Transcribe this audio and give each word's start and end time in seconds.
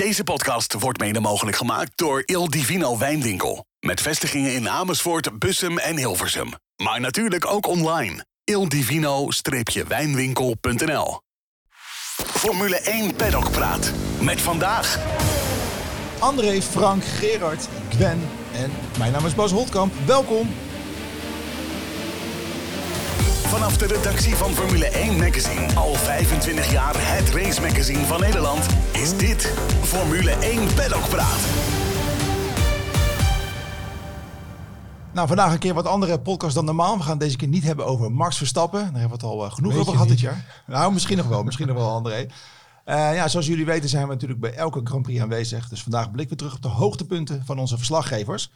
Deze 0.00 0.24
podcast 0.24 0.74
wordt 0.74 0.98
mede 0.98 1.20
mogelijk 1.20 1.56
gemaakt 1.56 1.92
door 1.94 2.22
Il 2.26 2.50
Divino 2.50 2.98
Wijnwinkel. 2.98 3.64
Met 3.80 4.00
vestigingen 4.00 4.54
in 4.54 4.68
Amersfoort, 4.68 5.38
Bussum 5.38 5.78
en 5.78 5.96
Hilversum. 5.96 6.52
Maar 6.76 7.00
natuurlijk 7.00 7.46
ook 7.46 7.66
online. 7.66 8.26
ildivino-wijnwinkel.nl 8.44 11.20
Formule 12.16 12.76
1 12.76 13.14
Paddock 13.14 13.50
Praat. 13.50 13.92
Met 14.20 14.40
vandaag... 14.40 14.98
André, 16.18 16.62
Frank, 16.62 17.04
Gerard, 17.04 17.68
Gwen 17.88 18.28
en 18.52 18.70
mijn 18.98 19.12
naam 19.12 19.26
is 19.26 19.34
Bas 19.34 19.50
Holtkamp. 19.50 19.92
Welkom. 20.06 20.48
Vanaf 23.50 23.76
de 23.76 23.86
redactie 23.86 24.36
van 24.36 24.52
Formule 24.52 24.86
1 24.86 25.16
Magazine, 25.16 25.74
al 25.74 25.94
25 25.94 26.70
jaar 26.70 26.92
het 26.96 27.30
race 27.30 27.60
magazine 27.60 28.04
van 28.04 28.20
Nederland, 28.20 28.66
is 28.92 29.16
dit 29.16 29.54
Formule 29.82 30.30
1 30.30 30.74
Paddock 30.74 31.08
Praat. 31.08 31.40
Nou, 35.12 35.28
vandaag 35.28 35.52
een 35.52 35.58
keer 35.58 35.74
wat 35.74 35.86
andere 35.86 36.20
podcast 36.20 36.54
dan 36.54 36.64
normaal. 36.64 36.96
We 36.96 37.02
gaan 37.02 37.10
het 37.10 37.20
deze 37.20 37.36
keer 37.36 37.48
niet 37.48 37.64
hebben 37.64 37.86
over 37.86 38.12
Max 38.12 38.36
Verstappen. 38.36 38.80
Daar 38.80 39.00
hebben 39.00 39.18
we 39.18 39.26
het 39.26 39.34
al 39.34 39.44
eh, 39.44 39.52
genoeg 39.52 39.72
Weet 39.72 39.80
over 39.80 39.92
gehad 39.92 40.08
dit 40.08 40.20
jaar. 40.20 40.62
Nou, 40.66 40.92
misschien 40.92 41.16
nog 41.16 41.26
wel. 41.26 41.42
Misschien 41.42 41.66
nog 41.66 41.76
wel, 41.76 41.90
André. 41.90 42.26
Eh, 42.84 43.14
ja, 43.14 43.28
zoals 43.28 43.46
jullie 43.46 43.64
weten 43.64 43.88
zijn 43.88 44.06
we 44.06 44.12
natuurlijk 44.12 44.40
bij 44.40 44.54
elke 44.54 44.80
Grand 44.84 45.02
Prix 45.02 45.20
aanwezig. 45.20 45.68
Dus 45.68 45.82
vandaag 45.82 46.10
blikken 46.10 46.36
we 46.36 46.42
terug 46.42 46.56
op 46.56 46.62
de 46.62 46.68
hoogtepunten 46.68 47.42
van 47.44 47.58
onze 47.58 47.76
verslaggevers. 47.76 48.50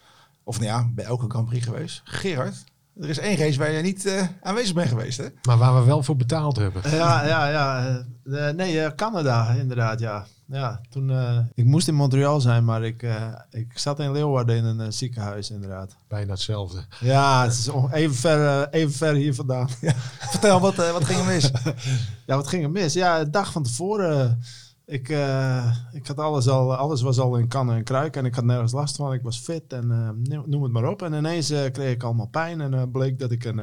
Of 0.44 0.60
nou 0.60 0.70
ja, 0.70 0.88
bij 0.94 1.04
elke 1.04 1.24
Grand 1.28 1.48
Prix 1.48 1.64
geweest. 1.64 2.00
Gerard, 2.04 2.64
er 3.00 3.08
is 3.08 3.18
één 3.18 3.36
race 3.36 3.58
waar 3.58 3.70
je 3.70 3.82
niet 3.82 4.06
eh, 4.06 4.26
aanwezig 4.42 4.74
bent 4.74 4.88
geweest, 4.88 5.18
hè? 5.18 5.26
Maar 5.42 5.58
waar 5.58 5.74
we 5.74 5.84
wel 5.84 6.02
voor 6.02 6.16
betaald 6.16 6.56
hebben. 6.56 6.82
Ja, 6.90 7.26
ja, 7.26 7.48
ja. 7.48 7.86
eh, 8.24 8.48
eh, 8.48 8.54
nee, 8.56 8.94
Canada 8.94 9.48
inderdaad, 9.48 10.00
ja. 10.00 10.26
Ja, 10.46 10.80
toen, 10.90 11.10
eh, 11.10 11.38
ik 11.54 11.64
moest 11.64 11.88
in 11.88 11.94
Montreal 11.94 12.40
zijn, 12.40 12.64
maar 12.64 12.84
ik, 12.84 13.02
eh, 13.02 13.32
ik 13.50 13.78
zat 13.78 14.00
in 14.00 14.12
Leeuwarden 14.12 14.56
in 14.56 14.64
een 14.64 14.92
ziekenhuis 14.92 15.50
inderdaad. 15.50 15.96
Bijna 16.08 16.30
hetzelfde. 16.32 16.84
Ja, 17.00 17.42
het 17.42 17.52
is 17.52 17.70
even 17.92 18.14
ver, 18.14 18.68
even 18.70 18.92
ver 18.92 19.14
hier 19.14 19.34
vandaan. 19.34 19.68
Vertel, 20.30 20.60
wat, 20.60 20.74
wat 20.76 21.04
ging 21.04 21.18
er 21.18 21.24
mis? 21.24 21.50
ja, 22.26 22.36
wat 22.36 22.48
ging 22.48 22.62
er 22.64 22.70
mis? 22.70 22.92
Ja, 22.92 23.24
de 23.24 23.30
dag 23.30 23.52
van 23.52 23.62
tevoren, 23.62 24.40
ik, 24.86 25.08
eh, 25.08 25.76
ik 25.92 26.06
had 26.06 26.18
alles 26.18 26.48
al, 26.48 26.74
alles 26.76 27.02
was 27.02 27.18
al 27.18 27.36
in 27.36 27.48
kannen 27.48 27.76
en 27.76 27.84
kruiken 27.84 28.20
en 28.20 28.26
ik 28.26 28.34
had 28.34 28.44
nergens 28.44 28.72
last 28.72 28.96
van. 28.96 29.12
Ik 29.12 29.22
was 29.22 29.38
fit 29.38 29.72
en 29.72 29.90
eh, 29.90 30.38
noem 30.46 30.62
het 30.62 30.72
maar 30.72 30.88
op. 30.88 31.02
En 31.02 31.12
ineens 31.12 31.50
eh, 31.50 31.70
kreeg 31.72 31.92
ik 31.92 32.02
allemaal 32.02 32.26
pijn 32.28 32.60
en 32.60 32.90
bleek 32.90 33.18
dat 33.18 33.30
ik 33.30 33.44
een, 33.44 33.58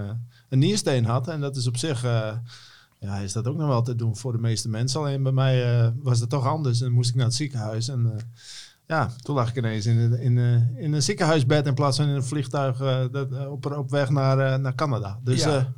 een 0.49 0.59
niersteen 0.59 1.05
had. 1.05 1.27
En 1.27 1.42
dat 1.42 1.55
is 1.55 1.67
op 1.67 1.77
zich, 1.77 2.02
ja, 2.99 3.17
is 3.17 3.33
dat 3.33 3.47
ook 3.47 3.58
nog 3.58 3.67
wel 3.67 3.81
te 3.81 3.95
doen 3.95 4.16
voor 4.17 4.31
de 4.31 4.38
meeste 4.38 4.69
mensen. 4.69 4.99
Alleen 4.99 5.23
bij 5.23 5.31
mij 5.31 5.94
was 6.02 6.19
dat 6.19 6.30
toch 6.30 6.47
anders 6.47 6.81
en 6.81 6.92
moest 6.92 7.09
ik 7.09 7.16
naar 7.16 7.25
het 7.25 7.36
ziekenhuis. 7.36 7.88
En 7.88 8.16
ja, 8.88 9.09
toen 9.22 9.36
lag 9.36 9.49
ik 9.49 9.58
ineens 9.58 9.86
in, 9.86 9.97
een- 9.97 10.19
in, 10.19 10.38
eh, 10.38 10.83
in 10.83 10.94
een 10.94 11.03
ziekenhuisbed 11.03 11.66
in 11.67 11.73
plaats 11.73 11.97
van 11.97 12.08
in 12.08 12.16
een 12.16 12.23
vliegtuig 12.23 12.77
dat, 13.11 13.47
op, 13.47 13.66
op 13.72 13.89
weg 13.89 14.09
naar, 14.09 14.59
naar 14.59 14.75
Canada. 14.75 15.19
Dus, 15.23 15.44
Ja. 15.44 15.73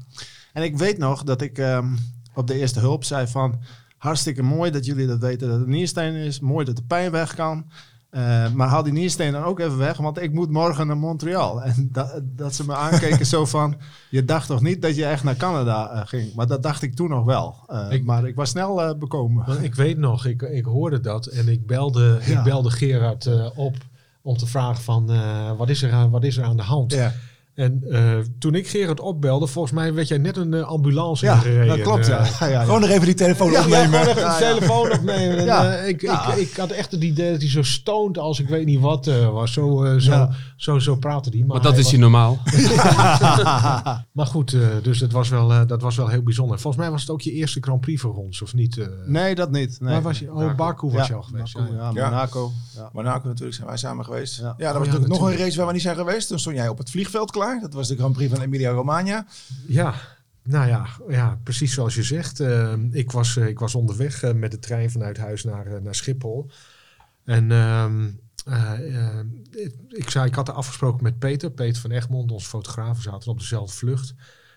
en 0.54 0.64
ik 0.64 0.78
weet 0.78 0.98
nog 0.98 1.24
dat 1.24 1.42
ik 1.42 1.58
ehm, 1.58 1.96
op 2.34 2.48
de 2.48 2.54
eerste 2.54 2.80
hulp 2.80 3.04
zei 3.04 3.28
van... 3.28 3.60
Hartstikke 4.04 4.44
mooi 4.44 4.72
dat 4.72 4.86
jullie 4.86 5.08
dat 5.08 5.20
weten 5.20 5.48
dat 5.48 5.58
het 5.58 5.66
een 5.66 5.74
niersteen 5.74 6.14
is. 6.14 6.40
Mooi 6.40 6.66
dat 6.66 6.76
de 6.76 6.84
pijn 6.88 7.12
weg 7.12 7.36
kan. 7.36 7.66
Eh, 8.10 8.52
maar 8.52 8.68
haal 8.68 8.84
die 8.84 8.94
niersteen 8.94 9.32
dan 9.32 9.44
ook 9.44 9.60
even 9.60 9.78
weg, 9.78 9.98
want 9.98 10.22
ik 10.22 10.34
moet 10.34 10.50
morgen 10.50 10.88
naar 10.88 10.98
Montreal. 10.98 11.62
En 11.64 11.90
dat, 11.92 12.22
dat 12.24 12.56
ze 12.56 12.66
me 12.66 12.76
aankeken 12.76 13.26
zo 13.26 13.46
van... 13.46 13.76
Je 14.10 14.26
dacht 14.26 14.48
toch 14.48 14.62
niet 14.62 14.82
dat 14.82 14.96
je 14.96 15.06
echt 15.06 15.24
naar 15.24 15.36
Canada 15.36 15.90
eh, 15.92 16.02
ging? 16.08 16.34
Maar 16.36 16.48
dat 16.48 16.64
dacht 16.64 16.82
ik 16.82 16.96
toen 16.96 17.10
nog 17.10 17.26
wel. 17.26 17.56
Eh, 17.68 17.86
Ik- 17.90 18.06
maar 18.06 18.28
ik 18.28 18.36
was 18.36 18.50
snel 18.50 18.98
bekomen. 18.98 19.64
Ik 19.64 19.76
weet 19.76 19.98
nog, 19.98 20.26
ik, 20.26 20.42
ik 20.42 20.66
hoorde 20.66 21.00
dat 21.00 21.26
en 21.26 21.48
ik 21.48 21.66
belde, 21.68 22.20
Ja. 22.26 22.38
ik 22.38 22.44
belde 22.44 22.70
Gerard 22.70 23.30
op 23.56 23.76
om 24.22 24.38
te 24.38 24.46
vragen 24.48 24.84
van 24.84 25.12
wat, 25.58 25.70
is 25.70 25.82
er 25.84 25.92
aan, 25.92 26.10
wat 26.10 26.24
is 26.24 26.38
er 26.38 26.44
aan 26.44 26.58
de 26.58 26.64
hand? 26.64 26.94
Ja. 26.94 27.14
En 27.56 27.84
eh, 27.90 28.18
toen 28.40 28.56
ik 28.56 28.68
Gerard 28.68 29.00
opbelde, 29.00 29.48
volgens 29.48 29.74
mij 29.74 29.94
werd 29.94 30.08
jij 30.08 30.18
net 30.18 30.38
een 30.38 30.54
eh, 30.54 30.62
ambulance 30.62 31.26
Ja, 31.26 31.34
ingereden. 31.34 31.68
dat 31.68 31.82
klopt, 31.82 32.06
ja. 32.08 32.18
Eh, 32.20 32.40
ja, 32.40 32.46
ja, 32.48 32.52
ja. 32.52 32.64
Gewoon 32.64 32.82
nog 32.82 32.90
even 32.90 33.06
die 33.06 33.14
telefoon 33.14 33.52
Ja, 33.52 33.60
opnemen. 33.62 33.90
gewoon 33.90 34.08
even 34.08 34.22
Ja, 34.22 34.38
de 34.38 34.44
ja. 34.46 34.52
telefoon 34.54 34.92
opnemen. 34.92 35.38
En, 35.38 35.46
Ja. 35.46 35.74
eh, 35.76 35.88
ik, 35.88 36.02
Ja. 36.02 36.34
ik, 36.34 36.38
ik 36.50 36.56
had 36.58 36.70
echt 36.72 36.92
het 36.92 37.04
idee 37.04 37.32
dat 37.32 37.42
hij 37.42 37.50
zo 37.50 37.64
stoned 37.64 38.18
als 38.18 38.40
ik 38.40 38.48
weet 38.48 38.66
niet 38.66 38.80
wat 38.80 39.08
eh, 39.08 39.30
was. 39.30 39.54
Zo, 39.54 39.86
zo, 40.00 40.12
Ja. 40.12 40.30
zo, 40.56 40.80
zo 40.80 40.96
praatte 40.96 41.30
hij. 41.30 41.40
Maar, 41.40 41.48
Maar 41.48 41.62
dat 41.62 41.72
hij 41.72 41.80
is 41.80 41.84
was- 41.84 41.92
hier 41.92 42.02
normaal. 42.02 42.40
Maar 44.12 44.26
goed, 44.28 44.54
eh, 44.54 44.60
dus 44.84 45.00
het 45.00 45.12
was 45.12 45.30
wel, 45.30 45.52
eh, 45.52 45.62
dat 45.68 45.82
was 45.82 45.96
wel 45.96 46.08
heel 46.08 46.24
bijzonder. 46.24 46.60
Volgens 46.60 46.84
mij 46.84 46.92
was 46.92 47.02
het 47.02 47.10
ook 47.10 47.22
je 47.22 47.32
eerste 47.32 47.60
Grand 47.62 47.82
Prix 47.82 48.02
voor 48.02 48.14
ons, 48.16 48.42
of 48.42 48.54
niet? 48.54 48.78
eh? 48.78 48.86
Nee, 49.06 49.36
dat 49.36 49.52
niet. 49.52 49.78
Nee. 49.80 49.94
Waar 49.94 50.02
was 50.02 50.20
je? 50.20 50.34
Oh, 50.34 50.56
Baku 50.56 50.90
was 50.92 51.08
je 51.08 51.14
al 51.14 51.22
geweest. 51.22 51.54
Baku, 51.54 51.74
ja. 51.76 51.92
Monaco. 51.92 52.52
Ja. 52.76 52.90
Monaco 52.94 53.28
natuurlijk 53.28 53.56
zijn 53.56 53.68
wij 53.68 53.78
samen 53.78 54.06
geweest. 54.06 54.38
Ja, 54.40 54.44
Ja. 54.44 54.52
dat 54.54 54.58
was 54.58 54.68
Oh, 54.68 54.72
ja, 54.74 54.80
natuurlijk 54.92 55.20
nog 55.22 55.30
een 55.30 55.38
race 55.38 55.58
waar 55.58 55.68
we 55.68 55.74
niet 55.74 55.82
zijn 55.82 55.96
geweest. 55.96 56.28
Toen 56.28 56.40
stond 56.40 56.56
jij 56.56 56.68
op 56.68 56.78
het 56.78 56.90
vliegveld 56.90 57.32
klaar. 57.32 57.42
Dat 57.62 57.74
was 57.74 57.88
de 57.88 57.96
Grand 57.96 58.14
Prix 58.14 58.34
van 58.34 58.42
Emilia-Romagna. 58.42 59.26
Ja, 59.68 59.94
nou 60.44 60.68
ja, 60.68 60.88
ja, 61.10 61.40
precies 61.44 61.74
zoals 61.74 61.96
je 61.96 62.04
zegt. 62.04 62.40
Eh, 62.40 62.74
ik, 62.92 63.12
was, 63.12 63.38
eh, 63.38 63.48
ik 63.48 63.60
was 63.60 63.76
onderweg 63.76 64.24
eh, 64.24 64.34
met 64.34 64.52
de 64.52 64.60
trein 64.60 64.92
vanuit 64.92 65.18
huis 65.18 65.44
naar, 65.44 65.82
naar 65.82 65.96
Schiphol. 65.96 66.50
En 67.26 67.52
ehm, 67.52 68.10
eh, 68.46 68.98
eh, 68.98 69.26
ik, 69.90 70.10
zei, 70.10 70.26
ik 70.28 70.36
had 70.36 70.48
er 70.48 70.54
afgesproken 70.54 71.04
met 71.04 71.20
Peter, 71.20 71.52
Peter 71.52 71.82
van 71.82 71.92
Egmond, 71.92 72.32
onze 72.32 72.48
fotograaf. 72.48 72.96
We 72.96 73.02
zaten 73.02 73.32
op 73.32 73.40
dezelfde 73.40 73.76
vlucht. 73.76 74.14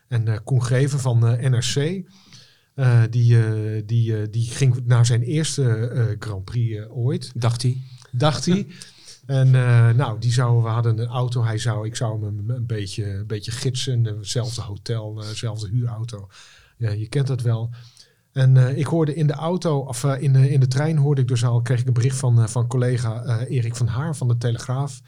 En 0.08 0.28
eh 0.28 0.38
Koen 0.44 0.62
Greven 0.62 1.00
van 1.00 1.26
eh, 1.26 1.50
NRC, 1.50 2.04
eh, 2.74 3.02
die, 3.10 3.42
eh, 3.44 3.82
die, 3.86 4.16
eh, 4.20 4.26
die 4.30 4.50
ging 4.50 4.82
naar 4.84 5.06
zijn 5.06 5.22
eerste 5.22 5.88
eh, 5.88 6.04
Grand 6.18 6.44
Prix 6.44 6.86
ooit 6.88 7.32
Dacht 7.34 7.62
hij. 7.62 7.82
dacht 8.12 8.44
hij. 8.46 8.66
En 9.26 9.54
eh, 9.54 9.90
nou, 9.90 10.18
die 10.18 10.32
zou, 10.32 10.62
we 10.62 10.68
hadden 10.68 10.98
een 10.98 11.06
auto. 11.06 11.44
Hij 11.44 11.58
zou, 11.58 11.86
ik 11.86 11.96
zou 11.96 12.24
hem 12.24 12.50
een, 12.50 12.66
beetje, 12.66 13.14
een 13.14 13.26
beetje 13.26 13.50
gidsen. 13.50 14.04
Hetzelfde 14.04 14.60
hotel, 14.60 15.20
eh, 15.20 15.28
dezelfde 15.28 15.68
huurauto. 15.68 16.28
Ja, 16.76 16.90
je 16.90 17.08
kent 17.08 17.26
dat 17.26 17.42
wel. 17.42 17.70
En 18.36 18.56
eh, 18.56 18.78
ik 18.78 18.86
hoorde 18.86 19.14
in 19.14 19.26
de 19.26 19.32
auto, 19.32 19.78
of 19.78 20.04
eh, 20.04 20.22
in, 20.22 20.32
de, 20.32 20.50
in 20.50 20.60
de 20.60 20.66
trein 20.66 20.96
hoorde 20.96 21.20
ik 21.20 21.28
dus 21.28 21.44
al, 21.44 21.62
kreeg 21.62 21.80
ik 21.80 21.86
een 21.86 21.92
bericht 21.92 22.18
van, 22.18 22.40
eh, 22.40 22.46
van 22.46 22.66
collega 22.66 23.22
eh, 23.22 23.56
Erik 23.56 23.76
van 23.76 23.86
Haar 23.86 24.16
van 24.16 24.28
de 24.28 24.36
Telegraaf. 24.36 25.00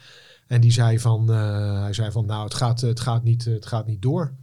En 0.46 0.60
die 0.60 0.72
zei 0.72 0.98
van, 0.98 1.32
eh, 1.32 1.80
hij 1.82 1.92
zei 1.92 2.10
van, 2.10 2.26
nou, 2.26 2.44
het 2.44 2.54
gaat, 2.54 2.80
het 2.80 3.00
gaat, 3.00 3.22
niet, 3.22 3.44
het 3.44 3.66
gaat 3.66 3.86
niet 3.86 4.02
door. 4.02 4.34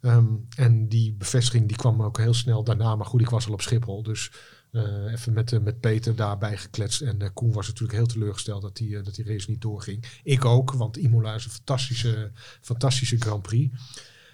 Ehm, 0.00 0.26
en 0.56 0.88
die 0.88 1.12
bevestiging 1.12 1.68
die 1.68 1.76
kwam 1.76 2.02
ook 2.02 2.18
heel 2.18 2.34
snel 2.34 2.64
daarna. 2.64 2.96
Maar 2.96 3.06
goed, 3.06 3.20
ik 3.20 3.30
was 3.30 3.46
al 3.46 3.52
op 3.52 3.62
Schiphol. 3.62 4.02
Dus 4.02 4.30
eh, 4.74 5.12
even 5.12 5.32
met, 5.32 5.52
eh, 5.52 5.60
met 5.60 5.80
Peter 5.80 6.16
daarbij 6.16 6.56
gekletst. 6.56 7.00
En 7.00 7.22
eh, 7.22 7.28
Koen 7.34 7.52
was 7.52 7.66
natuurlijk 7.66 7.98
heel 7.98 8.06
teleurgesteld 8.06 8.62
dat 8.62 8.76
die, 8.76 9.02
dat 9.02 9.14
die 9.14 9.24
race 9.24 9.50
niet 9.50 9.60
doorging. 9.60 10.04
Ik 10.22 10.44
ook, 10.44 10.72
want 10.72 10.96
Imola 10.96 11.34
is 11.34 11.44
een 11.44 11.50
fantastische, 11.50 12.30
fantastische 12.60 13.16
Grand 13.18 13.42
Prix. 13.42 13.76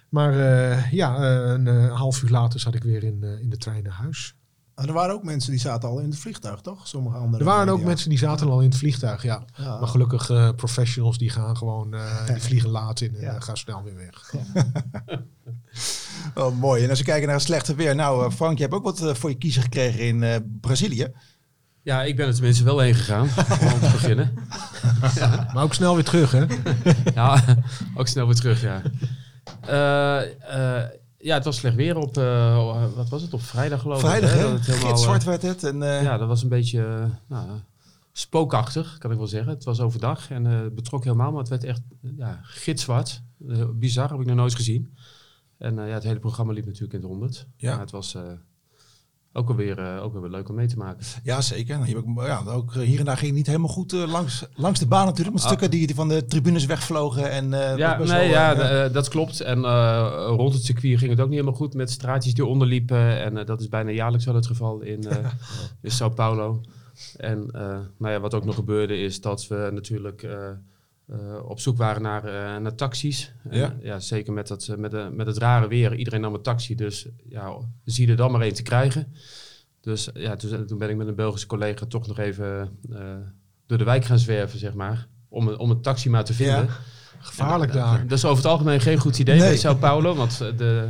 Maar 0.09 0.33
ja, 0.95 1.17
een 1.53 1.67
half 1.89 2.23
uur 2.23 2.29
later 2.29 2.59
zat 2.59 2.75
ik 2.75 2.83
weer 2.83 3.03
in, 3.03 3.23
in 3.23 3.49
de 3.49 3.57
trein 3.57 3.83
naar 3.83 3.93
huis. 3.93 4.35
Maar 4.75 4.87
er 4.87 4.93
waren 4.93 5.13
ook 5.15 5.23
mensen 5.23 5.51
die 5.51 5.59
zaten 5.59 5.89
al 5.89 5.99
in 5.99 6.09
het 6.09 6.19
vliegtuig, 6.19 6.61
toch? 6.61 6.87
Sommige 6.87 7.17
andere. 7.17 7.43
Er 7.43 7.49
waren 7.49 7.73
ook 7.73 7.83
mensen 7.83 8.09
die 8.09 8.17
zaten 8.17 8.49
al 8.49 8.61
in 8.61 8.69
het 8.69 8.77
vliegtuig, 8.77 9.23
ja. 9.23 9.45
Ja. 9.57 9.79
Maar 9.79 9.87
gelukkig 9.87 10.55
professionals 10.55 11.17
die 11.17 11.29
gaan 11.29 11.57
gewoon, 11.57 11.95
die 12.27 12.41
vliegen 12.49 12.69
laat 12.69 13.01
in 13.01 13.15
en 13.15 13.21
Ja. 13.21 13.39
gaan 13.39 13.57
snel 13.57 13.83
weer 13.83 13.95
weg. 13.95 14.33
Oh, 16.35 16.57
mooi. 16.59 16.83
En 16.83 16.89
als 16.89 16.99
we 16.99 17.05
kijken 17.05 17.25
naar 17.27 17.35
het 17.35 17.45
slechte 17.45 17.75
weer. 17.75 17.95
Nou, 17.95 18.25
eh, 18.25 18.31
Frank, 18.31 18.57
je 18.57 18.63
hebt 18.63 18.75
ook 18.75 18.83
wat 18.83 19.01
eh, 19.01 19.13
voor 19.13 19.29
je 19.29 19.35
kiezen 19.37 19.61
gekregen 19.61 19.99
in 19.99 20.23
eh, 20.23 20.35
Brazilië. 20.61 21.07
Ja, 21.83 22.03
ik 22.03 22.15
ben 22.15 22.27
er 22.27 22.33
tenminste 22.33 22.63
wel 22.63 22.79
heen 22.79 22.95
gegaan. 22.95 23.21
om 23.21 23.79
te 23.79 23.89
beginnen. 23.99 24.33
Maar 25.53 25.63
ook 25.63 25.73
snel 25.73 25.95
weer 25.95 26.03
terug, 26.03 26.31
hè? 26.31 26.45
Ja, 27.15 27.43
ook 27.95 28.07
snel 28.07 28.25
weer 28.25 28.35
terug, 28.35 28.61
ja. 28.61 28.81
Eh, 29.61 30.21
eh, 30.81 30.89
ja, 31.17 31.33
het 31.35 31.45
was 31.45 31.57
slecht 31.57 31.75
weer 31.75 31.97
op, 31.97 32.17
eh, 32.17 32.85
wat 32.95 33.09
was 33.09 33.21
het, 33.21 33.33
op 33.33 33.41
vrijdag 33.41 33.81
geloof 33.81 33.99
Vrijdag, 33.99 34.29
ik. 34.33 34.35
hè? 34.35 34.41
Dat 34.41 34.51
het 34.51 34.65
helemaal, 34.65 34.97
zwart 34.97 35.23
werd 35.23 35.41
het. 35.41 35.63
En, 35.63 35.83
eh, 35.83 36.03
Ja, 36.03 36.17
dat 36.17 36.27
was 36.27 36.43
een 36.43 36.49
beetje 36.49 37.09
nou, 37.27 37.49
spookachtig, 38.11 38.97
kan 38.97 39.11
ik 39.11 39.17
wel 39.17 39.27
zeggen. 39.27 39.51
Het 39.53 39.63
was 39.63 39.79
overdag 39.79 40.29
en 40.29 40.45
eh, 40.47 40.59
het 40.61 40.75
betrok 40.75 41.03
helemaal, 41.03 41.31
maar 41.31 41.39
het 41.39 41.49
werd 41.49 41.63
echt 41.63 41.81
ja, 42.17 42.39
gitzwart. 42.43 43.21
Bizar, 43.75 44.09
heb 44.09 44.19
ik 44.19 44.25
nog 44.25 44.35
nooit 44.35 44.55
gezien. 44.55 44.93
En 45.61 45.79
eh, 45.79 45.87
ja, 45.87 45.93
het 45.93 46.03
hele 46.03 46.19
programma 46.19 46.53
liep 46.53 46.65
natuurlijk 46.65 46.93
in 46.93 46.99
het 46.99 47.09
honderd. 47.09 47.47
Ja. 47.57 47.71
Maar 47.71 47.79
het 47.79 47.91
was 47.91 48.15
eh, 48.15 48.21
ook 49.33 49.49
alweer, 49.49 49.77
eh 49.79 50.03
ook 50.03 50.15
alweer 50.15 50.29
leuk 50.29 50.49
om 50.49 50.55
mee 50.55 50.67
te 50.67 50.77
maken. 50.77 51.05
ja, 51.23 51.41
zeker. 51.41 51.87
Ik- 51.87 52.03
ja, 52.15 52.43
ook 52.47 52.73
hier 52.73 52.99
en 52.99 53.05
daar 53.05 53.15
ging 53.17 53.27
het 53.27 53.37
niet 53.37 53.47
helemaal 53.47 53.69
goed 53.69 53.91
langs, 53.91 54.45
langs 54.53 54.79
de 54.79 54.87
baan 54.87 55.05
natuurlijk. 55.05 55.33
Met 55.35 55.43
Ah. 55.43 55.47
stukken 55.49 55.71
die, 55.71 55.85
die 55.87 55.95
van 55.95 56.07
de 56.07 56.25
tribunes 56.25 56.65
wegvlogen. 56.65 57.31
En, 57.31 57.53
eh, 57.53 57.77
Ja, 57.77 57.97
nee, 57.97 58.07
wel, 58.07 58.21
ja, 58.21 58.87
dat 58.89 59.07
klopt. 59.09 59.39
En 59.41 59.65
rond 60.25 60.53
het 60.53 60.63
circuit 60.65 60.97
ging 60.97 61.11
het 61.11 61.19
ook 61.19 61.25
niet 61.29 61.39
helemaal 61.39 61.59
goed 61.59 61.73
met 61.73 61.89
straatjes 61.91 62.33
die 62.33 62.45
onderliepen. 62.45 63.21
En 63.21 63.45
dat 63.45 63.59
is 63.61 63.67
bijna 63.69 63.91
jaarlijks 63.91 64.25
wel 64.25 64.35
het 64.35 64.47
geval 64.47 64.81
in, 64.81 65.03
in 65.81 65.91
Sao 65.91 66.09
Paulo. 66.09 66.61
En 67.17 67.45
nou 67.97 68.13
ja, 68.13 68.19
wat 68.19 68.33
ook 68.33 68.45
nog 68.45 68.55
gebeurde 68.55 68.97
is 68.97 69.21
dat 69.21 69.47
we 69.47 69.69
natuurlijk 69.73 70.27
eh, 71.07 71.49
op 71.49 71.59
zoek 71.59 71.77
waren 71.77 72.01
naar, 72.01 72.23
eh, 72.25 72.61
naar 72.61 72.75
taxis. 72.75 73.33
Ja. 73.49 73.75
ja, 73.81 73.99
zeker 73.99 74.33
met, 74.33 74.47
dat, 74.47 74.67
eh, 74.67 74.75
met, 74.75 74.91
de, 74.91 75.09
met 75.11 75.27
het 75.27 75.37
rare 75.37 75.67
weer. 75.67 75.95
Iedereen 75.95 76.21
nam 76.21 76.33
een 76.33 76.41
taxi, 76.41 76.75
dus 76.75 77.07
ja, 77.29 77.57
zie 77.85 78.05
je 78.05 78.11
er 78.11 78.17
dan 78.17 78.31
maar 78.31 78.41
één 78.41 78.53
te 78.53 78.61
krijgen. 78.61 79.13
Dus 79.81 80.09
ja, 80.13 80.35
toen, 80.35 80.65
toen 80.65 80.77
ben 80.77 80.89
ik 80.89 80.95
met 80.95 81.07
een 81.07 81.15
Belgische 81.15 81.47
collega 81.47 81.85
toch 81.85 82.07
nog 82.07 82.17
even 82.17 82.77
door 83.65 83.77
de 83.77 83.83
wijk 83.83 84.05
gaan 84.05 84.19
zwerven, 84.19 84.59
zeg 84.59 84.73
maar. 84.73 85.07
Om, 85.29 85.49
om 85.49 85.69
een 85.69 85.81
taxi 85.81 86.09
maar 86.09 86.23
te 86.23 86.33
vinden. 86.33 86.65
Ja. 86.65 86.77
Gevaarlijk 87.19 87.71
En, 87.71 87.77
daar. 87.77 88.07
Dat 88.07 88.17
is 88.17 88.25
over 88.25 88.43
het 88.43 88.51
algemeen 88.51 88.79
geen 88.79 88.97
goed 88.97 89.19
idee 89.19 89.39
Nee. 89.39 89.47
bij 89.47 89.57
Sao 89.57 89.75
Paulo. 89.75 90.15
Want 90.15 90.37
de 90.57 90.89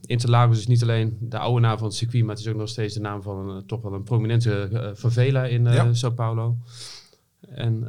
Interlagos 0.00 0.58
is 0.58 0.66
niet 0.66 0.82
alleen 0.82 1.16
de 1.20 1.38
oude 1.38 1.60
naam 1.60 1.78
van 1.78 1.86
het 1.86 1.96
circuit, 1.96 2.22
maar 2.24 2.34
het 2.34 2.44
is 2.44 2.50
ook 2.50 2.58
nog 2.58 2.68
steeds 2.68 2.94
de 2.94 3.00
naam 3.00 3.22
van 3.22 3.48
een, 3.48 3.66
toch 3.66 3.82
wel 3.82 3.92
een 3.92 4.02
prominente 4.02 4.68
eh, 4.72 4.90
favela 4.94 5.44
in 5.44 5.64
Ja. 5.64 5.94
Sao 5.94 6.10
Paulo. 6.10 6.56
En 7.40 7.86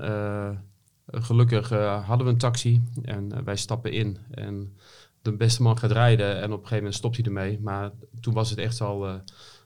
gelukkig 1.07 1.71
eh, 1.71 2.07
hadden 2.07 2.27
we 2.27 2.33
een 2.33 2.39
taxi 2.39 2.81
en 3.01 3.31
eh, 3.31 3.43
wij 3.43 3.55
stappen 3.55 3.91
in. 3.91 4.17
En 4.31 4.77
de 5.21 5.35
beste 5.35 5.61
man 5.61 5.77
gaat 5.77 5.91
rijden 5.91 6.35
en 6.35 6.43
op 6.43 6.51
een 6.51 6.55
gegeven 6.57 6.77
moment 6.77 6.95
stopt 6.95 7.15
hij 7.15 7.25
ermee. 7.25 7.59
Maar 7.59 7.91
toen 8.19 8.33
was 8.33 8.49
het 8.49 8.59
echt 8.59 8.81
al, 8.81 9.07
eh 9.07 9.15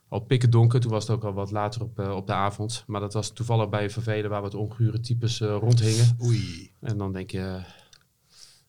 al 0.09 0.19
pikken 0.19 0.49
donker. 0.49 0.79
Toen 0.79 0.91
was 0.91 1.07
het 1.07 1.15
ook 1.15 1.23
al 1.23 1.33
wat 1.33 1.51
later 1.51 1.81
op, 1.81 1.99
eh, 1.99 2.15
op 2.15 2.27
de 2.27 2.33
avond. 2.33 2.83
Maar 2.87 3.01
dat 3.01 3.13
was 3.13 3.29
toevallig 3.29 3.69
bij 3.69 3.83
een 3.83 3.89
favela 3.89 4.27
waar 4.27 4.41
wat 4.41 4.53
ongure 4.53 4.99
types 4.99 5.41
eh, 5.41 5.55
rondhingen. 5.59 6.17
Oei. 6.23 6.71
En 6.79 6.97
dan 6.97 7.13
denk 7.13 7.31
je, 7.31 7.39
eh, 7.39 7.63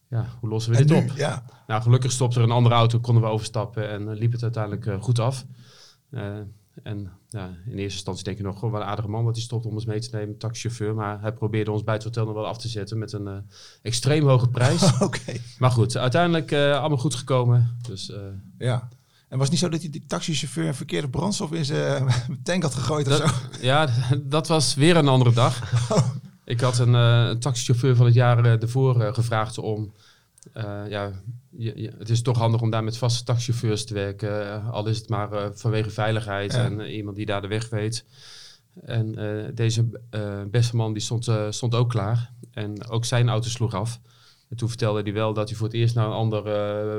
ja, 0.08 0.26
hoe 0.40 0.48
lossen 0.48 0.72
we 0.72 0.78
En 0.78 0.86
dit 0.86 0.96
nu? 0.96 1.10
op? 1.10 1.16
Ja. 1.16 1.44
Nou, 1.66 1.82
gelukkig 1.82 2.12
stopte 2.12 2.38
er 2.38 2.44
een 2.44 2.50
andere 2.50 2.74
auto, 2.74 2.98
konden 3.00 3.22
we 3.22 3.28
overstappen 3.28 3.88
en 3.88 4.08
eh, 4.08 4.18
liep 4.18 4.32
het 4.32 4.42
uiteindelijk 4.42 4.86
eh, 4.86 5.02
goed 5.02 5.18
af. 5.18 5.46
Eh, 6.10 6.38
en 6.82 7.10
ja, 7.28 7.46
in 7.66 7.72
eerste 7.78 7.82
instantie 7.82 8.24
denk 8.24 8.36
je 8.36 8.42
nog, 8.42 8.54
gewoon 8.54 8.70
wel 8.70 8.80
een 8.80 8.86
aardige 8.86 9.08
man, 9.08 9.22
want 9.22 9.34
die 9.34 9.44
stopte 9.44 9.68
om 9.68 9.74
ons 9.74 9.84
mee 9.84 10.00
te 10.00 10.16
nemen, 10.16 10.38
taxichauffeur. 10.38 10.94
Maar 10.94 11.20
hij 11.20 11.32
probeerde 11.32 11.70
ons 11.70 11.84
bij 11.84 11.94
het 11.94 12.04
hotel 12.04 12.24
nog 12.24 12.34
wel 12.34 12.46
af 12.46 12.58
te 12.58 12.68
zetten 12.68 12.98
met 12.98 13.12
een 13.12 13.26
eh, 13.26 13.36
extreem 13.82 14.26
hoge 14.28 14.48
prijs. 14.48 14.92
Oké. 15.00 15.32
maar 15.58 15.70
goed, 15.70 15.96
uiteindelijk 15.96 16.50
eh, 16.50 16.78
allemaal 16.78 16.98
goed 16.98 17.14
gekomen. 17.14 17.76
Dus 17.88 18.10
eh, 18.10 18.20
Ja. 18.58 18.88
En 19.28 19.38
was 19.38 19.48
het 19.48 19.50
niet 19.50 19.60
zo 19.60 19.68
dat 19.68 19.80
die, 19.80 19.90
die 19.90 20.06
taxichauffeur 20.06 20.66
een 20.66 20.74
verkeerde 20.74 21.08
brandstof 21.08 21.52
in 21.52 21.64
zijn 21.64 22.08
tank 22.42 22.62
had 22.62 22.74
gegooid 22.74 23.08
of 23.08 23.16
zo? 23.16 23.26
ja, 23.60 23.88
dat 24.22 24.48
was 24.48 24.74
weer 24.74 24.96
een 24.96 25.08
andere 25.08 25.32
dag. 25.32 25.72
Ik 26.44 26.60
had 26.60 26.78
een, 26.78 26.92
een 26.92 27.38
taxichauffeur 27.38 27.96
van 27.96 28.06
het 28.06 28.14
jaar 28.14 28.44
ervoor 28.44 29.14
gevraagd 29.14 29.58
om... 29.58 29.92
ja, 30.88 31.12
je, 31.56 31.72
je- 31.80 31.92
het 31.98 32.08
is 32.10 32.22
toch 32.22 32.38
handig 32.38 32.60
om 32.60 32.70
daar 32.70 32.84
met 32.84 32.96
vaste 32.98 33.24
taxichauffeurs 33.24 33.84
te 33.84 33.94
werken. 33.94 34.52
eh, 34.52 34.70
al 34.70 34.86
is 34.86 34.98
het 34.98 35.08
maar 35.08 35.32
eh, 35.32 35.44
vanwege 35.54 35.90
veiligheid 35.90 36.52
Ja. 36.52 36.64
en 36.64 36.80
eh, 36.80 36.96
iemand 36.96 37.16
die 37.16 37.26
daar 37.26 37.42
de 37.42 37.48
weg 37.48 37.68
weet. 37.68 38.04
En 38.84 39.14
deze 39.54 39.88
beste 40.50 40.76
man 40.76 40.92
die 40.92 41.02
stond, 41.02 41.28
stond 41.50 41.74
ook 41.74 41.88
klaar. 41.90 42.32
En 42.52 42.88
ook 42.88 43.04
zijn 43.04 43.28
auto 43.28 43.48
sloeg 43.48 43.74
af. 43.74 44.00
En 44.48 44.56
toen 44.56 44.68
vertelde 44.68 45.02
hij 45.02 45.12
wel 45.12 45.32
dat 45.34 45.48
hij 45.48 45.58
voor 45.58 45.66
het 45.66 45.76
eerst 45.76 45.94
naar 45.94 46.06
een 46.06 46.12
ander 46.12 46.42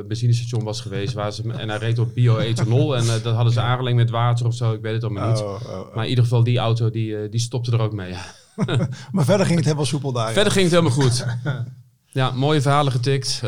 benzinestation 0.08 0.64
was 0.64 0.82
geweest. 0.82 1.14
Waar 1.14 1.32
ze, 1.34 1.52
en 1.54 1.70
hij 1.70 1.78
reed 1.78 2.00
op 2.00 2.14
bio-ethanol. 2.14 2.96
en 2.98 3.06
dat 3.06 3.34
hadden 3.36 3.54
ze 3.54 3.60
aangelengd 3.62 3.98
met 3.98 4.10
water 4.10 4.46
of 4.46 4.54
zo. 4.54 4.74
Ik 4.74 4.82
weet 4.82 4.94
het 4.94 5.04
allemaal 5.04 5.30
niet. 5.30 5.40
Oh, 5.42 5.46
oh, 5.48 5.70
oh. 5.80 5.96
Maar 5.96 6.04
in 6.04 6.10
ieder 6.10 6.24
geval, 6.24 6.44
die 6.44 6.58
auto 6.58 6.90
die, 6.90 7.30
die 7.30 7.40
stopte 7.40 7.72
er 7.72 7.80
ook 7.82 7.94
mee. 7.94 8.14
Maar 9.12 9.26
verder 9.26 9.46
ging 9.46 9.56
het 9.56 9.66
helemaal 9.66 9.86
soepel 9.86 10.12
daar. 10.12 10.28
ja. 10.28 10.34
Verder 10.34 10.52
ging 10.52 10.64
het 10.72 10.74
helemaal 10.74 10.98
goed. 10.98 11.26
Ja, 12.14 12.32
mooie 12.32 12.62
verhalen 12.62 12.92
getikt. 12.92 13.42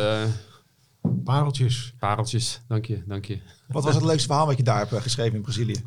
Pareltjes. 1.24 1.94
pareltjes, 2.00 2.62
dank 2.68 2.86
je, 2.86 3.04
dank 3.08 3.26
je. 3.26 3.38
Wat 3.68 3.84
was 3.84 3.96
het 3.96 4.04
leukste 4.04 4.28
verhaal 4.28 4.46
wat 4.46 4.58
je 4.58 4.64
daar 4.64 4.78
hebt 4.78 4.94
eh, 4.94 5.02
geschreven 5.02 5.36
in 5.36 5.42
Brazilië? 5.42 5.84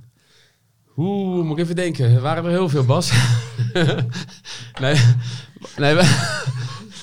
Oeh, 0.97 1.45
moet 1.45 1.59
ik 1.59 1.65
even 1.65 1.77
denken. 1.77 2.11
Er 2.11 2.21
waren 2.21 2.45
er 2.45 2.51
heel 2.51 2.69
veel, 2.69 2.85
Bas. 2.85 3.11
nee, 4.81 5.01
nee 5.77 5.95
we- 5.95 6.35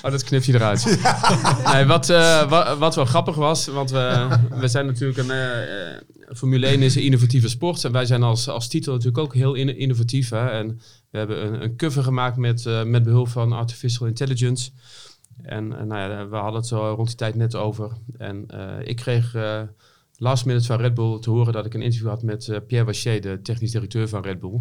oh, 0.02 0.10
dat 0.10 0.24
knipt 0.24 0.44
je 0.44 0.54
eruit. 0.54 0.84
Nee, 1.72 1.84
wat, 1.84 2.08
eh, 2.10 2.48
wa- 2.48 2.76
wat 2.76 2.94
wel 2.94 3.04
grappig 3.04 3.34
was, 3.34 3.66
want 3.66 3.90
we, 3.90 4.28
we 4.58 4.68
zijn 4.68 4.86
natuurlijk 4.86 5.18
een... 5.18 5.30
eh, 5.30 6.02
Formule 6.36 6.66
1 6.66 6.82
is 6.82 6.94
een 6.94 7.02
innovatieve 7.02 7.48
sport. 7.48 7.84
En 7.84 7.92
wij 7.92 8.06
zijn 8.06 8.22
als, 8.22 8.48
als 8.48 8.68
titel 8.68 8.92
natuurlijk 8.92 9.18
ook 9.18 9.34
heel 9.34 9.54
in- 9.54 9.76
innovatief. 9.78 10.28
Hè? 10.30 10.48
En 10.48 10.80
we 11.10 11.18
hebben 11.18 11.46
een, 11.46 11.62
een 11.62 11.76
cover 11.76 12.02
gemaakt 12.02 12.36
met, 12.36 12.66
eh, 12.66 12.82
met 12.84 13.02
behulp 13.02 13.28
van 13.28 13.52
artificial 13.52 14.06
intelligence. 14.06 14.70
En 15.42 15.78
eh, 15.78 15.84
nou 15.84 16.10
ja, 16.10 16.28
we 16.28 16.36
hadden 16.36 16.54
het 16.54 16.66
zo 16.66 16.92
rond 16.96 17.08
die 17.08 17.16
tijd 17.16 17.34
net 17.34 17.54
over. 17.54 17.90
En 18.18 18.44
eh, 18.48 18.88
ik 18.88 18.96
kreeg 18.96 19.34
eh, 19.34 19.60
last 20.16 20.44
minute 20.44 20.66
van 20.66 20.80
Red 20.80 20.94
Bull 20.94 21.18
te 21.20 21.30
horen 21.30 21.52
dat 21.52 21.66
ik 21.66 21.74
een 21.74 21.82
interview 21.82 22.08
had 22.08 22.22
met 22.22 22.60
Pierre 22.66 22.86
Wachier, 22.86 23.20
de 23.20 23.40
technisch 23.42 23.70
directeur 23.70 24.08
van 24.08 24.22
Red 24.22 24.40
Bull. 24.40 24.60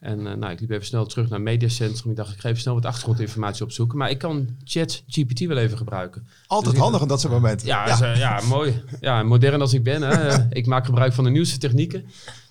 En 0.00 0.22
nou, 0.22 0.50
ik 0.50 0.60
liep 0.60 0.70
even 0.70 0.86
snel 0.86 1.06
terug 1.06 1.28
naar 1.28 1.38
het 1.38 1.48
mediacentrum. 1.48 2.10
Ik 2.10 2.16
dacht, 2.16 2.32
ik 2.32 2.40
ga 2.40 2.48
even 2.48 2.60
snel 2.60 2.74
wat 2.74 2.84
achtergrondinformatie 2.84 3.64
opzoeken. 3.64 3.98
Maar 3.98 4.10
ik 4.10 4.18
kan 4.18 4.48
ChatGPT 4.64 5.46
wel 5.46 5.56
even 5.56 5.78
gebruiken. 5.78 6.26
Altijd 6.46 6.74
Dus- 6.74 6.82
handig 6.82 7.00
in 7.00 7.08
dat 7.08 7.20
soort 7.20 7.32
momenten. 7.32 7.66
Ja, 7.66 7.86
ja. 7.86 8.16
ja 8.16 8.40
mooi. 8.48 8.82
Ja, 9.00 9.22
modern 9.22 9.60
als 9.60 9.72
ik 9.72 9.82
ben. 9.82 10.02
Hè. 10.02 10.36
Ik 10.58 10.66
maak 10.66 10.84
gebruik 10.84 11.12
van 11.12 11.24
de 11.24 11.30
nieuwste 11.30 11.58
technieken. 11.58 12.04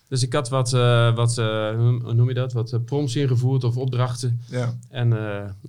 Dus 0.09 0.23
ik 0.23 0.33
had 0.33 0.49
wat, 0.49 0.73
eh, 0.73 1.15
wat 1.15 1.37
eh, 1.37 1.75
hoe 1.75 2.13
noem 2.13 2.27
je 2.27 2.33
dat? 2.33 2.53
Wat 2.53 2.73
eh, 2.73 2.79
prompts 2.85 3.15
ingevoerd 3.15 3.63
of 3.63 3.77
opdrachten. 3.77 4.41
Ja. 4.49 4.77
En, 4.89 5.13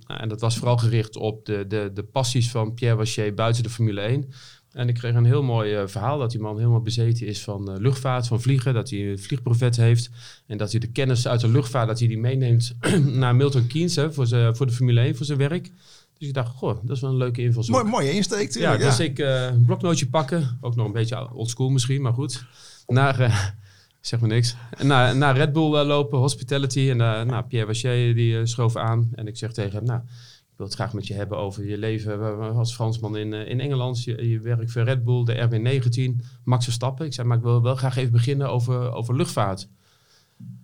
en 0.07 0.29
dat 0.29 0.41
was 0.41 0.57
vooral 0.57 0.77
gericht 0.77 1.15
op 1.15 1.45
de, 1.45 1.65
de, 1.67 1.91
de 1.93 2.03
passies 2.03 2.51
van 2.51 2.73
Pierre 2.73 2.97
Wachier 2.97 3.33
buiten 3.33 3.63
de 3.63 3.69
Formule 3.69 4.01
1. 4.01 4.31
En 4.71 4.87
ik 4.87 4.95
kreeg 4.95 5.15
een 5.15 5.25
heel 5.25 5.43
mooi 5.43 5.87
verhaal 5.87 6.19
dat 6.19 6.31
die 6.31 6.39
man 6.39 6.57
helemaal 6.57 6.81
bezeten 6.81 7.27
is 7.27 7.41
van 7.43 7.77
luchtvaart, 7.81 8.27
van 8.27 8.41
vliegen. 8.41 8.73
Dat 8.73 8.89
hij 8.89 9.11
een 9.11 9.19
vliegprovet 9.19 9.75
heeft. 9.75 10.09
En 10.47 10.57
dat 10.57 10.71
hij 10.71 10.79
de 10.79 10.91
kennis 10.91 11.27
uit 11.27 11.39
de 11.41 11.49
luchtvaart, 11.49 11.87
dat 11.87 11.99
hij 11.99 12.07
die 12.07 12.19
meeneemt 12.19 12.75
naar 13.05 13.35
Milton 13.35 13.67
Keynes 13.67 13.95
hè, 13.95 14.13
voor, 14.13 14.27
zijn- 14.27 14.55
voor 14.55 14.65
de 14.65 14.71
Formule 14.73 14.99
1, 15.01 15.15
voor 15.15 15.25
zijn 15.25 15.37
werk. 15.37 15.71
Dus 16.17 16.27
ik 16.27 16.33
dacht, 16.33 16.55
goh, 16.55 16.77
dat 16.83 16.95
is 16.95 17.01
wel 17.01 17.09
een 17.09 17.17
leuke 17.17 17.41
invalshoek. 17.41 17.75
Mooi, 17.75 17.87
mooie 17.89 18.11
insteek, 18.11 18.53
Ja, 18.53 18.59
tuurlijk. 18.71 18.81
dus 18.81 18.99
ik 18.99 19.19
eh, 19.19 19.45
een 19.45 19.65
bloknootje 19.65 20.07
pakken. 20.09 20.57
Ook 20.61 20.75
nog 20.75 20.85
een 20.85 20.91
beetje 20.91 21.33
oldschool 21.33 21.69
misschien, 21.69 22.01
maar 22.01 22.13
goed. 22.13 22.45
Naar, 22.87 23.55
zeg 24.01 24.19
maar 24.19 24.29
niks. 24.29 24.55
En 24.77 24.87
Naar, 25.17 25.37
Red 25.37 25.53
Bull 25.53 25.73
eh, 25.73 25.85
lopen, 25.85 26.19
hospitality. 26.19 26.89
En 26.89 27.01
eh, 27.01 27.21
nou, 27.21 27.43
Pierre 27.43 27.67
Wachier 27.67 28.15
die 28.15 28.39
eh, 28.39 28.45
schoof 28.45 28.75
aan. 28.75 29.09
En 29.15 29.27
ik 29.27 29.37
zeg 29.37 29.51
tegen 29.51 29.75
hem, 29.75 29.85
nou, 29.85 29.99
ik 29.99 30.55
wil 30.55 30.65
het 30.65 30.75
graag 30.75 30.93
met 30.93 31.07
je 31.07 31.13
hebben 31.13 31.37
over 31.37 31.65
je 31.65 31.77
leven 31.77 32.39
als 32.55 32.73
Fransman 32.73 33.17
in, 33.17 33.33
in 33.33 33.59
Engeland. 33.59 34.03
Je, 34.03 34.29
je 34.29 34.39
werkt 34.39 34.71
voor 34.71 34.81
Red 34.81 35.03
Bull, 35.03 35.23
de 35.23 35.47
RB19, 35.47 36.25
Max 36.43 36.63
Verstappen. 36.63 37.05
Ik 37.05 37.13
zei, 37.13 37.27
maar 37.27 37.37
ik 37.37 37.43
wil 37.43 37.61
wel 37.61 37.75
graag 37.75 37.97
even 37.97 38.11
beginnen 38.11 38.49
over, 38.49 38.91
over 38.91 39.15
luchtvaart. 39.15 39.67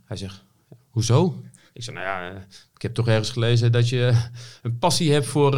Hij 0.05 0.17
zegt, 0.17 0.43
hoezo? 0.89 1.35
Ik 1.73 1.83
zei, 1.83 1.95
nou 1.95 2.07
ja, 2.07 2.45
ik 2.75 2.81
heb 2.81 2.93
toch 2.93 3.07
ergens 3.07 3.29
gelezen 3.29 3.71
dat 3.71 3.89
je 3.89 4.29
een 4.61 4.77
passie 4.77 5.11
hebt 5.11 5.25
voor, 5.25 5.51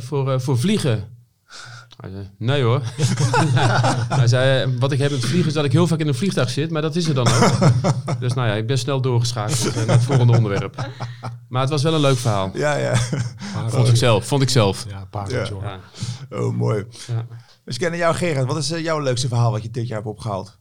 voor, 0.00 0.40
voor 0.40 0.58
vliegen. 0.58 1.15
Hij 1.96 2.10
zei, 2.10 2.30
nee 2.38 2.62
hoor. 2.62 2.82
Hij 4.20 4.26
zei, 4.26 4.76
wat 4.78 4.92
ik 4.92 4.98
heb 4.98 5.10
met 5.10 5.24
vliegen 5.24 5.46
is 5.46 5.52
dat 5.54 5.64
ik 5.64 5.72
heel 5.72 5.86
vaak 5.86 5.98
in 5.98 6.08
een 6.08 6.14
vliegtuig 6.14 6.50
zit, 6.50 6.70
maar 6.70 6.82
dat 6.82 6.96
is 6.96 7.08
er 7.08 7.14
dan 7.14 7.28
ook. 7.28 7.58
dus 8.20 8.32
nou 8.32 8.48
ja, 8.48 8.54
ik 8.54 8.66
ben 8.66 8.78
snel 8.78 9.00
doorgeschakeld 9.00 9.74
naar 9.74 9.86
het 9.96 10.02
volgende 10.02 10.36
onderwerp. 10.36 10.88
Maar 11.48 11.60
het 11.60 11.70
was 11.70 11.82
wel 11.82 11.94
een 11.94 12.00
leuk 12.00 12.18
verhaal. 12.18 12.50
Ja, 12.54 12.76
ja. 12.76 12.96
Vond 13.66 13.88
ik 13.88 13.96
zelf, 13.96 14.26
vond 14.26 14.42
ik 14.42 14.48
zelf. 14.48 14.86
Ja, 14.88 15.04
pareltje 15.10 15.54
hoor. 15.54 15.62
Ja. 15.62 15.80
Oh, 16.30 16.54
mooi. 16.54 16.84
Ja. 17.06 17.26
Dus 17.64 17.78
kennen 17.78 17.98
jou, 17.98 18.14
Gerard. 18.14 18.46
Wat 18.46 18.56
is 18.56 18.70
eh, 18.70 18.82
jouw 18.82 19.00
leukste 19.00 19.28
verhaal 19.28 19.50
wat 19.50 19.62
je 19.62 19.70
dit 19.70 19.86
jaar 19.86 19.96
hebt 19.96 20.10
opgehaald? 20.10 20.58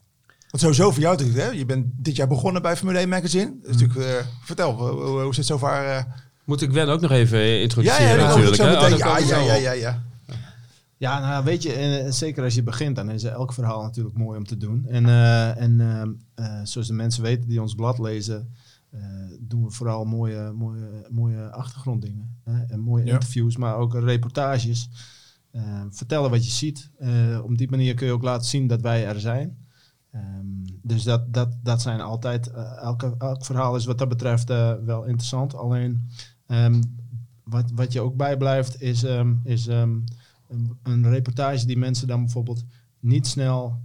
Want 0.49 0.63
sowieso 0.63 0.91
voor 0.91 1.01
jou 1.01 1.17
natuurlijk, 1.17 1.47
hè? 1.47 1.57
Je 1.57 1.65
bent 1.65 1.85
dit 1.95 2.15
jaar 2.15 2.27
begonnen 2.27 2.61
bij 2.61 2.77
Formule 2.77 2.99
1 2.99 3.09
Magazine. 3.09 3.45
Mm. 3.45 3.59
Dus 3.61 3.71
natuurlijk, 3.71 4.09
eh, 4.09 4.25
vertel, 4.43 4.73
hoe, 4.73 5.21
hoe, 5.21 5.33
het 5.35 5.45
zover? 5.45 5.85
eh 5.85 6.03
Moet 6.45 6.61
ik 6.61 6.69
Gwen 6.69 6.89
ook 6.89 7.01
nog 7.01 7.11
even 7.11 7.39
ja, 7.39 7.61
introduceren 7.61 8.19
ja, 8.19 8.27
natuurlijk. 8.27 8.57
hè? 8.57 8.63
Oh, 8.65 8.97
Ja, 8.97 9.17
ja, 9.17 9.25
zo 9.25 9.39
ja, 9.39 9.71
ja, 9.71 10.03
ja. 10.97 11.19
Nou 11.19 11.43
weet 11.43 11.63
je, 11.63 11.73
en, 11.73 12.05
eh, 12.05 12.11
zeker 12.11 12.43
als 12.43 12.55
je 12.55 12.63
begint, 12.63 12.95
dan 12.95 13.09
is 13.09 13.23
elk 13.23 13.53
verhaal 13.53 13.81
natuurlijk 13.81 14.17
mooi 14.17 14.37
om 14.37 14.45
te 14.45 14.57
doen. 14.57 14.85
En, 14.87 15.05
eh, 15.05 15.61
en 15.61 15.79
eh, 16.35 16.59
zoals 16.63 16.87
de 16.87 16.93
mensen 16.93 17.23
weten 17.23 17.49
die 17.49 17.61
ons 17.61 17.75
blad 17.75 17.99
lezen, 17.99 18.53
doen 19.39 19.63
we 19.63 19.71
vooral 19.71 20.05
mooie, 20.05 20.51
mooie, 20.51 21.07
mooie 21.11 21.51
achtergronddingen. 21.51 22.35
Hè? 22.43 22.63
En 22.63 22.79
mooie 22.79 23.05
Ja. 23.05 23.13
interviews, 23.13 23.57
maar 23.57 23.75
ook 23.75 23.93
reportages. 23.93 24.89
Vertellen 25.89 26.29
wat 26.29 26.45
je 26.45 26.51
ziet. 26.51 26.91
Op 27.43 27.57
die 27.57 27.69
manier 27.69 27.93
kun 27.93 28.07
je 28.07 28.13
ook 28.13 28.23
laten 28.23 28.47
zien 28.47 28.67
dat 28.67 28.81
wij 28.81 29.05
er 29.07 29.19
zijn. 29.19 29.57
Ehm, 30.11 30.45
dus 30.81 31.03
dat, 31.03 31.33
dat, 31.33 31.55
dat 31.63 31.81
zijn 31.81 32.01
altijd, 32.01 32.51
elke, 32.81 33.15
elk 33.17 33.45
verhaal 33.45 33.75
is 33.75 33.85
wat 33.85 33.97
dat 33.97 34.09
betreft 34.09 34.47
wel 34.85 35.03
interessant. 35.03 35.55
Alleen 35.55 36.09
ehm, 36.47 36.81
wat, 37.43 37.71
wat 37.73 37.93
je 37.93 38.01
ook 38.01 38.15
bijblijft 38.15 38.81
is, 38.81 39.03
ehm, 39.03 39.33
is 39.43 39.67
een, 40.47 40.77
een 40.83 41.09
reportage 41.09 41.65
die 41.65 41.77
mensen 41.77 42.07
dan 42.07 42.19
bijvoorbeeld 42.23 42.65
niet 42.99 43.27
snel 43.27 43.79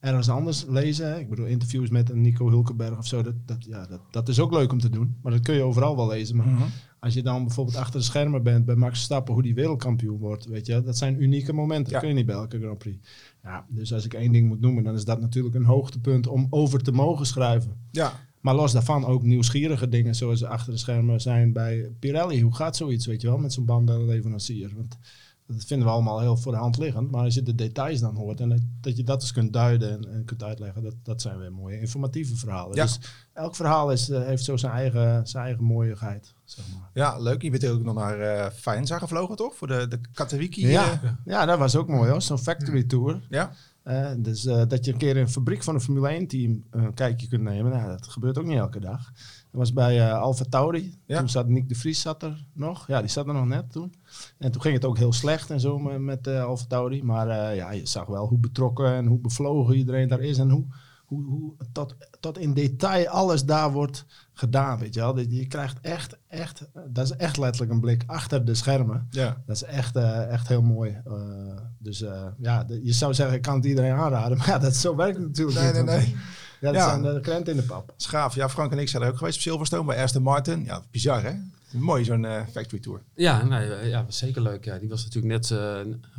ergens 0.00 0.28
anders 0.28 0.64
lezen. 0.68 1.18
Ik 1.20 1.28
bedoel, 1.28 1.46
interviews 1.46 1.90
met 1.90 2.10
een 2.10 2.20
Nico 2.20 2.48
Hulkenberg 2.48 2.98
of 2.98 3.06
zo, 3.06 3.22
dat, 3.22 3.34
dat, 3.46 3.64
ja, 3.64 3.86
dat, 3.86 4.00
dat 4.10 4.28
is 4.28 4.40
ook 4.40 4.52
leuk 4.52 4.72
om 4.72 4.80
te 4.80 4.88
doen. 4.90 5.16
Maar 5.22 5.32
dat 5.32 5.40
kun 5.40 5.54
je 5.54 5.62
overal 5.62 5.96
wel 5.96 6.06
lezen. 6.08 6.36
Maar 6.36 6.46
Mhm. 6.46 6.62
als 7.00 7.14
je 7.14 7.22
dan 7.22 7.44
bijvoorbeeld 7.44 7.76
achter 7.76 7.98
de 8.00 8.06
schermen 8.06 8.42
bent 8.42 8.64
bij 8.64 8.74
Max 8.74 8.92
Verstappen, 8.94 9.34
hoe 9.34 9.42
die 9.42 9.54
wereldkampioen 9.54 10.18
wordt, 10.18 10.46
weet 10.46 10.66
je, 10.66 10.82
dat 10.82 10.98
zijn 10.98 11.22
unieke 11.22 11.52
momenten. 11.52 11.86
Ja. 11.86 11.90
Dat 11.92 12.00
kun 12.00 12.08
je 12.08 12.14
niet 12.14 12.26
bij 12.26 12.34
elke 12.34 12.58
Grand 12.58 12.78
Prix. 12.78 13.08
Ja, 13.42 13.64
dus 13.68 13.92
als 13.92 14.04
ik 14.04 14.14
één 14.14 14.32
ding 14.32 14.48
moet 14.48 14.60
noemen, 14.60 14.84
dan 14.84 14.94
is 14.94 15.04
dat 15.04 15.20
natuurlijk 15.20 15.54
een 15.54 15.64
hoogtepunt 15.64 16.26
om 16.26 16.46
over 16.50 16.82
te 16.82 16.92
mogen 16.92 17.26
schrijven. 17.26 17.72
Ja, 17.90 18.12
Maar 18.40 18.54
los 18.54 18.72
daarvan 18.72 19.04
ook 19.04 19.22
nieuwsgierige 19.22 19.88
dingen, 19.88 20.14
zoals 20.14 20.44
achter 20.44 20.72
de 20.72 20.78
schermen 20.78 21.20
zijn 21.20 21.52
bij 21.52 21.90
Pirelli. 21.98 22.42
Hoe 22.42 22.54
gaat 22.54 22.76
zoiets, 22.76 23.06
weet 23.06 23.20
je 23.20 23.26
wel, 23.26 23.38
met 23.38 23.52
zo'n 23.52 23.64
bandenleverancier? 23.64 24.72
Want 24.76 24.98
Dat 25.46 25.64
vinden 25.64 25.86
we 25.86 25.92
allemaal 25.92 26.20
heel 26.20 26.36
voor 26.36 26.52
de 26.52 26.58
hand 26.58 26.78
liggend. 26.78 27.10
Maar 27.10 27.24
als 27.24 27.34
je 27.34 27.42
de 27.42 27.54
details 27.54 28.00
dan 28.00 28.16
hoort 28.16 28.40
en 28.40 28.48
dat, 28.48 28.60
dat 28.80 28.96
je 28.96 29.04
dat 29.04 29.20
eens 29.20 29.32
kunt 29.32 29.52
duiden 29.52 29.90
en, 29.90 30.14
en 30.14 30.24
kunt 30.24 30.42
uitleggen, 30.42 30.82
dat, 30.82 30.94
dat 31.02 31.22
zijn 31.22 31.38
weer 31.38 31.52
mooie 31.52 31.80
informatieve 31.80 32.36
verhalen. 32.36 32.76
Ja. 32.76 32.82
Dus 32.82 33.00
elk 33.32 33.56
verhaal 33.56 33.92
is, 33.92 34.08
eh, 34.10 34.22
heeft 34.22 34.44
zo 34.44 34.56
zijn 34.56 34.72
eigen, 34.72 35.26
zijn 35.26 35.44
eigen 35.44 35.64
mooiigheid. 35.64 36.34
Zeg 36.44 36.64
maar. 36.72 36.90
Ja, 36.94 37.18
leuk. 37.18 37.42
Je 37.42 37.50
bent 37.50 37.66
ook 37.66 37.82
nog 37.82 37.94
naar 37.94 38.50
Faenza 38.50 38.98
gevlogen, 38.98 39.36
toch? 39.36 39.54
Voor 39.54 39.66
de, 39.66 39.88
de 39.88 40.00
Katowiki. 40.12 40.66
Ja, 40.66 40.92
eh, 40.92 41.10
ja, 41.24 41.46
dat 41.46 41.58
was 41.58 41.76
ook 41.76 41.88
mooi 41.88 42.10
hoor. 42.10 42.22
Zo'n 42.22 42.38
factory 42.38 42.84
tour. 42.84 43.20
ja. 43.30 43.52
Dus 44.16 44.42
dat 44.42 44.84
je 44.84 44.92
een 44.92 44.98
keer 44.98 45.16
in 45.16 45.22
een 45.22 45.28
fabriek 45.28 45.62
van 45.62 45.74
een 45.74 45.80
Formule 45.80 46.08
1 46.08 46.26
team 46.26 46.64
een 46.70 46.94
kijkje 46.94 47.28
kunt 47.28 47.42
nemen, 47.42 47.72
nou, 47.72 47.88
dat 47.88 48.08
gebeurt 48.08 48.38
ook 48.38 48.46
niet 48.46 48.58
elke 48.58 48.80
dag. 48.80 49.12
Dat 49.54 49.62
was 49.62 49.72
bij 49.72 50.00
eh 50.08 50.20
Alfa 50.20 50.44
Tauri. 50.48 50.98
Ja. 51.06 51.18
Toen 51.18 51.28
zat 51.28 51.48
Nick 51.48 51.68
de 51.68 51.74
Vries 51.74 52.00
zat 52.00 52.22
er 52.22 52.44
nog. 52.52 52.86
Ja, 52.86 53.00
die 53.00 53.10
zat 53.10 53.26
er 53.26 53.34
nog 53.34 53.46
net 53.46 53.72
toen. 53.72 53.94
En 54.38 54.52
toen 54.52 54.60
ging 54.62 54.74
het 54.74 54.84
ook 54.84 54.98
heel 54.98 55.12
slecht 55.12 55.50
en 55.50 55.60
zo 55.60 55.78
met, 55.78 55.98
met 56.00 56.26
eh, 56.26 56.44
Alfa 56.44 56.64
Tauri. 56.68 57.02
Maar 57.02 57.28
eh, 57.28 57.56
ja, 57.56 57.72
je 57.72 57.86
zag 57.86 58.06
wel 58.06 58.26
hoe 58.26 58.38
betrokken 58.38 58.94
en 58.94 59.06
hoe 59.06 59.18
bevlogen 59.18 59.76
iedereen 59.76 60.08
daar 60.08 60.20
is. 60.20 60.38
En 60.38 60.50
hoe, 60.50 60.64
hoe, 61.04 61.24
hoe 61.24 61.54
tot, 61.72 61.94
tot 62.20 62.38
in 62.38 62.54
detail 62.54 63.08
alles 63.08 63.44
daar 63.44 63.72
wordt 63.72 64.04
gedaan, 64.32 64.78
weet 64.78 64.94
je 64.94 65.00
wel. 65.00 65.18
Je 65.18 65.46
krijgt 65.46 65.80
echt, 65.80 66.16
echt, 66.28 66.68
dat 66.88 67.04
is 67.04 67.16
echt 67.16 67.36
letterlijk 67.38 67.72
een 67.72 67.80
blik 67.80 68.02
achter 68.06 68.44
de 68.44 68.54
schermen. 68.54 69.06
ja. 69.10 69.42
Dat 69.46 69.56
is 69.56 69.62
echt, 69.62 69.96
echt 69.96 70.48
heel 70.48 70.62
mooi. 70.62 71.00
Dus 71.78 71.98
ja, 72.38 72.66
je 72.82 72.92
zou 72.92 73.14
zeggen, 73.14 73.36
ik 73.36 73.42
kan 73.42 73.54
het 73.56 73.64
iedereen 73.64 73.92
aanraden. 73.92 74.36
Maar 74.38 74.48
ja, 74.48 74.58
dat, 74.58 74.74
zo 74.76 74.96
werkt 74.96 75.16
het 75.16 75.26
natuurlijk 75.26 75.58
Nee, 75.58 75.72
niet. 75.72 75.84
nee, 75.84 75.96
nee. 75.98 76.16
Ja, 76.64 76.72
dat 76.72 76.82
Ja. 76.82 76.88
zijn 76.88 77.02
de 77.14 77.20
krenten 77.20 77.52
in 77.54 77.60
de 77.60 77.66
pap. 77.66 77.92
Schaaf. 77.96 78.34
Ja, 78.34 78.48
Frank 78.48 78.72
en 78.72 78.78
ik 78.78 78.88
zijn 78.88 79.02
er 79.02 79.08
ook 79.08 79.16
geweest 79.16 79.36
op 79.36 79.42
Silverstone 79.42 79.84
bij 79.84 80.02
Aston 80.02 80.22
Martin. 80.22 80.64
Ja, 80.64 80.82
bizar 80.90 81.22
hè? 81.22 81.32
Mooi 81.70 82.04
zo'n 82.04 82.24
eh, 82.24 82.40
factory 82.52 82.82
tour. 82.82 83.00
Ja, 83.14 83.42
nee, 83.44 83.74
eh, 83.74 83.88
ja, 83.88 84.04
was 84.04 84.18
zeker 84.18 84.42
leuk. 84.42 84.64
Ja, 84.64 84.78
die 84.78 84.88
was 84.88 85.04
natuurlijk 85.04 85.32
net, 85.34 85.50
eh, 85.50 85.76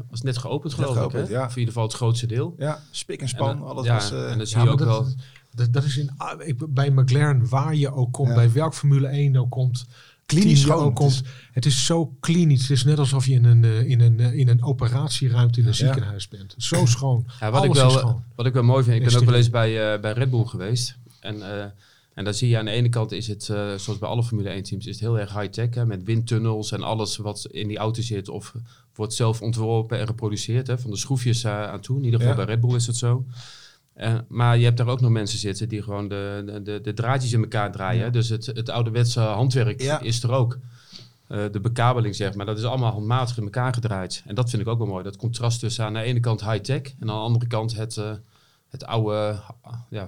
was 0.09 0.21
net 0.21 0.37
geopend, 0.37 0.73
geloof 0.73 0.95
geopend, 0.97 1.23
ik. 1.27 1.33
Hè? 1.33 1.39
ja. 1.39 1.45
Of 1.45 1.51
in 1.51 1.57
ieder 1.59 1.73
geval 1.73 1.87
het 1.87 1.97
grootste 1.97 2.27
deel. 2.27 2.55
Ja, 2.57 2.79
spik 2.91 3.17
en 3.17 3.23
En, 3.23 3.29
span. 3.29 3.57
eh, 3.57 3.63
alles 3.65 3.85
ja, 3.85 3.93
was... 3.93 4.11
eh, 4.11 4.31
en 4.31 4.37
dan 4.37 4.47
zie 4.47 4.57
Ja, 4.57 4.63
je 4.63 4.69
ook 4.69 4.77
dat, 4.77 4.87
wel... 4.87 5.07
dat, 5.51 5.73
dat 5.73 5.83
is 5.83 5.97
in, 5.97 6.11
ah, 6.17 6.47
ik, 6.47 6.73
bij 6.73 6.89
McLaren 6.91 7.49
waar 7.49 7.75
je 7.75 7.93
ook 7.93 8.11
komt, 8.13 8.29
Ja. 8.29 8.35
bij 8.35 8.51
welk 8.51 8.73
Formule 8.73 9.07
1 9.07 9.35
ook 9.35 9.49
komt, 9.51 9.85
Klinisch 10.25 10.69
ook 10.69 10.95
komt. 10.95 11.21
Het 11.51 11.65
is 11.65 11.85
zo 11.85 12.15
klinisch. 12.19 12.61
Het 12.61 12.69
is 12.69 12.83
net 12.83 12.99
alsof 12.99 13.25
je 13.25 13.33
in 13.33 13.43
een, 13.45 13.63
eh, 13.63 13.89
in 13.89 14.01
een, 14.01 14.19
eh, 14.19 14.33
in 14.33 14.47
een 14.47 14.63
operatieruimte 14.63 15.59
in 15.61 15.67
een 15.67 15.75
ziekenhuis 15.75 16.27
bent. 16.27 16.55
Zo 16.57 16.85
schoon. 16.85 17.25
Ja, 17.39 17.51
wat, 17.51 17.63
ik 17.63 17.69
Alles 17.69 17.81
wel, 17.81 17.87
is 17.91 17.93
schoon. 17.99 18.23
wat 18.35 18.45
ik 18.45 18.53
wel 18.53 18.63
mooi 18.63 18.83
vind, 18.83 18.95
ik 18.95 19.03
ben 19.09 19.17
ook 19.19 19.25
wel 19.25 19.35
eens 19.35 19.49
bij, 19.49 19.93
eh, 19.93 20.01
bij 20.01 20.11
Red 20.11 20.29
Bull 20.29 20.45
geweest. 20.45 20.97
En, 21.19 21.41
eh, 21.59 21.65
en 22.13 22.23
dan 22.23 22.33
zie 22.33 22.49
je 22.49 22.57
aan 22.57 22.65
de 22.65 22.71
ene 22.71 22.89
kant 22.89 23.11
is 23.11 23.27
het, 23.27 23.49
eh, 23.49 23.73
zoals 23.75 23.99
bij 23.99 24.09
alle 24.09 24.23
Formule 24.23 24.49
1 24.55 24.63
teams, 24.63 24.85
is 24.85 24.91
het 24.91 24.99
heel 24.99 25.19
erg 25.19 25.33
high-tech. 25.39 25.73
hè, 25.75 25.85
Met 25.85 26.03
windtunnels 26.03 26.71
en 26.71 26.83
alles 26.83 27.17
wat 27.17 27.47
in 27.51 27.67
die 27.67 27.77
auto 27.77 28.01
zit 28.01 28.29
of 28.29 28.53
wordt 28.95 29.13
zelf 29.13 29.41
ontworpen 29.41 29.99
en 29.99 30.07
geproduceerd. 30.07 30.67
Hè, 30.67 30.77
van 30.79 30.91
de 30.91 30.97
schroefjes 30.97 31.45
aan 31.47 31.81
toe. 31.81 31.97
In 31.97 32.03
ieder 32.03 32.19
geval 32.19 32.35
Ja. 32.37 32.45
bij 32.45 32.53
Red 32.55 32.63
Bull 32.65 32.75
is 32.75 32.87
het 32.87 32.97
zo. 32.97 33.25
Eh, 33.95 34.15
maar 34.27 34.57
je 34.57 34.63
hebt 34.63 34.77
daar 34.77 34.87
ook 34.87 35.01
nog 35.01 35.11
mensen 35.11 35.39
zitten 35.39 35.69
die 35.69 35.83
gewoon 35.83 36.07
de, 36.07 36.61
de, 36.63 36.81
de, 36.81 36.93
draadjes 36.93 37.33
in 37.33 37.41
elkaar 37.41 37.71
draaien. 37.71 38.11
Dus 38.11 38.29
het, 38.29 38.45
het 38.45 38.69
ouderwetse 38.69 39.19
handwerk 39.19 39.81
Ja. 39.81 39.99
is 39.99 40.23
er 40.23 40.31
ook. 40.31 40.57
Eh, 41.27 41.43
de 41.51 41.59
bekabeling, 41.59 42.15
zeg 42.15 42.33
maar, 42.33 42.45
dat 42.45 42.57
is 42.57 42.63
allemaal 42.63 42.91
handmatig 42.91 43.37
in 43.37 43.43
elkaar 43.43 43.73
gedraaid. 43.73 44.23
En 44.25 44.35
dat 44.35 44.49
vind 44.49 44.61
ik 44.61 44.67
ook 44.67 44.77
wel 44.77 44.87
mooi. 44.87 45.03
Dat 45.03 45.15
contrast 45.17 45.59
tussen 45.59 45.85
aan 45.85 45.93
de 45.93 45.99
ene 45.99 46.19
kant 46.19 46.45
high-tech 46.45 46.81
en 46.81 46.95
aan 46.99 47.07
de 47.07 47.11
andere 47.13 47.47
kant 47.47 47.75
het, 47.75 47.97
eh, 47.97 48.11
het 48.69 48.85
oude 48.85 49.39
ja, 49.89 50.07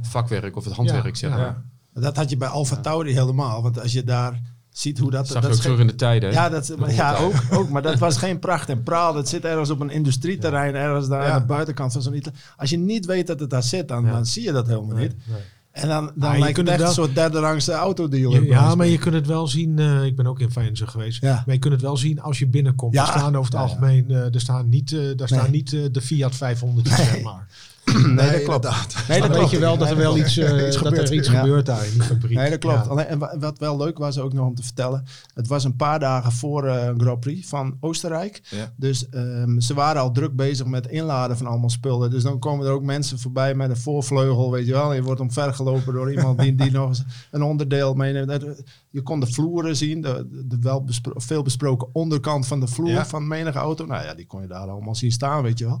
vakwerk 0.00 0.56
of 0.56 0.64
het 0.64 0.74
handwerk, 0.74 1.16
zeg 1.16 1.30
maar. 1.30 1.62
Dat 1.94 2.16
had 2.16 2.30
je 2.30 2.36
bij 2.36 2.48
Alfa 2.48 2.76
Tauri 2.76 3.12
helemaal. 3.12 3.62
Want 3.62 3.80
als 3.80 3.92
je 3.92 4.04
daar 4.04 4.40
ziet 4.70 4.98
hoe 4.98 5.10
dat... 5.10 5.20
Dat 5.20 5.32
zag 5.32 5.42
dat 5.42 5.44
je 5.44 5.48
ook 5.56 5.62
geen- 5.62 5.62
terug 5.72 5.80
in 5.80 5.86
de 5.86 5.94
tijden. 5.94 6.32
Ja, 6.32 6.48
dat, 6.48 6.72
maar 6.78 6.94
ja 6.94 7.16
ook, 7.16 7.34
ook. 7.50 7.68
Maar 7.68 7.82
dat 7.82 7.98
was 7.98 8.16
geen 8.16 8.38
pracht 8.38 8.68
en 8.68 8.82
praal. 8.82 9.12
Dat 9.12 9.28
zit 9.28 9.44
ergens 9.44 9.70
op 9.70 9.80
een 9.80 9.90
industrieterrein, 9.90 10.74
ergens 10.74 11.08
daar 11.08 11.22
Ja. 11.22 11.30
aan 11.30 11.40
de 11.40 11.46
buitenkant 11.46 11.92
van 11.92 12.02
zo'n. 12.02 12.22
Als 12.56 12.70
je 12.70 12.78
niet 12.78 13.06
weet 13.06 13.26
dat 13.26 13.40
het 13.40 13.50
daar 13.50 13.62
zit, 13.62 13.88
dan, 13.88 14.04
Ja. 14.04 14.10
dan 14.10 14.26
zie 14.26 14.42
je 14.42 14.52
dat 14.52 14.66
helemaal 14.66 14.96
niet. 14.96 15.14
Nee. 15.28 15.40
En 15.70 15.88
dan, 15.88 16.10
dan 16.14 16.38
lijkt 16.38 16.56
het 16.56 16.68
echt 16.68 16.80
een 16.80 16.92
soort 16.92 17.14
derde 17.14 17.38
rangse 17.38 17.94
bij 18.10 18.18
ja, 18.42 18.74
maar 18.74 18.86
je 18.86 18.98
kunt 18.98 19.14
het 19.14 19.26
wel 19.26 19.48
zien. 19.48 19.78
eh, 19.78 20.04
ik 20.04 20.16
ben 20.16 20.26
ook 20.26 20.40
in 20.40 20.50
Feyenoord 20.50 20.90
geweest. 20.90 21.20
Ja. 21.22 21.42
Maar 21.46 21.54
je 21.54 21.60
kunt 21.60 21.72
het 21.72 21.82
wel 21.82 21.96
zien 21.96 22.20
als 22.20 22.38
je 22.38 22.46
binnenkomt. 22.46 22.94
Ja. 22.94 23.02
Er 23.02 23.08
staan 23.18 23.36
over 23.36 23.44
het 23.44 23.52
Ja, 23.52 23.58
algemeen. 23.60 24.04
eh, 24.10 24.34
er 24.34 24.40
staan 24.40 24.68
niet, 24.68 24.92
eh, 24.92 25.00
daar 25.16 25.28
staan 25.28 25.50
niet 25.50 25.70
de 25.70 26.00
Fiat 26.00 26.34
500, 26.34 26.88
zeg 26.88 27.22
maar. 27.22 27.46
Nee, 27.84 28.14
dat 28.16 28.42
klopt. 28.42 28.64
inderdaad. 28.64 28.94
Nee, 29.08 29.20
dan 29.20 29.28
dat 29.30 29.38
weet 29.40 29.50
je 29.50 29.58
wel 29.58 29.78
dat 29.78 29.90
er 29.90 29.96
wel 29.96 30.16
iets, 30.16 30.36
eh, 30.36 30.66
Iets 30.66 30.76
dat 30.76 30.86
gebeurt. 30.86 31.08
er 31.08 31.14
iets 31.14 31.28
Ja. 31.28 31.40
gebeurt 31.40 31.66
daar 31.66 31.84
in 31.86 31.92
die 31.92 32.02
fabriek. 32.02 32.36
Nee, 32.36 32.50
dat 32.50 32.58
klopt. 32.58 32.84
Ja. 32.84 32.90
Alleen, 32.90 33.06
en 33.06 33.18
wa- 33.18 33.36
wat 33.38 33.58
wel 33.58 33.76
leuk 33.76 33.98
was 33.98 34.18
ook 34.18 34.32
nog 34.32 34.46
om 34.46 34.54
te 34.54 34.62
vertellen. 34.62 35.04
Het 35.34 35.46
was 35.46 35.64
een 35.64 35.76
paar 35.76 35.98
dagen 35.98 36.32
voor 36.32 36.66
eh, 36.66 36.86
een 36.86 37.00
Grand 37.00 37.20
Prix 37.20 37.48
van 37.48 37.76
Oostenrijk. 37.80 38.40
Ja. 38.50 38.72
Dus 38.76 39.08
ehm, 39.08 39.60
ze 39.60 39.74
waren 39.74 40.02
al 40.02 40.10
druk 40.12 40.36
bezig 40.36 40.66
met 40.66 40.86
inladen 40.86 41.36
van 41.36 41.46
allemaal 41.46 41.70
spullen. 41.70 42.10
Dus 42.10 42.22
dan 42.22 42.38
komen 42.38 42.66
er 42.66 42.72
ook 42.72 42.82
mensen 42.82 43.18
voorbij 43.18 43.54
met 43.54 43.70
een 43.70 43.76
voorvleugel, 43.76 44.50
weet 44.50 44.66
je 44.66 44.72
wel. 44.72 44.92
Je 44.92 45.02
wordt 45.02 45.20
omvergelopen 45.20 45.92
door 45.92 46.12
iemand 46.12 46.38
die, 46.38 46.54
die 46.54 46.70
nog 46.80 46.88
eens 46.88 47.02
een 47.30 47.42
onderdeel 47.42 47.94
meeneemt. 47.94 48.28
Dat- 48.28 48.62
Je 48.90 49.02
kon 49.02 49.20
de 49.20 49.26
vloeren 49.32 49.76
zien, 49.76 50.00
de, 50.00 50.26
de 50.44 50.56
wel 50.60 50.84
bespro- 50.84 51.12
veel 51.20 51.42
besproken 51.42 51.88
onderkant 51.92 52.46
van 52.46 52.60
de 52.60 52.66
vloer 52.66 52.88
Ja. 52.90 53.06
van 53.06 53.28
menige 53.28 53.58
auto. 53.58 53.86
Nou 53.86 54.04
ja, 54.04 54.14
die 54.14 54.26
kon 54.26 54.40
je 54.40 54.46
daar 54.46 54.68
allemaal 54.68 54.94
zien 54.94 55.12
staan, 55.12 55.42
weet 55.42 55.58
je 55.58 55.64
wel. 55.64 55.80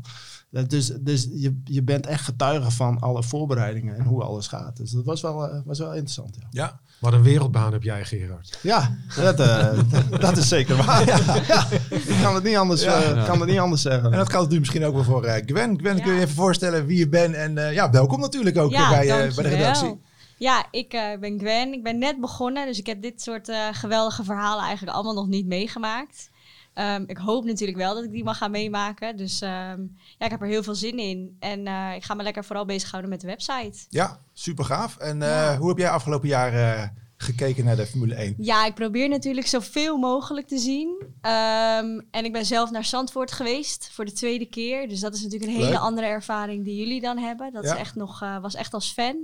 Dat 0.50 0.70
Dus, 0.70 0.86
dus 1.00 1.28
je, 1.32 1.60
je 1.64 1.82
bent 1.82 2.06
echt 2.06 2.24
getuige 2.24 2.70
van 2.70 3.00
alle 3.00 3.22
voorbereidingen 3.22 3.96
en 3.96 4.04
hoe 4.04 4.22
alles 4.22 4.46
gaat. 4.46 4.76
Dus 4.76 4.90
dat 4.90 5.04
was 5.04 5.20
wel, 5.20 5.48
eh, 5.48 5.60
was 5.64 5.78
wel 5.78 5.90
interessant, 5.92 6.36
ja. 6.40 6.46
Ja, 6.50 6.80
Wat 6.98 7.12
een 7.12 7.22
wereldbaan 7.22 7.72
heb 7.72 7.82
jij, 7.82 8.04
Gerard. 8.04 8.58
Ja, 8.62 8.96
dat, 9.16 9.40
eh, 9.40 9.78
dat, 10.20 10.36
is 10.36 10.48
zeker 10.48 10.76
waar. 10.76 11.06
Ja, 11.06 11.36
ja. 11.48 11.66
Ik 11.90 12.18
kan 12.22 12.34
het 12.34 12.44
niet 12.44 12.56
anders, 12.56 12.82
Ja. 12.82 13.02
eh, 13.02 13.24
kan 13.26 13.40
het 13.40 13.48
niet 13.48 13.58
anders 13.58 13.82
zeggen. 13.82 14.12
en 14.12 14.18
dat 14.18 14.30
geldt 14.30 14.50
nu 14.50 14.58
misschien 14.58 14.84
ook 14.84 14.94
wel 14.94 15.04
voor 15.04 15.24
eh, 15.24 15.42
Gwen. 15.46 15.78
Gwen, 15.78 15.96
Ja. 15.96 16.02
kun 16.02 16.12
je 16.12 16.18
je 16.18 16.24
even 16.24 16.34
voorstellen 16.34 16.86
wie 16.86 16.98
je 16.98 17.08
bent? 17.08 17.34
En 17.34 17.58
eh, 17.58 17.72
ja, 17.72 17.90
welkom 17.90 18.20
natuurlijk 18.20 18.58
ook 18.58 18.70
Ja, 18.70 18.88
bij, 18.88 19.00
eh, 19.00 19.06
bij 19.16 19.26
de 19.26 19.34
dankjewel. 19.34 19.58
redactie. 19.58 20.00
Ja, 20.38 20.66
ik 20.70 20.92
eh, 20.92 21.18
ben 21.20 21.38
Gwen. 21.38 21.72
Ik 21.72 21.82
ben 21.82 21.98
net 21.98 22.20
begonnen, 22.20 22.66
dus 22.66 22.78
ik 22.78 22.86
heb 22.86 23.02
dit 23.02 23.22
soort 23.22 23.48
eh, 23.48 23.56
geweldige 23.72 24.24
verhalen 24.24 24.64
eigenlijk 24.64 24.94
allemaal 24.96 25.14
nog 25.14 25.26
niet 25.28 25.46
meegemaakt. 25.46 26.29
Ehm, 26.74 27.04
ik 27.06 27.16
hoop 27.16 27.44
natuurlijk 27.44 27.78
wel 27.78 27.94
dat 27.94 28.04
ik 28.04 28.10
die 28.12 28.24
mag 28.24 28.38
gaan 28.38 28.50
meemaken. 28.50 29.16
Dus 29.16 29.40
ehm, 29.40 29.80
ja, 30.18 30.24
ik 30.24 30.30
heb 30.30 30.40
er 30.40 30.46
heel 30.46 30.62
veel 30.62 30.74
zin 30.74 30.98
in. 30.98 31.36
En 31.38 31.66
eh, 31.66 31.94
ik 31.94 32.04
ga 32.04 32.14
me 32.14 32.22
lekker 32.22 32.44
vooral 32.44 32.64
bezighouden 32.64 33.10
met 33.10 33.20
de 33.20 33.26
website. 33.26 33.78
Ja, 33.88 34.20
super 34.32 34.64
gaaf. 34.64 34.96
En 34.96 35.22
eh, 35.22 35.28
Ja. 35.28 35.56
hoe 35.58 35.68
heb 35.68 35.78
jij 35.78 35.90
afgelopen 35.90 36.28
jaar 36.28 36.52
eh, 36.52 36.88
gekeken 37.16 37.64
naar 37.64 37.76
de 37.76 37.86
Formule 37.86 38.14
1? 38.14 38.34
Ja, 38.38 38.66
ik 38.66 38.74
probeer 38.74 39.08
natuurlijk 39.08 39.46
zoveel 39.46 39.96
mogelijk 39.98 40.46
te 40.46 40.58
zien. 40.58 41.02
Ehm, 41.20 42.00
en 42.10 42.24
ik 42.24 42.32
ben 42.32 42.46
zelf 42.46 42.70
naar 42.70 42.84
Zandvoort 42.84 43.32
geweest 43.32 43.90
voor 43.92 44.04
de 44.04 44.12
tweede 44.12 44.46
keer. 44.46 44.88
Dus 44.88 45.00
dat 45.00 45.14
is 45.14 45.22
natuurlijk 45.22 45.50
een 45.50 45.56
hele 45.64 45.78
andere 45.78 46.06
ervaring 46.06 46.64
die 46.64 46.76
jullie 46.76 47.00
dan 47.00 47.18
hebben. 47.18 47.52
Dat 47.52 47.64
Ja. 47.64 47.72
is 47.74 47.78
echt 47.80 47.94
nog, 47.94 48.18
was 48.40 48.54
echt 48.54 48.74
als 48.74 48.92
fan. 48.92 49.16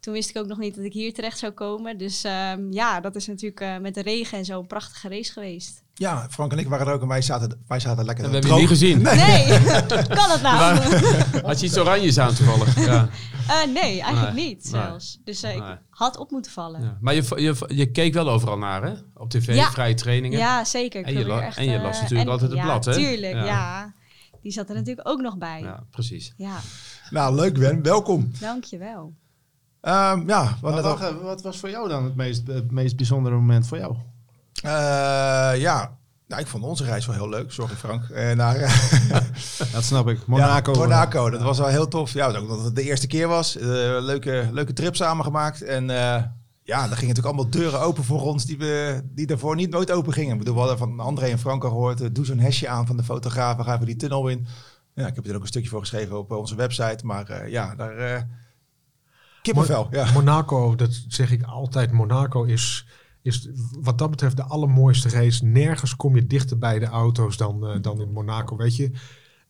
Toen 0.00 0.12
wist 0.14 0.30
ik 0.30 0.36
ook 0.36 0.46
nog 0.46 0.58
niet 0.58 0.74
dat 0.74 0.84
ik 0.84 0.92
hier 0.92 1.14
terecht 1.14 1.38
zou 1.38 1.52
komen. 1.52 1.98
Dus 1.98 2.24
ehm, 2.24 2.72
ja, 2.72 3.00
dat 3.00 3.16
is 3.16 3.26
natuurlijk 3.26 3.60
eh, 3.60 3.78
met 3.78 3.94
de 3.94 4.02
regen 4.02 4.38
en 4.38 4.44
zo 4.44 4.60
een 4.60 4.66
prachtige 4.66 5.08
race 5.08 5.32
geweest. 5.32 5.82
Ja, 5.94 6.26
Frank 6.30 6.52
en 6.52 6.58
ik 6.58 6.68
waren 6.68 6.86
er 6.86 6.92
ook 6.92 7.02
en 7.02 7.08
wij 7.08 7.22
zaten, 7.22 7.62
wij 7.66 7.80
zaten 7.80 8.04
lekker 8.04 8.24
En 8.24 8.30
we 8.30 8.36
hebben 8.36 8.54
je 8.54 8.60
niet 8.60 8.68
gezien. 8.68 9.02
Nee, 9.02 9.46
kan 10.18 10.30
het 10.30 10.42
nou? 10.42 10.76
Had 11.46 11.60
je 11.60 11.66
iets 11.66 11.78
oranjes 11.78 12.18
aan 12.18 12.34
toevallig? 12.34 12.84
Ja. 12.84 13.08
Eh, 13.48 13.72
nee, 13.72 14.00
eigenlijk 14.00 14.34
Nee, 14.34 14.46
niet 14.46 14.70
nee. 14.72 14.82
zelfs. 14.82 15.18
Dus 15.24 15.42
eh, 15.42 15.54
ik 15.54 15.62
Nee. 15.62 15.76
had 15.90 16.16
op 16.16 16.30
moeten 16.30 16.52
vallen. 16.52 16.80
Ja, 16.80 16.86
Ja. 16.86 16.98
Maar 17.00 17.14
je, 17.14 17.22
je, 17.36 17.56
je 17.74 17.90
keek 17.90 18.14
wel 18.14 18.28
overal 18.30 18.58
naar, 18.58 18.82
hè? 18.82 18.92
Op 19.14 19.30
tv, 19.30 19.54
Ja. 19.54 19.70
vrije 19.70 19.94
trainingen. 19.94 20.66
zeker. 20.66 21.00
Ik 21.00 21.06
En 21.06 21.12
je 21.12 21.18
probeer 21.18 21.34
la- 21.36 21.46
echt, 21.46 21.56
en 21.56 21.64
je 21.70 21.78
las 21.78 22.00
natuurlijk 22.00 22.30
altijd 22.30 22.50
het 22.50 22.58
ja, 22.60 22.64
blad, 22.64 22.84
hè? 22.84 22.92
Tuurlijk, 22.94 23.34
Ja. 23.34 23.44
ja. 23.44 23.94
Die 24.42 24.52
zat 24.52 24.68
er 24.68 24.74
natuurlijk 24.74 25.08
ook 25.08 25.20
nog 25.20 25.38
bij. 25.38 25.60
Ja, 25.60 25.66
Ja, 25.66 25.84
precies. 25.90 26.34
Nou, 27.10 27.34
leuk 27.34 27.56
Gwen, 27.56 27.82
welkom. 27.82 28.30
dankjewel. 28.40 29.12
Ehm, 29.82 30.28
ja, 30.28 30.56
we 30.60 30.70
Wat, 30.70 30.80
wacht 30.82 31.20
wat 31.22 31.42
was 31.42 31.58
voor 31.58 31.70
jou 31.70 31.88
dan 31.88 32.04
het 32.04 32.16
meest, 32.16 32.46
het 32.46 32.70
meest 32.70 32.96
bijzondere 32.96 33.34
moment 33.34 33.66
voor 33.66 33.78
jou? 33.78 33.96
Eh, 34.62 35.60
ja, 35.60 35.96
nou, 36.28 36.40
ik 36.40 36.46
vond 36.46 36.64
onze 36.64 36.84
reis 36.84 37.06
wel 37.06 37.14
heel 37.14 37.28
leuk. 37.28 37.52
Sorry 37.52 37.74
Frank. 37.74 38.08
Eh, 38.08 38.32
naar 38.32 38.58
Dat 39.72 39.84
snap 39.84 40.08
ik. 40.08 40.26
Monaco. 40.26 40.72
Ja, 40.72 40.78
Monaco, 40.78 41.30
dat 41.30 41.42
was 41.42 41.58
wel 41.58 41.66
heel 41.66 41.88
tof. 41.88 42.12
Ja, 42.12 42.26
ook 42.26 42.48
dat 42.48 42.64
het 42.64 42.76
de 42.76 42.82
eerste 42.82 43.06
keer 43.06 43.28
was. 43.28 43.56
Eh, 43.56 43.66
leuke, 44.00 44.48
leuke 44.52 44.72
trip 44.72 44.96
samen 44.96 45.24
gemaakt. 45.24 45.62
En 45.62 45.88
ja, 46.64 46.80
er 46.82 46.96
gingen 46.96 47.08
natuurlijk 47.14 47.26
allemaal 47.34 47.50
deuren 47.50 47.80
open 47.80 48.04
voor 48.04 48.20
ons 48.22 48.44
die, 48.44 48.58
we, 48.58 49.00
die 49.04 49.26
daarvoor 49.26 49.54
niet 49.56 49.70
nooit 49.70 49.90
open 49.90 50.12
gingen. 50.12 50.32
Ik 50.32 50.38
bedoel, 50.38 50.54
we 50.54 50.60
hadden 50.60 50.78
van 50.78 51.00
André 51.00 51.26
en 51.26 51.38
Frank 51.38 51.64
al 51.64 51.70
gehoord. 51.70 52.00
eh, 52.00 52.08
doe 52.12 52.24
zo'n 52.24 52.38
hesje 52.38 52.68
aan 52.68 52.86
van 52.86 52.96
de 52.96 53.02
fotograaf. 53.02 53.56
We 53.56 53.62
gaan 53.62 53.74
even 53.74 53.86
die 53.86 53.96
tunnel 53.96 54.28
in. 54.28 54.46
Ja, 54.94 55.06
ik 55.06 55.14
heb 55.14 55.26
er 55.26 55.34
ook 55.34 55.40
een 55.40 55.46
stukje 55.46 55.68
voor 55.68 55.80
geschreven 55.80 56.18
op 56.18 56.30
onze 56.30 56.54
website. 56.54 57.06
Maar 57.06 57.50
ja, 57.50 57.74
daar... 57.74 58.28
kippenvel, 59.42 59.88
ja. 59.90 60.12
Monaco, 60.12 60.74
dat 60.74 61.04
zeg 61.08 61.30
ik 61.30 61.42
altijd. 61.42 61.92
Monaco 61.92 62.42
is, 62.42 62.86
is 63.22 63.48
wat 63.80 63.98
dat 63.98 64.10
betreft 64.10 64.36
de 64.36 64.44
allermooiste 64.44 65.08
race. 65.08 65.44
Nergens 65.44 65.96
kom 65.96 66.16
je 66.16 66.26
dichter 66.26 66.58
bij 66.58 66.78
de 66.78 66.86
auto's 66.86 67.36
dan, 67.36 67.66
eh, 67.66 67.80
dan 67.80 68.00
in 68.00 68.12
Monaco. 68.12 68.56
Weet 68.56 68.76
je, 68.76 68.90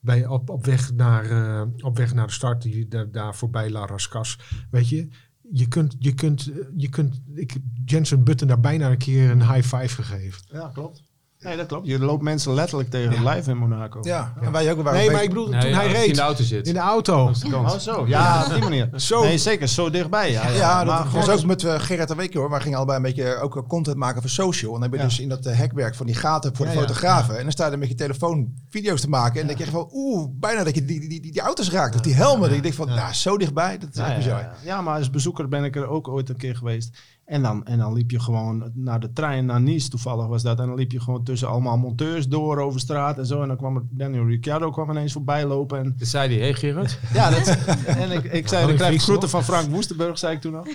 bij, 0.00 0.26
op, 0.26 0.50
op, 0.50 0.64
weg 0.64 0.92
naar, 0.92 1.24
eh, 1.24 1.62
op 1.78 1.96
weg 1.96 2.14
naar 2.14 2.26
de 2.26 2.32
start, 2.32 2.62
die, 2.62 2.88
daar, 2.88 3.10
daar 3.10 3.34
voorbij 3.34 3.70
La 3.70 3.86
Rascas. 3.86 4.38
Weet 4.70 4.88
je, 4.88 5.08
je 5.50 5.68
kunt, 5.68 5.96
je 5.98 6.14
kunt, 6.14 6.50
eh, 6.50 6.56
je 6.76 6.88
kunt 6.88 7.20
ik, 7.34 7.56
Jensen 7.84 8.24
Button 8.24 8.48
daar 8.48 8.60
bijna 8.60 8.90
een 8.90 8.98
keer 8.98 9.30
een 9.30 9.52
high 9.52 9.76
five 9.76 10.02
gegeven. 10.02 10.42
Ja, 10.52 10.70
klopt. 10.74 11.02
Nee, 11.42 11.56
dat 11.56 11.66
klopt. 11.66 11.86
Je 11.86 11.98
loopt 11.98 12.22
mensen 12.22 12.54
letterlijk 12.54 12.90
tegen 12.90 13.10
het 13.10 13.20
lijf 13.20 13.46
in 13.48 13.56
Monaco. 13.56 13.98
Ja, 14.02 14.32
en 14.40 14.52
wij 14.52 14.70
ook. 14.72 14.82
Nee, 14.92 15.10
maar 15.10 15.22
ik 15.22 15.28
bedoel, 15.28 15.48
Nee, 15.48 15.60
toen 15.60 15.72
hij 15.72 15.92
reed 15.92 16.06
in 16.06 16.14
de 16.14 16.20
auto 16.20 16.42
zit. 16.42 16.66
in 16.66 16.74
de 16.74 16.80
auto. 16.80 17.30
Oh, 17.52 17.68
zo. 17.78 18.06
Ja, 18.06 18.44
op 18.46 18.52
die 18.52 18.62
manier. 18.62 18.88
Zo. 18.94 19.22
Nee, 19.22 19.38
zeker. 19.38 19.68
Zo 19.68 19.90
dichtbij. 19.90 20.30
Ja, 20.32 20.48
ja. 20.48 20.54
Ja, 20.54 20.78
dat 20.84 20.86
Maar 20.86 21.08
was 21.12 21.24
gewoon 21.24 21.38
ook 21.38 21.44
met 21.46 21.62
uh, 21.62 21.74
Gerrit 21.78 22.10
en 22.10 22.16
Week 22.16 22.34
hoor. 22.34 22.50
Wij 22.50 22.60
gingen 22.60 22.76
allebei 22.76 22.96
een 22.96 23.02
beetje 23.04 23.36
ook 23.36 23.56
eh, 23.56 23.62
content 23.68 23.96
maken 23.96 24.20
voor 24.20 24.30
social. 24.30 24.74
En 24.74 24.80
dan 24.80 24.90
ben 24.90 24.98
je 24.98 25.04
Ja. 25.04 25.10
dus 25.10 25.20
in 25.20 25.28
dat 25.28 25.46
eh, 25.46 25.56
hekwerk 25.56 25.94
van 25.94 26.06
die 26.06 26.14
gaten 26.14 26.56
voor 26.56 26.66
de 26.66 26.72
fotografen. 26.72 27.36
En 27.36 27.42
dan 27.42 27.52
sta 27.52 27.66
je 27.66 27.72
er 27.72 27.78
met 27.78 27.88
je 27.88 27.94
telefoon 27.94 28.52
video's 28.68 29.00
te 29.00 29.08
maken. 29.08 29.40
En 29.40 29.46
dan 29.46 29.56
denk 29.56 29.68
je 29.68 29.74
van, 29.76 29.88
oeh, 29.92 30.28
bijna 30.32 30.64
dat 30.64 30.74
je 30.74 30.84
die, 30.84 31.00
die, 31.00 31.20
die, 31.20 31.32
die 31.32 31.40
auto's 31.40 31.70
raakt. 31.70 31.94
Of 31.94 32.00
die 32.00 32.14
helmen. 32.14 32.46
Dat 32.46 32.56
je 32.56 32.62
denkt 32.62 32.76
van, 32.76 32.88
nou, 32.88 33.12
zo 33.12 33.36
dichtbij. 33.38 33.78
Dat 33.78 33.88
is 33.92 33.96
Ja, 33.96 34.02
echt 34.02 34.10
ja, 34.12 34.16
bizar. 34.18 34.40
ja. 34.40 34.52
ja, 34.64 34.80
maar 34.80 34.98
als 34.98 35.10
bezoeker 35.10 35.48
ben 35.48 35.64
ik 35.64 35.76
er 35.76 35.86
ook 35.88 36.08
ooit 36.08 36.28
een 36.28 36.36
keer 36.36 36.56
geweest. 36.56 36.98
En 37.32 37.42
dan, 37.42 37.64
en 37.66 37.78
dan 37.78 37.92
liep 37.92 38.10
je 38.10 38.20
gewoon 38.20 38.70
naar 38.74 39.00
de 39.00 39.12
trein 39.12 39.46
naar 39.46 39.60
Nice, 39.60 39.88
toevallig 39.88 40.26
was 40.26 40.42
dat. 40.42 40.60
En 40.60 40.66
dan 40.66 40.76
liep 40.76 40.92
je 40.92 41.00
gewoon 41.00 41.24
tussen 41.24 41.48
allemaal 41.48 41.76
monteurs 41.78 42.28
door 42.28 42.58
over 42.58 42.80
straat 42.80 43.18
en 43.18 43.26
zo. 43.26 43.42
En 43.42 43.48
dan 43.48 43.56
kwam 43.56 43.76
er 43.76 43.82
Daniel 43.90 44.26
Ricciardo 44.26 44.70
kwam 44.70 44.90
ineens 44.90 45.12
voorbij 45.12 45.46
lopen. 45.46 45.78
En, 45.78 45.94
Toen 45.98 46.06
zei 46.06 46.28
hij, 46.32 46.40
hey 46.42 46.54
Gerard. 46.54 46.98
ja, 47.14 47.30
dat, 47.30 47.46
en 47.86 48.10
ik, 48.10 48.24
ik 48.24 48.48
zei, 48.48 48.70
ik 48.70 48.76
krijg 48.76 49.02
groeten 49.02 49.28
van 49.28 49.44
Frank 49.44 49.70
Woestenburg, 49.70 50.18
zei 50.18 50.34
ik 50.34 50.40
toen 50.40 50.54
al. 50.56 50.66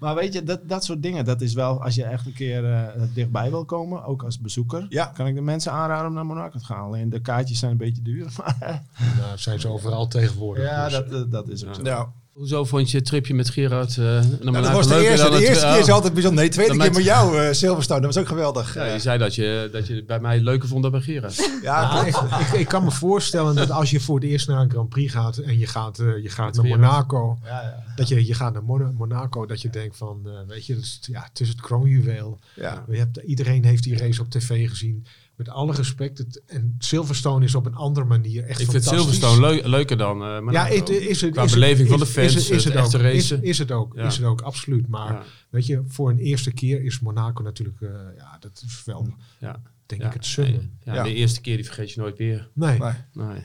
Maar 0.00 0.14
weet 0.14 0.32
je, 0.32 0.42
dat, 0.42 0.68
dat 0.68 0.84
soort 0.84 1.02
dingen, 1.02 1.24
dat 1.24 1.40
is 1.40 1.54
wel, 1.54 1.82
als 1.82 1.94
je 1.94 2.04
echt 2.04 2.26
een 2.26 2.32
keer 2.34 2.72
eh, 2.72 3.02
dichtbij 3.14 3.50
wil 3.50 3.64
komen, 3.64 4.04
ook 4.04 4.22
als 4.22 4.40
bezoeker, 4.40 4.86
Ja. 4.88 5.04
kan 5.04 5.26
ik 5.26 5.34
de 5.34 5.40
mensen 5.40 5.72
aanraden 5.72 6.06
om 6.08 6.14
naar 6.14 6.26
Monaco 6.26 6.58
te 6.58 6.64
gaan. 6.64 6.84
Alleen 6.84 7.10
de 7.10 7.20
kaartjes 7.20 7.58
zijn 7.58 7.70
een 7.70 7.76
beetje 7.76 8.02
duur. 8.02 8.32
Maar, 8.36 8.82
Nou, 9.20 9.38
zijn 9.38 9.60
ze 9.60 9.68
overal 9.68 10.06
tegenwoordig. 10.08 10.64
ja, 10.64 10.84
dus. 10.84 10.92
dat, 10.92 11.12
eh, 11.12 11.30
dat 11.30 11.48
is 11.48 11.66
ook 11.66 11.74
zo. 11.74 11.82
Ja. 11.84 12.06
Hoezo 12.36 12.64
vond 12.64 12.90
je 12.90 12.96
het 12.96 13.06
tripje 13.06 13.34
met 13.34 13.50
Gerard 13.50 13.90
eh 13.98 14.04
naar 14.04 14.12
Nou, 14.12 14.44
Monaco 14.44 14.62
dat 14.62 14.72
was 14.72 14.86
de 14.88 14.94
leuker 14.94 15.10
eerste. 15.10 15.28
De 15.28 15.34
het- 15.34 15.42
eerste 15.44 15.66
keer 15.66 15.78
is 15.78 15.88
altijd 15.90 16.12
bijzonder. 16.12 16.40
Nee, 16.40 16.48
de 16.48 16.54
tweede 16.54 16.76
Dan 16.76 16.86
keer 16.86 16.96
met- 16.96 17.04
jou, 17.04 17.38
eh 17.40 17.52
Silverstone. 17.52 18.00
Dat 18.00 18.14
was 18.14 18.22
ook 18.22 18.28
geweldig. 18.28 18.74
Ja, 18.74 18.84
je 18.84 18.98
zei 18.98 19.18
dat 19.18 19.34
je, 19.34 19.68
dat 19.72 19.86
je 19.86 20.04
bij 20.04 20.20
mij 20.20 20.40
leuker 20.40 20.68
vond 20.68 20.82
dan 20.82 20.90
bij 20.90 21.00
Gerard. 21.00 21.50
ja, 21.62 22.04
ik, 22.06 22.16
ik, 22.16 22.58
ik 22.58 22.68
kan 22.68 22.84
me 22.84 22.90
voorstellen 22.90 23.54
dat 23.54 23.70
als 23.70 23.90
je 23.90 24.00
voor 24.00 24.14
het 24.20 24.24
eerst 24.24 24.48
naar 24.48 24.60
een 24.60 24.70
Grand 24.70 24.88
Prix 24.88 25.12
gaat 25.12 25.36
en 25.36 25.58
je 25.58 25.66
gaat, 25.66 25.98
eh, 25.98 26.22
je 26.22 26.28
gaat 26.28 26.54
naar 26.54 26.64
Gerard. 26.64 26.80
Monaco, 26.80 27.38
Ja, 27.44 27.48
ja. 27.62 27.82
dat 27.96 28.08
je, 28.08 28.26
je 28.26 28.34
gaat 28.34 28.52
naar 28.52 28.64
Mon- 28.64 28.94
Monaco, 28.94 29.46
dat 29.46 29.62
je 29.62 29.70
denkt 29.70 29.96
van, 29.96 30.20
eh, 30.24 30.32
weet 30.48 30.66
je, 30.66 30.74
het 30.74 30.82
is, 30.82 30.98
ja, 31.02 31.26
het 31.28 31.40
is 31.40 31.48
het 31.48 31.60
kroonjuweel. 31.60 32.38
Ja. 32.54 32.84
Je 32.90 32.98
hebt, 32.98 33.16
iedereen 33.16 33.64
heeft 33.64 33.82
die 33.82 33.96
race 33.98 34.20
op 34.20 34.30
tv 34.30 34.68
gezien. 34.68 35.06
Met 35.36 35.48
alle 35.48 35.72
respect, 35.72 36.18
het, 36.18 36.42
en 36.46 36.74
Silverstone 36.78 37.44
is 37.44 37.54
op 37.54 37.66
een 37.66 37.74
andere 37.74 38.06
manier 38.06 38.44
echt 38.44 38.60
Ik 38.60 38.70
vind. 38.70 38.84
Silverstone 38.84 39.40
leu- 39.40 39.68
leuker 39.68 39.96
dan 39.96 40.22
eh 40.22 40.28
Monaco. 40.40 40.50
Ja, 40.52 40.66
het, 40.66 40.88
is 40.88 41.20
het, 41.20 41.30
Qua 41.32 41.42
is 41.42 41.50
het- 41.50 41.60
beleving 41.60 41.88
van 41.88 42.00
is- 42.00 42.06
de 42.06 42.12
fans, 42.20 42.26
is, 42.34 42.34
is 42.36 42.64
het 42.64 42.74
het 42.74 42.82
echte 42.82 42.96
ook, 42.98 43.42
is, 43.42 43.58
het 43.58 43.70
ook, 43.72 43.94
Ja. 43.96 44.02
is 44.06 44.16
het 44.16 44.26
ook, 44.26 44.40
absoluut. 44.40 44.88
Maar 44.88 45.12
Ja. 45.12 45.22
weet 45.50 45.66
je, 45.66 45.82
voor 45.86 46.10
een 46.10 46.18
eerste 46.18 46.52
keer 46.52 46.84
is 46.84 47.00
Monaco 47.00 47.42
natuurlijk, 47.42 47.80
eh, 47.80 47.90
ja, 48.16 48.36
dat 48.40 48.62
is 48.66 48.84
wel, 48.84 49.08
Ja. 49.38 49.62
denk 49.86 50.00
Ja, 50.00 50.06
ik, 50.08 50.12
het 50.14 50.24
summum. 50.26 50.78
Ja, 50.84 50.94
Ja. 50.94 51.02
De 51.02 51.14
eerste 51.14 51.40
keer 51.40 51.56
die 51.56 51.64
vergeet 51.64 51.92
je 51.92 52.00
nooit 52.00 52.18
weer. 52.18 52.48
Nee. 52.52 52.78
Nee. 52.78 52.92
Nee. 53.12 53.42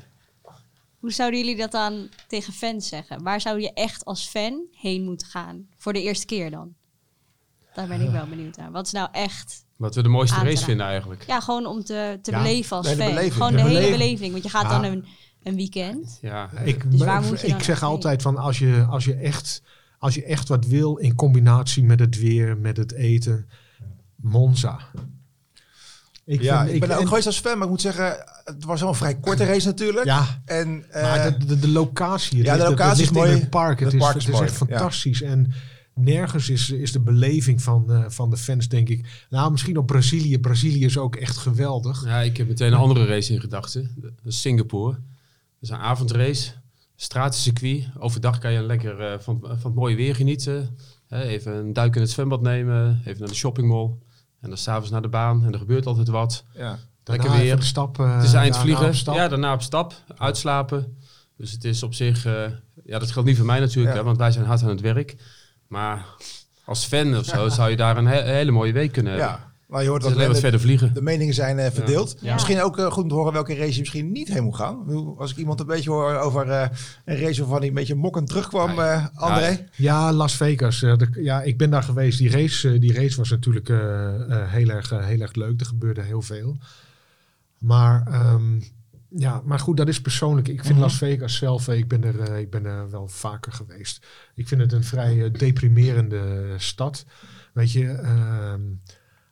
Hoe 0.99 1.11
zouden 1.11 1.39
jullie 1.39 1.57
dat 1.57 1.71
dan 1.71 2.09
tegen 2.27 2.53
fans 2.53 2.87
zeggen? 2.87 3.23
Waar 3.23 3.41
zou 3.41 3.59
je 3.61 3.73
echt 3.73 4.05
als 4.05 4.27
fan 4.27 4.61
heen 4.73 5.03
moeten 5.03 5.27
gaan? 5.27 5.67
Voor 5.77 5.93
de 5.93 6.01
eerste 6.01 6.25
keer 6.25 6.51
dan? 6.51 6.73
Daar 7.73 7.87
ben 7.87 8.01
ik 8.01 8.09
wel 8.09 8.27
benieuwd 8.27 8.57
naar. 8.57 8.71
Wat 8.71 8.85
is 8.85 8.91
nou 8.91 9.09
echt... 9.11 9.65
Wat 9.81 9.95
we 9.95 10.01
de 10.03 10.09
mooiste 10.09 10.43
race 10.43 10.63
vinden 10.63 10.85
eigenlijk. 10.85 11.23
Ja, 11.27 11.39
gewoon 11.39 11.65
om 11.65 11.83
te, 11.83 12.19
te 12.21 12.31
Ja, 12.31 12.37
beleven 12.41 12.77
als 12.77 12.87
fan. 12.87 12.97
beleving. 12.97 13.33
Gewoon 13.33 13.51
De 13.51 13.57
de, 13.57 13.61
hele 13.63 13.73
beleving. 13.73 13.97
beleving. 13.97 14.31
Want 14.31 14.43
je 14.43 14.49
gaat 14.49 14.63
Ja. 14.63 14.69
dan 14.69 14.83
een, 14.83 15.05
een 15.43 15.55
weekend. 15.55 16.17
Ja. 16.21 16.49
Ik, 16.63 16.91
Dus 16.91 16.99
waar 16.99 17.21
moet 17.21 17.41
je 17.41 17.47
dan 17.47 17.57
ik 17.57 17.63
zeg 17.63 17.83
altijd 17.83 18.21
van 18.21 18.37
als 18.37 18.59
je, 18.59 18.85
als, 18.89 19.05
je 19.05 19.13
echt, 19.15 19.61
als 19.99 20.15
je 20.15 20.23
echt 20.23 20.47
wat 20.47 20.65
wil 20.65 20.95
in 20.97 21.15
combinatie 21.15 21.83
met 21.83 21.99
het 21.99 22.19
weer, 22.19 22.57
met 22.57 22.77
het 22.77 22.91
eten, 22.93 23.49
Monza. 24.15 24.79
Ik 26.25 26.41
Ja, 26.41 26.61
vind- 26.63 26.73
ik 26.73 26.79
ben 26.87 26.97
ook 26.97 27.07
geweest 27.07 27.25
als 27.25 27.39
fan, 27.39 27.53
maar 27.57 27.63
ik 27.63 27.69
moet 27.69 27.81
zeggen, 27.81 28.25
het 28.43 28.63
was 28.63 28.79
wel 28.79 28.89
een 28.89 28.95
vrij 28.95 29.15
korte 29.15 29.45
race 29.45 29.67
natuurlijk. 29.67 30.05
Ja, 30.05 30.41
En, 30.45 30.85
eh, 30.89 31.01
maar 31.01 31.39
de, 31.39 31.45
de, 31.45 31.59
de 31.59 31.67
locatie, 31.69 32.37
het 32.37 32.47
ja, 32.47 32.57
de 32.57 32.63
locatie 32.69 32.97
ligt 32.97 33.11
is 33.11 33.17
mooi. 33.17 33.31
in 33.31 33.39
het 33.39 33.49
park. 33.49 33.79
Het, 33.79 33.85
Het 33.91 33.93
is, 33.93 33.99
park 34.07 34.13
het 34.13 34.27
is 34.33 34.39
echt 34.39 34.51
ja. 34.59 34.65
fantastisch. 34.65 35.21
En 35.21 35.53
nergens 36.03 36.49
is, 36.49 36.69
is 36.69 36.91
de 36.91 36.99
beleving 36.99 37.61
van, 37.61 37.91
eh, 37.91 38.03
van 38.07 38.29
de 38.29 38.37
fans, 38.37 38.67
denk 38.67 38.89
ik. 38.89 39.25
Nou, 39.29 39.51
misschien 39.51 39.77
op 39.77 39.85
Brazilië. 39.87 40.39
Brazilië 40.39 40.85
is 40.85 40.97
ook 40.97 41.15
echt 41.15 41.37
geweldig. 41.37 42.05
ja, 42.05 42.19
ik 42.21 42.37
heb 42.37 42.47
meteen 42.47 42.71
een 42.71 42.77
andere 42.79 43.05
race 43.05 43.33
in 43.33 43.39
gedachten. 43.39 43.95
Dat 44.01 44.11
is 44.23 44.41
Singapore. 44.41 44.91
Dat 44.93 45.01
is 45.61 45.69
een 45.69 45.77
avondrace. 45.77 46.51
Stratencircuit. 46.95 47.87
Overdag 47.99 48.37
kan 48.37 48.51
je 48.51 48.61
lekker 48.61 48.99
eh, 48.99 49.19
van, 49.19 49.39
van 49.41 49.57
het 49.63 49.73
mooie 49.75 49.95
weer 49.95 50.15
genieten. 50.15 50.77
Hè, 51.07 51.21
even 51.23 51.53
een 51.55 51.73
duik 51.73 51.95
in 51.95 52.01
het 52.01 52.09
zwembad 52.11 52.41
nemen. 52.41 53.01
Even 53.05 53.19
naar 53.19 53.29
de 53.29 53.35
shoppingmall. 53.35 53.89
En 54.41 54.49
dan 54.49 54.57
s'avonds 54.57 54.89
naar 54.89 55.01
de 55.01 55.07
baan. 55.07 55.45
En 55.45 55.51
er 55.53 55.59
gebeurt 55.59 55.85
altijd 55.85 56.07
wat. 56.07 56.43
ja. 56.55 56.79
Daarna 57.03 57.23
Lekker 57.23 57.41
weer. 57.41 57.61
stap, 57.63 57.99
eh, 57.99 58.15
Het 58.15 58.23
is 58.23 58.33
eind 58.33 58.53
daarna 58.53 58.65
vliegen. 58.67 58.87
op 58.87 58.93
stap. 58.93 59.15
Ja, 59.15 59.27
daarna 59.27 59.53
op 59.53 59.61
stap. 59.61 59.93
Uitslapen. 60.17 60.97
Dus 61.37 61.51
het 61.51 61.63
is 61.63 61.83
op 61.83 61.93
zich... 61.93 62.25
eh, 62.25 62.43
ja, 62.85 62.99
dat 62.99 63.11
geldt 63.11 63.27
niet 63.27 63.37
voor 63.37 63.45
mij 63.45 63.59
natuurlijk. 63.59 63.93
Ja. 63.93 63.99
Hè, 63.99 64.05
want 64.05 64.17
wij 64.17 64.31
zijn 64.31 64.45
hard 64.45 64.63
aan 64.63 64.69
het 64.69 64.81
werk. 64.81 65.15
Maar 65.71 66.05
als 66.65 66.85
fan 66.85 67.17
of 67.17 67.25
zo 67.25 67.49
zou 67.49 67.69
je 67.69 67.75
daar 67.75 67.97
een, 67.97 68.07
he- 68.07 68.33
hele 68.33 68.51
mooie 68.51 68.73
week 68.73 68.91
kunnen 68.91 69.11
hebben. 69.13 69.29
ja. 69.29 69.49
Maar 69.67 69.83
je 69.83 69.89
hoort 69.89 70.01
dat 70.01 70.11
alleen 70.11 70.25
wat 70.25 70.35
de, 70.35 70.41
verder 70.41 70.59
vliegen. 70.59 70.93
de 70.93 71.01
meningen 71.01 71.33
zijn 71.33 71.59
eh, 71.59 71.71
verdeeld. 71.71 72.15
Ja. 72.21 72.33
Misschien 72.33 72.61
ook 72.61 72.77
eh, 72.77 72.91
goed 72.91 73.03
om 73.03 73.09
te 73.09 73.15
horen 73.15 73.33
welke 73.33 73.55
race 73.55 73.73
je 73.73 73.79
misschien 73.79 74.11
niet 74.11 74.27
heen 74.27 74.43
moet 74.43 74.55
gaan. 74.55 74.85
Als 75.17 75.31
ik 75.31 75.37
iemand 75.37 75.59
een 75.59 75.65
beetje 75.65 75.89
hoor 75.89 76.15
over 76.15 76.49
eh, 76.49 76.67
een 77.05 77.17
race 77.19 77.39
waarvan 77.39 77.57
hij 77.59 77.67
een 77.67 77.73
beetje 77.73 77.95
mokkend 77.95 78.27
terugkwam, 78.27 78.79
eh 78.79 79.05
André. 79.15 79.47
Ja, 79.47 79.57
Ja, 79.75 80.11
Las 80.13 80.35
Vegas. 80.35 80.79
de- 80.79 81.07
ja, 81.21 81.41
ik 81.41 81.57
ben 81.57 81.69
daar 81.69 81.83
geweest. 81.83 82.17
Die 82.17 82.29
race, 82.31 82.79
die 82.79 82.93
race 82.93 83.17
was 83.17 83.29
natuurlijk 83.29 83.69
eh, 83.69 84.15
eh, 84.31 84.51
heel, 84.51 84.69
erg, 84.69 84.89
heel 84.89 85.19
erg 85.21 85.33
leuk. 85.35 85.59
Er 85.59 85.65
gebeurde 85.65 86.01
heel 86.01 86.21
veel. 86.21 86.57
Maar, 87.57 88.07
ehm, 88.07 88.59
ja, 89.15 89.41
maar 89.45 89.59
goed, 89.59 89.77
dat 89.77 89.87
is 89.87 90.01
persoonlijk. 90.01 90.47
Ik 90.47 90.65
vind 90.65 90.79
Las 90.79 90.97
Vegas 90.97 91.35
zelf, 91.35 91.67
eh, 91.67 91.77
ik 91.77 91.87
ben, 91.87 92.03
er, 92.03 92.19
eh, 92.19 92.39
ik 92.39 92.49
ben 92.49 92.65
er 92.65 92.89
wel 92.89 93.07
vaker 93.07 93.51
geweest. 93.51 94.05
Ik 94.35 94.47
vind 94.47 94.61
het 94.61 94.71
een 94.73 94.83
vrij 94.83 95.23
eh, 95.23 95.33
deprimerende 95.33 96.53
stad. 96.57 97.05
Weet 97.53 97.71
je, 97.71 97.87
ehm, 97.87 98.61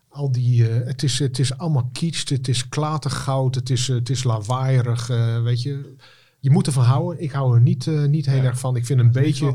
al 0.09 0.31
die, 0.31 0.63
het, 0.63 1.03
is, 1.03 1.19
het 1.19 1.39
is 1.39 1.57
allemaal 1.57 1.89
kietst, 1.93 2.29
het 2.29 2.47
is 2.47 2.69
klatergoud, 2.69 3.55
het 3.55 3.69
is, 3.69 3.87
het 3.87 4.09
is 4.09 4.23
lawaaierig, 4.23 5.07
weet 5.43 5.61
je. 5.61 5.95
Je 6.41 6.49
moet 6.49 6.67
ervan 6.67 6.83
houden. 6.83 7.21
Ik 7.23 7.31
hou 7.31 7.55
er 7.55 7.61
niet, 7.61 7.85
niet 8.07 8.25
heel 8.25 8.43
erg 8.43 8.59
van. 8.59 8.75
Ik 8.75 8.85
vind 8.85 8.99
een 8.99 9.11
beetje... 9.11 9.45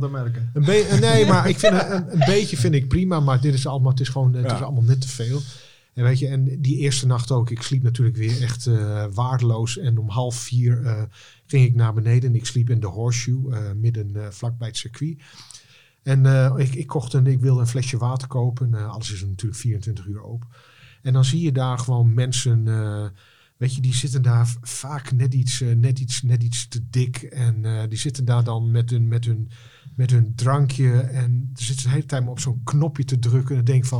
Een 0.52 0.64
be- 0.64 0.96
nee, 1.00 1.26
maar 1.26 1.48
ik 1.48 1.58
vind 1.58 1.72
een, 1.72 1.92
een, 1.94 2.12
een 2.12 2.22
beetje 2.26 2.56
vind 2.56 2.74
ik 2.74 2.88
prima, 2.88 3.20
maar 3.20 3.40
dit 3.40 3.54
is 3.54 3.66
allemaal, 3.66 3.90
het 3.90 4.00
is 4.00 4.08
gewoon, 4.08 4.34
het 4.34 4.46
Ja. 4.46 4.54
is 4.54 4.62
allemaal 4.62 4.82
net 4.82 5.00
te 5.00 5.08
veel. 5.08 5.40
En 5.94 6.04
weet 6.04 6.18
je, 6.18 6.28
en 6.28 6.60
die 6.60 6.76
eerste 6.76 7.06
nacht 7.06 7.30
ook, 7.30 7.50
ik 7.50 7.62
sliep 7.62 7.82
natuurlijk 7.82 8.16
weer 8.16 8.42
echt 8.42 8.66
eh, 8.66 9.06
waardeloos. 9.12 9.78
En 9.78 9.98
om 9.98 10.08
half 10.08 10.36
vier 10.36 10.84
eh, 10.84 11.02
ging 11.46 11.66
ik 11.66 11.74
naar 11.74 11.94
beneden 11.94 12.30
en 12.30 12.36
ik 12.36 12.46
sliep 12.46 12.70
in 12.70 12.80
de 12.80 12.86
horseshoe, 12.86 13.54
eh, 13.54 13.72
midden 13.72 14.12
uh, 14.16 14.26
vlakbij 14.30 14.68
het 14.68 14.76
circuit. 14.76 15.22
En 16.02 16.24
uh, 16.24 16.54
ik, 16.56 16.74
ik 16.74 16.86
kocht 16.86 17.12
een, 17.12 17.26
ik 17.26 17.40
wilde 17.40 17.60
een 17.60 17.66
flesje 17.66 17.98
water 17.98 18.28
kopen. 18.28 18.70
Uh, 18.74 18.90
alles 18.90 19.12
is 19.12 19.24
natuurlijk 19.24 19.60
24 19.60 20.06
uur 20.06 20.22
open. 20.22 20.48
En 21.02 21.12
dan 21.12 21.24
zie 21.24 21.40
je 21.40 21.52
daar 21.52 21.78
gewoon 21.78 22.14
mensen, 22.14 22.66
uh, 22.66 23.06
weet 23.56 23.74
je, 23.74 23.80
die 23.80 23.94
zitten 23.94 24.22
daar 24.22 24.54
vaak 24.60 25.12
net 25.12 25.34
iets, 25.34 25.60
uh, 25.60 25.74
net 25.74 25.98
iets, 25.98 26.22
net 26.22 26.42
iets 26.42 26.68
te 26.68 26.80
dik. 26.90 27.16
En 27.16 27.56
uh, 27.62 27.82
die 27.88 27.98
zitten 27.98 28.24
daar 28.24 28.44
dan 28.44 28.70
met 28.70 28.90
hun, 28.90 29.08
met 29.08 29.24
hun, 29.24 29.50
met 29.94 30.10
hun 30.10 30.34
drankje. 30.34 31.00
En 31.00 31.50
zitten 31.54 31.84
de 31.84 31.90
hele 31.90 32.06
tijd 32.06 32.22
maar 32.22 32.30
op 32.30 32.40
zo'n 32.40 32.60
knopje 32.64 33.04
te 33.04 33.18
drukken. 33.18 33.56
En 33.56 33.64
denk 33.64 33.82
ik 33.82 33.90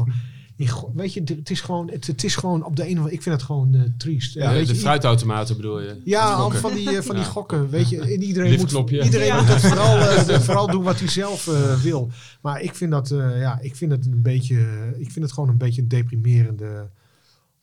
weet 0.95 1.12
je, 1.12 1.23
het 1.27 1.51
is 1.51 1.61
gewoon, 1.61 1.90
het, 1.90 2.07
het 2.07 2.25
is 2.25 2.37
gewoon 2.37 2.64
op 2.64 2.77
de 2.77 2.85
ene 2.85 3.12
ik 3.12 3.23
vind 3.23 3.35
het 3.35 3.45
gewoon 3.45 3.75
uh, 3.75 3.83
triest. 3.99 4.35
Ja, 4.35 4.53
weet 4.53 4.67
de 4.67 4.75
je, 4.75 4.81
fruitautomaten 4.81 5.57
bedoel 5.57 5.81
je? 5.81 6.01
Ja, 6.05 6.33
al 6.33 6.51
van 6.51 6.75
die, 6.75 6.90
uh, 6.93 7.01
van 7.01 7.14
die 7.14 7.25
Ja. 7.25 7.31
gokken, 7.31 7.71
weet 7.71 7.88
je. 7.88 8.01
En 8.01 8.23
iedereen 8.23 8.59
moet, 8.59 8.90
iedereen 8.90 9.27
Ja. 9.27 9.37
moet 9.40 9.49
het 9.49 9.61
vooral, 9.61 9.99
uh, 10.31 10.40
vooral 10.40 10.67
doen 10.67 10.83
wat 10.83 10.99
hij 10.99 11.09
zelf 11.09 11.47
uh, 11.47 11.75
wil. 11.83 12.11
Maar 12.43 12.61
ik 12.61 12.75
vind 12.75 12.90
dat, 12.90 13.11
uh, 13.11 13.40
ja, 13.40 13.59
ik 13.61 13.77
vind 13.77 13.90
het 13.90 14.07
een 14.07 14.23
beetje, 14.23 14.57
ik 14.99 15.11
vind 15.11 15.25
het 15.25 15.33
gewoon 15.33 15.49
een 15.49 15.57
beetje 15.59 15.83
een 15.83 15.88
deprimerende 15.88 16.88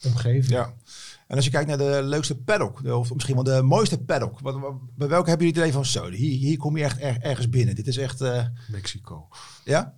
omgeving. 0.06 0.50
Ja. 0.50 0.74
En 1.28 1.36
als 1.36 1.46
je 1.46 1.52
kijkt 1.52 1.68
naar 1.68 1.78
de 1.78 2.00
leukste 2.04 2.36
paddock, 2.38 2.84
de- 2.84 2.96
of 2.96 3.14
misschien 3.14 3.36
wel 3.36 3.44
de 3.44 3.62
mooiste 3.62 3.98
paddock, 3.98 4.40
wat, 4.40 4.60
wat- 4.60 4.74
bij 4.96 5.08
welke 5.08 5.30
hebben 5.30 5.48
jullie 5.48 5.62
het 5.62 5.70
idee 5.70 5.84
van 5.84 5.92
zo, 5.92 6.10
hier, 6.10 6.38
hier 6.38 6.58
kom 6.58 6.78
je 6.78 6.84
echt 6.84 7.02
er- 7.02 7.18
ergens 7.22 7.50
binnen. 7.50 7.76
Dit 7.76 7.88
is 7.88 7.98
echt, 7.98 8.22
eh, 8.22 8.46
Mexico. 8.72 9.28
ja? 9.64 9.94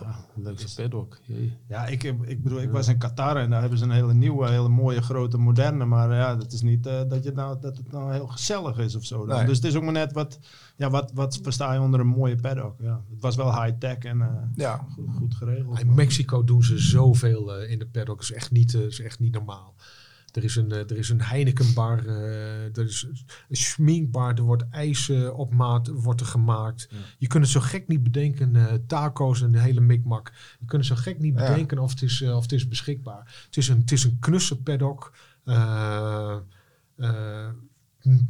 Ja, 0.00 0.26
leukste 0.34 0.82
paddock. 0.82 1.18
Jee. 1.22 1.56
Ja, 1.68 1.86
ik, 1.86 2.02
heb- 2.02 2.24
ik 2.24 2.42
bedoel, 2.42 2.60
ik 2.60 2.70
was 2.70 2.88
in 2.88 2.98
Qatar 2.98 3.36
en 3.36 3.50
daar 3.50 3.60
hebben 3.60 3.78
ze 3.78 3.84
een 3.84 3.90
hele 3.90 4.14
nieuwe, 4.14 4.48
hele 4.50 4.68
mooie, 4.68 5.02
grote, 5.02 5.38
moderne. 5.38 5.84
Maar 5.84 6.14
ja, 6.14 6.36
dat 6.36 6.52
is 6.52 6.62
niet 6.62 6.86
eh, 6.86 7.00
dat, 7.08 7.24
je 7.24 7.32
nou, 7.32 7.60
dat 7.60 7.76
het 7.76 7.92
nou 7.92 8.12
heel 8.12 8.26
gezellig 8.26 8.78
is 8.78 8.96
of 8.96 9.04
zo. 9.04 9.26
dan. 9.26 9.36
Nee. 9.36 9.46
Dus 9.46 9.56
het 9.56 9.64
is 9.66 9.74
ook 9.76 9.82
maar 9.82 9.92
net 9.92 10.12
wat, 10.12 10.38
ja, 10.76 10.90
wat, 10.90 11.10
wat 11.14 11.38
versta 11.42 11.72
je 11.72 11.80
onder 11.80 12.00
een 12.00 12.06
mooie 12.06 12.36
paddock. 12.36 12.74
Ja, 12.80 13.02
het 13.10 13.20
was 13.22 13.36
wel 13.36 13.62
high-tech 13.62 13.98
en 13.98 14.20
eh, 14.22 14.28
Ja. 14.54 14.86
goed, 14.94 15.08
goed 15.18 15.34
geregeld. 15.34 15.80
In 15.80 15.94
Mexico 15.94 16.44
doen 16.44 16.62
ze 16.62 16.78
zoveel 16.78 17.62
uh, 17.62 17.70
in 17.70 17.78
de 17.78 17.86
paddock. 17.86 18.20
is 18.20 18.32
echt 18.32 18.50
niet, 18.50 18.72
uh, 18.72 18.80
is 18.82 19.00
echt 19.00 19.18
niet 19.20 19.32
normaal. 19.32 19.74
Er 20.32 20.44
is 20.44 20.56
een, 20.56 20.72
eh, 20.72 20.78
er 20.78 20.96
is 20.96 21.08
een 21.08 21.22
Heinekenbar, 21.22 22.06
eh, 22.06 22.76
er 22.76 22.84
is 22.84 23.02
een 23.48 23.56
schminkbar, 23.56 24.34
er 24.34 24.42
wordt 24.42 24.68
ijs 24.70 25.08
eh, 25.08 25.38
op 25.38 25.52
maat 25.54 25.88
wordt 25.88 26.20
er 26.20 26.26
gemaakt. 26.26 26.88
Je 27.18 27.26
kunt 27.26 27.42
het 27.42 27.52
zo 27.52 27.60
gek 27.60 27.88
niet 27.88 28.02
bedenken, 28.02 28.56
eh, 28.56 28.74
taco's 28.86 29.42
en 29.42 29.52
de 29.52 29.58
hele 29.60 29.80
mikmak. 29.80 30.32
Je 30.60 30.66
kunt 30.66 30.88
het 30.88 30.96
zo 30.98 31.02
gek 31.02 31.18
niet 31.18 31.38
Ja. 31.38 31.46
bedenken 31.46 31.78
of 31.78 31.90
het, 31.90 32.02
is, 32.02 32.22
of 32.22 32.42
het 32.42 32.52
is 32.52 32.68
beschikbaar. 32.68 33.42
Het 33.46 33.56
is 33.56 33.68
een, 33.68 33.78
het 33.78 33.92
is 33.92 34.04
een 34.04 34.16
knusse 34.20 34.62
paddock. 34.62 35.12
eh, 35.44 36.36
eh, 36.96 37.48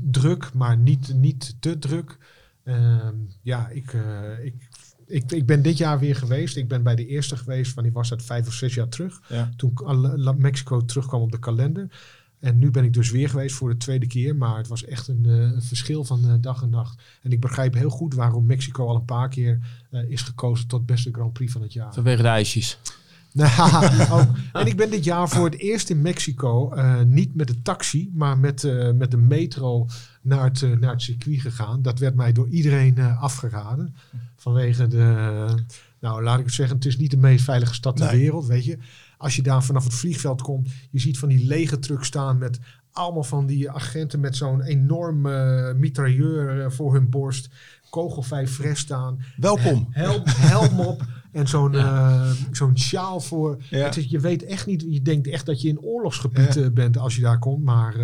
druk, 0.00 0.52
maar 0.54 0.76
niet, 0.78 1.14
niet 1.14 1.56
te 1.60 1.78
druk. 1.78 2.18
Ehm, 2.64 3.14
ja, 3.42 3.68
ik, 3.68 3.92
eh, 3.92 4.44
ik, 4.44 4.68
ik, 5.12 5.32
ik 5.32 5.46
ben 5.46 5.62
dit 5.62 5.78
jaar 5.78 5.98
weer 5.98 6.16
geweest. 6.16 6.56
Ik 6.56 6.68
ben 6.68 6.82
bij 6.82 6.94
de 6.94 7.06
eerste 7.06 7.36
geweest, 7.36 7.74
wanneer 7.74 7.92
was 7.92 8.08
dat 8.08 8.22
vijf 8.22 8.46
of 8.46 8.52
zes 8.52 8.74
jaar 8.74 8.88
terug. 8.88 9.20
Ja. 9.28 9.50
Toen 9.56 9.72
Mexico 10.36 10.84
terugkwam 10.84 11.20
op 11.20 11.32
de 11.32 11.38
kalender. 11.38 11.88
En 12.40 12.58
nu 12.58 12.70
ben 12.70 12.84
ik 12.84 12.92
dus 12.92 13.10
weer 13.10 13.28
geweest 13.28 13.56
voor 13.56 13.68
de 13.68 13.76
tweede 13.76 14.06
keer. 14.06 14.36
Maar 14.36 14.56
het 14.56 14.68
was 14.68 14.84
echt 14.84 15.08
een, 15.08 15.24
eh, 15.26 15.60
verschil 15.60 16.04
van 16.04 16.28
eh, 16.28 16.34
dag 16.40 16.62
en 16.62 16.70
nacht. 16.70 17.02
En 17.22 17.32
ik 17.32 17.40
begrijp 17.40 17.74
heel 17.74 17.90
goed 17.90 18.14
waarom 18.14 18.46
Mexico 18.46 18.86
al 18.86 18.94
een 18.94 19.04
paar 19.04 19.28
keer 19.28 19.58
eh, 19.90 20.10
is 20.10 20.22
gekozen 20.22 20.66
tot 20.66 20.86
beste 20.86 21.10
Grand 21.12 21.32
Prix 21.32 21.52
van 21.52 21.62
het 21.62 21.72
jaar. 21.72 21.94
Vanwege 21.94 22.22
de 22.22 22.28
ijsjes. 22.28 22.78
Nou, 23.34 24.10
ook. 24.10 24.28
En 24.52 24.66
ik 24.66 24.76
ben 24.76 24.90
dit 24.90 25.04
jaar 25.04 25.28
voor 25.28 25.44
het 25.44 25.58
eerst 25.58 25.90
in 25.90 26.02
Mexico 26.02 26.74
niet 27.06 27.34
met 27.34 27.46
de 27.46 27.62
taxi, 27.62 28.10
maar 28.14 28.38
met, 28.38 28.62
met 28.94 29.10
de 29.10 29.16
metro 29.16 29.86
naar 30.22 30.44
het, 30.44 30.62
eh, 30.62 30.70
naar 30.70 30.90
het 30.92 31.02
circuit 31.02 31.40
gegaan. 31.40 31.82
Dat 31.82 31.98
werd 31.98 32.14
mij 32.14 32.32
door 32.32 32.48
iedereen 32.48 32.98
eh, 32.98 33.22
afgeraden. 33.22 33.94
Vanwege 34.36 34.88
de, 34.88 35.46
nou 36.00 36.22
laat 36.22 36.38
ik 36.38 36.44
het 36.44 36.54
zeggen, 36.54 36.76
het 36.76 36.84
is 36.86 36.96
niet 36.96 37.10
de 37.10 37.16
meest 37.16 37.44
veilige 37.44 37.74
stad 37.74 37.96
ter 37.96 38.06
Nee. 38.10 38.20
wereld, 38.20 38.46
weet 38.46 38.64
je. 38.64 38.78
Als 39.18 39.36
je 39.36 39.42
daar 39.42 39.64
vanaf 39.64 39.84
het 39.84 39.94
vliegveld 39.94 40.42
komt, 40.42 40.68
je 40.90 40.98
ziet 41.00 41.18
van 41.18 41.28
die 41.28 41.46
lege 41.46 41.78
truck 41.78 42.04
staan 42.04 42.38
met 42.38 42.58
allemaal 42.92 43.24
van 43.24 43.46
die 43.46 43.70
agenten 43.70 44.20
met 44.20 44.36
zo'n 44.36 44.62
enorm 44.62 45.26
eh, 45.26 45.72
mitrailleur 45.74 46.72
voor 46.72 46.94
hun 46.94 47.10
borst. 47.10 47.48
Kogelvijf 47.90 48.50
fres 48.52 48.78
staan. 48.78 49.18
Welkom. 49.36 49.86
Helm, 49.90 50.22
helm 50.26 50.80
op 50.80 51.02
en 51.32 51.46
zo'n 51.48 51.74
eh, 51.74 52.30
zo'n 52.50 52.78
sjaal 52.78 53.20
voor. 53.20 53.62
Ja. 53.70 53.84
Het 53.84 53.96
is, 53.96 54.04
je 54.04 54.20
weet 54.20 54.44
echt 54.44 54.66
niet, 54.66 54.84
je 54.88 55.02
denkt 55.02 55.26
echt 55.28 55.46
dat 55.46 55.60
je 55.62 55.68
in 55.68 55.80
oorlogsgebied 55.80 56.54
Ja. 56.54 56.70
bent 56.70 56.98
als 56.98 57.16
je 57.16 57.22
daar 57.22 57.38
komt. 57.38 57.64
Maar, 57.64 57.94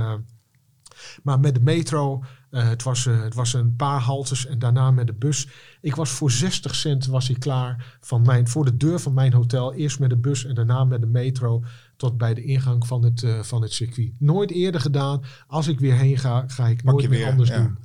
maar 1.23 1.41
met 1.41 1.55
de 1.55 1.61
metro, 1.61 2.23
eh, 2.51 2.69
het, 2.69 2.83
was, 2.83 3.07
eh, 3.07 3.23
het 3.23 3.35
was 3.35 3.53
een 3.53 3.77
paar 3.77 4.01
haltes 4.01 4.47
en 4.47 4.59
daarna 4.59 4.91
met 4.91 5.07
de 5.07 5.13
bus. 5.13 5.49
Ik 5.81 5.95
was 5.95 6.11
voor 6.11 6.31
60 6.31 6.75
cent 6.75 7.07
was 7.07 7.31
ik 7.31 7.41
klaar 7.41 7.97
van 8.01 8.23
mijn, 8.23 8.49
voor 8.49 8.65
de 8.65 8.77
deur 8.77 8.99
van 8.99 9.15
mijn 9.15 9.33
hotel. 9.33 9.75
Eerst 9.75 9.99
met 9.99 10.11
de 10.11 10.17
bus 10.17 10.45
en 10.45 10.55
daarna 10.55 10.85
met 10.85 11.01
de 11.01 11.07
metro 11.07 11.63
tot 11.97 12.19
bij 12.19 12.35
de 12.35 12.45
ingang 12.45 12.87
van 12.87 13.05
het, 13.05 13.23
eh, 13.23 13.43
van 13.43 13.63
het 13.63 13.73
circuit. 13.73 14.13
Nooit 14.19 14.51
eerder 14.51 14.81
gedaan. 14.81 15.23
Als 15.47 15.69
ik 15.69 15.81
weer 15.81 15.95
heen 15.95 16.19
ga, 16.19 16.45
ga 16.47 16.67
ik 16.67 16.83
Pak 16.83 16.95
nooit 16.95 17.09
meer 17.09 17.19
weer, 17.19 17.29
anders 17.29 17.49
ja. 17.49 17.57
doen. 17.57 17.79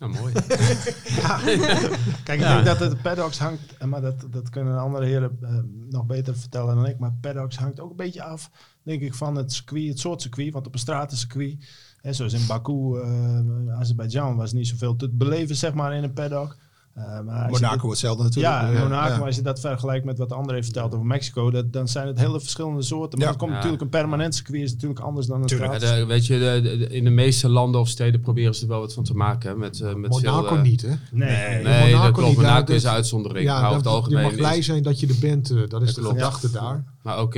Nou, 0.00 0.12
mooi. 0.12 0.32
Kijk, 2.24 2.38
ik 2.38 2.40
Ja. 2.40 2.54
denk 2.54 2.64
dat 2.64 2.78
het 2.78 3.02
paddocks 3.02 3.38
hangt, 3.38 3.76
eh, 3.78 3.86
maar 3.88 4.00
dat, 4.00 4.26
dat 4.30 4.48
kunnen 4.50 4.78
andere 4.78 5.04
heren 5.06 5.38
eh, 5.42 5.54
nog 5.90 6.06
beter 6.06 6.36
vertellen 6.36 6.74
dan 6.74 6.86
ik. 6.86 6.98
Maar 6.98 7.12
paddocks 7.20 7.56
hangt 7.56 7.80
ook 7.80 7.90
een 7.90 7.96
beetje 7.96 8.22
af, 8.22 8.50
denk 8.82 9.02
ik, 9.02 9.14
van 9.14 9.36
het 9.36 9.52
circuit, 9.52 9.88
het 9.88 9.98
soort 9.98 10.20
circuit. 10.22 10.52
Want 10.52 10.66
op 10.66 10.72
een 10.72 10.78
stratencircuit, 10.78 11.56
hè, 12.00 12.12
zoals 12.12 12.32
in 12.32 12.46
Baku, 12.46 13.00
eh 13.00 13.78
Azerbeidzjan, 13.78 14.36
was 14.36 14.52
niet 14.52 14.68
zoveel 14.68 14.96
te 14.96 15.08
beleven, 15.08 15.56
zeg 15.56 15.74
maar, 15.74 15.94
in 15.94 16.02
een 16.02 16.12
paddock. 16.12 16.56
Eh, 17.00 17.20
maar 17.20 17.48
als 17.48 17.58
je 17.58 17.64
Monaco 17.64 17.80
dit- 17.82 17.90
hetzelfde 17.90 18.22
natuurlijk. 18.22 18.54
Ja, 18.54 18.82
Monaco, 18.82 19.14
Ja. 19.14 19.26
als 19.26 19.36
je 19.36 19.42
dat 19.42 19.60
vergelijkt 19.60 20.04
met 20.04 20.18
wat 20.18 20.32
André 20.32 20.54
heeft 20.54 20.64
verteld 20.66 20.94
over 20.94 21.06
Mexico, 21.06 21.50
dat, 21.50 21.72
dan 21.72 21.88
zijn 21.88 22.06
het 22.06 22.18
hele 22.18 22.40
verschillende 22.40 22.82
soorten. 22.82 23.18
Maar 23.18 23.26
Ja. 23.26 23.32
er 23.32 23.38
komt 23.38 23.50
Ja. 23.50 23.56
natuurlijk 23.56 23.82
een 23.82 23.88
permanent 23.88 24.34
circuit, 24.34 24.62
is 24.62 24.72
natuurlijk 24.72 25.00
anders 25.00 25.26
dan 25.26 25.40
een 25.40 25.46
Tuurlijk. 25.46 25.80
De- 25.80 26.04
weet 26.06 26.26
je, 26.26 26.38
de- 26.38 26.76
de- 26.78 26.88
in 26.88 27.04
de 27.04 27.10
meeste 27.10 27.48
landen 27.48 27.80
of 27.80 27.88
steden 27.88 28.20
proberen 28.20 28.54
ze 28.54 28.62
er 28.62 28.68
wel 28.68 28.80
wat 28.80 28.92
van 28.94 29.04
te 29.04 29.14
maken. 29.14 29.58
Met, 29.58 29.80
eh, 29.80 29.94
met 29.94 30.10
Monaco 30.10 30.46
veel, 30.48 30.56
eh, 30.56 30.62
niet, 30.62 30.82
hè? 30.82 30.88
Nee, 31.12 31.62
Nee, 31.62 31.62
Monaco 31.62 32.02
dat 32.02 32.12
klopt. 32.12 32.28
niet, 32.28 32.36
Monaco 32.36 32.72
is 32.72 32.86
uitzondering. 32.86 33.44
Ja, 33.46 33.60
maar 33.60 33.70
over 33.70 33.82
dat, 33.82 34.02
het 34.02 34.10
je 34.12 34.18
mag 34.20 34.34
blij 34.34 34.58
is- 34.58 34.66
zijn 34.66 34.82
dat 34.82 35.00
je 35.00 35.06
er 35.06 35.18
bent. 35.20 35.48
dat 35.48 35.58
is 35.60 35.68
Dat 35.68 35.94
de 35.94 36.00
klopt. 36.00 36.14
gedachte 36.16 36.50
daar. 36.50 36.84
Maar 37.02 37.16
ook, 37.16 37.34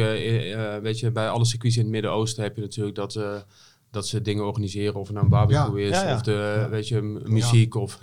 weet 0.82 0.98
je, 0.98 1.10
bij 1.10 1.28
alle 1.28 1.44
circuits 1.44 1.76
in 1.76 1.82
het 1.82 1.90
Midden-Oosten 1.90 2.42
heb 2.42 2.56
je 2.56 2.62
natuurlijk 2.62 2.96
dat, 2.96 3.14
eh, 3.14 3.24
dat 3.90 4.06
ze 4.06 4.22
dingen 4.22 4.44
organiseren. 4.46 4.94
Of 4.94 5.02
het 5.06 5.12
nou 5.12 5.24
een 5.24 5.30
barbecue 5.30 5.80
Ja. 5.82 5.88
is, 5.90 6.00
Ja, 6.02 6.08
ja. 6.08 6.14
of 6.14 6.20
de, 6.22 6.66
weet 6.70 6.88
je, 6.88 7.20
muziek. 7.26 7.74
Of, 7.74 7.98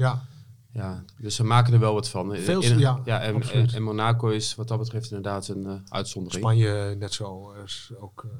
Ja. 0.72 1.04
Dus 1.18 1.36
ze 1.36 1.44
maken 1.44 1.74
er 1.74 1.80
wel 1.80 1.94
wat 1.94 2.10
van. 2.10 2.36
Veel- 2.36 2.62
In- 2.62 2.80
ja, 2.80 3.02
en, 3.06 3.22
en, 3.22 3.36
absoluut. 3.36 3.74
en 3.74 3.84
Monaco 3.84 4.28
is 4.28 4.56
wat 4.56 4.68
dat 4.68 4.78
betreft 4.80 5.06
inderdaad 5.12 5.48
een 5.48 5.66
eh, 5.66 5.74
uitzondering. 5.90 6.44
Spanje 6.44 6.96
net 6.96 7.14
zo 7.14 7.52
eh, 7.52 7.64
is 7.64 7.92
ook 8.00 8.24
uh, 8.26 8.32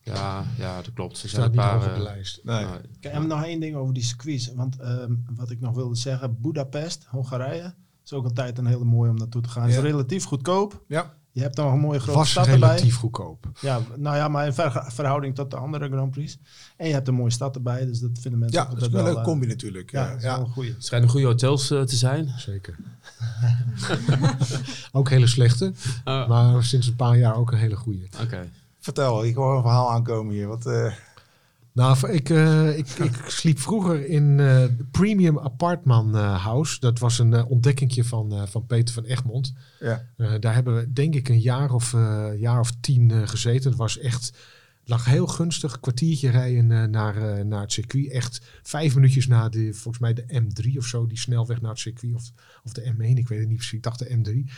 Ja, 0.00 0.44
ja, 0.58 0.82
dat 0.82 0.92
klopt. 0.92 1.16
Zijn 1.18 1.30
staat 1.30 1.44
een 1.44 1.50
niet 1.50 1.60
paar... 1.60 1.72
hoog 1.72 1.82
op 1.82 1.90
de 1.90 1.96
eh, 1.96 2.02
lijst. 2.02 2.40
Nee. 2.44 2.64
nou, 2.64 2.80
Kijk, 3.00 3.14
en 3.14 3.26
nog 3.26 3.44
één 3.44 3.60
ding 3.60 3.76
over 3.76 3.94
die 3.94 4.02
circuits. 4.02 4.54
Want 4.54 4.78
ehm, 4.80 5.14
wat 5.34 5.50
ik 5.50 5.60
nog 5.60 5.74
wilde 5.74 5.96
zeggen, 5.96 6.40
Budapest, 6.40 7.04
Hongarije, 7.10 7.74
is 8.04 8.12
ook 8.12 8.24
altijd 8.24 8.58
een 8.58 8.66
hele 8.66 8.84
mooie 8.84 9.10
om 9.10 9.16
naartoe 9.16 9.42
te 9.42 9.48
gaan. 9.48 9.68
Ja. 9.68 9.76
Is 9.76 9.82
relatief 9.82 10.24
goedkoop. 10.24 10.84
Ja. 10.88 11.14
Je 11.36 11.42
hebt 11.42 11.56
dan 11.56 11.64
nog 11.64 11.74
een 11.74 11.80
mooie 11.80 11.98
grote 11.98 12.18
Was 12.18 12.30
stad 12.30 12.46
relatief 12.46 12.80
erbij. 12.80 12.90
goedkoop. 12.90 13.48
Ja, 13.60 13.80
nou 13.96 14.16
ja, 14.16 14.28
maar 14.28 14.46
in 14.46 14.52
verhouding 14.88 15.34
tot 15.34 15.50
de 15.50 15.56
andere 15.56 15.88
Grand 15.88 16.10
Prix. 16.10 16.38
En 16.76 16.86
je 16.86 16.92
hebt 16.92 17.08
een 17.08 17.14
mooie 17.14 17.30
stad 17.30 17.54
erbij, 17.54 17.86
dus 17.86 17.98
dat 18.00 18.10
vinden 18.20 18.40
mensen 18.40 18.60
Ja, 18.62 18.68
dat 18.68 18.82
is 18.82 18.88
wel 18.88 18.98
een 18.98 19.04
leuke 19.04 19.18
eh, 19.20 19.24
combi 19.24 19.46
natuurlijk. 19.46 19.90
Ja, 19.90 20.04
Ja, 20.04 20.10
ja. 20.20 20.36
wel 20.36 20.46
een 20.46 20.52
goeie. 20.52 20.70
Het 20.72 20.84
schijnen 20.84 21.08
goede 21.08 21.26
hotels 21.26 21.70
eh, 21.70 21.82
te 21.82 21.96
zijn. 21.96 22.28
Zeker. 22.36 22.76
ook 24.92 25.08
hele 25.10 25.26
slechte. 25.26 25.72
Oh, 26.04 26.28
Maar 26.28 26.64
sinds 26.64 26.86
een 26.86 26.96
paar 26.96 27.16
jaar 27.18 27.36
ook 27.36 27.52
een 27.52 27.58
hele 27.58 27.76
goede. 27.76 28.06
Oké. 28.22 28.48
Vertel, 28.80 29.24
ik 29.24 29.34
hoor 29.34 29.56
een 29.56 29.62
verhaal 29.62 29.90
aankomen 29.90 30.34
hier. 30.34 30.46
Wat, 30.46 30.66
eh, 30.66 30.92
Nou, 31.76 32.10
ik, 32.12 32.30
eh, 32.30 32.78
ik, 32.78 32.88
ik 32.88 33.14
sliep 33.26 33.58
vroeger 33.58 34.08
in 34.08 34.40
eh 34.40 34.64
Premium 34.90 35.38
Apartment 35.38 36.14
eh, 36.14 36.44
House. 36.44 36.80
Dat 36.80 36.98
was 36.98 37.18
een 37.18 37.44
ontdekkingje 37.44 38.04
van, 38.04 38.48
van 38.48 38.66
Peter 38.66 38.94
van 38.94 39.04
Egmond. 39.04 39.52
ja. 39.80 40.02
Daar 40.38 40.54
hebben 40.54 40.76
we 40.76 40.92
denk 40.92 41.14
ik 41.14 41.28
een 41.28 41.40
jaar 41.40 41.72
of, 41.72 41.92
jaar 42.38 42.60
of 42.60 42.72
tien 42.80 43.28
gezeten. 43.28 43.70
Het 43.70 43.78
was 43.78 43.98
echt, 43.98 44.32
lag 44.84 45.04
heel 45.04 45.26
gunstig. 45.26 45.72
Een 45.72 45.80
kwartiertje 45.80 46.30
rijden 46.30 46.90
naar, 46.90 47.46
naar 47.46 47.60
het 47.60 47.72
circuit. 47.72 48.10
Echt 48.10 48.40
vijf 48.62 48.94
minuutjes 48.94 49.26
na 49.26 49.48
de, 49.48 49.74
volgens 49.74 49.98
mij 49.98 50.12
de 50.12 50.42
M3 50.42 50.76
of 50.76 50.86
zo. 50.86 51.06
Die 51.06 51.18
snelweg 51.18 51.60
naar 51.60 51.70
het 51.70 51.80
circuit. 51.80 52.14
Of, 52.14 52.32
of 52.64 52.72
de 52.72 52.92
M1, 52.94 53.18
ik 53.18 53.28
weet 53.28 53.38
het 53.38 53.48
niet 53.48 53.56
precies. 53.56 53.72
Ik 53.72 53.82
dacht 53.82 53.98
de 53.98 54.44
M3. 54.46 54.52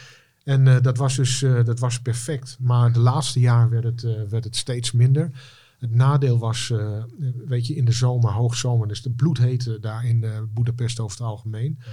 En 0.44 0.82
dat 0.82 0.96
was 0.96 1.16
dus 1.16 1.38
dat 1.64 1.78
was 1.78 2.00
perfect. 2.00 2.56
Maar 2.60 2.92
de 2.92 3.00
laatste 3.00 3.40
jaren 3.40 3.70
werd 3.70 3.84
het, 3.84 4.30
werd 4.30 4.44
het 4.44 4.56
steeds 4.56 4.92
minder. 4.92 5.30
Het 5.78 5.94
nadeel 5.94 6.38
was, 6.38 6.70
uh, 6.70 7.02
weet 7.46 7.66
je, 7.66 7.74
in 7.74 7.84
de 7.84 7.92
zomer, 7.92 8.32
hoogzomer, 8.32 8.88
dus 8.88 9.02
de 9.02 9.10
bloedhete 9.10 9.80
daar 9.80 10.06
in 10.06 10.22
uh, 10.22 10.38
Budapest 10.54 11.00
over 11.00 11.18
het 11.18 11.26
algemeen. 11.26 11.78
Ja. 11.78 11.90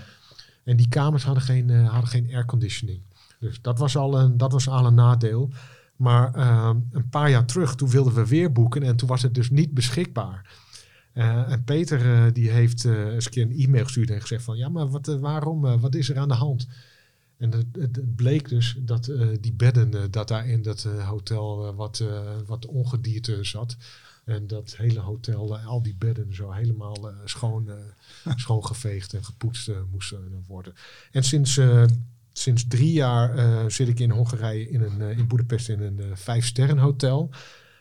En 0.63 0.77
die 0.77 0.89
kamers 0.89 1.23
hadden 1.23 1.43
geen, 1.43 1.69
uh, 1.69 1.89
hadden 1.89 2.09
geen 2.09 2.29
airconditioning. 2.33 3.01
Dus 3.39 3.61
dat 3.61 3.79
was 3.79 3.97
al 3.97 4.19
een, 4.19 4.37
dat 4.37 4.51
was 4.51 4.67
al 4.67 4.85
een 4.85 4.93
nadeel. 4.93 5.51
Maar 5.95 6.37
uh, 6.37 6.69
een 6.91 7.09
paar 7.09 7.29
jaar 7.29 7.45
terug, 7.45 7.75
toen 7.75 7.89
wilden 7.89 8.13
we 8.13 8.27
weer 8.27 8.51
boeken 8.51 8.83
en 8.83 8.95
toen 8.95 9.07
was 9.07 9.21
het 9.21 9.33
dus 9.33 9.49
niet 9.49 9.73
beschikbaar. 9.73 10.63
En 11.13 11.63
Peter 11.63 12.33
die 12.33 12.49
heeft 12.49 12.85
eens 12.85 13.25
een 13.25 13.31
keer 13.31 13.43
een 13.43 13.57
e-mail 13.57 13.83
gestuurd 13.83 14.09
en 14.09 14.21
gezegd 14.21 14.43
van 14.43 14.57
ja, 14.57 14.69
maar 14.69 14.89
wat, 14.89 15.05
waarom, 15.05 15.79
wat 15.79 15.95
is 15.95 16.09
er 16.09 16.17
aan 16.17 16.27
de 16.27 16.33
hand? 16.33 16.67
En 17.37 17.51
het, 17.51 17.65
het, 17.71 18.15
bleek 18.15 18.49
dus 18.49 18.77
dat 18.79 19.07
uh, 19.07 19.27
die 19.41 19.53
bedden, 19.53 19.95
uh, 19.95 20.01
dat 20.09 20.27
daar 20.27 20.47
in 20.47 20.61
dat 20.61 20.83
uh, 20.87 21.09
hotel 21.09 21.75
wat, 21.75 22.03
wat 22.45 22.65
ongedierte 22.65 23.43
zat. 23.43 23.77
En 24.25 24.47
dat 24.47 24.75
hele 24.77 24.99
hotel, 24.99 25.57
al 25.57 25.81
die 25.81 25.95
bedden 25.95 26.35
zo 26.35 26.51
helemaal 26.51 27.11
schoon, 27.25 27.69
schoongeveegd 28.35 29.13
en 29.13 29.23
gepoetst 29.23 29.71
moesten 29.91 30.43
worden. 30.47 30.73
En 31.11 31.23
sinds, 31.23 31.59
sinds 32.31 32.67
drie 32.67 32.91
jaar 32.91 33.71
zit 33.71 33.87
ik 33.87 33.99
in 33.99 34.11
Hongarije 34.11 34.69
in, 34.69 34.81
een, 34.81 35.01
in 35.17 35.27
Boedapest 35.27 35.69
in 35.69 35.81
een 35.81 36.17
vijf 36.17 36.45
sterren 36.45 36.77
hotel. 36.77 37.29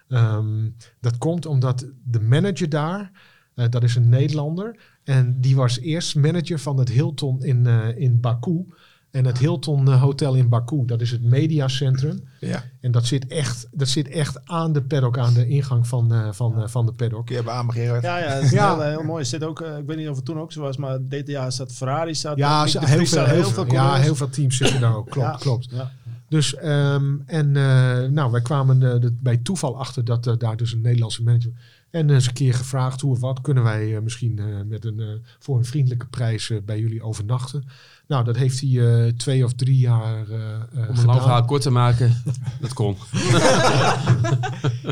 Um, 0.09 0.77
dat 1.01 1.19
komt 1.19 1.47
omdat 1.47 1.87
de 2.05 2.21
manager 2.21 2.69
daar, 2.69 3.11
dat 3.55 3.83
is 3.83 3.95
een 3.95 4.09
Nederlander. 4.09 4.77
En 5.05 5.41
die 5.41 5.57
was 5.57 5.79
eerst 5.79 6.17
manager 6.17 6.59
van 6.59 6.79
het 6.79 6.89
Hilton 6.89 7.43
in, 7.43 7.67
in 7.97 8.21
Baku. 8.21 8.67
En 9.15 9.25
het 9.25 9.39
Hilton 9.39 9.89
uh, 9.89 10.03
Hotel 10.03 10.35
in 10.35 10.49
Baku, 10.49 10.85
dat 10.87 11.01
is 11.01 11.11
het 11.11 11.23
mediacentrum. 11.23 12.29
Ja. 12.41 12.63
En 12.81 12.91
dat 12.91 13.07
zit, 13.07 13.27
echt, 13.27 13.69
dat 13.71 13.89
zit 13.89 14.09
echt 14.09 14.41
aan 14.45 14.73
de 14.73 14.83
paddock, 14.83 15.19
aan 15.19 15.35
de 15.35 15.47
ingang 15.47 15.87
van, 15.87 16.13
uh, 16.13 16.29
van, 16.33 16.61
uh, 16.61 16.67
van 16.67 16.87
de 16.87 16.93
paddock. 16.93 17.29
Je 17.29 17.35
hebben 17.35 17.53
aanbegeren? 17.53 18.03
Ja, 18.03 18.19
ja, 18.19 18.35
dat 18.35 18.43
is 18.43 18.51
ja. 18.51 18.73
Heel, 18.73 18.83
heel, 18.83 19.03
mooi. 19.03 19.21
Er 19.21 19.27
zit 19.27 19.45
ook, 19.45 19.61
uh, 19.61 19.79
ik 19.79 19.87
weet 19.87 19.97
niet 19.97 20.09
of 20.09 20.17
het 20.17 20.25
toen 20.25 20.39
ook 20.39 20.53
zo 20.53 20.61
was, 20.61 20.77
maar 20.77 20.99
dit 21.01 21.27
jaar 21.27 21.53
zat 21.53 21.73
Ferrari. 21.73 22.15
Zat, 22.15 22.37
ja, 22.37 22.65
heel, 22.65 22.81
heel, 22.81 23.07
veel, 23.07 23.25
heel, 23.25 23.45
veel, 23.45 23.73
ja, 23.73 23.95
heel 23.95 24.15
veel 24.15 24.29
teams 24.29 24.57
zitten 24.57 24.81
daar 24.81 24.97
ook. 24.97 25.11
Klopt, 25.11 25.29
ja. 25.29 25.37
klopt. 25.37 25.69
Ja. 25.71 25.91
Dus, 26.29 26.57
um, 26.65 27.23
en 27.27 27.47
uh, 27.47 28.05
nou, 28.05 28.31
wij 28.31 28.43
kwamen 28.43 28.81
uh, 28.81 29.11
bij 29.21 29.37
toeval 29.37 29.79
achter 29.79 30.05
dat 30.05 30.27
uh, 30.27 30.35
daar 30.39 30.57
dus 30.57 30.73
een 30.73 30.81
Nederlandse 30.81 31.23
manager... 31.23 31.53
En 31.95 32.11
eens 32.11 32.27
een 32.27 32.33
keer 32.33 32.55
gevraagd 32.55 33.01
hoe 33.01 33.11
of 33.13 33.21
wat 33.21 33.41
kunnen 33.41 33.63
wij 33.63 34.01
misschien 34.01 34.41
met 34.69 34.85
een, 34.85 35.23
voor 35.39 35.59
een 35.59 35.65
vriendelijke 35.65 36.07
prijs 36.07 36.53
bij 36.65 36.79
jullie 36.81 37.03
overnachten. 37.03 37.65
Nou, 38.07 38.25
dat 38.25 38.37
heeft 38.37 38.61
hij 38.61 38.69
uh, 38.71 39.13
twee 39.13 39.45
of 39.45 39.53
drie 39.55 39.79
jaar 39.79 40.29
uh, 40.29 40.37
Om 40.73 40.97
een 40.99 41.05
lang 41.05 41.21
verhaal 41.21 41.45
kort 41.45 41.63
te 41.63 41.71
maken. 41.71 42.23
Dat 42.61 42.73
kon. 42.73 42.97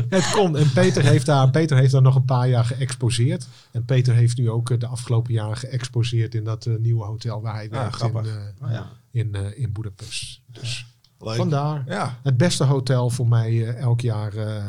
Het 0.09 0.31
kon. 0.31 0.57
En 0.57 0.71
Peter 0.73 1.03
heeft, 1.03 1.25
daar, 1.25 1.49
Peter 1.49 1.77
heeft 1.77 1.91
daar 1.91 2.01
nog 2.01 2.15
een 2.15 2.25
paar 2.25 2.47
jaar 2.49 2.65
geëxposeerd. 2.65 3.47
En 3.71 3.85
Peter 3.85 4.13
heeft 4.13 4.37
nu 4.37 4.49
ook 4.49 4.69
eh, 4.69 4.79
de 4.79 4.87
afgelopen 4.87 5.33
jaren 5.33 5.57
geëxposeerd 5.57 6.35
in 6.35 6.43
dat 6.43 6.65
eh, 6.65 6.73
nieuwe 6.79 7.05
hotel 7.05 7.41
waar 7.41 7.55
hij 7.55 7.69
werkt 7.69 7.85
in, 7.93 8.09
grappig. 8.09 8.27
eh, 8.27 8.65
Oh, 8.67 8.71
ja. 8.71 8.89
in, 9.11 9.35
eh, 9.35 9.59
in 9.59 9.71
Boedapest. 9.71 10.41
Dus 10.51 10.85
Leuk. 11.19 11.35
vandaar 11.35 11.83
Ja. 11.87 12.19
het 12.23 12.37
beste 12.37 12.63
hotel 12.63 13.09
voor 13.09 13.27
mij 13.27 13.49
eh, 13.67 13.75
elk 13.81 14.01
jaar 14.01 14.33
eh, 14.35 14.63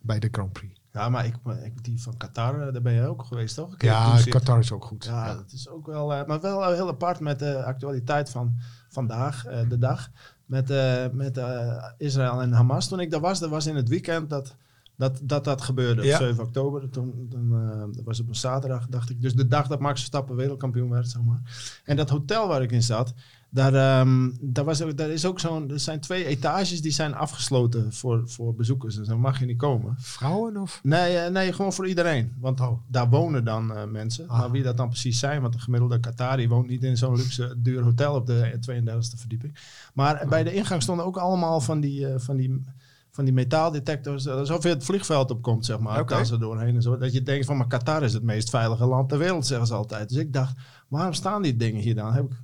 bij 0.00 0.18
de 0.18 0.28
Grand 0.32 0.52
Prix. 0.52 0.73
Ja, 0.94 1.08
maar 1.08 1.26
ik, 1.26 1.34
ik, 1.64 1.84
die 1.84 2.02
van 2.02 2.16
Qatar, 2.16 2.66
eh, 2.66 2.72
daar 2.72 2.82
ben 2.82 2.92
je 2.92 3.06
ook 3.06 3.24
geweest, 3.24 3.54
toch? 3.54 3.74
Ja. 3.78 4.20
Qatar 4.28 4.58
is 4.58 4.72
ook 4.72 4.84
goed. 4.84 5.04
Ja, 5.04 5.34
dat 5.34 5.52
is 5.52 5.68
ook 5.68 5.86
wel, 5.86 6.14
eh, 6.14 6.26
maar 6.26 6.40
wel 6.40 6.72
heel 6.72 6.88
apart 6.88 7.20
met 7.20 7.38
de 7.38 7.64
actualiteit 7.64 8.30
van 8.30 8.54
vandaag, 8.88 9.46
eh, 9.46 9.68
de 9.68 9.78
dag, 9.78 10.10
met, 10.46 10.70
eh, 10.70 11.04
met 11.12 11.38
eh, 11.38 11.84
Israël 11.98 12.42
en 12.42 12.52
Hamas. 12.52 12.88
Toen 12.88 13.00
ik 13.00 13.10
daar 13.10 13.20
was, 13.20 13.38
dat 13.40 13.50
was 13.50 13.66
in 13.66 13.76
het 13.76 13.88
weekend 13.88 14.30
dat 14.30 14.56
dat, 14.96 15.20
dat, 15.22 15.44
dat 15.44 15.62
gebeurde, 15.62 16.02
Ja. 16.02 16.14
op 16.16 16.22
7 16.22 16.44
oktober. 16.44 16.90
Toen, 16.90 17.26
toen 17.30 17.52
eh, 17.52 17.78
dat 17.96 18.04
was 18.04 18.20
op 18.20 18.28
een 18.28 18.34
zaterdag, 18.34 18.86
dacht 18.86 19.10
ik. 19.10 19.22
Dus 19.22 19.34
de 19.34 19.46
dag 19.46 19.66
dat 19.66 19.80
Max 19.80 19.98
Verstappen 19.98 20.36
wereldkampioen 20.36 20.90
werd, 20.90 21.08
zeg 21.08 21.22
maar. 21.22 21.40
En 21.84 21.96
dat 21.96 22.08
hotel 22.10 22.48
waar 22.48 22.62
ik 22.62 22.72
in 22.72 22.82
zat, 22.82 23.14
daar, 23.54 23.74
ehm, 23.74 24.30
daar, 24.40 24.64
was 24.64 24.78
daar 24.78 25.10
is 25.10 25.26
ook 25.26 25.40
zo'n, 25.40 25.70
er 25.70 25.80
zijn 25.80 26.00
twee 26.00 26.24
etages 26.24 26.82
die 26.82 26.92
zijn 26.92 27.14
afgesloten 27.14 27.92
voor, 27.92 28.22
voor 28.26 28.54
bezoekers. 28.54 28.94
Dus 28.94 29.06
dan 29.06 29.20
mag 29.20 29.38
je 29.38 29.46
niet 29.46 29.58
komen. 29.58 29.94
Vrouwen 29.98 30.56
of? 30.56 30.80
Nee, 30.82 31.16
eh, 31.16 31.30
nee, 31.30 31.52
gewoon 31.52 31.72
voor 31.72 31.88
iedereen. 31.88 32.32
Want 32.40 32.60
Oh. 32.60 32.78
daar 32.86 33.08
wonen 33.08 33.44
dan 33.44 33.74
eh, 33.76 33.84
mensen. 33.84 34.28
Ah. 34.28 34.38
Maar 34.38 34.50
wie 34.50 34.62
dat 34.62 34.76
dan 34.76 34.88
precies 34.88 35.18
zijn, 35.18 35.40
want 35.40 35.52
de 35.52 35.58
gemiddelde 35.58 36.00
Qatari 36.00 36.48
woont 36.48 36.68
niet 36.68 36.82
in 36.82 36.96
zo'n 36.96 37.16
luxe 37.16 37.54
duur 37.58 37.82
hotel 37.82 38.14
op 38.14 38.26
de 38.26 38.58
32e 38.60 39.18
verdieping. 39.18 39.58
Maar 39.92 40.26
bij 40.28 40.44
de 40.44 40.54
ingang 40.54 40.82
stonden 40.82 41.04
ook 41.06 41.16
allemaal 41.16 41.60
van 41.60 41.80
die, 41.80 42.06
eh, 42.06 42.18
van 42.18 42.36
die, 42.36 42.64
van 43.10 43.24
die 43.24 43.34
metaaldetectors. 43.34 44.28
Alsof 44.28 44.62
je 44.62 44.68
het 44.68 44.84
vliegveld 44.84 45.30
opkomt, 45.30 45.64
zeg 45.64 45.78
maar. 45.78 46.06
Daar 46.06 46.26
zo 46.26 46.38
doorheen 46.38 46.74
en 46.74 46.82
zo. 46.82 46.96
Dat 46.98 47.12
je 47.12 47.22
denkt 47.22 47.46
van, 47.46 47.56
maar 47.56 47.66
Qatar 47.66 48.02
is 48.02 48.12
het 48.12 48.22
meest 48.22 48.50
veilige 48.50 48.86
land 48.86 49.08
ter 49.08 49.18
wereld, 49.18 49.46
zeggen 49.46 49.66
ze 49.66 49.74
altijd. 49.74 50.08
Dus 50.08 50.18
ik 50.18 50.32
dacht, 50.32 50.56
waarom 50.88 51.12
staan 51.12 51.42
die 51.42 51.56
dingen 51.56 51.80
hier 51.80 51.94
dan? 51.94 52.12
Heb 52.12 52.24
ik 52.24 52.36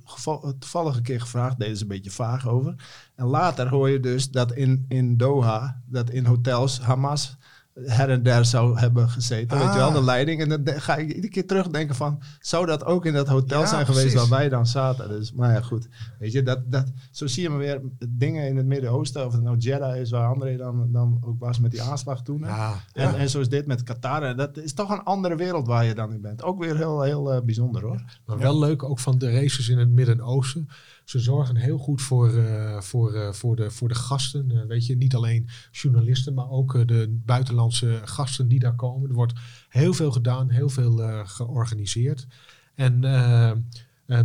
toevallig 0.59 0.95
een 0.95 1.03
keer 1.03 1.21
gevraagd, 1.21 1.59
deden 1.59 1.77
ze 1.77 1.81
een 1.81 1.87
beetje 1.87 2.11
vaag 2.11 2.47
over. 2.47 2.75
En 3.15 3.25
later 3.25 3.69
hoor 3.69 3.89
je 3.89 3.99
dus 3.99 4.31
dat 4.31 4.53
in, 4.53 4.85
in 4.87 5.17
Doha, 5.17 5.81
dat 5.85 6.09
in 6.09 6.25
hotels 6.25 6.79
Hamas 6.79 7.37
her 7.85 8.09
en 8.09 8.23
der 8.23 8.45
zou 8.45 8.79
hebben 8.79 9.09
gezeten. 9.09 9.57
Weet 9.57 9.67
je 9.73 9.77
wel, 9.79 9.87
Ah. 9.87 9.93
de 9.93 10.03
leiding. 10.03 10.41
En 10.41 10.49
dan 10.49 10.63
de- 10.63 10.79
ga 10.81 10.95
ik 10.95 11.07
iedere 11.07 11.29
keer 11.29 11.47
terugdenken 11.47 11.95
van... 11.95 12.21
zou 12.39 12.65
dat 12.65 12.85
ook 12.85 13.05
in 13.05 13.13
dat 13.13 13.27
hotel 13.27 13.59
Ja, 13.61 13.67
zijn 13.67 13.85
geweest 13.85 14.05
precies. 14.11 14.29
waar 14.29 14.39
wij 14.39 14.49
dan 14.49 14.65
zaten? 14.67 15.09
Dus, 15.09 15.33
maar 15.33 15.53
ja, 15.53 15.61
goed. 15.61 15.87
Weet 16.19 16.31
je, 16.31 16.43
dat, 16.43 16.71
dat, 16.71 16.91
zo 17.11 17.27
zie 17.27 17.43
je 17.43 17.49
maar 17.49 17.57
weer 17.57 17.81
dingen 18.09 18.47
in 18.47 18.57
het 18.57 18.65
Midden-Oosten... 18.65 19.25
of 19.25 19.33
het 19.33 19.41
nou 19.43 19.57
Jeddah 19.57 19.95
is, 19.97 20.11
waar 20.11 20.27
André 20.33 20.57
dan, 20.57 20.91
dan 20.91 21.17
ook 21.21 21.39
was 21.39 21.59
met 21.59 21.71
die 21.71 21.81
aanslag 21.81 22.21
toen. 22.23 22.39
Ja, 22.39 22.73
En, 22.93 23.15
en 23.15 23.29
zo 23.29 23.39
is 23.39 23.49
dit 23.49 23.65
met 23.65 23.83
Qatar. 23.83 24.23
En 24.23 24.37
Dat 24.37 24.57
is 24.57 24.73
toch 24.73 24.89
een 24.89 25.03
andere 25.03 25.35
wereld 25.35 25.67
waar 25.67 25.85
je 25.85 25.95
dan 25.95 26.13
in 26.13 26.21
bent. 26.21 26.43
Ook 26.43 26.59
weer 26.63 26.77
heel, 26.77 27.01
heel 27.01 27.33
eh, 27.33 27.41
bijzonder 27.41 27.81
hoor. 27.81 28.01
Maar 28.25 28.37
wel 28.37 28.59
leuk 28.59 28.83
ook 28.83 28.99
van 28.99 29.17
de 29.17 29.31
races 29.31 29.69
in 29.69 29.77
het 29.77 29.89
Midden-Oosten. 29.89 30.69
Ze 31.11 31.19
zorgen 31.19 31.55
heel 31.55 31.77
goed 31.77 32.01
voor, 32.01 32.33
eh, 32.33 32.81
voor, 32.81 33.13
eh, 33.13 33.31
voor, 33.31 33.55
de, 33.55 33.71
voor 33.71 33.87
de 33.87 33.95
gasten. 33.95 34.51
Eh, 34.51 34.65
weet 34.65 34.85
je, 34.85 34.95
niet 34.97 35.15
alleen 35.15 35.49
journalisten, 35.71 36.33
maar 36.33 36.49
ook 36.49 36.87
de 36.87 37.19
buitenlandse 37.25 38.01
gasten 38.03 38.47
die 38.47 38.59
daar 38.59 38.75
komen. 38.75 39.09
Er 39.09 39.15
wordt 39.15 39.33
heel 39.69 39.93
veel 39.93 40.11
gedaan, 40.11 40.49
heel 40.49 40.69
veel 40.69 41.25
georganiseerd. 41.25 42.27
En 42.75 42.99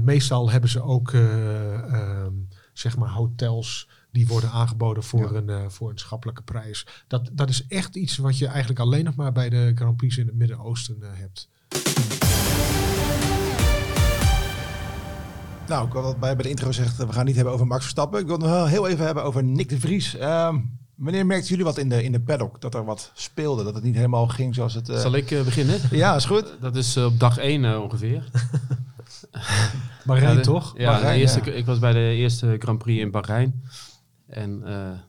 meestal 0.05 0.51
hebben 0.51 0.71
ze 0.71 0.83
ook 0.83 1.13
eh, 1.13 1.93
ehm, 1.93 2.33
zeg 2.73 2.97
maar 2.97 3.11
hotels 3.11 3.89
die 4.11 4.27
worden 4.27 4.51
aangeboden 4.51 5.03
voor, 5.03 5.37
een, 5.37 5.71
voor 5.71 5.91
een 5.91 5.99
schappelijke 5.99 6.43
prijs. 6.43 6.87
Dat, 7.07 7.31
dat 7.33 7.49
is 7.49 7.67
echt 7.67 7.97
iets 7.97 8.17
wat 8.17 8.39
je 8.39 8.47
eigenlijk 8.47 8.81
alleen 8.81 9.05
nog 9.05 9.15
maar 9.15 9.33
bij 9.33 9.49
de 9.49 9.73
Grand 9.75 9.97
Prix 9.97 10.17
in 10.17 10.27
het 10.27 10.37
Midden-Oosten 10.37 10.99
hebt. 11.03 11.49
Nou, 15.69 15.87
ik 15.87 15.95
al 15.95 16.17
bij, 16.19 16.35
bij 16.35 16.43
de 16.43 16.49
intro 16.51 16.67
gezegd, 16.67 16.97
we 16.97 17.07
gaan 17.07 17.17
het 17.17 17.25
niet 17.27 17.35
hebben 17.35 17.53
over 17.55 17.67
Max 17.67 17.81
Verstappen. 17.83 18.21
Ik 18.21 18.27
wil 18.27 18.37
het 18.37 18.47
nog 18.47 18.69
heel 18.69 18.89
even 18.89 19.05
hebben 19.05 19.25
over 19.25 19.45
Nick 19.45 19.69
de 19.69 19.81
Vries. 19.81 20.17
Ehm, 20.17 20.59
wanneer 20.95 21.27
merkten 21.27 21.49
jullie 21.49 21.65
wat 21.65 21.79
in 21.79 21.89
de, 21.89 22.03
in 22.03 22.13
de 22.13 22.21
paddock? 22.21 22.61
Dat 22.61 22.75
er 22.75 22.85
wat 22.85 23.11
speelde, 23.15 23.65
dat 23.65 23.75
het 23.75 23.85
niet 23.85 23.95
helemaal 23.95 24.27
ging 24.29 24.55
zoals 24.55 24.75
het... 24.75 24.89
eh, 24.89 24.99
Zal 24.99 25.15
ik 25.15 25.31
eh, 25.31 25.43
beginnen? 25.43 25.81
Ja, 25.91 26.15
is 26.15 26.25
goed. 26.25 26.53
Dat 26.61 26.77
is 26.77 26.97
eh, 26.97 27.05
op 27.05 27.19
dag 27.21 27.39
1 27.39 27.83
ongeveer. 27.83 28.25
Bahrein 30.05 30.31
Ja, 30.31 30.35
de- 30.37 30.41
toch? 30.41 30.75
Ja, 30.79 30.91
Bahrein, 30.91 31.15
de 31.15 31.21
eerste, 31.21 31.41
ja. 31.45 31.53
ik 31.53 31.67
was 31.67 31.79
bij 31.79 31.93
de 31.93 32.15
eerste 32.15 32.57
Grand 32.59 32.79
Prix 32.79 33.01
in 33.01 33.11
Bahrein. 33.11 33.63
En 34.27 34.59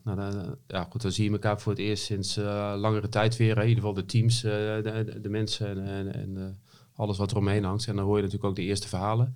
nou, 0.04 0.15
dan, 0.17 0.56
ja, 0.67 0.88
goed, 0.89 1.02
dan 1.02 1.12
zie 1.12 1.24
je 1.26 1.32
elkaar 1.32 1.62
voor 1.62 1.72
het 1.72 1.82
eerst 1.82 2.04
sinds 2.04 2.36
langere 2.76 3.10
tijd 3.10 3.38
weer. 3.38 3.56
Hè. 3.56 3.62
In 3.62 3.67
ieder 3.67 3.84
geval 3.84 3.98
de 4.00 4.06
teams, 4.06 4.41
de, 4.41 5.20
de, 5.22 5.30
mensen 5.30 5.86
en, 5.88 6.13
en, 6.13 6.58
alles 6.96 7.17
wat 7.17 7.32
er 7.32 7.38
omheen 7.38 7.63
hangt. 7.63 7.88
En 7.88 7.96
dan 7.96 8.06
hoor 8.06 8.15
je 8.15 8.22
natuurlijk 8.24 8.50
ook 8.50 8.56
de 8.56 8.62
eerste 8.62 8.88
verhalen. 8.88 9.36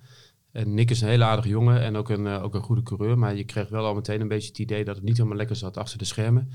En 0.52 0.74
Nick 0.74 0.90
is 0.90 1.00
een 1.00 1.08
hele 1.08 1.24
aardige 1.24 1.48
jongen 1.48 1.80
en 1.80 1.96
ook 1.96 2.08
een, 2.08 2.26
eh, 2.26 2.42
ook 2.42 2.54
een 2.54 2.62
goede 2.62 2.82
coureur. 2.82 3.18
Maar 3.18 3.34
je 3.36 3.44
kreeg 3.44 3.68
wel 3.68 3.84
al 3.84 3.94
meteen 3.94 4.20
een 4.20 4.28
beetje 4.28 4.48
het 4.48 4.58
idee 4.58 4.84
dat 4.84 4.94
het 4.94 5.04
niet 5.04 5.16
helemaal 5.16 5.36
lekker 5.36 5.56
zat 5.56 5.76
achter 5.76 5.98
de 5.98 6.04
schermen. 6.04 6.52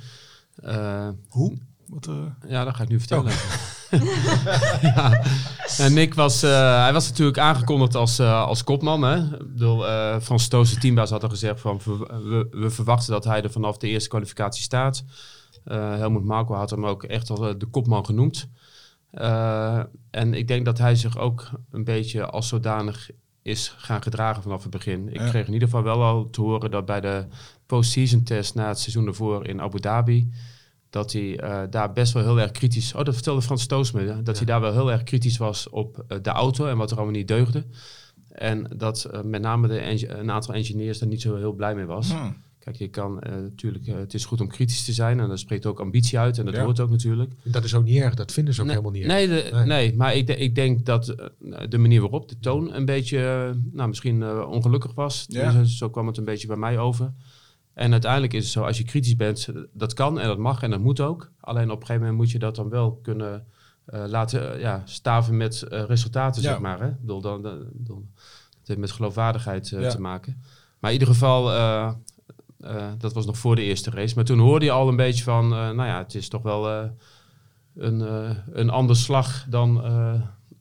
Eh, 0.56 1.10
Hoe? 1.30 1.58
Wat, 1.88 2.08
eh, 2.08 2.50
ja, 2.50 2.64
dat 2.64 2.76
ga 2.76 2.84
ik 2.84 2.90
nu 2.90 3.00
vertellen. 3.00 3.32
ja. 4.96 5.24
En 5.78 5.94
Nick 5.94 6.14
was, 6.14 6.42
hij 6.42 6.94
was 6.94 7.10
natuurlijk 7.10 7.38
aangekondigd 7.38 7.96
als, 7.96 8.20
als 8.20 8.64
kopman. 8.64 9.02
Hè? 9.02 9.18
Ik 9.18 9.54
bedoel, 9.54 9.82
Frans 10.22 10.44
Stoos, 10.44 10.74
de 10.74 10.80
teambaas, 10.80 11.10
had 11.10 11.24
al 11.24 11.30
gezegd 11.30 11.60
van 11.60 11.82
we, 11.86 12.48
we, 12.52 12.70
verwachten 12.70 13.12
dat 13.12 13.24
hij 13.24 13.44
er 13.44 13.52
vanaf 13.52 13.78
de 13.78 13.88
eerste 13.88 14.10
kwalificatie 14.10 14.64
staat. 14.64 15.04
Helmut 15.74 16.24
Marko 16.24 16.54
had 16.54 16.70
hem 16.70 16.86
ook 16.86 17.04
echt 17.04 17.30
als 17.30 17.40
eh, 17.40 17.54
de 17.58 17.66
kopman 17.66 18.06
genoemd. 18.06 18.50
En 20.12 20.34
ik 20.34 20.48
denk 20.48 20.66
dat 20.66 20.78
hij 20.78 20.96
zich 20.96 21.18
ook 21.18 21.50
een 21.72 21.84
beetje 21.84 22.26
als 22.26 22.48
zodanig 22.48 23.10
is 23.48 23.74
gaan 23.78 24.02
gedragen 24.02 24.44
vanaf 24.44 24.62
het 24.62 24.72
begin. 24.72 25.08
Ik 25.10 25.20
Ja. 25.20 25.30
kreeg 25.30 25.48
in 25.48 25.54
ieder 25.54 25.68
geval 25.68 25.84
wel 25.84 26.04
al 26.04 26.30
te 26.30 26.42
horen 26.42 26.72
dat 26.72 26.86
bij 26.86 27.02
de 27.02 27.26
post-season 27.66 28.24
test 28.24 28.56
na 28.56 28.68
het 28.68 28.80
seizoen 28.80 29.08
ervoor 29.08 29.48
in 29.48 29.62
Abu 29.62 29.80
Dhabi 29.80 30.30
dat 30.90 31.12
hij 31.14 31.40
eh, 31.40 31.62
daar 31.70 31.94
best 31.94 32.14
wel 32.14 32.24
heel 32.24 32.40
erg 32.40 32.52
kritisch... 32.52 32.94
Oh, 32.94 33.04
dat 33.04 33.14
vertelde 33.14 33.42
Frans 33.42 33.92
me. 33.92 34.02
hè, 34.02 34.24
Dat 34.24 34.38
hij 34.38 34.46
daar 34.46 34.62
wel 34.62 34.72
heel 34.72 34.92
erg 34.92 35.04
kritisch 35.04 35.38
was 35.38 35.70
op 35.70 36.04
eh, 36.08 36.18
de 36.22 36.30
auto 36.30 36.66
en 36.68 36.78
wat 36.78 36.92
er 36.92 36.98
allemaal 36.98 37.16
niet 37.16 37.28
deugde. 37.28 37.66
En 38.32 38.74
dat 38.78 39.04
eh, 39.04 39.22
met 39.22 39.42
name 39.42 39.68
de 39.68 40.08
een 40.20 40.32
aantal 40.32 40.54
engineers 40.54 41.02
er 41.02 41.08
niet 41.08 41.22
zo 41.22 41.36
heel 41.36 41.54
blij 41.54 41.76
mee 41.76 41.86
was. 41.86 42.12
hmm. 42.14 42.36
Kijk, 42.68 42.80
je 42.80 42.88
kan 42.88 43.20
eh, 43.22 43.32
natuurlijk... 43.36 43.88
eh, 43.88 43.96
het 43.96 44.14
is 44.14 44.26
goed 44.26 44.42
om 44.42 44.48
kritisch 44.48 44.84
te 44.86 44.94
zijn 44.94 45.20
en 45.20 45.28
dat 45.30 45.40
spreekt 45.40 45.66
ook 45.66 45.80
ambitie 45.80 46.20
uit. 46.20 46.38
En 46.38 46.46
dat 46.46 46.56
Ja. 46.56 46.64
hoort 46.64 46.80
ook 46.80 46.90
natuurlijk. 46.90 47.32
Dat 47.44 47.64
is 47.64 47.74
ook 47.76 47.84
niet 47.84 48.02
erg, 48.02 48.14
dat 48.16 48.32
vinden 48.32 48.54
ze 48.54 48.62
ook 48.62 48.68
nee, 48.68 48.76
helemaal 48.76 49.00
niet 49.00 49.10
erg. 49.10 49.14
nee, 49.14 49.28
de- 49.28 49.56
Nee. 49.56 49.66
nee. 49.66 49.96
maar 49.96 50.16
ik, 50.16 50.28
de- 50.28 50.38
ik 50.38 50.56
denk 50.56 50.86
dat 50.86 51.10
eh, 51.10 51.26
de 51.70 51.78
manier 51.78 52.02
waarop 52.02 52.30
de 52.30 52.40
toon 52.40 52.74
een 52.74 52.86
beetje, 52.86 53.20
nou 53.72 53.88
misschien 53.88 54.46
ongelukkig 54.46 54.94
was. 54.94 55.26
Ja. 55.28 55.52
Dus, 55.52 55.78
zo 55.78 55.90
kwam 55.90 56.08
het 56.08 56.18
een 56.18 56.26
beetje 56.26 56.48
bij 56.48 56.56
mij 56.58 56.78
over. 56.78 57.14
En 57.74 57.92
uiteindelijk 57.92 58.34
is 58.34 58.44
het 58.44 58.52
zo, 58.52 58.64
als 58.64 58.78
je 58.78 58.84
kritisch 58.84 59.16
bent, 59.16 59.48
dat 59.74 59.94
kan 59.94 60.20
en 60.20 60.28
dat 60.28 60.38
mag 60.38 60.62
en 60.64 60.70
dat 60.70 60.80
moet 60.80 61.00
ook. 61.00 61.32
Alleen 61.40 61.72
op 61.72 61.80
een 61.80 61.86
gegeven 61.86 62.02
moment 62.02 62.18
moet 62.18 62.32
je 62.32 62.40
dat 62.40 62.56
dan 62.56 62.70
wel 62.70 63.00
kunnen 63.02 63.46
laten 63.90 64.60
ja, 64.60 64.82
staven 64.86 65.38
met 65.38 65.66
resultaten, 65.70 66.42
Ja. 66.42 66.50
zeg 66.50 66.60
maar. 66.60 66.80
Hè? 66.80 66.88
Ik 66.88 67.00
bedoel, 67.02 67.22
dan, 67.22 67.42
dan, 67.42 67.66
dan- 67.74 68.10
het 68.60 68.68
heeft 68.68 68.80
met 68.80 68.92
geloofwaardigheid 68.92 69.64
te 69.64 69.96
maken. 70.00 70.42
Maar 70.80 70.92
in 70.92 71.00
ieder 71.00 71.14
geval, 71.14 71.44
eh, 72.60 72.92
dat 72.98 73.14
was 73.14 73.26
nog 73.26 73.38
voor 73.38 73.56
de 73.56 73.62
eerste 73.62 73.90
race. 73.90 74.16
Maar 74.16 74.24
toen 74.24 74.40
hoorde 74.40 74.66
je 74.66 74.72
al 74.72 74.88
een 74.88 74.96
beetje 74.96 75.24
van, 75.24 75.44
eh, 75.44 75.50
nou 75.50 75.86
ja, 75.86 75.98
het 75.98 76.16
is 76.16 76.28
toch 76.28 76.42
wel 76.42 76.70
eh, 76.70 76.90
een, 77.76 78.00
een 78.60 78.70
ander 78.70 78.96
slag 78.96 79.46
dan, 79.50 79.82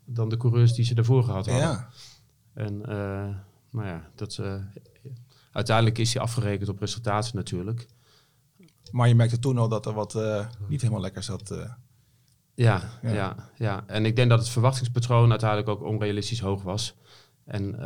dan 0.04 0.28
de 0.28 0.36
coureurs 0.36 0.72
die 0.72 0.84
ze 0.84 0.94
daarvoor 0.94 1.24
gehad 1.24 1.46
hadden. 1.46 1.68
Ja. 1.68 1.88
En 2.54 2.78
nou 3.70 3.86
ja, 3.86 4.10
dat, 4.14 4.40
uiteindelijk 5.52 5.98
is 5.98 6.14
hij 6.14 6.22
afgerekend 6.22 6.68
op 6.68 6.80
resultaten 6.80 7.36
natuurlijk. 7.36 7.86
Maar 8.90 9.08
je 9.08 9.14
merkte 9.14 9.38
toen 9.38 9.58
al 9.58 9.68
dat 9.68 9.86
er 9.86 9.92
wat 9.92 10.18
niet 10.68 10.80
helemaal 10.80 11.02
lekker 11.02 11.22
zat. 11.22 11.54
Ja, 12.54 12.90
Ja. 13.02 13.12
ja. 13.12 13.36
Ja, 13.56 13.84
En 13.86 14.04
ik 14.06 14.16
denk 14.16 14.30
dat 14.30 14.38
het 14.38 14.48
verwachtingspatroon 14.48 15.30
uiteindelijk 15.30 15.68
ook 15.68 15.82
onrealistisch 15.82 16.40
hoog 16.40 16.62
was. 16.62 16.94
En 17.44 17.78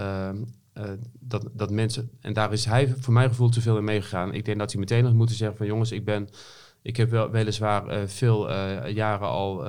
eh, 0.72 0.90
dat, 1.20 1.48
dat 1.52 1.70
mensen, 1.70 2.10
en 2.20 2.32
daar 2.32 2.52
is 2.52 2.64
hij 2.64 2.94
voor 2.98 3.12
mijn 3.12 3.28
gevoel 3.28 3.48
te 3.48 3.60
veel 3.60 3.76
in 3.76 3.84
meegegaan. 3.84 4.34
Ik 4.34 4.44
denk 4.44 4.58
dat 4.58 4.70
hij 4.70 4.80
meteen 4.80 5.04
had 5.04 5.14
moeten 5.14 5.36
zeggen 5.36 5.56
van 5.56 5.66
jongens, 5.66 5.92
ik 5.92 6.04
ben, 6.04 6.28
ik 6.82 6.96
heb 6.96 7.10
wel 7.10 7.30
weliswaar 7.30 7.88
eh, 7.88 8.06
veel 8.06 8.50
eh, 8.50 8.94
jaren 8.94 9.28
al 9.28 9.64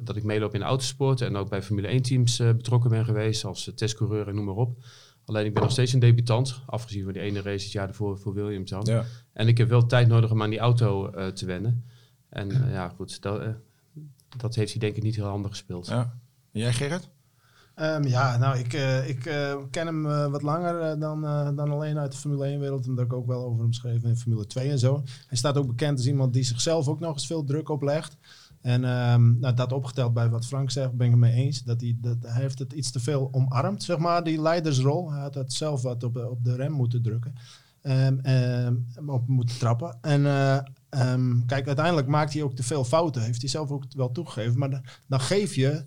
dat 0.00 0.16
ik 0.16 0.22
meeloop 0.22 0.54
in 0.54 0.60
de 0.60 0.66
autosport 0.66 1.20
en 1.20 1.36
ook 1.36 1.48
bij 1.48 1.62
Formule 1.62 1.88
1 1.88 2.02
teams 2.02 2.36
betrokken 2.36 2.90
ben 2.90 3.04
geweest 3.04 3.44
als 3.44 3.68
uh, 3.68 3.74
testcoureur 3.74 4.28
en 4.28 4.34
noem 4.34 4.44
maar 4.44 4.54
op. 4.54 4.84
Alleen 5.24 5.46
ik 5.46 5.54
ben 5.54 5.62
nog 5.62 5.72
steeds 5.72 5.92
een 5.92 6.00
debutant, 6.00 6.60
afgezien 6.66 7.04
van 7.04 7.12
die 7.12 7.22
ene 7.22 7.42
race 7.42 7.64
het 7.64 7.72
jaar 7.72 7.88
ervoor 7.88 8.18
voor 8.18 8.34
Williams 8.34 8.70
dan. 8.70 8.84
Ja. 8.84 9.04
En 9.32 9.48
ik 9.48 9.58
heb 9.58 9.68
wel 9.68 9.86
tijd 9.86 10.08
nodig 10.08 10.30
om 10.30 10.42
aan 10.42 10.50
die 10.50 10.58
auto 10.58 11.10
te 11.32 11.46
wennen. 11.46 11.84
En 12.28 12.70
ja, 12.70 12.88
goed, 12.88 13.22
dat, 13.22 13.42
dat 14.36 14.54
heeft 14.54 14.70
hij 14.70 14.80
denk 14.80 14.96
ik 14.96 15.02
niet 15.02 15.16
heel 15.16 15.26
handig 15.26 15.50
gespeeld. 15.50 15.86
ja. 15.86 16.18
En 16.52 16.60
jij 16.60 16.72
Gerrit? 16.72 17.10
Ehm, 17.74 18.06
ja, 18.06 18.36
nou, 18.36 18.58
ik, 18.58 18.72
eh, 18.72 19.08
ik 19.08 19.26
eh, 19.26 19.56
ken 19.70 19.86
hem 19.86 20.06
eh, 20.06 20.26
wat 20.26 20.42
langer 20.42 20.98
dan, 20.98 21.20
dan 21.56 21.70
alleen 21.70 21.98
uit 21.98 22.12
de 22.12 22.18
Formule 22.18 22.56
1-wereld. 22.56 22.88
Omdat 22.88 23.04
ik 23.04 23.12
ook 23.12 23.26
wel 23.26 23.44
over 23.44 23.62
hem 23.62 23.72
schreef 23.72 24.02
in 24.02 24.16
Formule 24.16 24.46
2 24.46 24.70
en 24.70 24.78
zo. 24.78 25.02
Hij 25.26 25.36
staat 25.36 25.56
ook 25.56 25.66
bekend 25.66 25.98
als 25.98 26.06
iemand 26.06 26.32
die 26.32 26.42
zichzelf 26.42 26.88
ook 26.88 27.00
nog 27.00 27.12
eens 27.12 27.26
veel 27.26 27.44
druk 27.44 27.68
oplegt. 27.68 28.16
En 28.60 28.84
ehm, 28.84 29.38
nou, 29.38 29.54
dat 29.54 29.72
opgeteld 29.72 30.14
bij 30.14 30.28
wat 30.28 30.46
Frank 30.46 30.70
zegt, 30.70 30.92
ben 30.92 31.06
ik 31.06 31.12
het 31.12 31.20
mee 31.20 31.32
eens. 31.32 31.62
Dat 31.62 31.80
hij, 31.80 31.96
dat, 32.00 32.16
heeft 32.20 32.58
het 32.58 32.72
iets 32.72 32.90
te 32.90 33.00
veel 33.00 33.28
omarmd, 33.32 33.82
zeg 33.82 33.98
maar, 33.98 34.24
die 34.24 34.40
leidersrol. 34.40 35.12
Hij 35.12 35.20
had 35.20 35.34
het 35.34 35.52
zelf 35.52 35.82
wat 35.82 36.04
op, 36.04 36.16
op 36.16 36.44
de 36.44 36.54
rem 36.54 36.72
moeten 36.72 37.02
drukken. 37.02 37.34
Ehm, 37.82 38.74
op 39.06 39.28
moeten 39.28 39.58
trappen. 39.58 39.98
En 40.00 40.22
kijk, 41.46 41.66
uiteindelijk 41.66 42.06
maakt 42.06 42.32
hij 42.32 42.42
ook 42.42 42.54
te 42.54 42.62
veel 42.62 42.84
fouten. 42.84 43.22
Heeft 43.22 43.40
hij 43.40 43.50
zelf 43.50 43.70
ook 43.70 43.84
wel 43.96 44.12
toegegeven. 44.12 44.58
Maar 44.58 45.00
dan 45.06 45.20
geef 45.20 45.54
je 45.54 45.84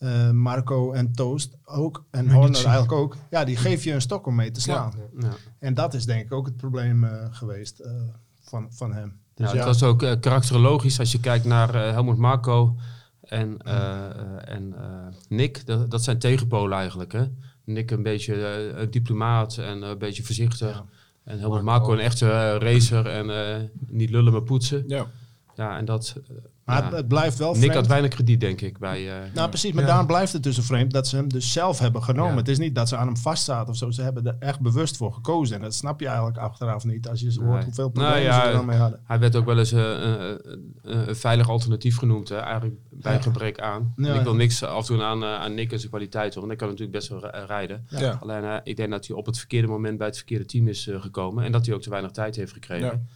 eh, 0.00 0.30
Marco 0.30 0.92
en 0.92 1.12
Toast 1.12 1.56
ook, 1.64 2.04
en. 2.10 2.30
Horner 2.30 2.54
eigenlijk 2.54 2.92
ook, 2.92 3.16
ja, 3.30 3.44
die 3.44 3.56
geef 3.56 3.84
je 3.84 3.92
een 3.92 4.00
stok 4.00 4.26
om 4.26 4.34
mee 4.34 4.50
te 4.50 4.60
slaan. 4.60 4.92
Ja. 5.18 5.30
En 5.58 5.74
dat 5.74 5.94
is 5.94 6.04
denk 6.04 6.24
ik 6.24 6.32
ook 6.32 6.46
het 6.46 6.56
probleem 6.56 7.04
eh, 7.04 7.26
geweest 7.30 7.78
eh, 7.78 7.92
van, 8.40 8.66
van 8.70 8.92
hem. 8.92 9.20
Dus 9.34 9.50
Ja, 9.50 9.56
het 9.56 9.64
was 9.64 9.82
ook 9.82 10.02
uh, 10.02 10.12
karakterologisch 10.20 10.98
als 10.98 11.12
je 11.12 11.20
kijkt 11.20 11.44
naar 11.44 11.74
uh, 11.74 11.80
Helmut 11.90 12.16
Marco 12.16 12.76
en, 13.20 13.58
uh, 13.66 14.48
en 14.48 14.74
Nick. 15.28 15.66
Dat, 15.66 15.90
dat, 15.90 16.04
zijn 16.04 16.18
tegenpolen 16.18 16.78
eigenlijk. 16.78 17.12
Hè? 17.12 17.24
Nick 17.64 17.90
een 17.90 18.02
beetje 18.02 18.88
diplomaat 18.90 19.58
en 19.58 19.82
een 19.82 19.98
beetje 19.98 20.22
voorzichtig. 20.22 20.74
Ja. 20.74 20.84
En 21.24 21.38
Helmut 21.38 21.62
Marco, 21.62 21.86
Marco 21.86 21.92
een 21.92 22.04
echte 22.04 22.58
racer 22.58 23.06
en 23.06 23.70
niet 23.86 24.10
lullen 24.10 24.32
maar 24.32 24.42
poetsen. 24.42 24.84
Ja. 24.86 25.06
Ja, 25.54 25.76
en 25.76 25.84
dat... 25.84 26.16
Maar 26.70 26.90
ja. 26.90 26.96
het, 26.96 27.08
blijft 27.08 27.38
wel 27.38 27.50
Nick 27.50 27.58
vreemd. 27.58 27.74
had 27.74 27.86
weinig 27.86 28.10
krediet, 28.10 28.40
denk 28.40 28.60
ik. 28.60 28.78
Bij, 28.78 29.06
uh, 29.06 29.12
nou, 29.34 29.48
precies. 29.48 29.72
Maar 29.72 29.82
ja. 29.82 29.88
daarom 29.88 30.06
blijft 30.06 30.32
het 30.32 30.42
dus 30.42 30.58
vreemd 30.58 30.92
dat 30.92 31.06
ze 31.08 31.16
hem 31.16 31.28
dus 31.28 31.52
zelf 31.52 31.78
hebben 31.78 32.02
genomen. 32.02 32.32
Ja. 32.32 32.38
Het 32.38 32.48
is 32.48 32.58
niet 32.58 32.74
dat 32.74 32.88
ze 32.88 32.96
aan 32.96 33.06
hem 33.06 33.16
vastzaten 33.16 33.68
of 33.68 33.76
zo. 33.76 33.90
Ze 33.90 34.02
hebben 34.02 34.26
er 34.26 34.36
echt 34.38 34.60
bewust 34.60 34.96
voor 34.96 35.12
gekozen. 35.12 35.56
En 35.56 35.62
dat 35.62 35.74
snap 35.74 36.00
je 36.00 36.06
eigenlijk 36.06 36.38
achteraf 36.38 36.84
niet 36.84 37.08
als 37.08 37.20
je 37.20 37.40
hoort 37.40 37.54
nee. 37.54 37.64
hoeveel 37.64 37.90
problemen 37.90 38.22
nou, 38.22 38.40
ze 38.40 38.46
er 38.46 38.52
dan 38.52 38.66
mee 38.66 38.78
hadden. 38.78 39.00
Hij 39.04 39.18
werd 39.18 39.36
ook 39.36 39.44
wel 39.44 39.58
eens 39.58 39.72
uh, 39.72 39.80
uh, 39.80 40.34
een 40.82 41.16
veilig 41.16 41.48
alternatief 41.48 41.96
genoemd. 41.96 42.28
Hè? 42.28 42.36
Eigenlijk 42.36 42.76
bij 42.90 43.22
gebrek 43.22 43.60
aan. 43.60 43.92
En 43.96 44.14
ik 44.14 44.22
wil 44.22 44.34
niks 44.34 44.62
afdoen 44.64 45.02
aan, 45.02 45.24
aan 45.24 45.54
Nick 45.54 45.72
en 45.72 45.78
zijn 45.78 45.90
kwaliteit. 45.90 46.34
Want 46.34 46.46
hij 46.46 46.56
kan 46.56 46.68
natuurlijk 46.68 46.96
best 46.96 47.08
wel 47.08 47.30
rijden. 47.46 47.86
Alleen 48.20 48.60
ik 48.64 48.76
denk 48.76 48.90
dat 48.90 49.06
hij 49.06 49.16
op 49.16 49.26
het 49.26 49.38
verkeerde 49.38 49.68
moment 49.68 49.98
bij 49.98 50.06
het 50.06 50.16
verkeerde 50.16 50.44
team 50.44 50.68
is 50.68 50.88
gekomen. 50.92 51.44
En 51.44 51.52
dat 51.52 51.66
hij 51.66 51.74
ook 51.74 51.82
te 51.82 51.90
weinig 51.90 52.10
tijd 52.10 52.36
heeft 52.36 52.52
gekregen. 52.52 53.08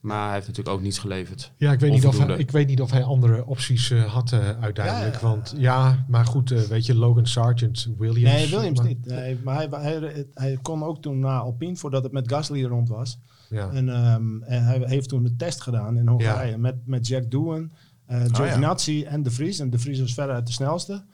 Maar 0.00 0.24
hij 0.24 0.34
heeft 0.34 0.46
natuurlijk 0.46 0.76
ook 0.76 0.82
niets 0.82 0.98
geleverd. 0.98 1.52
Ja, 1.56 1.72
ik 1.72 1.80
weet, 1.80 1.90
niet 1.90 2.06
of 2.06 2.18
hij, 2.18 2.36
ik 2.36 2.50
weet 2.50 2.66
niet 2.66 2.80
of 2.80 2.90
hij 2.90 3.02
andere 3.02 3.46
opties 3.46 3.90
uh, 3.90 4.04
had 4.04 4.32
uh, 4.32 4.50
uiteindelijk. 4.60 5.14
Ja, 5.14 5.20
ja, 5.20 5.26
want 5.26 5.54
ja, 5.56 6.04
maar 6.08 6.26
goed, 6.26 6.50
uh, 6.50 6.60
weet 6.60 6.86
je, 6.86 6.94
Logan 6.94 7.26
Sargent, 7.26 7.88
Williams. 7.98 8.34
Nee, 8.34 8.48
Williams 8.48 8.78
maar, 8.78 8.88
niet. 8.88 9.06
Nee, 9.06 9.38
maar 9.44 9.56
hij, 9.56 9.68
hij, 9.70 10.26
hij, 10.34 10.58
kon 10.62 10.82
ook 10.82 11.02
toen 11.02 11.18
naar 11.18 11.40
Alpine, 11.40 11.76
voordat 11.76 12.02
het 12.02 12.12
met 12.12 12.30
Gasly 12.30 12.64
rond 12.64 12.88
was. 12.88 13.18
Ja. 13.48 13.70
En, 13.70 13.88
um, 14.12 14.42
en 14.42 14.64
hij 14.64 14.82
heeft 14.84 15.08
toen 15.08 15.22
de 15.22 15.36
test 15.36 15.60
gedaan 15.60 15.96
in 15.96 16.08
Hongarije 16.08 16.58
met, 16.58 16.76
met 16.84 17.06
Jack 17.06 17.30
Doohan, 17.30 17.70
uh, 18.10 18.24
Giovinazzi 18.32 19.02
oh, 19.06 19.12
en 19.12 19.22
De 19.22 19.30
Vries. 19.30 19.58
En 19.58 19.70
De 19.70 19.78
Vries 19.78 20.00
was 20.00 20.14
veruit 20.14 20.46
de 20.46 20.52
snelste. 20.52 21.04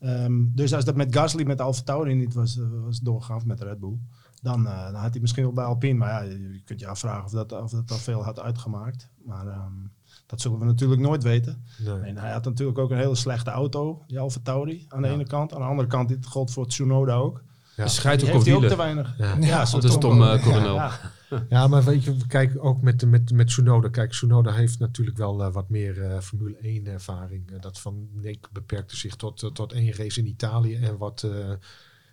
Um, 0.00 0.52
dus 0.54 0.74
als 0.74 0.84
dat 0.84 0.96
met 0.96 1.14
Gasly, 1.14 1.44
met 1.44 1.60
Alfa 1.60 1.82
Tauri 1.82 2.14
niet 2.14 2.34
was, 2.34 2.58
was 2.84 3.00
doorgegaan 3.00 3.42
met 3.44 3.60
Red 3.60 3.78
Bull 3.78 3.98
dan, 4.44 4.66
uh, 4.66 4.84
dan 4.84 4.94
had 4.94 5.12
hij 5.12 5.20
misschien 5.20 5.42
wel 5.42 5.52
bij 5.52 5.64
Alpine. 5.64 5.98
Maar 5.98 6.08
ja, 6.08 6.30
je, 6.30 6.62
kunt 6.64 6.80
je 6.80 6.86
afvragen 6.86 7.24
of 7.24 7.30
dat, 7.30 7.52
of 7.52 7.70
dat 7.70 7.90
al 7.90 7.96
veel 7.96 8.24
had 8.24 8.40
uitgemaakt. 8.40 9.10
Maar 9.24 9.46
um, 9.46 9.92
dat 10.26 10.40
zullen 10.40 10.58
we 10.58 10.64
natuurlijk 10.64 11.00
nooit 11.00 11.22
weten. 11.22 11.64
Nee. 11.78 12.00
En 12.00 12.16
hij 12.16 12.32
had 12.32 12.44
natuurlijk 12.44 12.78
ook 12.78 12.90
een 12.90 12.96
hele 12.96 13.14
slechte 13.14 13.50
auto, 13.50 14.04
die 14.06 14.18
Alfa 14.18 14.40
Tauri, 14.42 14.86
aan 14.88 15.02
de 15.02 15.08
ja. 15.08 15.14
ene 15.14 15.26
kant. 15.26 15.54
Aan 15.54 15.60
de 15.60 15.66
andere 15.66 15.88
kant, 15.88 16.08
dit 16.08 16.26
gold 16.26 16.50
voor 16.50 16.66
Tsunoda 16.66 17.14
ook. 17.14 17.42
Ja. 17.76 17.86
Schijt 17.86 18.22
ook 18.22 18.28
heeft 18.28 18.46
hij 18.46 18.54
ook 18.54 18.64
te 18.64 18.76
weinig. 18.76 19.14
Ja, 19.18 19.26
ja, 19.26 19.46
ja 19.46 19.64
dat 19.64 19.84
is 19.84 19.98
Tom 19.98 20.22
uh, 20.22 20.42
Coronel. 20.42 20.74
Ja, 20.74 21.00
ja. 21.48 21.66
maar 21.66 21.84
weet 21.84 22.04
je, 22.04 22.16
kijk 22.26 22.64
ook 22.64 22.82
met, 22.82 23.06
met, 23.06 23.32
met 23.32 23.46
Tsunoda. 23.46 23.88
Kijk, 23.88 24.10
Tsunoda 24.10 24.52
heeft 24.52 24.78
natuurlijk 24.78 25.16
wel 25.16 25.40
uh, 25.40 25.52
wat 25.52 25.68
meer 25.68 25.96
uh, 25.96 26.18
Formule 26.18 26.56
1 26.56 26.86
ervaring. 26.86 27.50
Uh, 27.50 27.60
dat 27.60 27.80
van 27.80 28.08
Nick 28.12 28.48
beperkte 28.52 28.96
zich 28.96 29.16
tot, 29.16 29.50
tot 29.54 29.72
één 29.72 29.92
race 29.92 30.20
in 30.20 30.26
Italië 30.26 30.74
en 30.74 30.96
wat, 30.96 31.26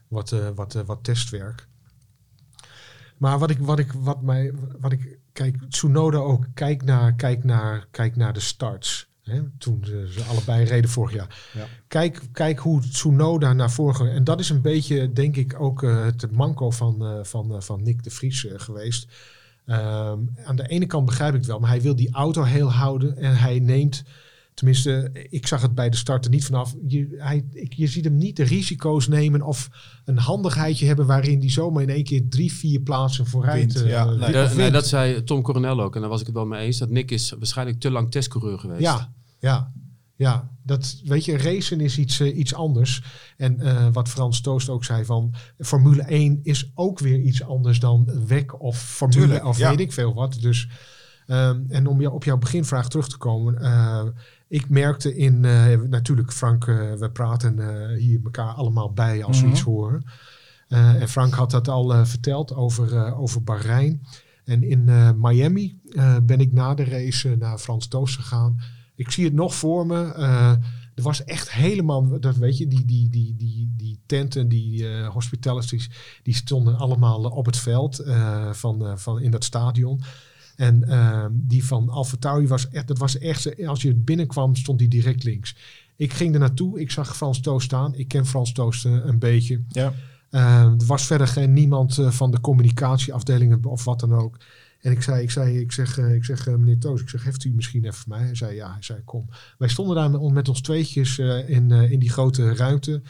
wat, 0.07 0.35
wat, 0.55 0.73
wat 0.85 1.03
testwerk. 1.03 1.69
Maar 3.21 3.39
wat 3.39 3.49
ik, 3.49 3.57
wat 3.59 3.79
ik, 3.79 3.91
wat 3.91 4.21
mij, 4.21 4.53
wat 4.79 4.91
ik, 4.91 5.17
kijk, 5.33 5.57
Tsunoda 5.69 6.17
ook, 6.17 6.47
kijk 6.53 6.83
naar, 6.83 7.13
kijk 7.13 7.43
naar, 7.43 7.87
kijk 7.91 8.15
naar 8.15 8.33
de 8.33 8.39
starts. 8.39 9.07
Hè, 9.23 9.41
toen 9.57 9.85
ze, 9.85 10.23
allebei 10.29 10.65
reden 10.65 10.89
vorig 10.89 11.13
jaar. 11.13 11.49
Ja. 11.53 11.65
Kijk, 11.87 12.21
kijk 12.31 12.59
hoe 12.59 12.81
Tsunoda 12.81 13.53
naar 13.53 13.71
voren 13.71 14.11
En 14.11 14.23
dat 14.23 14.39
is 14.39 14.49
een 14.49 14.61
beetje, 14.61 15.13
denk 15.13 15.35
ik, 15.35 15.55
ook 15.59 15.81
uh, 15.81 16.05
het 16.05 16.31
manco 16.31 16.71
van, 16.71 16.95
uh, 16.99 17.23
van, 17.23 17.55
uh, 17.55 17.61
van 17.61 17.83
Nick 17.83 18.03
de 18.03 18.09
Vries 18.09 18.47
geweest. 18.55 19.07
Um, 19.65 20.35
aan 20.43 20.55
de 20.55 20.67
ene 20.67 20.85
kant 20.85 21.05
begrijp 21.05 21.33
ik 21.33 21.39
het 21.39 21.47
wel, 21.47 21.59
maar 21.59 21.69
hij 21.69 21.81
wil 21.81 21.95
die 21.95 22.13
auto 22.13 22.43
heel 22.43 22.71
houden 22.71 23.17
en 23.17 23.37
hij 23.37 23.59
neemt. 23.59 24.03
Tenminste, 24.53 25.09
ik 25.29 25.47
zag 25.47 25.61
het 25.61 25.75
bij 25.75 25.89
de 25.89 25.97
start 25.97 26.25
er 26.25 26.31
niet 26.31 26.45
vanaf. 26.45 26.75
Je, 26.87 27.15
hij, 27.17 27.45
je 27.69 27.87
ziet 27.87 28.03
hem 28.03 28.15
niet 28.15 28.35
de 28.35 28.43
risico's 28.43 29.07
nemen 29.07 29.41
of 29.41 29.69
een 30.05 30.17
handigheidje 30.17 30.85
hebben 30.85 31.05
waarin 31.05 31.39
die 31.39 31.51
zomaar 31.51 31.83
in 31.83 31.89
één 31.89 32.03
keer 32.03 32.29
drie, 32.29 32.53
vier 32.53 32.79
plaatsen 32.79 33.27
vooruit 33.27 33.73
wint, 33.73 33.89
ja. 33.89 34.05
uh, 34.05 34.19
nee, 34.19 34.31
dat, 34.31 34.55
nee, 34.55 34.71
dat 34.71 34.87
zei 34.87 35.23
Tom 35.23 35.41
Coronel 35.41 35.81
ook. 35.81 35.95
En 35.95 36.01
daar 36.01 36.09
was 36.09 36.19
ik 36.19 36.25
het 36.25 36.35
wel 36.35 36.45
mee 36.45 36.65
eens. 36.65 36.77
Dat 36.77 36.89
Nick 36.89 37.11
is 37.11 37.33
waarschijnlijk 37.37 37.79
te 37.79 37.91
lang 37.91 38.11
testcoureur 38.11 38.59
geweest. 38.59 38.81
Ja, 38.81 39.13
ja. 39.39 39.71
Ja, 40.21 40.49
dat 40.63 41.01
weet 41.03 41.25
je, 41.25 41.37
racen 41.37 41.79
is 41.79 41.97
iets, 41.97 42.19
uh, 42.19 42.37
iets 42.37 42.53
anders. 42.53 43.03
En 43.37 43.57
uh, 43.59 43.87
wat 43.91 44.09
Frans 44.09 44.41
Toost 44.41 44.69
ook 44.69 44.83
zei 44.83 45.05
van 45.05 45.33
Formule 45.57 46.01
1 46.01 46.39
is 46.43 46.71
ook 46.75 46.99
weer 46.99 47.19
iets 47.19 47.43
anders 47.43 47.79
dan 47.79 48.25
WEC 48.27 48.61
of 48.61 48.79
Formule 48.79 49.19
Tuurlijk, 49.19 49.45
of 49.45 49.57
ja. 49.57 49.69
weet 49.69 49.79
ik 49.79 49.91
veel 49.91 50.13
wat. 50.13 50.37
Dus 50.41 50.67
um, 51.27 51.65
en 51.69 51.87
om 51.87 52.01
jou, 52.01 52.13
op 52.13 52.23
jouw 52.23 52.37
beginvraag 52.37 52.89
terug 52.89 53.09
te 53.09 53.17
komen. 53.17 53.57
Uh, 53.61 54.03
ik 54.51 54.69
merkte 54.69 55.15
in, 55.15 55.43
uh, 55.43 55.81
natuurlijk 55.81 56.31
Frank, 56.31 56.65
uh, 56.65 56.93
we 56.93 57.11
praten 57.11 57.57
uh, 57.57 57.97
hier 57.97 58.19
elkaar 58.23 58.53
allemaal 58.53 58.93
bij 58.93 59.23
als 59.23 59.35
we 59.35 59.41
mm 59.41 59.49
-hmm. 59.49 59.57
iets 59.57 59.65
horen. 59.65 60.03
en 60.67 61.09
Frank 61.09 61.33
had 61.33 61.51
dat 61.51 61.67
al 61.67 62.05
verteld 62.05 62.55
over, 62.55 63.15
over 63.15 63.43
Bahrein. 63.43 64.01
En 64.43 64.63
in 64.63 64.89
Miami 65.17 65.79
ben 66.23 66.39
ik 66.39 66.51
na 66.51 66.73
de 66.73 66.83
race 66.83 67.35
naar 67.39 67.57
Frans 67.57 67.87
Toos 67.87 68.15
gegaan. 68.15 68.61
Ik 68.95 69.11
zie 69.11 69.25
het 69.25 69.33
nog 69.33 69.55
voor 69.55 69.85
me. 69.85 70.13
er 70.95 71.03
was 71.03 71.23
echt 71.23 71.51
helemaal, 71.51 72.19
dat 72.19 72.35
weet 72.35 72.57
je, 72.57 72.67
die, 72.67 72.85
die, 72.85 73.09
die, 73.09 73.35
die, 73.35 73.73
die 73.77 73.99
tenten, 74.05 74.47
die 74.47 74.87
hospitalities, 75.05 75.89
die 76.23 76.35
stonden 76.35 76.77
allemaal 76.77 77.23
op 77.23 77.45
het 77.45 77.57
veld 77.57 78.03
van, 78.51 78.99
van 78.99 79.21
in 79.21 79.31
dat 79.31 79.43
stadion. 79.43 80.01
En 80.61 80.83
uh, 80.87 81.25
die 81.31 81.65
van 81.65 81.89
Alfa 81.89 82.17
Tauri 82.19 82.47
was 82.47 82.69
echt, 82.69 82.87
dat 82.87 82.97
was 82.97 83.17
echt, 83.17 83.65
als 83.65 83.81
je 83.81 83.95
binnenkwam 83.95 84.55
stond 84.55 84.79
die 84.79 84.87
direct 84.87 85.23
links. 85.23 85.55
Ik 85.95 86.13
ging 86.13 86.33
er 86.33 86.39
naartoe, 86.39 86.79
ik 86.79 86.91
zag 86.91 87.15
Frans 87.15 87.39
Toos 87.39 87.63
staan. 87.63 87.95
Ik 87.95 88.07
ken 88.07 88.25
Frans 88.25 88.51
Toos 88.51 88.83
uh, 88.83 89.05
een 89.05 89.19
beetje. 89.19 89.61
Ja. 89.67 89.93
Uh, 90.31 90.63
er 90.63 90.85
was 90.85 91.05
verder 91.05 91.27
geen 91.27 91.53
niemand 91.53 91.97
uh, 91.97 92.11
van 92.11 92.31
de 92.31 92.39
communicatieafdelingen 92.39 93.65
of 93.65 93.83
wat 93.83 93.99
dan 93.99 94.13
ook. 94.13 94.37
En 94.81 94.91
ik 94.91 95.01
zei, 95.01 95.21
ik 95.21 95.31
zei, 95.31 95.59
ik 95.59 95.71
zeg, 95.71 95.97
ik 95.97 96.25
zeg 96.25 96.45
meneer 96.45 96.79
Toos, 96.79 97.01
ik 97.01 97.09
zeg, 97.09 97.23
heeft 97.23 97.43
u 97.43 97.51
misschien 97.53 97.83
even 97.83 97.97
voor 97.97 98.09
mij? 98.09 98.23
Hij 98.23 98.35
zei, 98.35 98.55
ja, 98.55 98.71
hij 98.71 98.81
zei, 98.81 99.01
kom. 99.03 99.29
Wij 99.57 99.69
stonden 99.69 99.95
daar 99.95 100.31
met, 100.31 100.49
ons 100.49 100.61
tweetjes 100.61 101.17
in, 101.47 101.71
in 101.71 101.99
die 101.99 102.09
grote 102.09 102.55
ruimte. 102.55 103.01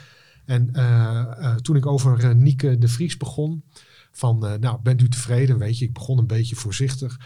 En 0.45 0.71
toen 1.61 1.75
ik 1.75 1.85
over 1.85 2.35
Nieke 2.35 2.77
de 2.77 2.87
Vries 2.87 3.17
begon, 3.17 3.63
van, 4.11 4.39
nou, 4.59 4.79
bent 4.83 5.01
u 5.01 5.09
tevreden? 5.09 5.57
Weet 5.57 5.77
je, 5.77 5.85
ik 5.85 5.93
begon 5.93 6.17
een 6.17 6.27
beetje 6.27 6.55
voorzichtig. 6.55 7.19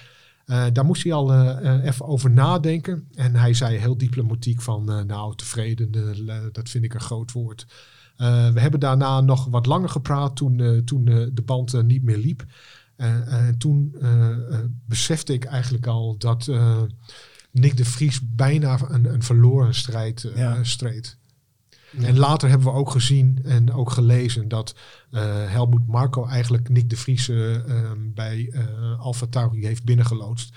Uh, 0.45 0.65
daar 0.73 0.86
moest 0.86 1.03
hij 1.03 1.13
al 1.13 1.34
uh, 1.34 1.86
even 1.86 2.05
over 2.05 2.31
nadenken. 2.31 3.08
En 3.13 3.36
hij 3.36 3.53
zei 3.53 3.77
heel 3.77 3.97
diplomatiek 3.97 4.62
van, 4.62 5.05
nou, 5.08 5.36
tevreden, 5.36 5.91
dat 6.51 6.69
vind 6.69 6.84
ik 6.84 6.93
een 6.93 6.99
groot 6.99 7.31
woord. 7.31 7.65
we 8.17 8.60
hebben 8.60 8.79
daarna 8.79 9.21
nog 9.21 9.45
wat 9.45 9.65
langer 9.65 9.89
gepraat 9.89 10.36
toen, 10.36 10.81
toen 10.86 11.05
de 11.34 11.41
band 11.45 11.84
niet 11.84 12.03
meer 12.03 12.17
liep. 12.17 12.45
en 12.95 13.55
toen 13.58 13.95
besefte 14.86 15.34
ik 15.34 15.43
eigenlijk 15.45 15.88
al 15.88 16.17
dat 16.17 16.49
Nick 17.51 17.77
de 17.77 17.86
Vries 17.86 18.19
bijna 18.36 18.79
een, 18.89 19.13
een 19.13 19.23
verloren 19.23 19.75
strijd 19.75 20.31
ja. 20.36 20.63
streed. 20.63 21.17
Ja. 21.91 22.08
En 22.08 22.17
later 22.17 22.50
hebben 22.50 22.67
we 22.67 22.74
ook 22.74 22.91
gezien 22.91 23.39
en 23.43 23.74
ook 23.74 23.91
gelezen 23.91 24.48
dat 24.48 24.76
uh, 25.12 25.21
Helmoet 25.52 25.88
Marco 25.88 26.26
eigenlijk 26.26 26.69
Nick 26.69 26.89
de 26.89 26.95
Vries 26.95 27.30
uh, 27.30 27.58
bij 27.98 28.50
uh, 28.52 29.00
Alfa 29.00 29.26
Tauri 29.30 29.65
heeft 29.65 29.84
binnengeloodst. 29.84 30.54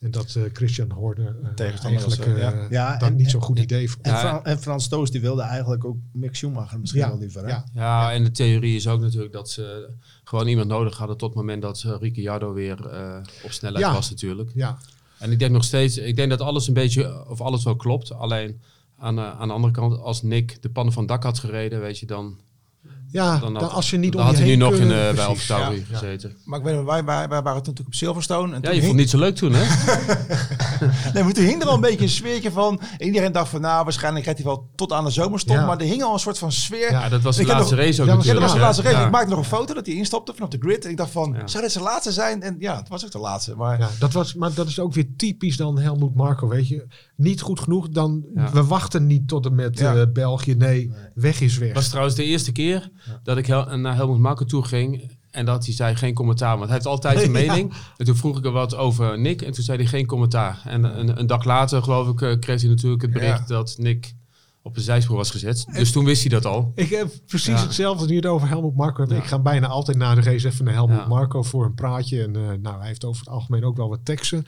En 0.00 0.10
dat 0.10 0.38
Christian 0.52 0.90
Horner 0.90 1.36
eigenlijk 1.54 2.38
ja. 2.38 2.66
ja, 2.70 2.96
dat 2.96 3.08
en, 3.08 3.16
niet 3.16 3.30
zo'n 3.30 3.42
goed 3.42 3.56
en, 3.56 3.62
idee 3.62 3.90
vond. 3.90 4.06
En, 4.06 4.44
en, 4.44 4.58
Frans 4.58 4.88
Toos 4.88 5.10
die 5.10 5.20
wilde 5.20 5.42
eigenlijk 5.42 5.84
ook 5.84 5.96
Mick 6.12 6.36
Schumacher 6.36 6.80
misschien 6.80 7.00
ja. 7.00 7.08
wel 7.08 7.18
liever. 7.18 7.42
Hè? 7.42 7.48
Ja. 7.48 7.64
ja, 7.74 8.12
en 8.12 8.24
de 8.24 8.30
theorie 8.30 8.76
is 8.76 8.88
ook 8.88 9.00
natuurlijk 9.00 9.32
dat 9.32 9.50
ze 9.50 9.90
gewoon 10.24 10.46
iemand 10.46 10.68
nodig 10.68 10.96
hadden 10.96 11.16
tot 11.16 11.28
het 11.28 11.38
moment 11.38 11.62
dat 11.62 11.82
Ricciardo 12.00 12.52
weer 12.52 12.78
op 13.42 13.52
snelheid 13.52 13.84
was 13.84 14.10
natuurlijk. 14.10 14.50
Ja. 14.54 14.78
En 15.22 15.30
ik 15.30 15.38
denk 15.38 15.52
nog 15.52 15.64
steeds, 15.64 15.96
ik 15.96 16.16
denk 16.16 16.30
dat 16.30 16.40
alles 16.40 16.68
een 16.68 16.74
beetje, 16.74 17.28
of 17.28 17.40
alles 17.40 17.64
wel 17.64 17.76
klopt. 17.76 18.12
Alleen 18.12 18.60
aan, 19.02 19.14
de- 19.14 19.20
aan 19.32 19.48
de 19.48 19.54
andere 19.54 19.72
kant, 19.72 19.98
als 19.98 20.22
Nick 20.22 20.62
de 20.62 20.70
pannen 20.70 20.92
van 20.92 21.06
dak 21.06 21.22
had 21.22 21.38
gereden, 21.38 21.80
weet 21.80 21.98
je, 21.98 22.06
dan, 22.06 22.38
Ja, 23.12 23.38
dan, 23.38 23.52
dan, 23.52 23.62
had, 23.62 23.72
als 23.72 23.90
je 23.90 23.96
niet 23.96 24.12
dan 24.12 24.20
om 24.20 24.26
had 24.26 24.36
je 24.36 24.42
hij 24.42 24.50
nu 24.52 24.56
nog 24.58 24.74
in, 24.74 24.88
bij. 24.88 25.20
Alfa 25.20 25.58
ja. 25.58 25.72
gezeten. 25.90 26.36
Maar 26.44 26.58
ik 26.58 26.64
weet, 26.64 26.74
wij, 26.84 27.04
wij, 27.04 27.28
wij 27.28 27.28
waren 27.28 27.44
toen 27.44 27.52
natuurlijk 27.54 27.86
op 27.86 27.94
Silverstone. 27.94 28.54
En 28.54 28.60
Ja, 28.60 28.60
toen 28.60 28.74
je 28.74 28.80
hing- 28.80 28.84
vond 28.86 28.88
het 28.88 28.96
niet 29.00 29.10
zo 29.10 29.18
leuk 29.18 29.36
toen, 29.36 29.52
hè? 29.54 29.64
Nee, 31.14 31.22
maar 31.22 31.32
toen 31.32 31.44
hing 31.44 31.62
er 31.62 31.68
al 31.68 31.74
een 31.74 31.80
beetje 31.80 32.02
een 32.02 32.08
sfeertje 32.08 32.50
van. 32.50 32.80
En 32.98 33.06
iedereen 33.06 33.32
dacht 33.32 33.48
van, 33.48 33.60
nou, 33.60 33.84
waarschijnlijk 33.84 34.24
rijdt 34.24 34.40
hij 34.40 34.48
wel 34.48 34.70
tot 34.74 34.92
aan 34.92 35.04
de 35.04 35.10
zomerstop. 35.10 35.56
Ja. 35.56 35.66
Maar 35.66 35.78
er 35.78 35.86
hing 35.86 36.02
al 36.02 36.12
een 36.12 36.18
soort 36.18 36.38
van 36.38 36.52
sfeer. 36.52 36.90
Ja, 36.90 37.08
dat 37.08 37.22
was 37.22 37.36
de 37.36 37.42
Ik 37.42 37.48
heb 37.48 37.56
laatste 37.56 37.74
nog- 37.74 37.84
race 37.84 38.00
ook 38.02 38.08
Ja, 38.08 38.16
was- 38.16 38.24
Ja, 38.26 38.32
dat 38.32 38.40
was 38.42 38.52
de 38.52 38.58
natuurlijk, 38.58 38.62
laatste 38.64 38.82
race. 38.82 38.96
Ja. 38.96 39.04
Ik 39.04 39.10
maakte 39.12 39.28
nog 39.28 39.38
een 39.38 39.44
foto 39.58 39.74
dat 39.74 39.86
hij 39.86 39.94
instapte 39.94 40.32
vanaf 40.34 40.48
de 40.50 40.58
grid. 40.60 40.84
En 40.84 40.90
ik 40.90 40.96
dacht 40.96 41.10
van, 41.10 41.34
Ja. 41.38 41.46
zou 41.46 41.62
dit 41.62 41.72
zijn 41.72 41.84
laatste 41.84 42.12
zijn? 42.12 42.42
En 42.42 42.56
ja, 42.58 42.76
het 42.76 42.88
was 42.88 43.04
ook 43.04 43.10
de 43.10 43.18
laatste. 43.18 43.56
Maar 43.56 43.78
Ja, 43.78 43.88
dat 43.98 44.12
was, 44.12 44.34
maar 44.34 44.54
dat 44.54 44.66
is 44.66 44.78
ook 44.78 44.94
weer 44.94 45.06
typisch 45.16 45.56
dan 45.56 45.78
Helmoet 45.78 46.14
Marco, 46.14 46.48
weet 46.48 46.68
je. 46.68 46.86
Niet 47.16 47.40
goed 47.40 47.60
genoeg, 47.60 47.88
dan 47.88 48.24
Ja. 48.34 48.50
we 48.52 48.64
wachten 48.64 49.06
niet 49.06 49.28
tot 49.28 49.46
en 49.46 49.54
met 49.54 49.78
Ja. 49.78 49.94
eh, 49.94 50.02
België. 50.12 50.54
Nee, 50.54 50.92
weg 51.14 51.40
is 51.40 51.58
weg. 51.58 51.74
Was 51.74 51.88
trouwens 51.88 52.16
de 52.16 52.24
eerste 52.24 52.52
keer 52.52 52.90
dat 53.22 53.36
ik 53.36 53.46
hel- 53.46 53.76
naar 53.78 53.94
Helmut 53.94 54.18
Marko 54.18 54.44
toe 54.44 54.64
ging. 54.64 55.10
En 55.30 55.44
dat 55.44 55.64
hij 55.64 55.74
zei 55.74 55.94
geen 55.96 56.14
commentaar. 56.14 56.52
Want 56.56 56.64
hij 56.64 56.72
heeft 56.74 56.86
altijd 56.86 57.16
een 57.22 57.32
Ja. 57.40 57.46
mening. 57.52 57.72
En 57.96 58.04
toen 58.04 58.16
vroeg 58.16 58.38
ik 58.38 58.44
er 58.44 58.50
wat 58.52 58.74
over 58.76 59.18
Nick. 59.18 59.42
En 59.42 59.52
toen 59.52 59.64
zei 59.64 59.78
hij 59.78 59.86
geen 59.86 60.06
commentaar. 60.06 60.60
En 60.64 60.98
een, 60.98 61.18
een 61.18 61.26
dag 61.26 61.44
later, 61.44 61.82
geloof 61.82 62.08
ik, 62.08 62.22
eh, 62.22 62.38
kreeg 62.38 62.60
hij 62.60 62.70
natuurlijk 62.70 63.02
het 63.02 63.10
bericht 63.12 63.38
Ja. 63.38 63.44
dat 63.54 63.74
Nick 63.78 64.14
op 64.62 64.74
de 64.74 64.80
zijspoor 64.80 65.16
was 65.16 65.30
gezet. 65.30 65.66
Dus 65.72 65.92
toen 65.92 66.04
wist 66.04 66.20
hij 66.20 66.30
dat 66.30 66.44
al. 66.46 66.72
Ik 66.74 66.88
heb 66.90 67.08
precies 67.26 67.46
Ja. 67.60 67.60
hetzelfde 67.66 68.06
nu 68.06 68.16
het 68.16 68.26
over 68.26 68.48
Helmut 68.48 68.76
Marco. 68.76 69.02
Ik 69.04 69.24
ga 69.24 69.38
bijna 69.38 69.66
altijd 69.66 69.96
na 69.96 70.14
de 70.14 70.20
race 70.20 70.46
even 70.48 70.64
naar 70.64 70.74
Helmut. 70.74 71.06
Marco 71.08 71.42
voor 71.42 71.64
een 71.64 71.74
praatje. 71.74 72.22
En 72.22 72.36
eh, 72.36 72.42
nou, 72.62 72.78
hij 72.78 72.86
heeft 72.86 73.04
over 73.04 73.20
het 73.20 73.28
algemeen 73.34 73.64
ook 73.64 73.76
wel 73.76 73.88
wat 73.88 74.00
teksten. 74.04 74.44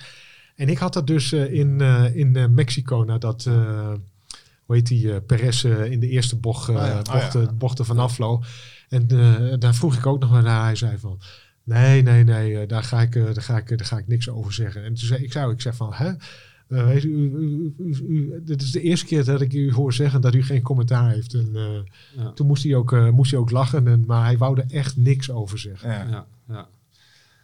En 0.56 0.68
ik 0.68 0.78
had 0.78 0.92
dat 0.92 1.06
dus 1.06 1.32
eh, 1.32 1.52
in, 1.52 1.80
in 2.14 2.54
Mexico 2.54 3.02
nadat, 3.06 3.44
eh 3.46 3.92
hoe 4.66 4.76
heet 4.76 4.86
die, 4.86 5.12
eh, 5.12 5.20
Perez 5.26 5.64
eh, 5.64 5.90
in 5.90 6.00
de 6.00 6.08
eerste 6.08 6.36
bocht, 6.36 6.68
eh 6.68 6.76
Ah 6.76 6.86
ja. 6.86 6.98
Ah 7.12 7.32
ja. 7.32 7.52
bochten 7.52 7.84
van 7.84 7.98
afvloog. 7.98 8.46
En 8.88 9.08
eh, 9.08 9.54
daar 9.58 9.74
vroeg 9.74 9.96
ik 9.96 10.06
ook 10.06 10.20
nog 10.20 10.42
naar. 10.42 10.64
Hij 10.64 10.74
zei 10.76 10.98
van, 10.98 11.20
nee, 11.64 12.02
nee, 12.02 12.24
nee, 12.24 12.66
daar, 12.66 12.82
ga 12.82 13.00
ik, 13.00 13.12
daar, 13.12 13.42
ga 13.42 13.56
ik, 13.56 13.68
daar 13.68 13.86
ga 13.86 13.98
ik 13.98 14.06
niks 14.08 14.28
over 14.30 14.52
zeggen. 14.52 14.82
En 14.84 14.94
toen 14.94 15.06
zei 15.06 15.22
ik, 15.22 15.32
zou, 15.32 15.52
ik 15.52 15.60
zeg 15.60 15.76
van, 15.76 15.92
hè? 15.94 16.12
Weet 16.66 17.04
u, 17.04 17.08
u, 17.08 17.30
u, 17.38 17.74
u- 17.78 18.04
u- 18.08 18.42
dit 18.44 18.62
is 18.62 18.70
de 18.70 18.80
eerste 18.80 19.06
keer 19.06 19.24
dat 19.24 19.40
ik 19.40 19.52
u 19.52 19.72
hoor 19.72 19.92
zeggen 19.92 20.20
dat 20.20 20.34
u 20.34 20.42
geen 20.42 20.62
commentaar 20.62 21.10
heeft. 21.10 21.34
En, 21.34 21.50
eh, 21.54 22.22
Ja. 22.24 22.32
toen 22.32 22.46
moest 22.46 22.62
hij 22.64 22.74
ook, 22.74 22.92
eh, 22.92 23.10
moest 23.10 23.30
hij 23.30 23.40
ook 23.40 23.50
lachen, 23.50 23.88
en, 23.88 24.04
maar 24.06 24.24
hij 24.24 24.38
wou 24.38 24.60
er 24.60 24.64
echt 24.70 24.96
niks 24.96 25.30
over 25.30 25.58
zeggen. 25.58 25.90
ja. 25.90 26.06
Ja, 26.10 26.26
ja. 26.48 26.66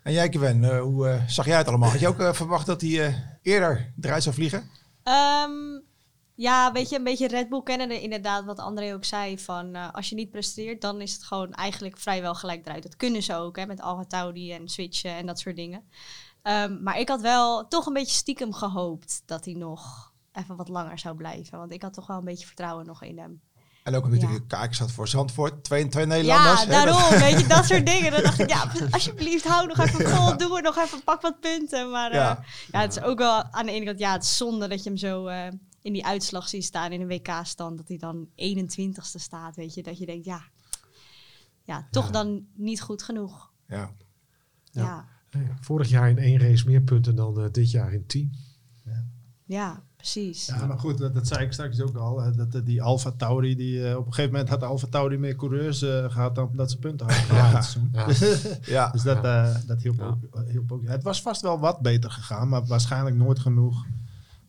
En 0.03 0.13
jij, 0.13 0.29
Kevin, 0.29 0.65
eh, 0.65 0.81
hoe 0.81 1.09
eh, 1.09 1.23
zag 1.27 1.47
jij 1.47 1.57
het 1.57 1.69
allemaal? 1.69 1.91
Had 1.91 2.01
je 2.01 2.09
ook 2.09 2.35
verwacht 2.35 2.67
dat 2.67 2.81
hij 2.81 3.07
eh, 3.07 3.15
eerder 3.43 3.93
eruit 4.01 4.23
zou 4.23 4.35
vliegen? 4.35 4.63
Ehm, 5.03 5.51
ja, 6.41 6.73
weet 6.73 6.89
je, 6.89 6.97
een 6.97 7.05
beetje 7.05 7.29
Red 7.29 7.49
Bull 7.49 7.63
kennen 7.63 8.01
inderdaad 8.01 8.45
wat 8.45 8.59
André 8.59 8.95
ook 8.95 9.05
zei. 9.05 9.39
Van 9.39 9.75
eh, 9.75 9.89
als 9.93 10.09
je 10.09 10.15
niet 10.15 10.31
presteert, 10.31 10.81
dan 10.81 11.01
is 11.01 11.13
het 11.13 11.25
gewoon 11.25 11.53
eigenlijk 11.53 11.99
vrijwel 11.99 12.35
gelijk 12.35 12.67
eruit. 12.67 12.83
Dat 12.83 12.97
kunnen 12.97 13.23
ze 13.23 13.35
ook, 13.35 13.57
hè, 13.57 13.67
met 13.67 13.81
Alfa 13.81 14.05
Tauri 14.05 14.53
en 14.53 14.69
switchen 14.69 15.15
en 15.15 15.27
dat 15.27 15.39
soort 15.39 15.57
dingen. 15.57 15.83
Ehm, 16.43 16.83
maar 16.83 16.99
ik 16.99 17.09
had 17.09 17.21
wel 17.21 17.69
toch 17.69 17.87
een 17.87 17.93
beetje 17.93 18.15
stiekem 18.17 18.53
gehoopt 18.53 19.23
dat 19.27 19.45
hij 19.45 19.55
nog 19.55 20.13
even 20.33 20.57
wat 20.57 20.69
langer 20.69 20.99
zou 20.99 21.17
blijven. 21.17 21.59
Want 21.59 21.73
ik 21.73 21.83
had 21.83 21.93
toch 21.93 22.07
wel 22.07 22.17
een 22.19 22.25
beetje 22.25 22.47
vertrouwen 22.47 22.87
nog 22.87 23.03
in 23.03 23.19
hem. 23.19 23.41
En 23.85 23.95
ook 23.95 24.05
omdat 24.05 24.21
Ja. 24.21 24.39
kijkers 24.49 24.79
had 24.79 24.93
voor 24.93 25.09
Zandvoort. 25.09 25.65
Twee, 25.65 25.89
twee 25.89 26.07
Nederlanders. 26.07 26.63
Ja, 26.63 26.67
hè, 26.67 26.85
dat- 26.85 26.95
daarom, 26.95 27.19
weet 27.19 27.41
je, 27.41 27.47
dat 27.47 27.65
soort 27.65 27.87
dingen. 27.93 28.11
Dan 28.13 28.23
dacht 28.23 28.39
ik, 28.39 28.49
ja, 28.49 28.73
alsjeblieft, 28.91 29.45
hou 29.45 29.67
nog 29.67 29.79
even 29.79 30.09
vol, 30.09 30.37
doe 30.37 30.55
het 30.57 30.65
nog 30.65 30.77
even, 30.79 31.05
pak 31.05 31.21
wat 31.21 31.41
punten. 31.41 31.91
Maar 31.91 32.11
eh, 32.11 32.17
Ja. 32.17 32.45
ja. 32.73 32.81
het 32.81 32.97
is 32.97 33.03
ook 33.03 33.19
wel 33.19 33.45
aan 33.45 33.67
de 33.67 33.73
ene 33.73 33.85
kant, 33.85 33.99
ja, 33.99 34.13
het 34.13 34.23
is 34.23 34.37
zonde 34.37 34.69
dat 34.69 34.83
je 34.83 34.89
hem 34.89 34.99
zo 34.99 35.27
eh, 35.27 35.49
in 35.83 35.93
die 35.93 36.07
uitslag 36.07 36.49
ziet 36.49 36.65
staan 36.65 36.93
in 36.93 37.01
een 37.01 37.07
WK-stand, 37.09 37.77
dat 37.77 37.89
hij 37.89 37.97
dan 37.97 38.29
21ste 38.37 39.21
staat, 39.21 39.57
weet 39.57 39.75
je. 39.75 39.83
Dat 39.83 39.99
je 39.99 40.07
denkt, 40.07 40.25
ja, 40.25 40.43
ja 41.63 41.89
toch 41.91 42.11
dan 42.11 42.47
niet 42.55 42.81
goed 42.81 43.03
genoeg. 43.03 43.51
Ja. 43.69 43.91
Ja, 44.73 45.07
Nee, 45.31 45.47
Vorig 45.61 45.89
jaar 45.89 46.11
in 46.11 46.19
één 46.19 46.39
race 46.39 46.67
meer 46.67 46.83
punten 46.83 47.15
dan 47.17 47.41
eh, 47.41 47.51
dit 47.51 47.71
jaar 47.71 47.93
in 47.93 48.07
tien. 48.07 48.33
ja, 49.45 49.83
precies. 49.97 50.47
Ja, 50.47 50.67
maar 50.67 50.79
goed, 50.79 50.99
dat, 50.99 51.15
dat 51.15 51.27
zei 51.27 51.45
ik 51.45 51.53
straks 51.53 51.81
ook 51.81 51.97
al. 51.97 52.35
Dat, 52.37 52.55
eh, 52.55 52.65
die 52.65 52.83
Alfa 52.83 53.11
Tauri, 53.11 53.57
die, 53.57 53.89
eh, 53.89 53.97
op 53.97 54.07
een 54.07 54.13
gegeven 54.13 54.31
moment 54.33 54.49
had 54.51 54.63
Alfa 54.63 54.87
Tauri 54.87 55.19
meer 55.19 55.37
coureurs 55.37 55.83
eh, 55.83 56.11
gehad 56.11 56.35
dan 56.35 56.51
dat 56.55 56.71
ze 56.71 56.79
punten 56.79 57.07
hadden 57.07 57.25
gehad. 57.25 57.77
Ja. 57.93 58.07
Ja. 58.77 58.91
Dus 58.91 59.03
dat, 59.03 59.25
eh, 59.25 59.57
dat 59.67 59.83
hielp, 59.83 59.97
Ja. 59.97 60.05
ook, 60.07 60.49
hielp 60.49 60.73
ook. 60.73 60.87
Het 60.87 61.03
was 61.03 61.23
vast 61.23 61.41
wel 61.43 61.59
wat 61.59 61.81
beter 61.81 62.11
gegaan, 62.11 62.49
maar 62.49 62.67
waarschijnlijk 62.67 63.17
nooit 63.17 63.39
genoeg 63.39 63.87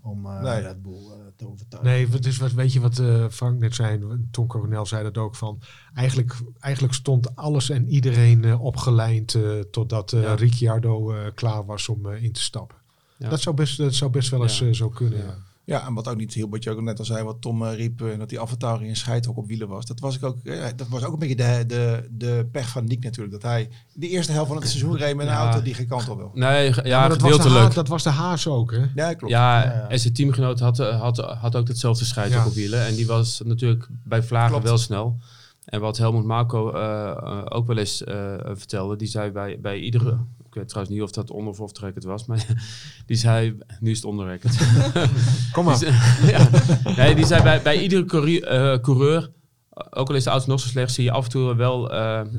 om 0.02 0.26
eh 0.26 0.42
Nee. 0.42 0.62
Red 0.62 0.82
Bull 0.82 1.12
te 1.42 1.48
overtuigen. 1.52 1.92
Nee, 1.92 2.08
is 2.26 2.38
wat, 2.38 2.52
weet 2.52 2.74
je 2.74 2.80
wat 2.80 3.00
eh, 3.00 3.26
Frank 3.30 3.60
net 3.60 3.76
zei? 3.76 4.00
Tom 4.32 4.48
Coronel 4.48 4.86
zei 4.86 5.04
dat 5.04 5.18
ook 5.18 5.36
van. 5.36 5.60
Eigenlijk, 5.94 6.36
eigenlijk 6.60 6.94
stond 6.94 7.36
alles 7.36 7.70
en 7.70 7.88
iedereen 7.88 8.44
eh, 8.44 8.64
opgelijnd 8.64 9.36
eh, 9.36 9.60
totdat 9.60 10.14
eh 10.14 10.22
Ja. 10.22 10.34
Ricciardo 10.36 11.12
eh, 11.12 11.20
klaar 11.36 11.66
was 11.66 11.90
om 11.90 12.06
eh, 12.12 12.24
in 12.24 12.32
te 12.32 12.42
stappen. 12.42 12.78
Ja. 13.18 13.30
Dat, 13.30 13.42
zou 13.42 13.56
best, 13.56 13.78
dat 13.78 13.94
zou 13.96 14.12
best 14.12 14.30
wel 14.30 14.42
eens 14.44 14.60
Ja. 14.60 14.74
zo 14.74 14.90
kunnen. 14.90 15.44
Ja. 15.66 15.86
En 15.88 15.94
wat 15.94 16.08
ook 16.08 16.18
niet 16.18 16.34
heel 16.34 16.50
wat 16.50 16.64
je 16.64 16.70
ook 16.70 16.82
net 16.82 17.00
al 17.00 17.06
zei, 17.06 17.24
wat 17.24 17.42
Tom 17.42 17.66
eh, 17.66 17.76
riep, 17.76 18.02
eh, 18.02 18.18
dat 18.18 18.30
die 18.30 18.40
Avatar 18.40 18.84
in 18.84 18.96
scheidhok 18.96 19.38
op 19.38 19.48
wielen 19.48 19.68
was. 19.68 19.86
Dat 19.86 20.00
was, 20.00 20.16
ik 20.16 20.24
ook, 20.24 20.38
dat 20.76 20.88
was 20.88 21.04
ook 21.04 21.14
een 21.14 21.20
beetje 21.20 21.36
de, 21.36 21.64
de, 21.68 22.08
de 22.12 22.48
pech 22.52 22.70
van 22.70 22.86
Nick 22.86 23.04
natuurlijk. 23.04 23.42
Dat 23.42 23.52
hij 23.52 23.70
de 23.94 24.08
eerste 24.10 24.32
helft 24.32 24.48
van 24.48 24.58
het 24.58 24.68
seizoen 24.70 24.98
reed 24.98 25.16
met 25.16 25.26
een 25.28 25.32
Ja. 25.34 25.44
auto 25.44 25.62
die 25.62 25.74
geen 25.74 25.88
kant 25.88 26.10
op 26.10 26.18
wil. 26.18 26.32
Nee, 26.34 26.74
Ja, 26.84 27.08
dat, 27.08 27.22
was 27.22 27.38
de. 27.42 27.50
Haas, 27.50 27.74
dat 27.74 27.88
was 27.88 28.04
de 28.04 28.10
Haas 28.10 28.48
ook, 28.48 28.72
hè? 28.72 28.86
Ja, 28.96 29.14
klopt. 29.14 29.34
Ja, 29.34 29.64
Ja, 29.64 29.72
ja. 29.74 29.88
en 29.90 30.00
zijn 30.00 30.14
teamgenoot 30.14 30.60
had, 30.60 30.80
eh, 30.80 31.00
had, 31.02 31.18
had 31.18 31.56
ook 31.56 31.68
hetzelfde 31.68 32.06
scheidje 32.06 32.36
Ja. 32.38 32.46
op 32.46 32.54
wielen. 32.54 32.86
En 32.86 32.96
die 32.96 33.08
was 33.08 33.42
natuurlijk 33.46 33.88
bij 34.04 34.24
Vlagen 34.24 34.50
Klopt. 34.50 34.64
wel 34.64 34.78
snel. 34.78 35.18
En 35.66 35.80
wat 35.80 35.98
Helmut 35.98 36.24
Marco 36.24 36.72
eh, 36.72 37.10
eh, 37.10 37.42
ook 37.50 37.68
wel 37.68 37.78
eens 37.78 38.04
eh, 38.04 38.34
vertelde, 38.44 38.96
die 38.96 39.08
zei 39.08 39.32
bij, 39.32 39.60
bij 39.62 39.80
iedere... 39.80 40.18
Ik 40.48 40.58
weet 40.58 40.68
trouwens 40.68 40.96
niet 40.96 41.04
of 41.04 41.12
dat 41.12 41.32
onder- 41.32 41.52
of 41.52 41.60
off-record 41.60 42.04
was, 42.04 42.26
maar 42.26 42.46
die 43.06 43.18
zei... 43.18 43.58
Nu 43.80 43.90
is 43.92 43.96
het 43.96 44.06
onderrecord. 44.06 44.58
Kom 45.54 45.66
maar. 45.66 45.80
Die 45.80 45.88
zei- 45.92 46.32
ja. 46.32 46.50
Nee, 46.96 47.16
die 47.16 47.26
zei 47.26 47.44
bij, 47.44 47.62
bij 47.62 47.82
iedere 47.82 48.06
coureur, 48.06 48.80
coureur, 48.82 49.32
ook 49.90 50.10
al 50.10 50.16
is 50.16 50.24
de 50.24 50.30
auto 50.30 50.46
nog 50.48 50.60
zo 50.60 50.68
slecht, 50.68 50.94
zie 50.94 51.04
je 51.04 51.12
af 51.12 51.24
en 51.24 51.30
toe 51.30 51.56
wel 51.56 51.88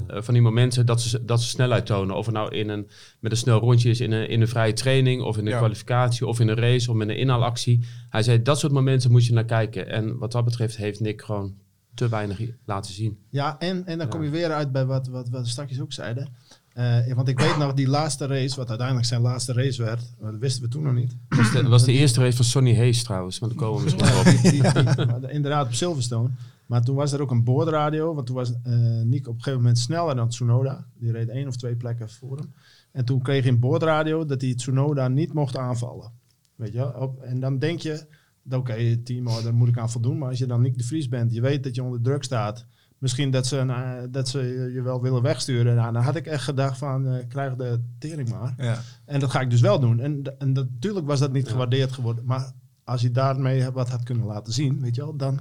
van 0.08 0.34
die 0.34 0.42
momenten 0.42 0.86
dat 0.86 1.00
ze, 1.02 1.24
dat 1.24 1.42
ze 1.42 1.48
snelheid 1.48 1.86
tonen. 1.86 2.16
Of 2.16 2.26
het 2.26 2.34
nou 2.34 2.54
in 2.54 2.68
een, 2.68 2.88
met 3.20 3.32
een 3.32 3.38
snel 3.38 3.58
rondje 3.60 3.90
is 3.90 4.00
in 4.00 4.12
een, 4.12 4.28
in 4.28 4.40
een 4.40 4.48
vrije 4.48 4.72
training, 4.72 5.22
of 5.22 5.36
in 5.38 5.46
een 5.46 5.52
Ja. 5.52 5.58
kwalificatie, 5.58 6.26
of 6.26 6.40
in 6.40 6.48
een 6.48 6.56
race, 6.56 6.90
of 6.90 6.96
met 6.96 7.08
een 7.08 7.16
inhaalactie. 7.16 7.84
Hij 8.10 8.22
zei, 8.22 8.42
dat 8.42 8.58
soort 8.58 8.72
momenten 8.72 9.10
moet 9.10 9.26
je 9.26 9.32
naar 9.32 9.44
kijken. 9.44 9.88
En 9.88 10.18
wat 10.18 10.32
dat 10.32 10.44
betreft 10.44 10.76
heeft 10.76 11.00
Nick 11.00 11.22
gewoon 11.22 11.54
te 11.94 12.08
weinig 12.08 12.40
laten 12.64 12.92
zien. 12.92 13.18
Ja, 13.28 13.58
en, 13.58 13.86
en 13.86 13.98
dan 13.98 14.08
kom 14.08 14.22
je 14.22 14.30
weer 14.30 14.52
uit 14.52 14.72
bij 14.72 14.86
wat, 14.86 15.06
wat, 15.06 15.28
wat 15.28 15.42
we 15.42 15.48
straks 15.48 15.80
ook 15.80 15.92
zeiden. 15.92 16.28
Eh, 16.72 17.12
want 17.14 17.28
ik 17.28 17.38
weet 17.40 17.56
nog, 17.58 17.74
die 17.74 17.88
laatste 17.88 18.26
race, 18.26 18.56
wat 18.56 18.68
uiteindelijk 18.68 19.06
zijn 19.08 19.20
laatste 19.20 19.52
race 19.52 19.82
werd, 19.82 20.12
dat 20.20 20.36
wisten 20.38 20.62
we 20.62 20.68
toen 20.68 20.82
nog 20.82 20.94
niet. 20.94 21.16
Dat 21.28 21.38
was 21.38 21.52
de, 21.52 21.68
was 21.68 21.84
de 21.84 21.92
eerste 21.92 22.20
race 22.20 22.36
van 22.36 22.44
Sonny 22.44 22.76
Hayes 22.76 23.02
trouwens, 23.02 23.40
maar 23.40 23.48
daar 23.48 23.58
komen 23.58 23.84
we 23.84 23.84
misschien 23.84 24.18
op. 24.18 24.24
Die- 24.24 24.50
die- 24.50 24.94
die- 24.94 25.06
maar 25.06 25.30
inderdaad 25.30 25.66
op 25.66 25.74
Silverstone. 25.74 26.28
Maar 26.66 26.82
toen 26.84 26.96
was 26.96 27.12
er 27.12 27.20
ook 27.22 27.30
een 27.30 27.44
boordradio, 27.44 28.14
want 28.14 28.26
toen 28.26 28.36
was 28.36 28.52
eh 28.62 28.72
Nick 29.04 29.26
op 29.28 29.34
een 29.34 29.38
gegeven 29.42 29.58
moment 29.60 29.78
sneller 29.78 30.14
dan 30.14 30.28
Tsunoda. 30.28 30.84
Die 30.98 31.12
reed 31.12 31.28
één 31.28 31.48
of 31.48 31.56
twee 31.56 31.76
plekken 31.76 32.10
voor 32.10 32.36
hem. 32.36 32.52
En 32.92 33.04
toen 33.04 33.22
kreeg 33.22 33.42
hij 33.42 33.52
een 33.52 33.58
boordradio 33.58 34.24
dat 34.24 34.40
hij 34.40 34.54
Tsunoda 34.54 35.08
niet 35.08 35.32
mocht 35.32 35.56
aanvallen. 35.56 36.10
Weet 36.56 36.72
je? 36.72 36.98
Op, 37.00 37.20
en 37.22 37.40
dan 37.40 37.58
denk 37.58 37.80
je, 37.80 38.06
oké, 38.50 38.96
team, 38.96 39.26
oh, 39.26 39.42
daar 39.44 39.54
moet 39.54 39.68
ik 39.68 39.78
aan 39.78 39.90
voldoen. 39.90 40.18
Maar 40.18 40.28
als 40.28 40.38
je 40.38 40.46
dan 40.46 40.60
Nick 40.62 40.78
de 40.78 40.84
Vries 40.84 41.08
bent, 41.08 41.32
je 41.34 41.40
weet 41.40 41.62
dat 41.64 41.74
je 41.74 41.82
onder 41.82 42.00
druk 42.00 42.22
staat. 42.24 42.66
Misschien 42.98 43.30
dat 43.30 43.46
ze, 43.46 43.56
een, 43.56 43.70
eh, 43.70 43.92
dat 44.10 44.28
ze 44.28 44.70
je 44.74 44.82
wel 44.82 45.02
willen 45.02 45.22
wegsturen. 45.22 45.74
Nou, 45.76 45.92
dan 45.92 46.02
had 46.02 46.16
ik 46.16 46.26
echt 46.26 46.44
gedacht 46.44 46.78
van, 46.78 47.06
eh, 47.06 47.28
krijg 47.28 47.54
de 47.54 47.80
tering 47.98 48.28
maar. 48.30 48.54
Ja. 48.56 48.78
En 49.04 49.20
dat 49.20 49.30
ga 49.30 49.40
ik 49.40 49.50
dus 49.50 49.60
wel 49.60 49.80
doen. 49.80 50.00
En, 50.00 50.34
en 50.38 50.52
dat, 50.52 50.70
natuurlijk 50.70 51.06
was 51.06 51.20
dat 51.20 51.32
niet 51.32 51.48
gewaardeerd 51.48 51.92
geworden. 51.92 52.24
Maar 52.24 52.52
als 52.84 53.00
je 53.00 53.10
daarmee 53.10 53.70
wat 53.70 53.88
had 53.88 54.02
kunnen 54.02 54.26
laten 54.26 54.52
zien, 54.52 54.80
weet 54.80 54.94
je 54.94 55.00
wel, 55.00 55.16
dan... 55.16 55.40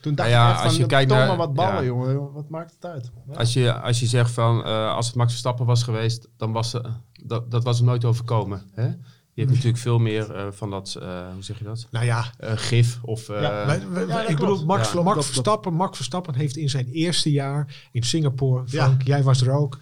Toen 0.00 0.14
dacht 0.14 0.30
Nou 0.30 0.40
ja, 0.40 0.48
ik 0.48 0.54
echt 0.54 0.62
als 0.64 0.72
van, 0.72 0.82
je 0.82 0.88
kijkt 0.88 1.10
naar- 1.10 1.26
maar 1.26 1.36
wat 1.36 1.54
ballen, 1.54 1.74
ja. 1.80 1.84
jongen. 1.84 2.32
Wat 2.32 2.48
maakt 2.48 2.72
het 2.74 2.84
uit? 2.84 3.10
Ja. 3.28 3.34
Als 3.34 3.52
je, 3.52 3.72
als 3.80 4.00
je 4.00 4.06
zegt 4.06 4.30
van, 4.30 4.64
eh, 4.64 4.94
als 4.94 5.06
het 5.06 5.14
Max 5.14 5.30
Verstappen 5.30 5.66
was 5.66 5.82
geweest, 5.82 6.28
dan 6.36 6.52
was 6.52 6.70
ze, 6.70 6.90
dat, 7.24 7.50
dat 7.50 7.64
was 7.64 7.76
hem 7.76 7.86
nooit 7.86 8.04
overkomen. 8.04 8.62
Hè? 8.72 8.90
Je 9.34 9.40
hebt 9.40 9.52
natuurlijk 9.52 9.82
veel 9.82 9.98
meer 9.98 10.34
eh, 10.34 10.46
van 10.50 10.70
dat, 10.70 10.96
eh, 11.02 11.08
hoe 11.34 11.42
zeg 11.42 11.58
je 11.58 11.64
dat, 11.64 11.86
Nou 11.90 12.04
ja, 12.04 12.24
Eh, 12.38 12.52
gif 12.54 12.98
of... 13.02 13.28
eh, 13.28 13.42
Ja, 13.42 13.66
wij- 13.66 13.88
wij- 13.90 14.06
Ja, 14.06 14.20
dat 14.20 14.28
ik 14.30 14.36
bedoel. 14.38 14.64
Max, 14.64 14.92
Ja, 14.92 14.94
Max, 15.02 15.12
klopt, 15.12 15.26
Verstappen, 15.26 15.74
Max 15.74 15.96
Verstappen 15.96 16.34
heeft 16.34 16.56
in 16.56 16.70
zijn 16.70 16.88
eerste 16.92 17.30
jaar 17.30 17.88
in 17.92 18.02
Singapore, 18.02 18.68
Frank, 18.68 19.02
jij 19.02 19.22
was 19.22 19.40
er 19.42 19.50
ook, 19.52 19.78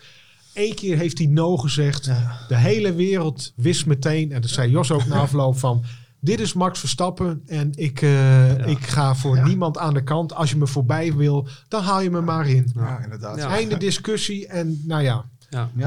één 0.53 0.75
keer 0.75 0.97
heeft 0.97 1.19
hij 1.19 1.27
no 1.27 1.57
gezegd. 1.57 2.05
Ja. 2.05 2.39
De 2.49 2.57
hele 2.57 2.95
wereld 2.95 3.53
wist 3.57 3.87
meteen, 3.87 4.33
en 4.33 4.41
dat 4.41 4.51
zei 4.51 4.71
Jos 4.71 4.91
ook 4.93 5.07
na 5.07 5.21
afloop 5.21 5.59
van... 5.59 5.85
Dit 6.23 6.41
is 6.41 6.53
Max 6.53 6.79
Verstappen 6.81 7.43
en 7.47 7.71
ik, 7.75 8.03
eh, 8.03 8.67
ik 8.67 8.79
ga 8.87 9.15
voor 9.15 9.37
Ja. 9.37 9.47
niemand 9.47 9.79
aan 9.79 9.95
de 9.95 10.03
kant. 10.05 10.35
Als 10.35 10.51
je 10.51 10.57
me 10.57 10.67
voorbij 10.67 11.15
wil, 11.15 11.49
dan 11.69 11.83
haal 11.83 12.01
je 12.01 12.11
me 12.11 12.21
maar 12.21 12.49
in. 12.49 12.71
Ja, 12.75 12.99
inderdaad. 13.03 13.37
Ja. 13.37 13.49
Einde 13.49 13.77
discussie 13.77 14.47
en 14.47 14.83
nou. 14.87 15.03
Ja. 15.03 15.25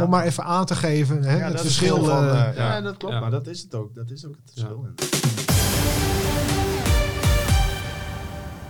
Om 0.01 0.09
maar 0.09 0.23
even 0.25 0.43
aan 0.43 0.65
te 0.65 0.75
geven. 0.75 1.23
Hè, 1.23 1.37
Ja, 1.37 1.47
het 1.51 1.61
verschil 1.61 2.03
van, 2.03 2.23
eh, 2.23 2.47
eh, 2.49 2.55
Ja, 2.55 2.73
Ja. 2.75 2.81
dat 2.81 2.97
klopt. 2.97 3.13
Ja. 3.13 3.19
Maar 3.19 3.31
dat 3.31 3.47
is 3.47 3.61
het 3.61 3.75
ook. 3.75 3.95
Dat 3.95 4.09
is 4.11 4.25
ook 4.25 4.35
het 4.43 4.51
verschil. 4.53 4.87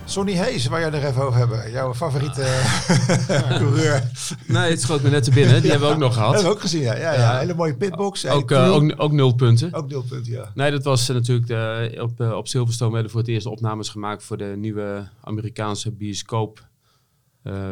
Sonny 0.06 0.36
Hayes, 0.36 0.66
waar 0.66 0.80
jij 0.80 0.92
er 0.92 1.04
even 1.04 1.22
over 1.22 1.38
hebben. 1.38 1.70
Jouw 1.70 1.94
favoriete 1.94 2.42
eh, 2.42 3.56
coureur. 3.58 4.02
Nee, 4.46 4.70
het 4.70 4.80
schoot 4.80 5.02
me 5.02 5.10
net 5.10 5.24
te 5.24 5.30
binnen. 5.30 5.60
Die 5.62 5.70
hebben 5.70 5.88
we 5.88 5.94
ook 5.94 6.00
nog 6.00 6.14
Dat 6.14 6.18
hebben 6.22 6.38
gehad. 6.40 6.52
we 6.52 6.56
ook 6.56 6.60
gezien, 6.60 6.80
ja. 6.82 6.94
ja, 6.96 7.12
ja. 7.12 7.20
Ja. 7.20 7.38
Hele 7.38 7.54
mooie 7.54 7.74
pitbox. 7.76 8.26
Ook, 8.26 8.50
ook, 8.52 8.92
ook 8.96 9.12
nul 9.12 9.34
punten. 9.34 9.72
ook 9.74 9.88
deelpunt, 9.88 10.26
ja. 10.26 10.50
Nee, 10.54 10.70
dat 10.70 10.84
was 10.84 11.08
natuurlijk 11.08 11.46
de, 11.46 11.96
op, 12.00 12.20
op 12.20 12.48
Silverstone 12.48 12.92
werden 12.92 13.10
voor 13.10 13.20
het 13.20 13.28
eerst 13.28 13.46
opnames 13.46 13.88
gemaakt 13.88 14.22
voor 14.24 14.36
de 14.36 14.54
nieuwe 14.56 15.08
Amerikaanse 15.20 15.90
bioscoop 15.92 16.66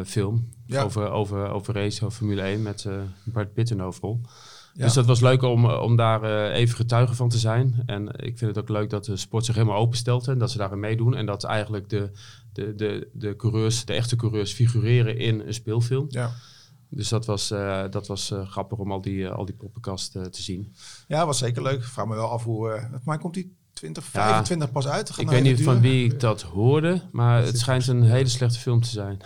film. 0.05 0.49
Ja. 0.65 0.83
Over, 0.83 1.09
over, 1.09 1.49
over 1.49 1.73
race, 1.73 2.05
over 2.05 2.17
Formule 2.17 2.41
1 2.41 2.61
met 2.61 2.85
eh 2.85 2.93
Bart 3.23 3.53
Pitt 3.53 3.69
in. 3.69 3.77
Ja. 4.73 4.83
Dus 4.83 4.93
dat 4.93 5.05
was 5.05 5.19
leuk 5.21 5.41
om, 5.41 5.69
eh, 5.69 5.81
om 5.81 5.95
daar 5.95 6.23
eh, 6.23 6.59
even 6.59 6.75
getuige 6.75 7.13
van 7.15 7.29
te 7.29 7.37
zijn. 7.37 7.83
En 7.85 8.07
ik 8.07 8.37
vind 8.37 8.55
het 8.55 8.57
ook 8.57 8.69
leuk 8.69 8.89
dat 8.89 9.05
de 9.05 9.17
sport 9.17 9.45
zich 9.45 9.55
helemaal 9.55 9.77
openstelt 9.77 10.27
en 10.27 10.37
dat 10.37 10.51
ze 10.51 10.57
daarin 10.57 10.79
meedoen. 10.79 11.15
En 11.15 11.25
dat 11.25 11.43
eigenlijk 11.43 11.89
de, 11.89 12.11
de, 12.53 12.75
de, 12.75 13.09
de 13.13 13.35
coureurs, 13.35 13.85
de 13.85 13.93
echte 13.93 14.15
coureurs, 14.15 14.53
figureren 14.53 15.17
in 15.17 15.39
een 15.39 15.53
speelfilm. 15.53 16.05
Ja. 16.09 16.31
Dus 16.89 17.09
dat 17.09 17.25
was, 17.25 17.51
eh, 17.51 17.83
dat 17.89 18.07
was 18.07 18.31
eh, 18.31 18.47
grappig 18.47 18.77
om 18.77 18.91
al 18.91 19.01
die, 19.01 19.27
eh, 19.27 19.35
al 19.35 19.45
die 19.45 19.55
poppenkast 19.55 20.15
eh, 20.15 20.23
te 20.23 20.41
zien. 20.41 20.73
ja, 21.07 21.25
was 21.25 21.37
zeker 21.37 21.63
leuk. 21.63 21.77
Ik 21.79 21.83
vraag 21.83 22.07
me 22.07 22.15
wel 22.15 22.29
af 22.29 22.43
hoe... 22.43 22.71
eh 22.71 22.85
maar 23.03 23.19
komt 23.19 23.33
die 23.33 23.55
2025 23.73 24.71
pas 24.71 24.87
uit? 24.87 25.17
Ik 25.17 25.29
weet 25.29 25.43
niet 25.43 25.63
van 25.63 25.81
wie 25.81 26.05
ik 26.05 26.19
dat 26.19 26.41
hoorde, 26.41 27.01
maar 27.11 27.43
het 27.43 27.59
schijnt 27.59 27.87
een 27.87 28.03
hele 28.03 28.27
slechte 28.29 28.59
film 28.59 28.81
te 28.81 28.89
zijn. 28.89 29.19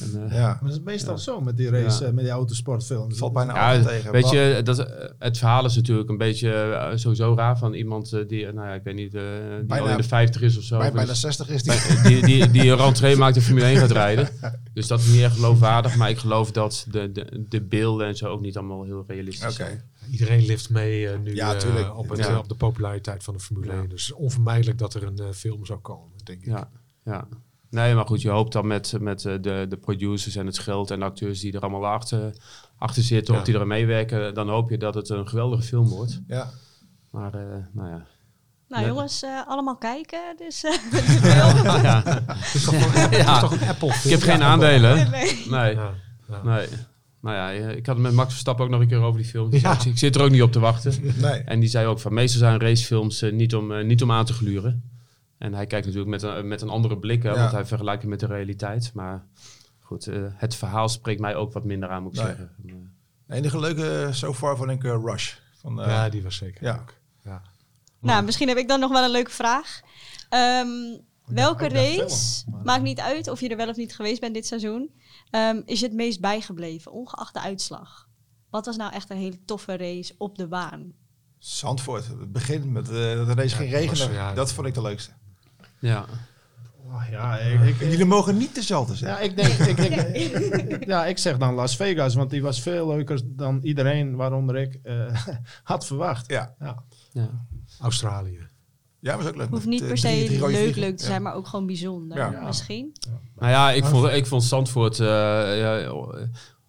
En, 0.00 0.28
eh, 0.30 0.36
Ja, 0.36 0.46
Maar 0.46 0.58
dat 0.70 0.78
is 0.78 0.80
meestal 0.84 1.18
zo 1.18 1.40
met 1.40 1.56
die 1.56 1.70
race, 1.70 2.02
Ja. 2.02 2.08
eh, 2.08 2.14
met 2.14 2.24
die 2.24 2.32
autosportfilms. 2.32 3.08
het 3.08 3.18
valt 3.18 3.32
bijna 3.32 3.54
ja, 3.54 3.68
altijd 3.68 3.88
tegen. 3.88 4.12
weet 4.12 4.30
je, 4.30 4.60
dat, 4.64 4.78
eh, 4.78 5.08
het 5.18 5.38
verhaal 5.38 5.64
is 5.64 5.76
natuurlijk 5.76 6.08
een 6.08 6.16
beetje 6.18 6.92
sowieso 6.94 7.34
raar 7.36 7.58
van 7.58 7.74
iemand 7.74 8.10
die, 8.28 8.52
nou 8.52 8.68
ja, 8.68 8.74
ik 8.74 8.82
weet 8.82 8.94
niet, 8.94 9.14
eh, 9.14 9.22
die 9.56 9.64
Bijna- 9.66 9.84
al 9.84 9.90
in 9.90 9.96
de 9.96 10.02
50 10.02 10.42
is 10.42 10.56
of 10.58 10.62
zo. 10.62 10.78
Bij, 10.78 10.92
bijna 10.92 11.08
Dus- 11.10 11.20
60 11.20 11.48
is 11.48 11.62
die. 11.62 12.02
die, 12.02 12.24
die, 12.26 12.50
die 12.50 12.70
een 12.70 12.76
rentree 12.76 13.16
maakt 13.22 13.36
en 13.36 13.42
Formule 13.42 13.66
1 13.66 13.76
gaat 13.76 13.90
rijden. 13.90 14.28
Dus 14.72 14.86
dat 14.86 15.00
is 15.00 15.06
niet 15.12 15.22
echt 15.22 15.34
geloofwaardig, 15.34 15.96
maar 15.96 16.10
ik 16.10 16.18
geloof 16.18 16.50
dat 16.52 16.86
de, 16.90 17.12
de, 17.12 17.44
de 17.48 17.62
beelden 17.62 18.06
en 18.06 18.16
zo 18.16 18.26
ook 18.26 18.40
niet 18.40 18.56
allemaal 18.56 18.84
heel 18.84 19.04
realistisch 19.06 19.44
Oké. 19.44 19.52
zijn. 19.54 19.82
Iedereen 20.10 20.46
lift 20.46 20.70
mee 20.70 21.18
nu 21.18 21.34
Ja, 21.34 21.52
op, 21.94 22.08
het, 22.08 22.18
Ja. 22.18 22.38
op 22.38 22.48
de 22.48 22.54
populariteit 22.54 23.24
van 23.24 23.34
de 23.34 23.40
Formule 23.40 23.72
Ja. 23.72 23.78
1. 23.78 23.88
Dus 23.88 24.12
onvermijdelijk 24.12 24.78
dat 24.78 24.94
er 24.94 25.02
een 25.02 25.34
film 25.34 25.66
zou 25.66 25.78
komen, 25.78 26.08
denk 26.24 26.38
ik. 26.40 26.46
Ja, 26.46 26.70
ja. 27.04 27.28
Nee, 27.70 27.94
maar 27.94 28.06
goed, 28.06 28.22
je 28.22 28.28
hoopt 28.30 28.52
dan 28.52 28.66
met, 28.66 28.94
met 29.00 29.24
eh, 29.24 29.34
de, 29.40 29.66
de 29.68 29.76
producers 29.76 30.36
en 30.36 30.46
het 30.46 30.58
geld 30.58 30.90
en 30.90 30.98
de 30.98 31.04
acteurs 31.04 31.40
die 31.40 31.52
er 31.52 31.60
allemaal 31.60 31.86
achter, 31.86 32.32
achter 32.78 33.02
zitten 33.02 33.34
Ja. 33.34 33.40
of 33.40 33.46
die 33.46 33.54
er 33.54 33.60
aan 33.60 33.66
meewerken, 33.66 34.34
dan 34.34 34.48
hoop 34.48 34.70
je 34.70 34.78
dat 34.78 34.94
het 34.94 35.08
een 35.08 35.28
geweldige 35.28 35.62
film 35.62 35.88
wordt. 35.88 36.20
Ja. 36.26 36.50
Maar, 37.10 37.34
eh, 37.34 37.40
nou 37.72 37.88
ja. 37.88 38.06
Nou 38.68 38.82
Ja. 38.82 38.88
jongens, 38.88 39.22
eh, 39.22 39.46
allemaal 39.46 39.76
kijken. 39.76 40.20
Dus 40.36 40.64
eh, 40.64 40.72
ja. 41.82 42.02
Het 42.26 42.54
is 42.54 42.64
toch, 42.64 42.94
het 42.94 43.12
is 43.12 43.18
Ja. 43.18 43.40
toch 43.40 43.60
een 43.60 43.68
Apple 43.68 43.88
Ik 44.04 44.10
heb 44.10 44.20
geen 44.22 44.42
aandelen. 44.42 45.10
Nee, 45.10 45.48
Ja, 45.50 45.66
ja. 46.28 46.42
nee. 46.44 46.66
Nou 47.20 47.36
ja, 47.36 47.50
ik 47.50 47.86
had 47.86 47.94
het 47.94 48.04
met 48.04 48.12
Max 48.12 48.30
Verstappen 48.30 48.64
ook 48.64 48.70
nog 48.70 48.80
een 48.80 48.88
keer 48.88 49.00
over 49.00 49.20
die 49.20 49.30
film. 49.30 49.52
Ja. 49.52 49.72
Ik, 49.72 49.84
ik 49.84 49.98
zit 49.98 50.14
er 50.14 50.22
ook 50.22 50.30
niet 50.30 50.42
op 50.42 50.52
te 50.52 50.60
wachten. 50.60 50.94
Nee. 51.16 51.40
En 51.40 51.60
die 51.60 51.68
zei 51.68 51.86
ook 51.86 51.98
van 52.00 52.14
meestal 52.14 52.38
zijn 52.40 52.60
racefilms 52.60 53.20
niet, 53.30 53.54
om, 53.54 53.86
niet 53.86 54.02
om 54.02 54.12
aan 54.12 54.24
te 54.24 54.32
gluren. 54.32 54.82
En 55.38 55.54
hij 55.54 55.66
kijkt 55.66 55.86
natuurlijk 55.86 56.10
met 56.10 56.22
een, 56.22 56.48
met 56.48 56.62
een 56.62 56.68
andere 56.68 56.98
blik, 56.98 57.22
hè, 57.22 57.30
Ja. 57.30 57.36
want 57.38 57.52
hij 57.52 57.64
vergelijkt 57.66 58.00
het 58.02 58.10
met 58.10 58.20
de 58.20 58.26
realiteit. 58.26 58.90
Maar 58.94 59.26
goed, 59.80 60.06
eh, 60.06 60.22
het 60.34 60.54
verhaal 60.54 60.88
spreekt 60.88 61.20
mij 61.20 61.34
ook 61.34 61.52
wat 61.52 61.64
minder 61.64 61.88
aan, 61.88 62.02
moet 62.02 62.12
ik 62.16 62.18
Nee. 62.18 62.26
zeggen. 62.28 62.54
Eh, 62.66 62.74
De 63.26 63.34
enige 63.34 63.58
leuke 63.58 64.08
so 64.12 64.34
far 64.34 64.56
vond 64.56 64.70
ik 64.70 64.84
eh, 64.84 64.98
Rush. 65.04 65.34
Van, 65.60 65.80
eh, 65.82 65.86
Ja, 65.88 66.08
die 66.08 66.22
was 66.22 66.36
zeker 66.36 66.64
Ja. 66.64 66.74
leuk. 66.76 67.00
Ja. 67.24 67.42
nou, 68.00 68.24
misschien 68.24 68.48
heb 68.48 68.56
ik 68.56 68.68
dan 68.68 68.80
nog 68.80 68.90
wel 68.92 69.04
een 69.04 69.10
leuke 69.10 69.30
vraag. 69.30 69.80
Ehm, 70.28 70.66
welke 71.24 71.68
race, 71.68 72.42
film, 72.44 72.54
maar- 72.56 72.64
maakt 72.64 72.82
niet 72.82 73.00
uit 73.00 73.28
of 73.28 73.40
je 73.40 73.48
er 73.48 73.56
wel 73.56 73.68
of 73.68 73.76
niet 73.76 73.94
geweest 73.94 74.20
bent 74.20 74.34
dit 74.34 74.46
seizoen, 74.46 74.90
ehm, 75.30 75.60
is 75.64 75.80
je 75.80 75.86
het 75.86 75.94
meest 75.94 76.20
bijgebleven, 76.20 76.92
ongeacht 76.92 77.34
de 77.34 77.40
uitslag? 77.40 78.08
Wat 78.50 78.66
was 78.66 78.76
nou 78.76 78.92
echt 78.92 79.10
een 79.10 79.16
hele 79.16 79.44
toffe 79.44 79.76
race 79.76 80.14
op 80.18 80.36
de 80.38 80.46
baan? 80.48 80.92
Zandvoort. 81.38 82.06
Het 82.06 82.32
begin 82.32 82.72
met 82.72 82.88
eh, 82.88 83.16
dat 83.16 83.26
de 83.26 83.34
race 83.34 83.56
ging 83.56 83.70
regenen. 83.70 84.12
ja. 84.12 84.34
dat 84.34 84.52
vond 84.52 84.66
ik 84.66 84.74
de 84.74 84.82
leukste. 84.82 85.10
Ja. 85.86 86.04
Oh, 86.84 87.02
ja, 87.10 87.38
ik, 87.38 87.60
ik, 87.60 87.80
En 87.80 87.90
jullie 87.90 88.04
mogen 88.04 88.36
niet 88.36 88.54
dezelfde 88.54 88.94
zijn. 88.94 89.10
ja, 89.12 89.18
ik 89.20 89.36
denk, 89.36 89.52
ik, 89.52 89.76
denk- 89.76 90.84
ja, 90.92 91.06
ik 91.06 91.18
zeg 91.18 91.38
dan 91.38 91.54
Las 91.54 91.76
Vegas, 91.76 92.14
want 92.14 92.30
die 92.30 92.42
was 92.42 92.62
veel 92.62 92.86
leuker 92.88 93.20
dan 93.24 93.60
iedereen, 93.62 94.16
waaronder 94.16 94.56
ik, 94.56 94.78
eh, 94.82 95.26
had 95.62 95.86
verwacht. 95.86 96.30
Ja. 96.30 96.54
Ja. 96.58 96.82
ja. 97.12 97.28
Australië. 97.80 98.48
Ja, 99.00 99.16
was 99.16 99.26
ook 99.26 99.36
leuk. 99.36 99.48
Hoeft 99.48 99.66
niet 99.66 99.86
per 99.86 99.96
drie- 99.96 99.98
se 100.20 100.24
drie 100.26 100.40
leuk, 100.40 100.56
vliegen. 100.56 100.80
leuk 100.80 100.96
te 100.96 101.02
Ja. 101.02 101.08
zijn, 101.08 101.22
maar 101.22 101.34
ook 101.34 101.46
gewoon 101.46 101.66
bijzonder 101.66 102.16
Ja. 102.18 102.40
misschien. 102.46 102.92
Nou 103.36 103.50
ja, 103.52 103.70
ik 103.70 103.84
vond, 103.84 104.12
ik 104.12 104.26
vond 104.26 104.44
Zandvoort 104.44 105.00
eh, 105.00 105.06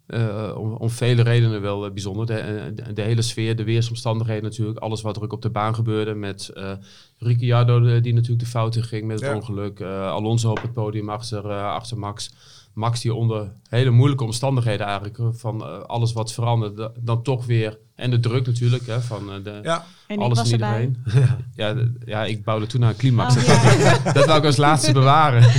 eh, 0.07 0.55
om, 0.57 0.73
om 0.73 0.89
vele 0.89 1.21
redenen 1.21 1.61
wel 1.61 1.85
eh, 1.85 1.91
bijzonder. 1.91 2.25
De, 2.25 2.33
eh, 2.33 2.63
de, 2.75 2.93
de 2.93 3.01
hele 3.01 3.21
sfeer, 3.21 3.55
de 3.55 3.63
weersomstandigheden 3.63 4.43
natuurlijk. 4.43 4.79
Alles 4.79 5.01
wat 5.01 5.15
er 5.15 5.23
ook 5.23 5.33
op 5.33 5.41
de 5.41 5.49
baan 5.49 5.75
gebeurde. 5.75 6.13
Met 6.13 6.49
eh 6.49 6.71
Ricciardo 7.19 8.01
die 8.01 8.13
natuurlijk 8.13 8.39
de 8.39 8.49
fouten 8.49 8.83
ging 8.83 9.05
met 9.07 9.19
het 9.19 9.29
Ja. 9.29 9.35
ongeluk. 9.35 9.81
Alonso 9.81 10.51
op 10.51 10.61
het 10.61 10.73
podium 10.73 11.09
achter, 11.09 11.51
achter 11.53 11.97
Max. 11.99 12.31
Max 12.77 13.01
die 13.01 13.13
onder 13.13 13.51
hele 13.69 13.89
moeilijke 13.89 14.23
omstandigheden 14.23 14.85
eigenlijk... 14.85 15.17
eh, 15.19 15.27
van 15.31 15.61
eh, 15.63 15.79
alles 15.79 16.13
wat 16.13 16.33
veranderde, 16.33 16.91
dan 16.99 17.21
toch 17.23 17.45
weer... 17.45 17.77
En 17.95 18.09
de 18.09 18.19
druk 18.19 18.45
natuurlijk, 18.45 18.87
hè, 18.87 19.01
van 19.01 19.31
eh, 19.31 19.43
de, 19.43 19.59
Ja, 19.63 19.85
En 20.07 20.19
alles 20.19 20.39
en 20.39 20.45
iedereen. 20.51 20.97
Ja, 21.55 21.73
de- 21.73 21.93
ja, 22.05 22.25
ik 22.25 22.43
bouwde 22.43 22.65
toen 22.65 22.79
naar 22.79 22.89
een 22.89 22.95
climax. 22.95 23.35
Oh, 23.37 23.45
dat, 23.47 23.61
wou 23.63 23.79
ja. 23.79 23.93
ik, 23.95 24.03
dat 24.13 24.25
wou 24.25 24.39
ik 24.39 24.45
als 24.45 24.57
laatste 24.57 24.91
bewaren. 24.91 25.43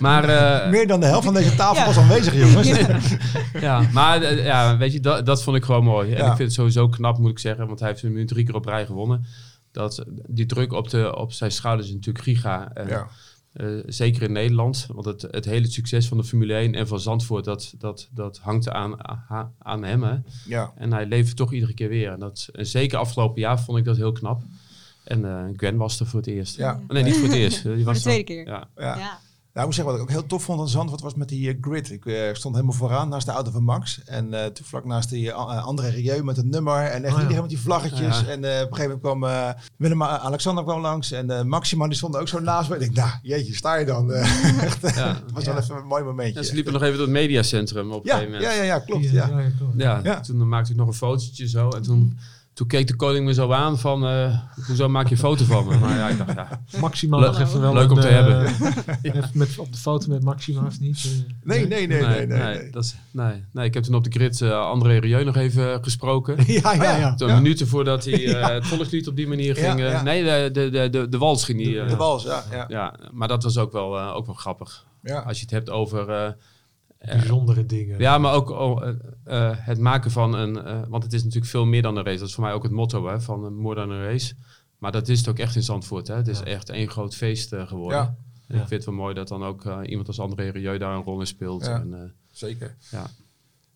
Maar, 0.00 0.24
eh, 0.28 0.70
meer 0.70 0.86
dan 0.86 1.00
de 1.00 1.06
helft 1.06 1.24
van 1.24 1.34
deze 1.34 1.54
tafel 1.54 1.76
Ja. 1.80 1.86
was 1.86 1.96
aanwezig, 1.98 2.34
jongens. 2.34 2.68
ja, 3.60 3.82
maar 3.92 4.34
ja, 4.34 4.76
weet 4.76 4.92
je, 4.92 5.00
dat, 5.00 5.26
dat 5.26 5.42
vond 5.42 5.56
ik 5.56 5.64
gewoon 5.64 5.84
mooi. 5.84 6.10
En 6.12 6.16
Ja. 6.16 6.30
ik 6.30 6.36
vind 6.36 6.38
het 6.38 6.52
sowieso 6.52 6.88
knap, 6.88 7.18
moet 7.18 7.30
ik 7.30 7.38
zeggen. 7.38 7.66
Want 7.66 7.80
hij 7.80 7.88
heeft 7.88 8.02
nu 8.02 8.24
drie 8.24 8.44
keer 8.44 8.54
op 8.54 8.64
rij 8.64 8.86
gewonnen. 8.86 9.24
Dat 9.72 10.04
die 10.28 10.46
druk 10.46 10.72
op, 10.72 10.90
de, 10.90 11.16
op 11.16 11.32
zijn 11.32 11.50
schouders 11.52 11.88
is 11.88 11.94
natuurlijk 11.94 12.24
giga. 12.24 12.70
En, 12.74 12.88
Ja. 12.88 13.06
Eh, 13.58 13.66
zeker 13.86 14.22
in 14.22 14.32
Nederland. 14.32 14.86
Want 14.92 15.06
het, 15.06 15.22
het 15.30 15.44
hele 15.44 15.70
succes 15.70 16.08
van 16.08 16.16
de 16.16 16.24
Formule 16.24 16.54
1 16.54 16.74
en 16.74 16.88
van 16.88 17.00
Zandvoort... 17.00 17.44
dat, 17.44 17.74
dat, 17.78 18.08
dat 18.14 18.38
hangt 18.38 18.68
aan, 18.68 19.08
aan- 19.28 19.52
aan 19.58 19.84
hem. 19.84 20.02
Hè. 20.02 20.16
Ja. 20.46 20.72
En 20.76 20.92
hij 20.92 21.06
levert 21.06 21.36
toch 21.36 21.52
iedere 21.52 21.74
keer 21.74 21.88
weer. 21.88 22.12
En, 22.12 22.18
dat, 22.20 22.48
en 22.52 22.66
zeker 22.66 22.98
afgelopen 22.98 23.40
jaar 23.40 23.60
vond 23.60 23.78
ik 23.78 23.84
dat 23.84 23.96
heel 23.96 24.12
knap. 24.12 24.42
En 25.04 25.24
eh 25.24 25.44
Gwen 25.56 25.76
was 25.76 26.00
er 26.00 26.06
voor 26.06 26.20
het 26.20 26.28
eerst. 26.28 26.56
Ja. 26.56 26.80
Nee, 26.88 27.02
niet 27.02 27.14
voor 27.16 27.28
het 27.28 27.36
eerst. 27.36 27.62
Die 27.62 27.72
was 27.72 27.82
Voor 27.84 27.92
de 27.92 28.00
tweede 28.00 28.24
keer. 28.24 28.46
Ja. 28.46 28.68
Ja. 28.76 29.18
Ja. 29.58 29.64
Nou, 29.64 29.70
ik 29.70 29.76
moet 29.76 29.86
zeggen, 29.86 29.92
wat 29.92 29.94
ik 29.94 30.02
ook 30.02 30.10
heel 30.10 30.26
tof 30.38 30.42
vond 30.42 30.60
aan 30.60 30.68
Zandvoort 30.68 31.00
was 31.00 31.14
met 31.14 31.28
die 31.28 31.48
eh, 31.50 31.56
grid. 31.60 31.90
Ik 31.90 32.06
eh, 32.06 32.34
stond 32.34 32.54
helemaal 32.54 32.76
vooraan 32.76 33.08
naast 33.08 33.26
de 33.26 33.32
auto 33.32 33.50
van 33.50 33.62
Max. 33.64 34.02
En 34.04 34.34
eh, 34.34 34.46
toen 34.46 34.64
vlak 34.66 34.84
naast 34.84 35.10
die 35.10 35.24
uh, 35.26 35.64
André 35.66 35.88
Rieu 35.88 36.24
met 36.24 36.36
het 36.36 36.46
nummer. 36.46 36.82
En 36.84 37.02
echt 37.04 37.12
Oh, 37.12 37.16
ja. 37.16 37.20
iedereen 37.20 37.40
met 37.40 37.50
die 37.50 37.60
vlaggetjes. 37.60 38.20
Ja. 38.20 38.26
En 38.26 38.44
eh, 38.44 38.62
op 38.62 38.70
een 38.70 38.76
gegeven 38.76 38.82
moment 38.82 39.00
kwam 39.00 39.24
eh, 39.24 39.48
Willem 39.76 40.02
Alexander 40.02 40.64
kwam 40.64 40.80
langs. 40.80 41.12
En 41.12 41.30
eh 41.30 41.42
Maxima 41.42 41.86
die 41.86 41.96
stond 41.96 42.16
ook 42.16 42.28
zo 42.28 42.40
naast 42.40 42.68
me. 42.68 42.74
Ik 42.74 42.80
denk, 42.80 42.94
nou, 42.94 43.10
jeetje, 43.22 43.54
sta 43.54 43.74
je 43.76 43.84
dan? 43.86 44.12
Eh, 44.12 44.62
echt, 44.66 44.94
Ja. 44.96 45.20
Was 45.32 45.44
wel 45.44 45.58
even 45.58 45.76
een 45.76 45.86
mooi 45.86 46.02
momentje. 46.04 46.40
Ja, 46.40 46.46
ze 46.46 46.54
liepen 46.54 46.72
nog 46.72 46.82
even 46.82 46.94
door 46.96 47.06
het 47.06 47.14
mediacentrum 47.14 47.92
op 47.92 48.04
een 48.04 48.10
gegeven 48.10 48.32
moment. 48.32 48.50
ja, 48.52 48.56
ja, 48.56 48.62
ja, 48.62 48.78
klopt. 48.78 49.10
Ja. 49.10 49.26
ja, 49.26 49.50
klopt. 49.58 49.72
Ja, 49.76 50.00
Ja. 50.02 50.20
toen 50.20 50.48
maakte 50.48 50.70
ik 50.72 50.76
nog 50.76 50.86
een 50.86 50.94
fotootje 50.94 51.48
zo. 51.48 51.68
En 51.68 51.82
toen, 51.82 52.18
toen 52.58 52.66
keek 52.66 52.86
de 52.86 52.96
koning 52.96 53.24
me 53.26 53.34
zo 53.34 53.52
aan 53.52 53.78
van... 53.78 54.06
eh, 54.06 54.38
hoezo 54.66 54.88
maak 54.88 55.06
je 55.08 55.14
een 55.14 55.20
foto 55.20 55.44
van 55.44 55.66
me? 55.66 55.78
Maar 55.78 55.96
ja, 55.96 56.08
ik 56.08 56.18
dacht, 56.18 56.34
ja. 56.34 56.48
Maximaal 56.80 57.20
Leuk- 57.20 57.30
nog 57.30 57.40
even 57.40 57.60
wel 57.60 57.72
leuk 57.74 57.90
om 57.90 58.00
te 58.00 58.08
eh, 58.08 58.14
hebben. 58.14 58.46
even 59.02 59.30
met, 59.32 59.58
op 59.58 59.72
de 59.72 59.78
foto 59.78 60.06
met 60.08 60.22
Maxima 60.22 60.66
of 60.66 60.80
niet? 60.80 61.04
eh? 61.04 61.34
Nee, 61.42 61.66
nee, 61.66 61.86
nee, 61.86 62.02
nee, 62.02 62.26
nee. 62.26 62.38
nee. 62.38 62.70
Dat 62.70 62.84
is, 62.84 62.96
nee, 63.10 63.44
nee, 63.52 63.64
ik 63.66 63.74
heb 63.74 63.82
toen 63.82 63.94
op 63.94 64.04
de 64.04 64.10
grid 64.10 64.40
eh, 64.40 64.50
André 64.60 64.98
Rieu 64.98 65.24
nog 65.24 65.36
even 65.36 65.84
gesproken. 65.84 66.36
Ja, 66.46 66.72
ja, 66.74 66.96
ja. 66.96 67.14
Toen 67.14 67.28
Ja. 67.28 67.34
minuten 67.34 67.66
voordat 67.68 68.04
hij 68.04 68.34
eh, 68.40 68.48
het 68.54 68.66
volkslied 68.66 69.08
op 69.08 69.16
die 69.16 69.26
manier 69.28 69.54
ging... 69.56 69.80
eh, 69.80 69.90
ja. 69.90 70.02
Nee, 70.02 70.24
de, 70.24 70.50
de, 70.52 70.70
de, 70.70 70.90
de, 70.90 71.08
de 71.08 71.18
wals 71.18 71.44
ging 71.44 71.58
die... 71.58 71.80
eh, 71.80 71.88
De 71.88 71.96
wals, 71.96 72.24
ja. 72.24 72.44
ja. 72.50 72.64
ja, 72.68 72.94
maar 73.12 73.28
dat 73.28 73.42
was 73.42 73.58
ook 73.58 73.72
wel, 73.72 73.98
eh, 73.98 74.14
ook 74.16 74.26
wel 74.26 74.34
grappig. 74.34 74.84
ja. 75.02 75.18
Als 75.18 75.36
je 75.36 75.42
het 75.42 75.50
hebt 75.52 75.70
over... 75.70 76.36
Bijzondere 76.98 77.66
dingen. 77.66 77.98
Ja, 77.98 78.18
maar 78.18 78.32
ook 78.34 78.50
oh, 78.50 78.86
eh, 78.86 78.94
eh, 79.24 79.56
het 79.58 79.78
maken 79.78 80.10
van 80.10 80.34
een... 80.34 80.64
eh, 80.64 80.80
want 80.88 81.02
het 81.02 81.12
is 81.12 81.22
natuurlijk 81.24 81.50
veel 81.50 81.64
meer 81.66 81.82
dan 81.82 81.96
een 81.96 82.04
race. 82.04 82.18
Dat 82.18 82.28
is 82.28 82.34
voor 82.34 82.44
mij 82.44 82.52
ook 82.52 82.62
het 82.62 82.72
motto 82.72 83.06
hè, 83.08 83.20
van 83.20 83.44
uh, 83.44 83.50
more 83.50 83.74
dan 83.74 83.90
een 83.90 84.04
race. 84.04 84.34
Maar 84.78 84.92
dat 84.92 85.08
is 85.08 85.18
het 85.18 85.28
ook 85.28 85.38
echt 85.38 85.56
in 85.56 85.62
Zandvoort. 85.62 86.06
Hè. 86.08 86.14
Het 86.14 86.28
is 86.28 86.38
Ja. 86.38 86.44
echt 86.44 86.68
één 86.70 86.88
groot 86.90 87.14
feest 87.14 87.52
eh, 87.52 87.66
geworden. 87.68 87.98
Ja. 87.98 88.16
En 88.48 88.56
Ja. 88.56 88.62
ik 88.62 88.68
vind 88.68 88.84
het 88.84 88.84
wel 88.84 88.94
mooi 88.94 89.14
dat 89.14 89.28
dan 89.28 89.44
ook 89.44 89.64
eh, 89.64 89.78
iemand 89.84 90.06
als 90.08 90.20
André 90.20 90.48
Rieu 90.50 90.78
daar 90.78 90.94
een 90.96 91.02
rol 91.02 91.20
in 91.20 91.26
speelt. 91.26 91.64
Ja. 91.66 91.74
En, 91.80 91.94
eh, 91.94 92.10
Zeker. 92.30 92.76
ja. 92.90 93.06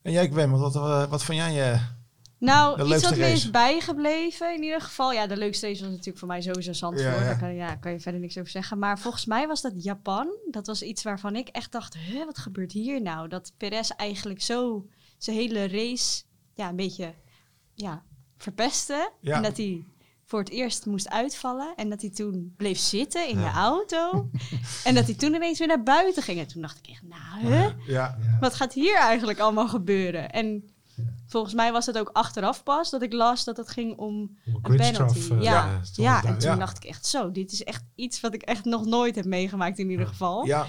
En 0.03 0.13
jij, 0.13 0.29
Gwen, 0.29 0.51
wat, 0.51 0.75
wat, 0.75 1.09
wat 1.09 1.25
vond 1.25 1.39
jij? 1.39 1.81
Nou, 2.43 2.77
De 2.77 2.95
iets 2.95 3.03
wat 3.03 3.17
me 3.17 3.27
is 3.31 3.51
bijgebleven 3.51 4.55
in 4.55 4.63
ieder 4.63 4.81
geval. 4.81 5.13
Ja, 5.13 5.27
de 5.27 5.37
leukste 5.37 5.67
race 5.67 5.81
was 5.81 5.91
natuurlijk 5.91 6.19
voor 6.19 6.29
mij 6.29 6.41
sowieso 6.41 6.73
Zandvoort. 6.73 7.15
Ja, 7.15 7.21
ja. 7.21 7.25
Daar 7.25 7.39
kan, 7.39 7.55
ja, 7.55 7.75
kan 7.75 7.93
je 7.93 8.01
verder 8.01 8.21
niks 8.21 8.39
over 8.39 8.51
zeggen. 8.51 8.79
Maar 8.79 8.99
volgens 8.99 9.25
mij 9.27 9.47
was 9.47 9.61
dat 9.61 9.73
Japan. 9.77 10.29
Dat 10.51 10.67
was 10.67 10.83
iets 10.83 11.03
waarvan 11.03 11.37
ik 11.37 11.49
echt 11.49 11.73
dacht, 11.73 11.97
wat 12.27 12.39
gebeurt 12.39 12.73
hier 12.73 13.03
nou? 13.03 13.29
Dat 13.29 13.53
Perez 13.57 13.91
eigenlijk 13.91 14.43
zo 14.43 14.87
zijn 15.19 15.37
hele 15.37 15.69
race 15.69 16.23
ja, 16.55 16.69
een 16.69 16.77
beetje 16.77 17.15
ja, 17.75 18.03
verpestte. 18.37 19.11
Ja. 19.21 19.37
En 19.37 19.43
dat 19.43 19.57
hij 19.57 19.85
voor 20.25 20.39
het 20.39 20.51
eerst 20.51 20.87
moest 20.87 21.11
uitvallen. 21.11 21.73
En 21.77 21.91
dat 21.91 22.01
hij 22.01 22.11
toen 22.11 22.55
bleef 22.57 22.79
zitten 22.79 23.29
in 23.29 23.37
de 23.37 23.51
auto. 23.51 24.31
en 24.85 24.95
dat 24.95 25.05
hij 25.05 25.15
toen 25.15 25.35
ineens 25.35 25.59
weer 25.59 25.69
naar 25.69 25.83
buiten 25.83 26.23
ging. 26.23 26.39
En 26.39 26.47
toen 26.47 26.63
dacht 26.63 26.79
ik 26.79 26.87
echt, 26.87 27.03
nou, 27.03 27.55
hè? 27.55 27.69
Ja. 27.87 28.19
wat 28.41 28.55
gaat 28.55 28.73
hier 28.73 28.97
eigenlijk 28.97 29.39
allemaal 29.39 29.69
gebeuren? 29.69 30.31
En 30.31 30.72
volgens 31.27 31.55
mij 31.55 31.73
was 31.73 31.87
het 31.87 31.99
ook 31.99 32.09
achteraf 32.13 32.63
pas 32.63 32.91
dat 32.91 33.03
ik 33.03 33.13
las 33.13 33.45
dat 33.45 33.57
het 33.57 33.69
ging 33.71 33.97
om 33.97 34.39
Om 34.47 34.61
een 34.63 34.77
penalty. 34.77 35.19
eh, 35.19 35.43
ja, 35.43 35.81
ja, 35.95 36.25
en 36.25 36.39
toen 36.39 36.49
Ja. 36.51 36.57
dacht 36.57 36.77
ik 36.77 36.85
echt 36.85 37.07
zo, 37.07 37.31
dit 37.31 37.53
is 37.53 37.65
echt 37.65 37.85
iets 37.95 38.21
wat 38.21 38.35
ik 38.35 38.43
echt 38.43 38.65
nog 38.65 38.85
nooit 38.87 39.15
heb 39.15 39.25
meegemaakt 39.25 39.79
in 39.79 39.91
ieder 39.91 40.07
geval. 40.07 40.45
Ja. 40.47 40.67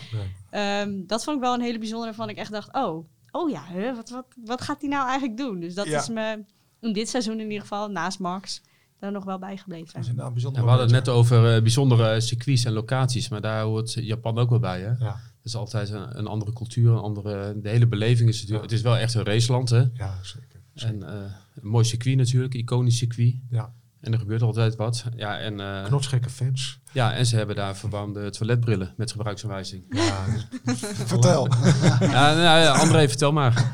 Ehm, 0.50 0.92
dat 1.08 1.24
vond 1.24 1.36
ik 1.38 1.42
wel 1.44 1.54
een 1.54 1.62
hele 1.62 1.78
bijzondere 1.80 2.08
waarvan 2.10 2.30
ik 2.30 2.38
echt 2.38 2.52
dacht, 2.52 2.74
oh, 2.76 3.06
oh 3.32 3.50
ja, 3.50 3.64
hè, 3.66 3.96
wat, 3.96 4.10
wat, 4.10 4.26
wat 4.46 4.62
gaat 4.62 4.82
hij 4.82 4.90
nou 4.90 5.08
eigenlijk 5.08 5.38
doen? 5.38 5.60
Dus 5.60 5.74
dat 5.74 5.86
Ja. 5.88 6.00
is 6.00 6.10
me 6.10 6.44
in 6.80 6.94
dit 6.94 7.10
seizoen 7.10 7.40
in 7.40 7.46
ieder 7.48 7.62
geval, 7.62 7.88
naast 7.90 8.20
Max, 8.20 8.62
daar 9.00 9.12
nog 9.12 9.24
wel 9.24 9.40
bijgebleven. 9.40 9.86
Dat 9.94 9.96
is 10.02 10.08
inderdaad 10.08 10.28
een 10.28 10.34
bijzonder 10.34 10.60
Ja, 10.62 10.66
we 10.68 10.74
hadden 10.74 10.96
het 10.96 11.06
net 11.06 11.16
over 11.16 11.56
eh, 11.56 11.62
bijzondere 11.62 12.22
circuits 12.22 12.66
en 12.66 12.74
locaties, 12.74 13.30
maar 13.30 13.42
daar 13.42 13.64
hoort 13.64 13.94
Japan 13.94 14.38
ook 14.38 14.50
wel 14.50 14.60
bij. 14.60 14.82
Hè? 14.82 14.92
Ja, 15.06 15.20
is 15.44 15.56
altijd 15.56 15.90
een, 15.90 16.18
een 16.18 16.28
andere 16.28 16.54
cultuur, 16.54 16.92
een 16.92 16.98
andere, 16.98 17.60
de 17.62 17.70
hele 17.70 17.88
beleving 17.88 18.30
is 18.30 18.36
natuurlijk, 18.36 18.64
het 18.64 18.72
is 18.72 18.82
wel 18.82 18.98
echt 18.98 19.14
een 19.14 19.24
raceland. 19.24 19.70
Hè? 19.70 19.84
ja 19.94 20.20
zeker. 20.22 20.62
En 20.76 21.04
eh, 21.04 21.14
een 21.62 21.68
mooi 21.68 21.86
circuit 21.86 22.18
natuurlijk, 22.18 22.54
iconisch 22.54 22.98
circuit. 22.98 23.36
Ja. 23.50 23.74
En 24.00 24.14
er 24.14 24.20
gebeurt 24.20 24.42
altijd 24.42 24.76
wat. 24.76 25.06
Ja, 25.16 25.40
en, 25.40 25.60
eh, 25.60 25.84
Knotsgekke 25.86 26.30
fans. 26.30 26.80
ja, 26.92 27.14
en 27.14 27.26
ze 27.26 27.36
hebben 27.36 27.56
daar 27.56 27.76
verwarmde 27.78 28.30
toiletbrillen 28.30 28.94
met 28.98 29.12
gebruiksaanwijzing. 29.12 29.84
Ja, 29.90 30.26
Vertel. 31.14 31.48
ja, 32.00 32.34
nou, 32.34 32.60
ja, 32.62 32.72
André, 32.72 33.08
vertel 33.08 33.32
maar. 33.32 33.72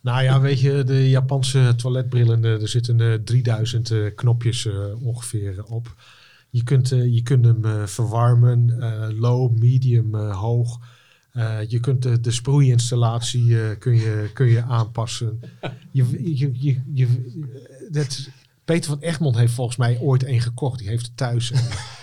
Nou 0.00 0.22
ja, 0.22 0.40
weet 0.40 0.60
je, 0.60 0.84
de 0.84 1.08
Japanse 1.08 1.72
toiletbrillen, 1.76 2.44
eh, 2.44 2.62
er 2.62 2.68
zitten 2.68 3.00
eh, 3.00 3.14
3000 3.14 3.90
eh, 3.90 4.14
knopjes 4.14 4.66
eh, 4.66 4.74
ongeveer 5.02 5.64
op. 5.64 5.94
Je 6.50 6.62
kunt, 6.62 6.92
eh, 6.92 7.14
je 7.14 7.22
kunt 7.22 7.44
hem 7.44 7.64
eh, 7.64 7.86
verwarmen, 7.86 8.80
eh, 8.80 9.18
low, 9.18 9.58
medium, 9.58 10.14
hoog. 10.14 10.80
Je 11.68 11.80
kunt 11.80 12.02
de, 12.02 12.20
de 12.20 12.30
sproeiinstallatie 12.30 13.76
kun 13.76 13.96
je, 13.96 14.30
kun 14.32 14.46
je 14.46 14.62
aanpassen. 14.62 15.40
Je, 15.90 16.36
je, 16.38 16.80
je, 16.94 17.08
dat, 17.90 18.28
Peter 18.64 18.90
van 18.90 19.00
Egmond 19.00 19.36
heeft 19.36 19.52
volgens 19.52 19.76
mij 19.76 19.98
ooit 19.98 20.22
één 20.22 20.40
gekocht. 20.40 20.78
Die 20.78 20.88
heeft 20.88 21.06
het 21.06 21.16
thuis. 21.16 21.52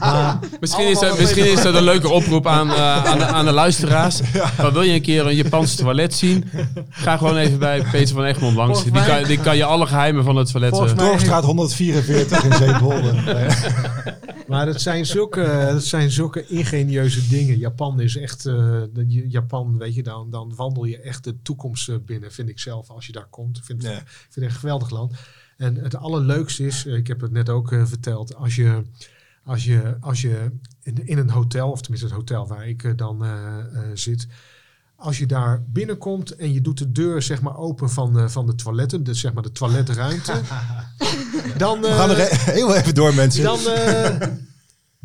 Maar, 0.00 0.38
Misschien 0.60 0.88
is, 0.88 0.98
dat, 0.98 1.18
misschien 1.18 1.50
is 1.52 1.62
dat 1.62 1.74
een 1.74 1.82
leuke 1.82 2.08
oproep 2.08 2.46
aan, 2.46 2.70
eh, 2.70 3.04
aan, 3.04 3.18
de, 3.18 3.24
aan 3.26 3.44
de 3.44 3.52
luisteraars. 3.52 4.20
Maar 4.58 4.72
wil 4.72 4.82
je 4.82 4.92
een 4.94 5.02
keer 5.02 5.26
een 5.26 5.34
Japans 5.34 5.74
toilet 5.74 6.14
zien? 6.14 6.44
Ga 6.88 7.16
gewoon 7.16 7.36
even 7.36 7.58
bij 7.58 7.82
Peter 7.90 8.14
van 8.14 8.24
Egmond 8.24 8.56
langs. 8.56 8.82
Die 8.84 8.92
kan, 8.92 9.24
die 9.24 9.40
kan 9.40 9.56
je 9.56 9.64
alle 9.64 9.86
geheimen 9.86 10.24
van 10.24 10.36
het 10.36 10.50
toilet... 10.50 10.70
Volgens 10.70 10.92
eh, 10.92 10.98
mij- 10.98 11.06
Dorpstraat 11.06 11.44
144 11.44 12.44
in 12.44 12.52
Zeepolder. 12.52 13.14
Maar 14.46 14.66
dat 14.66 14.80
zijn, 14.80 15.06
zulke, 15.06 15.68
dat 15.72 15.84
zijn 15.84 16.10
zulke 16.10 16.46
ingenieuze 16.46 17.28
dingen. 17.28 17.58
Japan 17.58 18.00
is 18.00 18.16
echt, 18.16 18.46
eh, 18.46 18.82
Japan, 19.28 19.78
weet 19.78 19.94
je, 19.94 20.02
dan, 20.02 20.30
dan 20.30 20.52
wandel 20.56 20.84
je 20.84 21.00
echt 21.00 21.24
de 21.24 21.42
toekomst 21.42 22.04
binnen, 22.04 22.32
vind 22.32 22.48
ik 22.48 22.58
zelf, 22.58 22.90
als 22.90 23.06
je 23.06 23.12
daar 23.12 23.26
komt. 23.30 23.56
Ik 23.56 23.64
vind, 23.64 23.82
het- 23.82 23.92
Ja. 23.92 23.98
ik 23.98 24.06
vind 24.30 24.34
het 24.34 24.44
een 24.54 24.60
geweldig 24.60 24.90
land. 24.90 25.12
En 25.56 25.76
het 25.76 25.96
allerleukste 25.96 26.66
is, 26.66 26.84
ik 26.84 27.06
heb 27.06 27.20
het 27.20 27.30
net 27.32 27.48
ook 27.48 27.68
verteld, 27.84 28.34
als 28.36 28.54
je, 28.56 28.82
als 29.50 29.64
je, 29.64 29.96
als 30.00 30.20
je 30.20 30.50
in, 30.82 31.06
in 31.06 31.18
een 31.18 31.30
hotel, 31.30 31.70
of 31.70 31.80
tenminste 31.80 32.06
het 32.08 32.16
hotel 32.16 32.46
waar 32.46 32.68
ik 32.68 32.84
eh, 32.84 32.92
dan 32.96 33.24
eh, 33.24 33.58
eh, 33.58 33.90
zit, 33.94 34.26
als 35.00 35.18
je 35.18 35.26
daar 35.26 35.62
binnenkomt 35.66 36.36
en 36.36 36.52
je 36.52 36.60
doet 36.60 36.78
de 36.78 36.92
deur 36.92 37.22
zeg 37.22 37.42
maar 37.42 37.56
open 37.56 37.90
van, 37.90 38.18
eh, 38.18 38.28
van 38.28 38.46
de 38.46 38.54
toiletten, 38.54 39.04
dus 39.04 39.20
zeg 39.20 39.32
maar 39.32 39.42
de 39.42 39.52
toiletruimte, 39.52 40.32
dan... 41.56 41.80
We 41.80 41.86
gaan 41.86 42.10
er 42.10 42.38
heel 42.52 42.74
even 42.74 42.94
door, 42.94 43.14
mensen. 43.14 43.42
dan, 43.42 43.58
eh, 43.66 44.28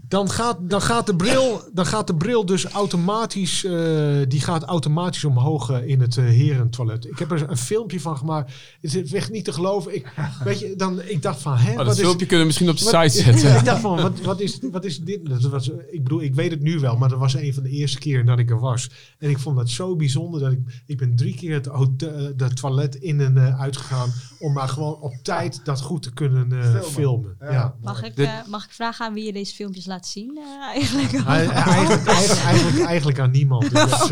dan, 0.07 0.29
gaat, 0.29 0.57
dan, 0.61 0.81
gaat 0.81 1.05
de 1.05 1.15
bril, 1.15 1.61
dan 1.73 1.85
gaat 1.85 2.07
de 2.07 2.15
bril 2.15 2.45
dus 2.45 2.65
automatisch, 2.65 3.63
eh, 3.63 4.17
die 4.27 4.41
gaat 4.41 4.63
automatisch 4.63 5.23
omhoog 5.23 5.69
eh, 5.69 5.87
in 5.87 6.01
het 6.01 6.17
eh, 6.17 6.25
herentoilet. 6.25 7.05
Ik 7.05 7.19
heb 7.19 7.31
er 7.31 7.49
een 7.49 7.57
filmpje 7.57 7.99
van 7.99 8.17
gemaakt. 8.17 8.53
Het 8.81 8.95
is 8.95 9.13
echt 9.13 9.31
niet 9.31 9.45
te 9.45 9.53
geloven. 9.53 9.95
Ik, 9.95 10.13
weet 10.43 10.59
je, 10.59 10.73
dan, 10.75 11.01
ik 11.01 11.21
dacht 11.21 11.41
van, 11.41 11.57
hè, 11.57 11.67
maar 11.67 11.75
dat 11.75 11.85
wat 11.85 11.95
is... 11.95 12.01
filmpje 12.01 12.25
kunnen 12.25 12.39
we 12.39 12.45
misschien 12.45 12.69
op 12.69 12.77
de 12.77 12.91
wat- 12.91 13.11
site 13.11 13.23
zetten. 13.23 13.55
ik 13.55 13.65
dacht 13.65 13.81
van, 13.81 14.01
wat, 14.01 14.21
wat, 14.21 14.39
is, 14.39 14.59
wat 14.71 14.85
is 14.85 14.99
dit? 14.99 15.29
Dat 15.29 15.41
was, 15.41 15.69
ik 15.69 16.03
bedoel, 16.03 16.21
ik 16.21 16.35
weet 16.35 16.51
het 16.51 16.61
nu 16.61 16.79
wel, 16.79 16.97
maar 16.97 17.09
dat 17.09 17.19
was 17.19 17.33
een 17.33 17.53
van 17.53 17.63
de 17.63 17.69
eerste 17.69 17.99
keren 17.99 18.25
dat 18.25 18.39
ik 18.39 18.49
er 18.49 18.59
was. 18.59 18.89
En 19.19 19.29
ik 19.29 19.39
vond 19.39 19.57
dat 19.57 19.69
zo 19.69 19.95
bijzonder 19.95 20.39
dat 20.39 20.51
ik, 20.51 20.59
ik 20.85 20.97
ben 20.97 21.15
drie 21.15 21.35
keer 21.35 21.53
het 21.53 21.65
hotel, 21.65 22.33
de 22.35 22.53
toilet 22.53 22.95
in 22.95 23.21
en 23.21 23.37
eh, 23.37 23.59
uitgegaan 23.59 24.13
om 24.39 24.53
maar 24.53 24.67
gewoon 24.67 25.01
op 25.01 25.13
tijd 25.21 25.65
dat 25.65 25.81
goed 25.81 26.03
te 26.03 26.13
kunnen 26.13 26.51
eh, 26.51 26.81
filmen. 26.81 27.35
Ja. 27.39 27.75
Mag 27.81 28.03
ik, 28.03 28.17
eh, 28.17 28.45
mag 28.47 28.65
ik 28.65 28.71
vragen 28.71 29.05
aan 29.05 29.13
wie 29.13 29.25
je 29.25 29.33
deze 29.33 29.55
filmpjes 29.55 29.85
laat 29.85 29.94
zien 30.03 30.37
eh, 30.37 30.67
eigenlijk? 30.73 31.11
Hij- 31.25 31.47
Eigenlijk, 31.47 32.05
eigenlijk, 32.07 32.43
eigenlijk, 32.45 32.85
eigenlijk 32.85 33.19
aan 33.19 33.31
niemand. 33.31 33.71
Dus 33.71 34.11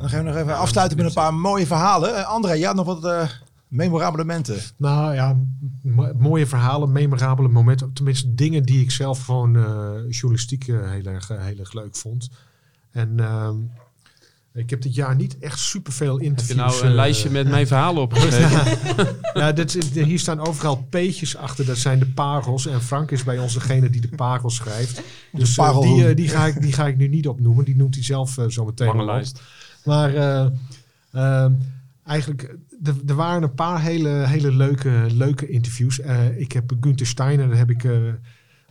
Dan 0.00 0.08
gaan 0.08 0.18
we 0.24 0.30
nog 0.30 0.36
even 0.36 0.56
afsluiten 0.56 0.96
met 0.96 1.06
een 1.06 1.12
paar 1.12 1.34
mooie 1.34 1.66
verhalen. 1.66 2.16
Eh, 2.16 2.24
André, 2.28 2.52
jij 2.52 2.66
had 2.66 2.76
nog 2.76 2.86
wat 2.86 3.04
eh, 3.04 3.28
memorabele 3.68 4.24
momenten. 4.24 4.60
Nou 4.76 5.14
ja, 5.14 5.36
mo- 5.82 6.12
mooie 6.18 6.46
verhalen, 6.46 6.92
memorabele 6.92 7.48
momenten. 7.48 7.92
Tenminste, 7.92 8.34
dingen 8.34 8.62
die 8.62 8.82
ik 8.82 8.90
zelf 8.90 9.24
gewoon 9.24 9.56
eh, 9.56 9.64
journalistiek 10.08 10.64
heel, 10.66 11.04
erg, 11.04 11.28
heel 11.28 11.58
erg 11.58 11.72
leuk 11.72 11.96
vond. 11.96 12.28
En 12.90 13.20
ehm, 13.20 13.54
ik 14.54 14.70
heb 14.70 14.82
dit 14.82 14.94
jaar 14.94 15.14
niet 15.16 15.38
echt 15.38 15.58
superveel 15.58 16.14
Heb 16.14 16.22
interviews. 16.26 16.56
je 16.58 16.64
nou 16.66 16.82
een 16.82 16.88
eh, 16.88 16.94
lijstje 16.94 17.30
met 17.30 17.48
mijn 17.48 17.66
verhalen 17.66 18.02
opgeschreven? 18.08 18.78
Ja, 19.34 19.52
dit, 19.52 19.74
is- 19.76 20.04
hier 20.04 20.18
staan 20.18 20.40
overal 20.40 20.86
P'tjes 20.90 21.36
achter. 21.36 21.64
Dat 21.66 21.76
zijn 21.78 21.98
de 21.98 22.06
parels. 22.06 22.66
En 22.66 22.82
Frank 22.82 23.10
is 23.10 23.24
bij 23.24 23.38
ons 23.38 23.54
degene 23.54 23.90
die 23.90 24.00
de 24.00 24.08
parels 24.08 24.54
schrijft. 24.54 25.02
Dus 25.32 25.58
eh, 25.58 25.80
die, 25.80 26.06
eh, 26.08 26.16
die, 26.16 26.28
ga 26.28 26.46
ik, 26.46 26.60
die 26.62 26.72
ga 26.72 26.86
ik 26.86 26.96
nu 26.96 27.08
niet 27.08 27.28
opnoemen. 27.28 27.64
Die 27.64 27.76
noemt 27.76 27.94
hij 27.94 28.04
zelf 28.04 28.38
zo 28.48 28.64
meteen 28.64 28.88
op. 29.00 29.06
lijst. 29.06 29.42
Maar 29.84 30.14
eh, 30.14 30.46
ehm, 31.12 31.52
eigenlijk, 32.06 32.56
er- 32.84 32.94
er 33.06 33.14
waren 33.14 33.42
een 33.42 33.54
paar 33.54 33.82
hele, 33.82 34.08
hele 34.08 34.52
leuke, 34.52 35.06
leuke 35.12 35.48
interviews. 35.48 36.00
Eh, 36.00 36.38
ik 36.40 36.52
heb 36.52 36.72
Gunther 36.80 37.06
Steiner, 37.06 37.48
daar 37.48 37.56
heb 37.58 37.70
ik, 37.70 37.84
eh, 37.84 37.92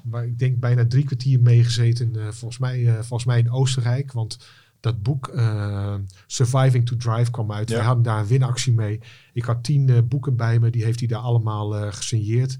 waar 0.03 0.25
ik 0.25 0.39
denk 0.39 0.59
bijna 0.59 0.86
drie 0.88 1.03
kwartier 1.03 1.39
mee 1.39 1.63
gezeten. 1.63 2.11
eh, 2.15 2.21
volgens, 2.21 2.57
mij, 2.57 2.88
eh, 2.88 2.93
volgens 2.93 3.25
mij 3.25 3.39
in 3.39 3.51
Oostenrijk. 3.51 4.11
Want 4.13 4.38
dat 4.80 5.03
boek 5.03 5.28
eh, 5.28 5.95
Surviving 6.28 6.86
to 6.86 6.95
Drive 6.95 7.32
kwam 7.32 7.51
uit. 7.51 7.69
Ja. 7.69 7.78
We 7.78 7.84
hadden 7.84 8.03
daar 8.03 8.19
een 8.19 8.28
winactie 8.28 8.73
mee. 8.73 8.99
Ik 9.34 9.43
had 9.43 9.63
tien 9.63 9.89
eh, 9.89 9.97
boeken 10.03 10.36
bij 10.36 10.59
me. 10.59 10.69
Die 10.69 10.84
heeft 10.84 10.99
hij 10.99 11.07
daar 11.07 11.19
allemaal 11.19 11.75
eh, 11.75 11.93
gesigneerd. 11.93 12.57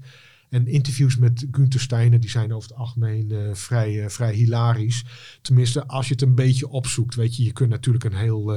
En 0.48 0.66
interviews 0.66 1.16
met 1.16 1.46
Gunther 1.50 1.80
Steiner, 1.80 2.20
die 2.20 2.30
zijn 2.30 2.54
over 2.54 2.68
het 2.68 2.78
algemeen 2.78 3.56
vrij, 3.56 4.10
vrij 4.10 4.34
hilarisch. 4.34 5.04
Tenminste, 5.42 5.86
als 5.86 6.06
je 6.06 6.12
het 6.12 6.22
een 6.22 6.34
beetje 6.34 6.68
opzoekt. 6.68 7.14
Weet 7.14 7.36
je, 7.36 7.44
je 7.44 7.52
kunt 7.52 7.70
natuurlijk 7.70 8.04
een 8.04 8.14
heel, 8.14 8.52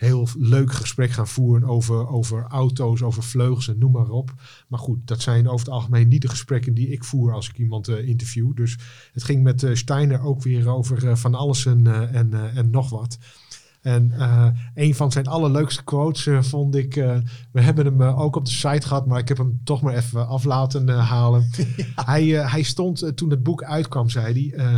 heel 0.00 0.28
leuk 0.38 0.72
gesprek 0.72 1.10
gaan 1.10 1.28
voeren 1.28 1.68
over, 1.68 2.08
over 2.08 2.46
auto's, 2.48 3.02
over 3.02 3.22
vleugels 3.22 3.68
en 3.68 3.78
noem 3.78 3.92
maar 3.92 4.08
op. 4.08 4.34
Maar 4.68 4.78
goed, 4.78 5.06
dat 5.06 5.20
zijn 5.20 5.48
over 5.48 5.66
het 5.66 5.74
algemeen 5.74 6.08
niet 6.08 6.22
de 6.22 6.28
gesprekken 6.28 6.74
die 6.74 6.88
ik 6.88 7.04
voer 7.04 7.32
als 7.32 7.48
ik 7.48 7.58
iemand 7.58 7.88
eh, 7.88 8.08
interview. 8.08 8.56
Dus 8.56 8.78
het 9.12 9.22
ging 9.22 9.42
met 9.42 9.62
eh, 9.62 9.74
Steiner 9.74 10.20
ook 10.20 10.42
weer 10.42 10.68
over 10.68 11.08
eh, 11.08 11.16
van 11.16 11.34
alles 11.34 11.66
en, 11.66 12.12
en, 12.12 12.54
en 12.54 12.70
nog 12.70 12.90
wat. 12.90 13.18
En 13.80 14.12
een 14.74 14.94
van 14.94 15.12
zijn 15.12 15.26
allerleukste 15.26 15.84
quotes 15.84 16.46
vond 16.48 16.74
ik. 16.74 16.94
we 17.52 17.60
hebben 17.60 17.84
hem 17.84 18.02
ook 18.02 18.36
op 18.36 18.44
de 18.44 18.50
site 18.50 18.86
gehad, 18.86 19.06
maar 19.06 19.18
ik 19.18 19.28
heb 19.28 19.38
hem 19.38 19.60
toch 19.64 19.82
maar 19.82 19.94
even 19.94 20.28
af 20.28 20.44
laten 20.44 20.88
halen. 20.88 21.50
Hij, 22.10 22.24
hij 22.26 22.62
stond 22.62 23.16
toen 23.16 23.30
het 23.30 23.42
boek 23.42 23.62
uitkwam, 23.62 24.08
zei 24.08 24.52
hij, 24.52 24.70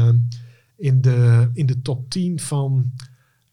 in, 0.76 1.00
de, 1.00 1.50
in 1.52 1.66
de 1.66 1.82
top 1.82 2.10
10 2.10 2.40
van. 2.40 2.92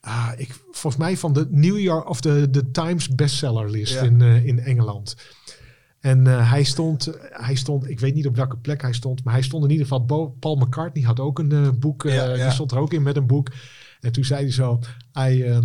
Ah, 0.01 0.31
ik, 0.37 0.59
volgens 0.71 0.97
mij 1.03 1.17
van 1.17 1.33
de 1.33 1.47
New 1.49 1.79
York 1.79 2.09
of 2.09 2.21
de, 2.21 2.49
de 2.49 2.71
Times 2.71 3.07
bestsellerlist 3.09 3.93
Ja. 3.93 4.01
in, 4.01 4.21
eh, 4.21 4.45
in 4.45 4.59
Engeland. 4.59 5.15
En 5.99 6.27
eh, 6.27 6.51
hij, 6.51 6.63
stond, 6.63 7.09
hij 7.21 7.55
stond, 7.55 7.89
ik 7.89 7.99
weet 7.99 8.13
niet 8.15 8.27
op 8.27 8.35
welke 8.35 8.57
plek 8.57 8.81
hij 8.81 8.93
stond, 8.93 9.23
maar 9.23 9.33
hij 9.33 9.43
stond 9.43 9.63
in 9.63 9.69
ieder 9.69 9.85
geval. 9.85 10.05
Bo- 10.05 10.35
Paul 10.39 10.55
McCartney 10.55 11.03
had 11.03 11.19
ook 11.19 11.39
een 11.39 11.51
eh, 11.51 11.69
boek, 11.79 12.03
Ja, 12.03 12.11
ja. 12.33 12.43
die 12.43 12.51
stond 12.51 12.71
er 12.71 12.77
ook 12.77 12.93
in 12.93 13.03
met 13.03 13.15
een 13.17 13.27
boek. 13.27 13.51
En 14.01 14.11
toen 14.11 14.23
zei 14.25 14.41
hij 14.41 14.51
zo: 14.51 14.79
I, 15.19 15.59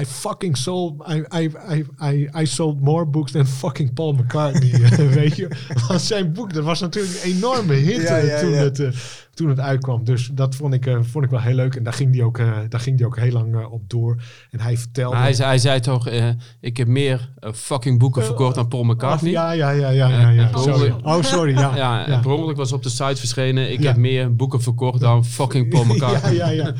I 0.00 0.04
fucking 0.06 0.56
sold, 0.56 1.02
I, 1.08 1.24
I, 1.42 1.50
I, 1.70 1.84
I, 2.00 2.28
I 2.42 2.46
sold 2.46 2.80
more 2.80 3.06
books 3.06 3.32
than 3.32 3.46
fucking 3.46 3.92
Paul 3.92 4.12
McCartney. 4.12 4.72
eh, 4.82 4.90
weet 4.98 5.36
je, 5.36 5.48
want 5.88 6.00
zijn 6.00 6.32
boek, 6.32 6.52
dat 6.54 6.64
was 6.64 6.80
natuurlijk 6.80 7.14
een 7.24 7.30
enorme 7.32 7.74
hit 7.74 8.02
Ja, 8.02 8.16
eh, 8.18 8.28
ja, 8.28 8.40
toen, 8.40 8.50
ja. 8.50 8.56
Het, 8.56 8.80
eh, 8.80 8.88
toen 9.34 9.48
het 9.48 9.60
uitkwam. 9.60 10.04
Dus 10.04 10.30
dat 10.32 10.54
vond 10.54 10.74
ik, 10.74 10.86
eh, 10.86 10.98
vond 11.00 11.24
ik 11.24 11.30
wel 11.30 11.40
heel 11.40 11.54
leuk. 11.54 11.74
En 11.74 11.82
daar 11.82 11.92
ging 11.92 12.14
hij 12.14 12.24
ook, 12.24 12.38
eh, 12.38 12.52
daar 12.68 12.80
ging 12.80 12.96
die 12.96 13.06
ook 13.06 13.18
heel 13.18 13.32
lang 13.32 13.64
op 13.66 13.82
door. 13.86 14.22
En 14.50 14.60
hij 14.60 14.76
vertelde. 14.76 15.16
Hij, 15.16 15.32
zei- 15.32 15.48
hij 15.48 15.58
zei 15.58 15.80
toch, 15.80 16.08
eh, 16.08 16.28
ik 16.60 16.76
heb 16.76 16.86
meer 16.88 17.30
fucking 17.54 17.98
boeken 17.98 18.24
verkocht 18.24 18.54
dan 18.54 18.68
Paul 18.68 18.84
McCartney. 18.84 19.30
Ja, 19.30 19.52
ja, 19.52 19.70
ja, 19.70 19.88
ja, 19.88 20.08
ja. 20.08 20.28
ja. 20.30 20.50
Sorry. 20.58 20.94
Oh, 21.02 21.22
sorry. 21.22 21.52
Ja, 21.52 21.76
Ja, 21.82 22.06
en 22.06 22.24
ongeluk 22.26 22.56
was 22.56 22.72
op 22.72 22.82
de 22.82 22.88
site 22.88 23.16
verschenen. 23.16 23.72
Ik 23.72 23.80
Ja. 23.80 23.86
heb 23.86 23.96
meer 23.96 24.36
boeken 24.36 24.62
verkocht 24.62 25.00
dan 25.00 25.24
fucking 25.24 25.68
Paul 25.68 25.84
ja, 25.86 25.92
McCartney. 25.92 26.34
ja, 26.34 26.48
ja. 26.48 26.74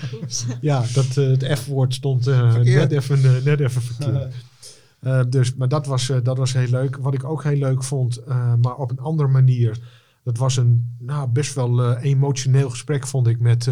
ja, 0.61 0.85
dat, 0.95 1.17
eh, 1.17 1.27
het 1.27 1.59
F-woord 1.59 1.95
stond 1.95 2.27
eh, 2.27 2.55
net, 2.55 2.93
even, 3.03 3.37
eh, 3.37 3.45
net 3.45 3.61
even 3.61 3.83
verkeerd. 3.83 4.35
Eh, 5.03 5.23
dus, 5.29 5.55
maar 5.55 5.69
dat 5.69 5.87
was, 5.87 6.09
eh, 6.09 6.17
dat 6.23 6.39
was 6.39 6.53
heel 6.53 6.69
leuk. 6.69 6.97
Wat 6.97 7.15
ik 7.15 7.25
ook 7.25 7.43
heel 7.45 7.57
leuk 7.57 7.85
vond, 7.85 8.27
maar 8.61 8.77
op 8.77 8.91
een 8.91 8.99
andere 8.99 9.29
manier. 9.29 9.79
Dat 10.25 10.39
was 10.39 10.57
een 10.57 10.97
nou, 10.99 11.29
best 11.29 11.55
wel 11.55 11.97
emotioneel 11.97 12.71
gesprek, 12.71 13.07
vond 13.07 13.27
ik, 13.27 13.41
met, 13.41 13.69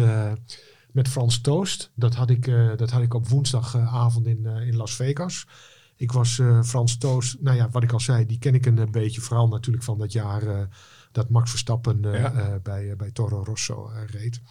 met 0.91 1.07
Frans 1.07 1.41
Toost. 1.41 1.91
Dat 1.95 2.15
had 2.15 2.29
ik, 2.29 2.45
dat 2.75 2.89
had 2.89 3.01
ik 3.01 3.13
op 3.13 3.27
woensdagavond 3.27 4.27
in, 4.27 4.45
in 4.45 4.75
Las 4.75 4.95
Vegas. 4.95 5.47
Ik 5.95 6.11
was 6.11 6.41
Frans 6.63 6.97
Toost, 6.97 7.37
nou 7.41 7.57
ja, 7.57 7.69
wat 7.69 7.83
ik 7.83 7.91
al 7.91 7.99
zei, 7.99 8.25
die 8.25 8.39
ken 8.39 8.55
ik 8.55 8.65
een, 8.65 8.91
beetje. 8.91 9.21
Vooral 9.21 9.47
natuurlijk 9.47 9.83
van 9.83 9.97
dat 9.97 10.11
jaar 10.11 10.67
dat 11.11 11.29
Max 11.29 11.49
Verstappen 11.49 11.99
Ja. 12.01 12.59
bij, 12.63 12.95
bij 12.95 13.11
Toro 13.11 13.43
Rosso 13.43 13.91
reed. 14.11 14.41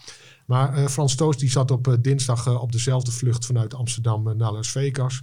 Maar 0.50 0.74
eh, 0.74 0.86
Frans 0.86 1.14
Toost 1.14 1.40
die 1.40 1.50
zat 1.50 1.70
op 1.70 1.88
eh, 1.88 1.94
dinsdag 2.00 2.46
eh, 2.46 2.62
op 2.62 2.72
dezelfde 2.72 3.10
vlucht 3.10 3.46
vanuit 3.46 3.74
Amsterdam 3.74 4.36
naar 4.36 4.52
Las 4.52 4.70
Vegas. 4.70 5.22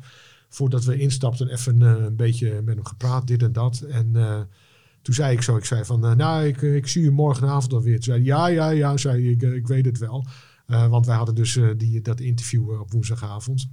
Voordat 0.50 0.84
we 0.84 0.98
instapten, 0.98 1.50
even 1.50 1.82
een 1.82 2.16
beetje 2.16 2.62
met 2.62 2.76
hem 2.76 2.86
gepraat, 2.86 3.28
dit 3.28 3.44
en 3.44 3.52
dat. 3.52 3.80
En 3.80 4.14
toen 5.02 5.14
zei 5.14 5.34
ik 5.34 5.42
zo, 5.42 5.58
ik 5.58 5.66
zei 5.66 5.86
van, 5.86 6.00
nou, 6.18 6.46
ik, 6.46 6.88
zie 6.88 7.04
je 7.04 7.12
morgenavond 7.12 7.74
alweer. 7.74 7.94
Toen 7.94 8.04
zei 8.04 8.24
ja, 8.24 8.48
ja, 8.48 8.70
ja, 8.70 8.98
zei 8.98 9.30
ik, 9.30 9.42
ik 9.42 9.68
weet 9.68 9.86
het 9.86 9.98
wel. 9.98 10.26
Want 10.66 11.06
wij 11.06 11.16
hadden 11.16 11.36
dus 11.36 11.60
die, 11.78 12.02
dat 12.02 12.20
interview 12.20 12.80
op 12.80 12.92
woensdagavond. 12.92 13.70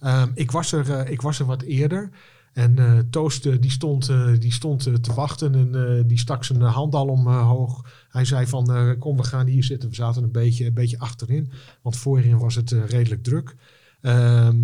Ehm, 0.00 0.30
ik, 0.34 0.50
was 0.50 0.72
er, 0.72 1.08
ik 1.08 1.22
was 1.22 1.38
er 1.38 1.46
wat 1.46 1.62
eerder. 1.62 2.10
En 2.52 2.78
eh, 2.78 3.58
die 3.60 3.70
stond, 3.70 4.12
die 4.40 4.52
stond 4.52 5.02
te 5.02 5.14
wachten 5.14 5.54
en 5.54 6.06
die 6.06 6.18
stak 6.18 6.44
zijn 6.44 6.60
hand 6.60 6.94
al 6.94 7.06
omhoog. 7.06 7.84
Hij 8.12 8.24
zei 8.24 8.46
van, 8.46 8.72
eh, 8.72 8.90
kom 8.98 9.16
we 9.16 9.22
gaan 9.22 9.46
hier 9.46 9.64
zitten. 9.64 9.88
We 9.88 9.94
zaten 9.94 10.22
een 10.22 10.32
beetje, 10.32 10.66
een 10.66 10.74
beetje 10.74 10.98
achterin, 10.98 11.50
want 11.82 11.96
voorin 11.96 12.38
was 12.38 12.54
het 12.54 12.72
eh, 12.72 12.84
redelijk 12.84 13.22
druk. 13.22 13.56
Ehm, 14.00 14.56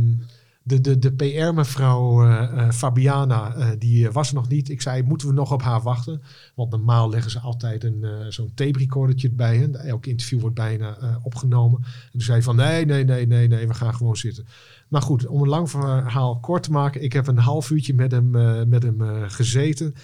de, 0.62 0.80
de, 0.80 0.98
de 0.98 1.12
PR-mevrouw 1.12 2.26
eh, 2.26 2.70
Fabiana, 2.70 3.74
die 3.78 4.10
was 4.10 4.28
er 4.28 4.34
nog 4.34 4.48
niet. 4.48 4.68
Ik 4.68 4.82
zei, 4.82 5.02
moeten 5.02 5.28
we 5.28 5.34
nog 5.34 5.52
op 5.52 5.62
haar 5.62 5.82
wachten? 5.82 6.22
Want 6.54 6.70
normaal 6.70 7.10
leggen 7.10 7.30
ze 7.30 7.40
altijd 7.40 7.84
een, 7.84 8.32
zo'n 8.32 8.52
tape 8.54 8.78
recordertje 8.78 9.30
bij 9.30 9.56
hen. 9.56 9.74
Elk 9.74 10.06
interview 10.06 10.40
wordt 10.40 10.54
bijna 10.54 11.18
opgenomen. 11.22 11.80
En 11.82 12.10
toen 12.10 12.20
zei 12.20 12.32
hij 12.32 12.42
van, 12.42 12.56
nee, 12.56 12.84
nee, 12.84 13.04
nee, 13.04 13.26
nee, 13.26 13.48
nee, 13.48 13.66
we 13.68 13.74
gaan 13.74 13.94
gewoon 13.94 14.16
zitten. 14.16 14.46
Maar 14.88 15.02
goed, 15.02 15.26
om 15.26 15.42
een 15.42 15.48
lang 15.48 15.70
verhaal 15.70 16.38
kort 16.40 16.62
te 16.62 16.70
maken. 16.70 17.02
Ik 17.02 17.12
heb 17.12 17.26
een 17.26 17.38
half 17.38 17.70
uurtje 17.70 17.94
met 17.94 18.10
hem, 18.10 18.30
met 18.68 18.82
hem 18.82 19.00
gezeten. 19.28 19.94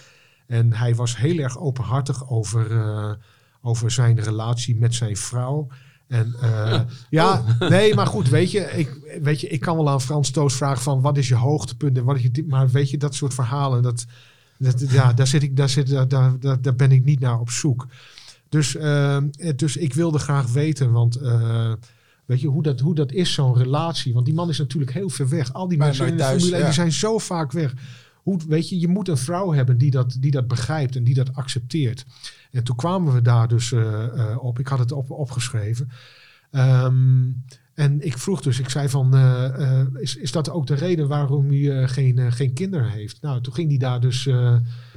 En 0.47 0.73
hij 0.73 0.95
was 0.95 1.17
heel 1.17 1.37
erg 1.37 1.59
openhartig 1.59 2.29
over, 2.29 2.67
over 3.65 3.91
zijn 3.91 4.19
relatie 4.19 4.75
met 4.75 4.95
zijn 4.95 5.17
vrouw. 5.17 5.67
En 6.07 6.35
eh, 6.41 6.79
ja, 7.09 7.43
nee, 7.59 7.95
maar 7.95 8.07
goed, 8.07 8.29
weet 8.29 8.51
je, 8.51 8.59
ik, 8.59 9.19
weet 9.21 9.41
je, 9.41 9.47
ik 9.47 9.59
kan 9.59 9.75
wel 9.75 9.89
aan 9.89 10.01
Frans 10.01 10.29
Toos 10.29 10.55
vragen 10.55 10.83
van 10.83 11.01
wat 11.01 11.17
is 11.17 11.27
je 11.27 11.35
hoogtepunt 11.35 11.97
en 11.97 12.03
wat 12.03 12.15
is 12.15 12.21
je 12.21 12.31
dit, 12.31 12.47
maar 12.47 12.69
weet 12.69 12.89
je, 12.89 12.97
dat 12.97 13.15
soort 13.15 13.33
verhalen, 13.33 13.83
dat, 13.83 14.05
dat, 14.57 14.89
ja, 14.89 15.13
daar, 15.13 15.27
zit 15.27 15.43
ik, 15.43 15.57
daar, 15.57 15.69
zit, 15.69 15.89
daar, 15.89 16.07
daar, 16.07 16.61
daar, 16.61 16.75
ben 16.75 16.91
ik 16.91 17.03
niet 17.03 17.19
naar 17.19 17.39
op 17.39 17.49
zoek. 17.49 17.87
Dus, 18.49 18.75
eh, 18.75 19.17
dus 19.55 19.77
ik 19.77 19.93
wilde 19.93 20.19
graag 20.19 20.51
weten, 20.51 20.91
want 20.91 21.15
eh, 21.15 21.73
weet 22.25 22.41
je, 22.41 22.47
hoe 22.47 22.63
dat, 22.63 22.79
hoe 22.79 22.95
dat 22.95 23.11
is, 23.11 23.33
zo'n 23.33 23.57
relatie. 23.57 24.13
Want 24.13 24.25
die 24.25 24.35
man 24.35 24.49
is 24.49 24.57
natuurlijk 24.57 24.93
heel 24.93 25.09
ver 25.09 25.29
weg. 25.29 25.53
Al 25.53 25.67
die 25.67 25.77
mensen 25.77 26.07
in 26.07 26.11
de 26.11 26.17
thuis, 26.17 26.41
Formule 26.41 26.55
1 26.55 26.65
die 26.65 26.73
zijn 26.73 26.91
zo 26.91 27.17
vaak 27.17 27.51
weg. 27.51 27.73
Hoe, 28.25 28.39
weet 28.47 28.69
je, 28.69 28.79
je 28.79 28.87
moet 28.87 29.07
een 29.07 29.17
vrouw 29.17 29.51
hebben 29.51 29.77
die 29.77 29.91
dat, 29.91 30.17
die 30.19 30.31
dat 30.31 30.47
begrijpt 30.47 30.95
en 30.95 31.03
die 31.03 31.13
dat 31.13 31.33
accepteert. 31.33 32.05
En 32.51 32.63
toen 32.63 32.75
kwamen 32.75 33.13
we 33.13 33.21
daar 33.21 33.47
dus 33.47 33.71
eh, 33.71 34.03
eh, 34.03 34.43
op. 34.43 34.59
Ik 34.59 34.67
had 34.67 34.79
het 34.79 34.91
op, 34.91 35.11
opgeschreven. 35.11 35.89
Ehm, 36.51 37.31
en 37.73 38.05
ik 38.05 38.17
vroeg 38.17 38.41
dus, 38.41 38.59
ik 38.59 38.69
zei 38.69 38.89
van, 38.89 39.15
eh, 39.15 39.81
is, 39.93 40.15
is 40.15 40.31
dat 40.31 40.49
ook 40.49 40.67
de 40.67 40.75
reden 40.75 41.07
waarom 41.07 41.51
u 41.51 41.87
geen, 41.87 42.31
geen 42.31 42.53
kinderen 42.53 42.89
heeft? 42.89 43.21
Nou, 43.21 43.41
toen 43.41 43.53
ging 43.53 43.69
hij 43.69 43.77
daar 43.77 43.99
dus 43.99 44.29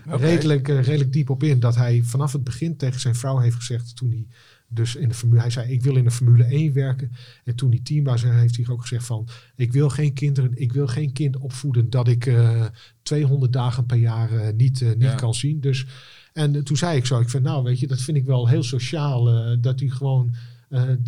redelijk, 0.05 0.68
redelijk 0.68 1.12
diep 1.12 1.31
op 1.31 1.43
in. 1.43 1.61
Dat 1.61 1.76
hij 1.76 2.03
vanaf 2.03 2.33
het 2.33 2.45
begin 2.45 2.76
tegen 2.76 3.01
zijn 3.01 3.14
vrouw 3.14 3.39
heeft 3.39 3.57
gezegd, 3.57 3.97
toen 3.97 4.11
hij 4.11 4.26
dus 4.69 4.97
in 4.97 5.09
de 5.09 5.14
Formule, 5.14 5.41
hij 5.41 5.51
zei, 5.51 5.73
ik 5.73 5.83
wil 5.83 5.97
in 5.97 6.05
de 6.05 6.11
Formule 6.11 6.45
1 6.45 6.73
werken. 6.73 7.11
En 7.45 7.55
toen 7.57 7.71
hij 7.71 7.81
teambaas 7.83 8.23
heeft 8.23 8.57
hij 8.57 8.66
ook 8.69 8.81
gezegd 8.81 9.07
van, 9.07 9.29
ik 9.57 9.73
wil 9.73 9.89
geen 9.89 10.12
kinderen, 10.12 10.51
ik 10.55 10.73
wil 10.73 10.87
geen 10.87 11.12
kind 11.12 11.37
opvoeden 11.37 11.91
dat 11.91 12.09
ik 12.09 12.27
eh 12.27 12.64
200 13.03 13.53
dagen 13.53 13.87
per 13.87 13.97
jaar 13.97 14.33
eh, 14.33 14.55
niet, 14.57 14.83
eh, 14.83 14.89
niet 14.89 15.03
Ja. 15.03 15.14
kan 15.14 15.35
zien. 15.35 15.61
Dus, 15.61 15.87
en 16.33 16.64
toen 16.64 16.77
zei 16.77 16.97
ik 16.97 17.07
zo, 17.07 17.21
ik 17.21 17.29
vind, 17.29 17.43
nou 17.43 17.62
weet 17.64 17.81
je, 17.81 17.87
dat 17.87 18.01
vind 18.01 18.16
ik 18.16 18.25
wel 18.25 18.49
heel 18.49 18.62
sociaal, 18.62 19.25
dat 19.61 19.81
hij 19.81 19.89
gewoon 19.89 20.35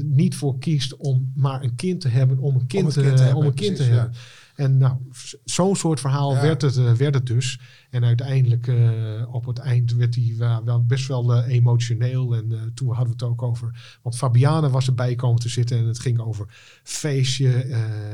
niet 0.05 0.35
voor 0.35 0.59
kiest 0.59 0.97
om 0.97 1.33
maar 1.35 1.63
een 1.63 1.75
kind 1.75 2.01
te 2.01 2.09
hebben, 2.09 2.39
om 2.39 2.55
een 2.55 2.67
kind, 2.67 2.85
het 2.85 2.95
te, 2.95 3.01
kind 3.01 3.17
te 3.17 3.23
hebben, 3.23 3.41
om 3.43 3.47
een 3.49 3.55
kind 3.55 3.77
te 3.77 3.85
ja. 3.85 4.11
En 4.61 4.77
nou, 4.79 4.97
zo'n 5.45 5.77
soort 5.77 6.01
verhaal 6.01 6.35
Ja. 6.35 6.43
werd, 6.43 6.63
het, 6.63 6.77
eh, 6.77 6.93
werd 6.93 7.15
het 7.15 7.27
dus. 7.27 7.61
En 7.91 8.05
uiteindelijk 8.05 8.67
eh, 8.67 8.81
op 9.35 9.47
het 9.47 9.59
eind 9.59 9.93
werd 9.95 10.15
hij 10.15 10.35
wel, 10.39 10.65
wel 10.65 10.85
best 10.85 11.07
wel 11.09 11.35
eh, 11.35 11.55
emotioneel. 11.55 12.35
En 12.37 12.73
toen 12.75 12.89
hadden 12.89 13.07
we 13.07 13.13
het 13.13 13.23
ook 13.23 13.43
over. 13.43 13.99
Want 14.03 14.17
Fabiane 14.17 14.71
was 14.71 14.87
erbij 14.87 15.15
komen 15.15 15.41
te 15.41 15.49
zitten 15.49 15.79
en 15.79 15.87
het 15.87 15.99
ging 15.99 16.19
over 16.21 16.47
feestje. 16.83 17.49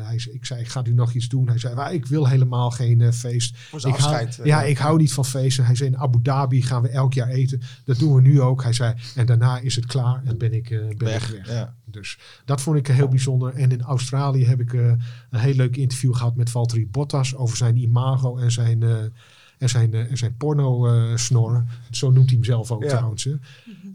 Hij, 0.03 0.19
zei- 0.19 0.35
ik 0.35 0.45
zei, 0.47 0.65
gaat 0.65 0.89
u 0.89 0.95
nog 0.95 1.13
iets 1.13 1.29
doen? 1.29 1.49
Hij 1.49 1.59
zei, 1.59 1.75
"Maar 1.75 1.93
ik 1.95 2.07
wil 2.07 2.29
helemaal 2.29 2.71
geen 2.71 3.13
feest. 3.13 3.57
Ik 3.73 3.85
afscheid. 3.85 4.41
ja, 4.45 4.63
ik 4.63 4.79
hou 4.79 4.99
niet 4.99 5.13
van 5.13 5.25
feesten. 5.25 5.65
Hij 5.65 5.75
zei, 5.75 5.91
in 5.91 5.99
Abu 5.99 6.23
Dhabi 6.23 6.63
gaan 6.63 6.83
we 6.83 6.89
elk 6.89 7.15
jaar 7.15 7.29
eten. 7.29 7.61
Dat 7.85 7.99
doen 7.99 8.15
we 8.15 8.21
nu 8.21 8.41
ook. 8.41 8.63
Hij 8.63 8.73
zei, 8.73 8.95
en 9.15 9.27
daarna 9.27 9.59
is 9.59 9.77
het 9.77 9.87
klaar 9.87 10.23
en 10.25 10.39
ben 10.39 10.53
ik, 10.53 10.69
ben 10.69 10.97
weg. 10.99 11.31
ik 11.35 11.37
weg. 11.45 11.49
Ja. 11.55 11.75
Dus 11.97 12.19
dat 12.45 12.61
vond 12.61 12.77
ik 12.77 12.87
heel 12.87 13.09
bijzonder. 13.09 13.55
En 13.55 13.71
in 13.71 13.83
Australië 13.83 14.45
heb 14.45 14.61
ik 14.61 14.73
eh, 14.73 14.87
een 15.31 15.39
heel 15.39 15.55
leuk 15.55 15.77
interview 15.77 16.15
gehad 16.15 16.37
met 16.37 16.51
Valtteri 16.51 16.87
Bottas 16.87 17.37
over 17.37 17.57
zijn 17.57 17.77
imago 17.77 18.37
en 18.37 18.53
zijn, 18.53 18.83
eh, 19.59 19.63
en 19.63 19.69
zijn, 19.69 19.95
eh, 19.95 20.11
en 20.11 20.17
zijn 20.17 20.37
porno-snor. 20.37 21.65
Zo 21.91 22.11
noemt 22.11 22.27
hij 22.29 22.35
hem 22.35 22.45
zelf 22.45 22.71
ook 22.73 22.83
Ja. 22.83 22.89
trouwens. 22.89 23.25
hè. 23.25 23.33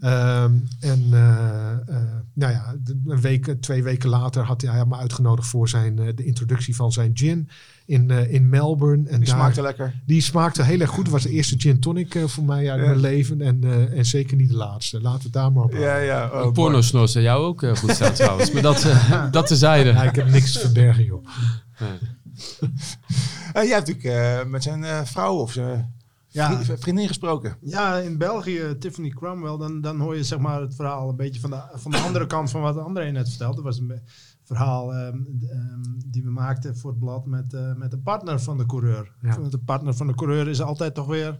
Ehm, 0.00 0.52
en 0.80 1.06
eh, 1.10 1.70
eh, 1.72 2.02
nou 2.34 2.52
ja, 2.52 2.74
een 3.06 3.20
week, 3.20 3.54
twee 3.60 3.82
weken 3.82 4.08
later 4.08 4.42
had 4.42 4.62
hij 4.62 4.86
me 4.86 4.96
uitgenodigd 4.96 5.48
voor 5.48 5.68
zijn, 5.68 5.98
eh, 5.98 6.06
de 6.14 6.24
introductie 6.24 6.76
van 6.76 6.92
zijn 6.92 7.10
gin 7.14 7.48
in, 7.86 8.10
eh, 8.10 8.32
in 8.32 8.48
Melbourne. 8.48 9.08
En 9.08 9.16
Die 9.20 9.28
daar- 9.28 9.36
smaakte 9.38 9.62
lekker. 9.62 9.94
die 10.06 10.20
smaakte 10.20 10.62
heel 10.62 10.80
erg 10.80 10.90
goed. 10.90 11.02
Het 11.02 11.12
was 11.12 11.22
de 11.22 11.30
eerste 11.30 11.54
gin 11.60 11.80
tonic 11.80 12.14
eh, 12.14 12.24
voor 12.24 12.44
mij 12.44 12.70
uit 12.70 12.80
Ja. 12.80 12.86
mijn 12.86 13.00
leven. 13.00 13.40
En, 13.40 13.58
eh, 13.64 13.98
en 13.98 14.04
zeker 14.06 14.36
niet 14.36 14.48
de 14.48 14.56
laatste. 14.56 15.00
Laten 15.00 15.18
we 15.18 15.24
het 15.24 15.32
daar 15.32 15.52
maar 15.52 15.64
op. 15.64 15.72
Ja, 15.72 15.96
ja. 15.96 16.30
Oh, 16.32 16.52
pornosnor 16.52 17.08
zou 17.08 17.24
jou 17.24 17.44
ook 17.44 17.62
eh, 17.62 17.74
goed 17.76 17.90
staan 17.90 18.12
trouwens. 18.12 18.50
Maar 18.52 18.62
dat, 18.62 18.84
eh, 18.84 19.24
dat 19.30 19.46
tezijde. 19.46 19.90
Ja, 19.90 20.02
ik 20.02 20.14
heb 20.14 20.28
niks 20.30 20.52
te 20.52 20.58
verbergen, 20.58 21.04
joh. 21.04 21.26
Nee. 21.80 22.70
Eh, 23.52 23.62
jij 23.62 23.74
hebt 23.74 23.86
natuurlijk 23.88 24.04
eh, 24.44 24.50
met 24.50 24.62
zijn 24.62 24.84
eh, 24.84 25.04
vrouw 25.04 25.34
of 25.36 25.52
zijn 25.52 25.94
Ja. 26.28 26.60
vri- 26.62 26.76
vriendin 26.78 27.06
gesproken. 27.06 27.56
Ja, 27.60 27.96
in 27.96 28.18
België, 28.18 28.76
Tiffany 28.78 29.08
Cromwell, 29.08 29.56
dan, 29.58 29.80
dan 29.80 30.00
hoor 30.00 30.16
je 30.16 30.24
zeg 30.24 30.38
maar 30.38 30.60
het 30.60 30.74
verhaal 30.74 31.08
een 31.08 31.16
beetje 31.16 31.40
van 31.40 31.50
de, 31.50 31.62
van 31.74 31.90
de 31.90 31.96
andere 31.98 32.26
kant 32.26 32.50
van 32.50 32.60
wat 32.60 32.78
André 32.78 33.10
net 33.10 33.28
vertelde. 33.28 33.54
Dat 33.54 33.64
was 33.64 33.78
een 33.78 34.00
verhaal 34.44 34.94
ehm, 34.94 35.18
die 36.06 36.22
we 36.22 36.30
maakten 36.30 36.76
voor 36.76 36.90
het 36.90 36.98
blad 36.98 37.26
met, 37.26 37.54
eh, 37.54 37.74
met 37.74 37.90
de 37.90 37.98
partner 37.98 38.40
van 38.40 38.58
de 38.58 38.66
coureur. 38.66 39.12
Ja. 39.22 39.36
De 39.36 39.58
partner 39.58 39.94
van 39.94 40.06
de 40.06 40.14
coureur 40.14 40.48
is 40.48 40.60
altijd 40.62 40.94
toch 40.94 41.06
weer, 41.06 41.38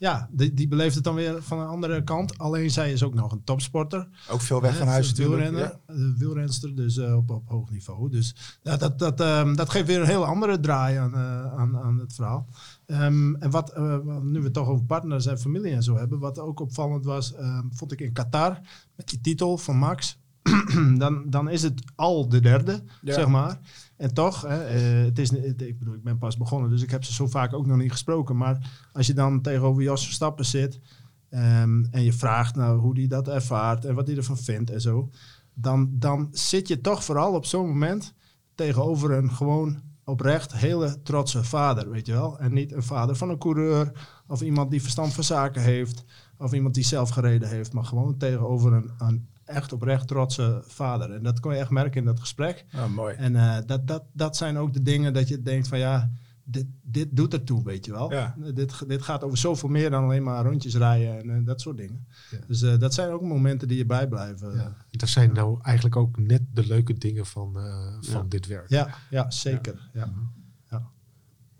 ja, 0.00 0.28
die, 0.32 0.54
die 0.54 0.68
beleeft 0.68 0.94
het 0.94 1.04
dan 1.04 1.14
weer 1.14 1.42
van 1.42 1.58
een 1.58 1.66
andere 1.66 2.04
kant. 2.04 2.38
Alleen 2.38 2.70
zij 2.70 2.92
is 2.92 3.02
ook 3.02 3.14
nog 3.14 3.32
een 3.32 3.44
topsporter. 3.44 4.08
Ook 4.30 4.40
veel 4.40 4.60
weg 4.60 4.76
van 4.76 4.86
huis 4.86 5.08
natuurlijk. 5.08 5.40
wielrenner, 5.40 5.78
Ja. 5.86 5.94
een 5.94 6.14
wielrenster, 6.18 6.74
dus 6.74 6.96
eh, 6.96 7.16
op, 7.16 7.30
op 7.30 7.48
hoog 7.48 7.70
niveau. 7.70 8.10
Dus 8.10 8.34
ja, 8.62 8.76
dat, 8.76 8.98
dat, 8.98 9.20
ehm, 9.20 9.54
dat 9.54 9.70
geeft 9.70 9.86
weer 9.86 10.00
een 10.00 10.06
heel 10.06 10.24
andere 10.24 10.60
draai 10.60 10.96
aan, 10.96 11.14
eh, 11.14 11.54
aan, 11.58 11.76
aan 11.78 11.98
het 11.98 12.14
verhaal. 12.14 12.46
Ehm, 12.86 13.34
en 13.34 13.50
wat, 13.50 13.70
eh, 13.70 13.96
wat- 14.04 14.22
nu 14.22 14.38
we 14.38 14.44
het 14.44 14.52
toch 14.52 14.68
over 14.68 14.84
partners 14.84 15.26
en 15.26 15.38
familie 15.38 15.72
en 15.74 15.82
zo 15.82 15.96
hebben, 15.96 16.18
wat 16.18 16.38
ook 16.38 16.60
opvallend 16.60 17.04
was, 17.04 17.34
ehm, 17.34 17.64
vond 17.70 17.92
ik 17.92 18.00
in 18.00 18.12
Qatar, 18.12 18.60
met 18.96 19.08
die 19.08 19.20
titel 19.20 19.58
van 19.58 19.76
Max, 19.76 20.18
dan, 20.98 21.24
dan 21.26 21.48
is 21.48 21.62
het 21.62 21.82
al 21.94 22.28
de 22.28 22.40
derde, 22.40 22.82
Ja. 23.02 23.14
zeg 23.14 23.28
maar. 23.28 23.60
En 23.96 24.14
toch, 24.14 24.42
hè, 24.42 24.64
eh, 24.64 25.04
het 25.04 25.18
is, 25.18 25.30
ik 25.32 25.78
bedoel, 25.78 25.94
ik 25.94 26.02
ben 26.02 26.18
pas 26.18 26.36
begonnen, 26.36 26.70
dus 26.70 26.82
ik 26.82 26.90
heb 26.90 27.04
ze 27.04 27.12
zo 27.12 27.26
vaak 27.26 27.52
ook 27.52 27.66
nog 27.66 27.76
niet 27.76 27.90
gesproken. 27.92 28.36
Maar 28.36 28.70
als 28.92 29.06
je 29.06 29.14
dan 29.14 29.40
tegenover 29.40 29.82
Jos 29.82 30.04
Verstappen 30.04 30.44
zit 30.44 30.80
ehm, 31.28 31.84
en 31.90 32.02
je 32.02 32.12
vraagt 32.12 32.54
nou, 32.56 32.78
hoe 32.78 32.98
hij 32.98 33.06
dat 33.06 33.28
ervaart 33.28 33.84
en 33.84 33.94
wat 33.94 34.06
hij 34.06 34.16
ervan 34.16 34.38
vindt 34.38 34.70
en 34.70 34.80
zo, 34.80 35.10
dan, 35.54 35.90
dan 35.92 36.28
zit 36.32 36.68
je 36.68 36.80
toch 36.80 37.04
vooral 37.04 37.34
op 37.34 37.46
zo'n 37.46 37.66
moment 37.66 38.14
tegenover 38.54 39.10
een 39.10 39.30
gewoon 39.30 39.80
oprecht 40.04 40.52
hele 40.52 41.02
trotse 41.02 41.44
vader, 41.44 41.90
weet 41.90 42.06
je 42.06 42.12
wel. 42.12 42.38
En 42.38 42.52
niet 42.52 42.72
een 42.72 42.82
vader 42.82 43.16
van 43.16 43.30
een 43.30 43.38
coureur 43.38 43.92
of 44.26 44.40
iemand 44.42 44.70
die 44.70 44.82
verstand 44.82 45.12
van 45.12 45.24
zaken 45.24 45.62
heeft 45.62 46.04
of 46.38 46.52
iemand 46.52 46.74
die 46.74 46.84
zelf 46.84 47.10
gereden 47.10 47.48
heeft, 47.48 47.72
maar 47.72 47.84
gewoon 47.84 48.16
tegenover 48.16 48.72
een, 48.72 48.90
een 48.98 49.28
echt 49.50 49.72
oprecht 49.72 50.08
trotse 50.08 50.62
vader. 50.66 51.12
En 51.12 51.22
dat 51.22 51.40
kon 51.40 51.52
je 51.52 51.58
echt 51.58 51.70
merken 51.70 52.00
in 52.00 52.06
dat 52.06 52.20
gesprek. 52.20 52.64
Oh, 52.74 52.86
mooi. 52.86 53.14
En 53.14 53.36
eh, 53.36 53.56
dat, 53.66 53.86
dat, 53.86 54.04
dat 54.12 54.36
zijn 54.36 54.58
ook 54.58 54.72
de 54.72 54.82
dingen 54.82 55.12
dat 55.12 55.28
je 55.28 55.42
denkt 55.42 55.68
van 55.68 55.78
ja, 55.78 56.10
dit, 56.44 56.66
dit 56.82 57.08
doet 57.10 57.32
ertoe, 57.32 57.64
weet 57.64 57.84
je 57.84 57.92
wel. 57.92 58.12
Ja. 58.12 58.34
Dit, 58.54 58.88
dit 58.88 59.02
gaat 59.02 59.24
over 59.24 59.38
zoveel 59.38 59.68
meer 59.68 59.90
dan 59.90 60.04
alleen 60.04 60.22
maar 60.22 60.44
rondjes 60.44 60.76
rijden 60.76 61.18
en 61.18 61.30
eh, 61.30 61.46
dat 61.46 61.60
soort 61.60 61.76
dingen. 61.76 62.06
Ja. 62.30 62.38
Dus 62.46 62.62
eh, 62.62 62.78
dat 62.78 62.94
zijn 62.94 63.10
ook 63.10 63.22
momenten 63.22 63.68
die 63.68 63.76
je 63.76 63.86
bijblijven. 63.86 64.54
Ja. 64.56 64.76
Dat 64.90 65.08
zijn 65.08 65.32
nou 65.32 65.58
eigenlijk 65.62 65.96
ook 65.96 66.18
net 66.18 66.42
de 66.52 66.66
leuke 66.66 66.92
dingen 66.94 67.26
van, 67.26 67.58
eh, 67.58 67.96
van 68.00 68.22
Ja. 68.22 68.28
dit 68.28 68.46
werk. 68.46 68.68
Ja, 68.68 68.94
ja 69.10 69.30
zeker. 69.30 69.90
Ja. 69.92 70.12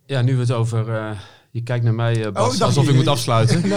Ja, 0.06 0.22
nu 0.22 0.34
we 0.34 0.40
het 0.40 0.52
over... 0.52 1.16
je 1.50 1.62
kijkt 1.62 1.84
naar 1.84 1.94
mij, 1.94 2.24
eh, 2.24 2.32
Bas, 2.32 2.56
Oh, 2.56 2.62
alsof 2.62 2.88
ik 2.88 2.94
moet 2.94 3.06
afsluiten. 3.06 3.62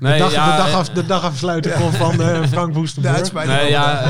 Nee, 0.00 0.12
de, 0.12 0.18
dag, 0.18 0.32
ja, 0.32 0.50
de, 0.50 0.56
dag 0.56 0.68
eh, 0.68 0.74
af, 0.76 0.88
de 0.88 1.06
dag 1.06 1.22
afsluiten 1.24 1.92
van 1.92 2.20
eh, 2.20 2.46
Frank 2.46 2.74
Woestenburg. 2.74 3.32
Nee, 3.32 3.70
ja, 3.70 4.00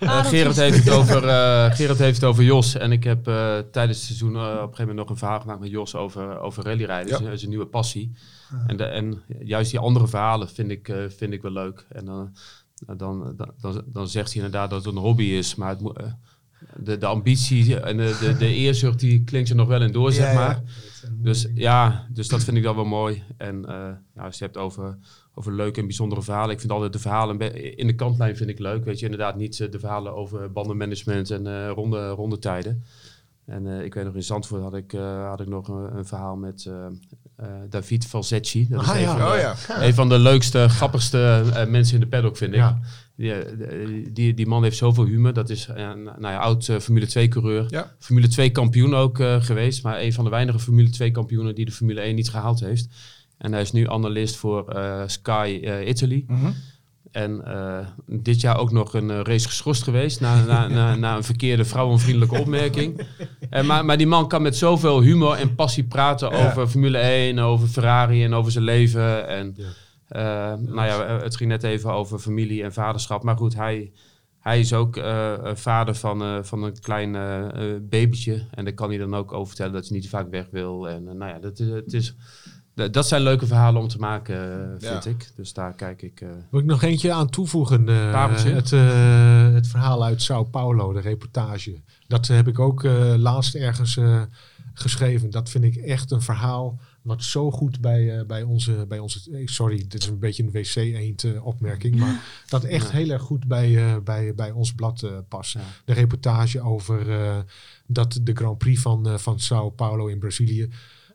Adeltjes. 0.00 0.28
Gerard, 0.28 0.56
heeft 0.56 0.84
het 0.84 0.90
over, 0.90 1.28
eh, 1.28 1.74
Gerard 1.74 1.98
heeft 1.98 2.20
het 2.20 2.24
over 2.30 2.44
Jos. 2.44 2.74
En 2.74 2.92
ik 2.92 3.04
heb 3.04 3.28
eh, 3.28 3.58
tijdens 3.72 3.98
het 3.98 4.06
seizoen 4.06 4.34
eh, 4.36 4.40
op 4.40 4.48
een 4.48 4.58
gegeven 4.58 4.78
moment 4.78 4.96
nog 4.96 5.08
een 5.10 5.16
verhaal 5.16 5.40
gemaakt 5.40 5.60
met 5.60 5.70
Jos 5.70 5.94
over, 5.94 6.40
over 6.40 6.64
rallyrijden. 6.64 7.12
Ja. 7.12 7.24
Dat 7.24 7.32
is 7.32 7.42
een 7.42 7.48
nieuwe 7.48 7.66
passie. 7.66 8.12
En, 8.66 8.76
de, 8.76 8.84
en 8.84 9.22
juist 9.38 9.70
die 9.70 9.80
andere 9.80 10.08
verhalen 10.08 10.48
vind 10.48 10.70
ik, 10.70 10.88
eh, 10.88 10.96
vind 11.16 11.32
ik 11.32 11.42
wel 11.42 11.52
leuk. 11.52 11.86
En 11.88 12.04
dan, 12.04 12.36
dan, 12.86 13.34
dan, 13.36 13.50
dan, 13.60 13.82
dan 13.86 14.08
zegt 14.08 14.32
hij 14.32 14.42
inderdaad 14.42 14.70
dat 14.70 14.84
het 14.84 14.94
een 14.94 15.00
hobby 15.00 15.24
is. 15.24 15.54
Maar 15.54 15.68
het 15.68 15.80
moet, 15.80 15.98
de, 16.76 16.98
de 16.98 17.06
ambitie 17.06 17.80
en 17.80 17.96
de, 17.96 18.18
de, 18.20 18.36
de 18.36 18.54
eerzucht 18.54 19.00
die 19.00 19.24
klinkt 19.24 19.50
er 19.50 19.56
nog 19.56 19.68
wel 19.68 19.82
in 19.82 19.92
door, 19.92 20.12
zeg 20.12 20.34
maar. 20.34 20.62
Dus 21.12 21.48
ja, 21.54 22.06
dus 22.12 22.28
dat 22.28 22.44
vind 22.44 22.56
ik 22.56 22.62
dan 22.62 22.74
wel 22.74 22.84
mooi. 22.84 23.22
En 23.36 23.64
ja, 24.14 24.22
als 24.22 24.38
je 24.38 24.44
het 24.44 24.54
hebt 24.54 24.56
over, 24.56 24.98
over 25.34 25.52
leuke 25.52 25.80
en 25.80 25.86
bijzondere 25.86 26.22
verhalen. 26.22 26.50
Ik 26.50 26.60
vind 26.60 26.72
altijd 26.72 26.92
de 26.92 26.98
verhalen 26.98 27.76
in 27.76 27.86
de 27.86 27.94
kantlijn 27.94 28.36
vind 28.36 28.50
ik 28.50 28.58
leuk. 28.58 28.84
Weet 28.84 28.98
je, 28.98 29.04
inderdaad 29.04 29.36
niet 29.36 29.60
eh, 29.60 29.70
de 29.70 29.78
verhalen 29.78 30.14
over 30.14 30.52
bandenmanagement 30.52 31.30
en 31.30 31.46
eh 31.46 31.70
ronde, 31.70 32.08
rondetijden. 32.08 32.82
En 33.44 33.66
ik 33.66 33.94
weet 33.94 34.04
nog 34.04 34.14
in 34.14 34.22
Zandvoort 34.22 34.62
had 34.62 34.74
ik, 34.74 34.92
had 35.26 35.40
ik 35.40 35.48
nog 35.48 35.68
een, 35.68 35.96
een 35.96 36.06
verhaal 36.06 36.36
met 36.36 36.70
David 37.70 38.06
Falsecci. 38.06 38.66
Dat 38.68 38.82
is 38.82 38.88
Ah, 38.88 38.94
een, 38.94 39.00
ja. 39.00 39.08
van 39.08 39.18
de, 39.18 39.32
Oh 39.32 39.38
ja. 39.38 39.82
een 39.86 39.94
van 39.94 40.08
de 40.08 40.18
leukste, 40.18 40.68
grappigste 40.68 41.44
eh, 41.54 41.66
mensen 41.66 41.94
in 41.94 42.00
de 42.00 42.06
paddock, 42.06 42.36
vind 42.36 42.52
ik. 42.52 42.58
Ja. 42.58 42.78
Die, 43.16 43.32
eh, 43.32 44.04
die, 44.12 44.34
die 44.34 44.46
man 44.46 44.62
heeft 44.62 44.76
zoveel 44.76 45.04
humor. 45.04 45.32
Dat 45.32 45.50
is 45.50 45.66
eh, 45.68 45.82
een 45.82 46.02
nou 46.04 46.20
ja, 46.20 46.36
oud 46.36 46.68
eh, 46.68 46.78
Formule 46.78 47.06
2 47.06 47.28
coureur. 47.28 47.64
Ja. 47.68 47.92
Formule 47.98 48.28
2 48.28 48.50
kampioen 48.50 48.94
ook 48.94 49.18
eh, 49.18 49.42
geweest. 49.42 49.82
Maar 49.82 50.00
een 50.00 50.12
van 50.12 50.24
de 50.24 50.30
weinige 50.30 50.58
Formule 50.58 50.90
2 50.90 51.10
kampioenen 51.10 51.54
die 51.54 51.64
de 51.64 51.72
Formule 51.72 52.00
1 52.00 52.14
niet 52.14 52.30
gehaald 52.30 52.60
heeft. 52.60 52.88
En 53.38 53.52
hij 53.52 53.60
is 53.60 53.72
nu 53.72 53.88
analist 53.88 54.36
voor 54.36 54.68
eh, 54.68 55.02
Sky 55.06 55.60
eh, 55.62 55.88
Italy. 55.88 56.24
Mhm. 56.26 56.50
En 57.10 57.44
eh, 57.44 57.86
dit 58.06 58.40
jaar 58.40 58.58
ook 58.58 58.72
nog 58.72 58.94
een 58.94 59.10
eh, 59.10 59.20
race 59.22 59.48
geschorst 59.48 59.82
geweest. 59.82 60.20
Na, 60.20 60.44
na, 60.44 60.68
na, 60.68 60.94
na 60.94 61.16
een 61.16 61.24
verkeerde 61.24 61.64
vrouwenvriendelijke 61.64 62.38
opmerking. 62.40 63.00
En 63.50 63.66
maar, 63.66 63.84
maar 63.84 63.96
die 63.96 64.06
man 64.06 64.28
kan 64.28 64.42
met 64.42 64.56
zoveel 64.56 65.00
humor 65.00 65.34
en 65.34 65.54
passie 65.54 65.84
praten 65.84 66.30
Ja. 66.30 66.46
over 66.48 66.66
Formule 66.68 66.98
1, 66.98 67.38
over 67.38 67.68
Ferrari 67.68 68.24
en 68.24 68.34
over 68.34 68.52
zijn 68.52 68.64
leven. 68.64 69.28
En 69.28 69.54
Ja. 69.56 69.64
eh, 70.08 70.58
nou 70.60 70.86
ja, 70.86 71.04
eh, 71.04 71.22
het 71.22 71.36
ging 71.36 71.50
net 71.50 71.62
even 71.62 71.92
over 71.92 72.18
familie 72.18 72.62
en 72.62 72.72
vaderschap. 72.72 73.22
Maar 73.22 73.36
goed, 73.36 73.54
hij, 73.54 73.92
hij 74.38 74.60
is 74.60 74.72
ook 74.72 74.96
eh, 74.96 75.32
eh, 75.34 75.56
vader 75.56 75.94
van, 75.94 76.22
eh, 76.22 76.38
van 76.42 76.62
een 76.62 76.80
klein 76.80 77.14
eh, 77.16 77.44
eh, 77.44 77.80
babytje. 77.82 78.46
En 78.50 78.64
daar 78.64 78.74
kan 78.74 78.88
hij 78.88 78.98
dan 78.98 79.14
ook 79.14 79.32
over 79.32 79.46
vertellen 79.46 79.72
dat 79.72 79.82
hij 79.86 79.92
niet 79.92 80.02
te 80.02 80.08
vaak 80.10 80.30
weg 80.30 80.46
wil. 80.50 80.88
En 80.88 81.08
eh, 81.08 81.14
nou 81.14 81.30
ja, 81.32 81.38
dat, 81.38 81.58
is, 81.58 81.68
het 81.68 81.92
is, 81.92 82.14
dat- 82.78 82.92
dat 82.92 83.08
zijn 83.08 83.22
leuke 83.22 83.46
verhalen 83.46 83.82
om 83.82 83.88
te 83.88 83.98
maken, 83.98 84.52
eh, 84.62 84.88
vind 84.90 85.04
Ja. 85.04 85.10
ik. 85.10 85.30
Dus 85.36 85.52
daar 85.52 85.72
kijk 85.74 86.02
ik... 86.02 86.20
eh, 86.20 86.28
Wil 86.50 86.60
ik 86.60 86.66
nog 86.66 86.82
eentje 86.82 87.12
aan 87.12 87.28
toevoegen? 87.30 87.88
eh, 87.88 88.34
het, 88.44 88.72
eh, 88.72 89.52
het 89.52 89.66
verhaal 89.66 90.04
uit 90.04 90.22
Sao 90.22 90.44
Paulo, 90.44 90.92
de 90.92 91.00
reportage. 91.00 91.80
Dat 92.06 92.26
heb 92.26 92.48
ik 92.48 92.58
ook 92.58 92.84
eh, 92.84 93.14
laatst 93.16 93.54
ergens 93.54 93.96
eh, 93.96 94.22
geschreven. 94.74 95.30
Dat 95.30 95.50
vind 95.50 95.64
ik 95.64 95.76
echt 95.76 96.10
een 96.10 96.22
verhaal 96.22 96.78
wat 97.02 97.22
zo 97.22 97.50
goed 97.50 97.80
bij, 97.80 98.18
eh, 98.18 98.26
bij 98.26 98.42
onze... 98.42 98.84
Bij 98.88 98.98
onze 98.98 99.20
eh, 99.32 99.46
sorry, 99.46 99.84
dit 99.88 100.02
is 100.02 100.06
een 100.08 100.18
beetje 100.18 100.42
een 100.42 100.50
wc-eend 100.50 101.24
eh, 101.24 101.46
opmerking. 101.46 101.96
Maar 101.96 102.22
dat 102.48 102.64
echt 102.64 102.86
Ja. 102.90 102.92
heel 102.96 103.10
erg 103.10 103.22
goed 103.22 103.46
bij, 103.46 103.76
eh, 103.86 103.96
bij, 104.04 104.34
bij 104.34 104.50
ons 104.50 104.72
blad 104.74 105.02
eh, 105.02 105.10
past. 105.28 105.52
Ja. 105.52 105.60
De 105.84 105.92
reportage 105.92 106.60
over 106.60 107.10
eh, 107.10 107.36
dat 107.86 108.18
de 108.22 108.32
Grand 108.34 108.58
Prix 108.58 108.80
van, 108.80 109.08
eh, 109.08 109.14
van 109.18 109.40
Sao 109.40 109.70
Paulo 109.70 110.06
in 110.06 110.18
Brazilië... 110.18 110.68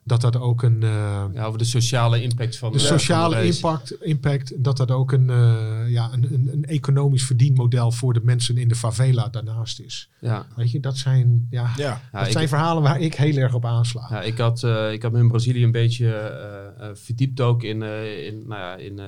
Dat 0.06 0.20
dat 0.20 0.36
ook 0.36 0.62
een, 0.62 0.82
eh, 0.82 1.24
Ja, 1.32 1.44
over 1.44 1.58
de 1.58 1.64
sociale 1.64 2.22
impact 2.22 2.56
van 2.56 2.72
de 2.72 2.78
van 2.78 2.88
sociale 2.88 3.44
impact, 3.46 4.02
impact, 4.02 4.64
dat 4.64 4.76
dat 4.76 4.90
ook 4.90 5.12
een, 5.12 5.30
eh, 5.30 5.90
ja, 5.90 6.12
een, 6.12 6.32
een, 6.34 6.48
een 6.52 6.64
economisch 6.64 7.24
verdienmodel 7.24 7.92
voor 7.92 8.12
de 8.14 8.20
mensen 8.22 8.56
in 8.58 8.68
de 8.68 8.74
favela 8.74 9.28
daarnaast 9.28 9.80
is. 9.80 10.08
Ja. 10.20 10.46
Weet 10.56 10.70
je, 10.70 10.80
dat 10.80 10.96
zijn, 10.96 11.46
ja, 11.50 11.62
Ja. 11.76 12.00
Ja, 12.12 12.18
dat 12.18 12.26
ik- 12.26 12.32
zijn 12.32 12.48
verhalen 12.48 12.82
waar 12.82 13.00
ik 13.00 13.14
heel 13.14 13.36
erg 13.36 13.54
op 13.54 13.64
aansla. 13.64 14.06
Ja, 14.10 14.22
ik, 14.22 14.38
had, 14.38 14.62
eh, 14.62 14.92
ik 14.92 15.02
had 15.02 15.12
me 15.12 15.18
in 15.18 15.28
Brazilië 15.28 15.64
een 15.64 15.70
beetje 15.72 16.92
verdiept 16.94 17.40
ook 17.40 17.62
in, 17.62 17.82
eh, 17.82 18.26
in, 18.26 18.42
nou 18.46 18.60
ja, 18.60 18.76
in, 18.76 18.98
eh, 18.98 19.06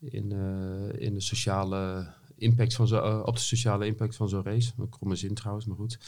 in, 0.00 0.32
eh, 0.32 1.02
in 1.06 1.14
de 1.14 1.20
sociale 1.20 2.06
impact 2.38 2.74
van 2.74 2.86
zo, 2.88 3.18
op 3.24 3.34
de 3.34 3.40
sociale 3.40 3.86
impact 3.86 4.16
van 4.16 4.28
zo'n 4.28 4.44
race. 4.44 4.72
Een 4.78 4.88
kromme 4.88 5.16
zin 5.16 5.34
trouwens, 5.34 5.66
maar 5.66 5.76
goed. 5.76 5.98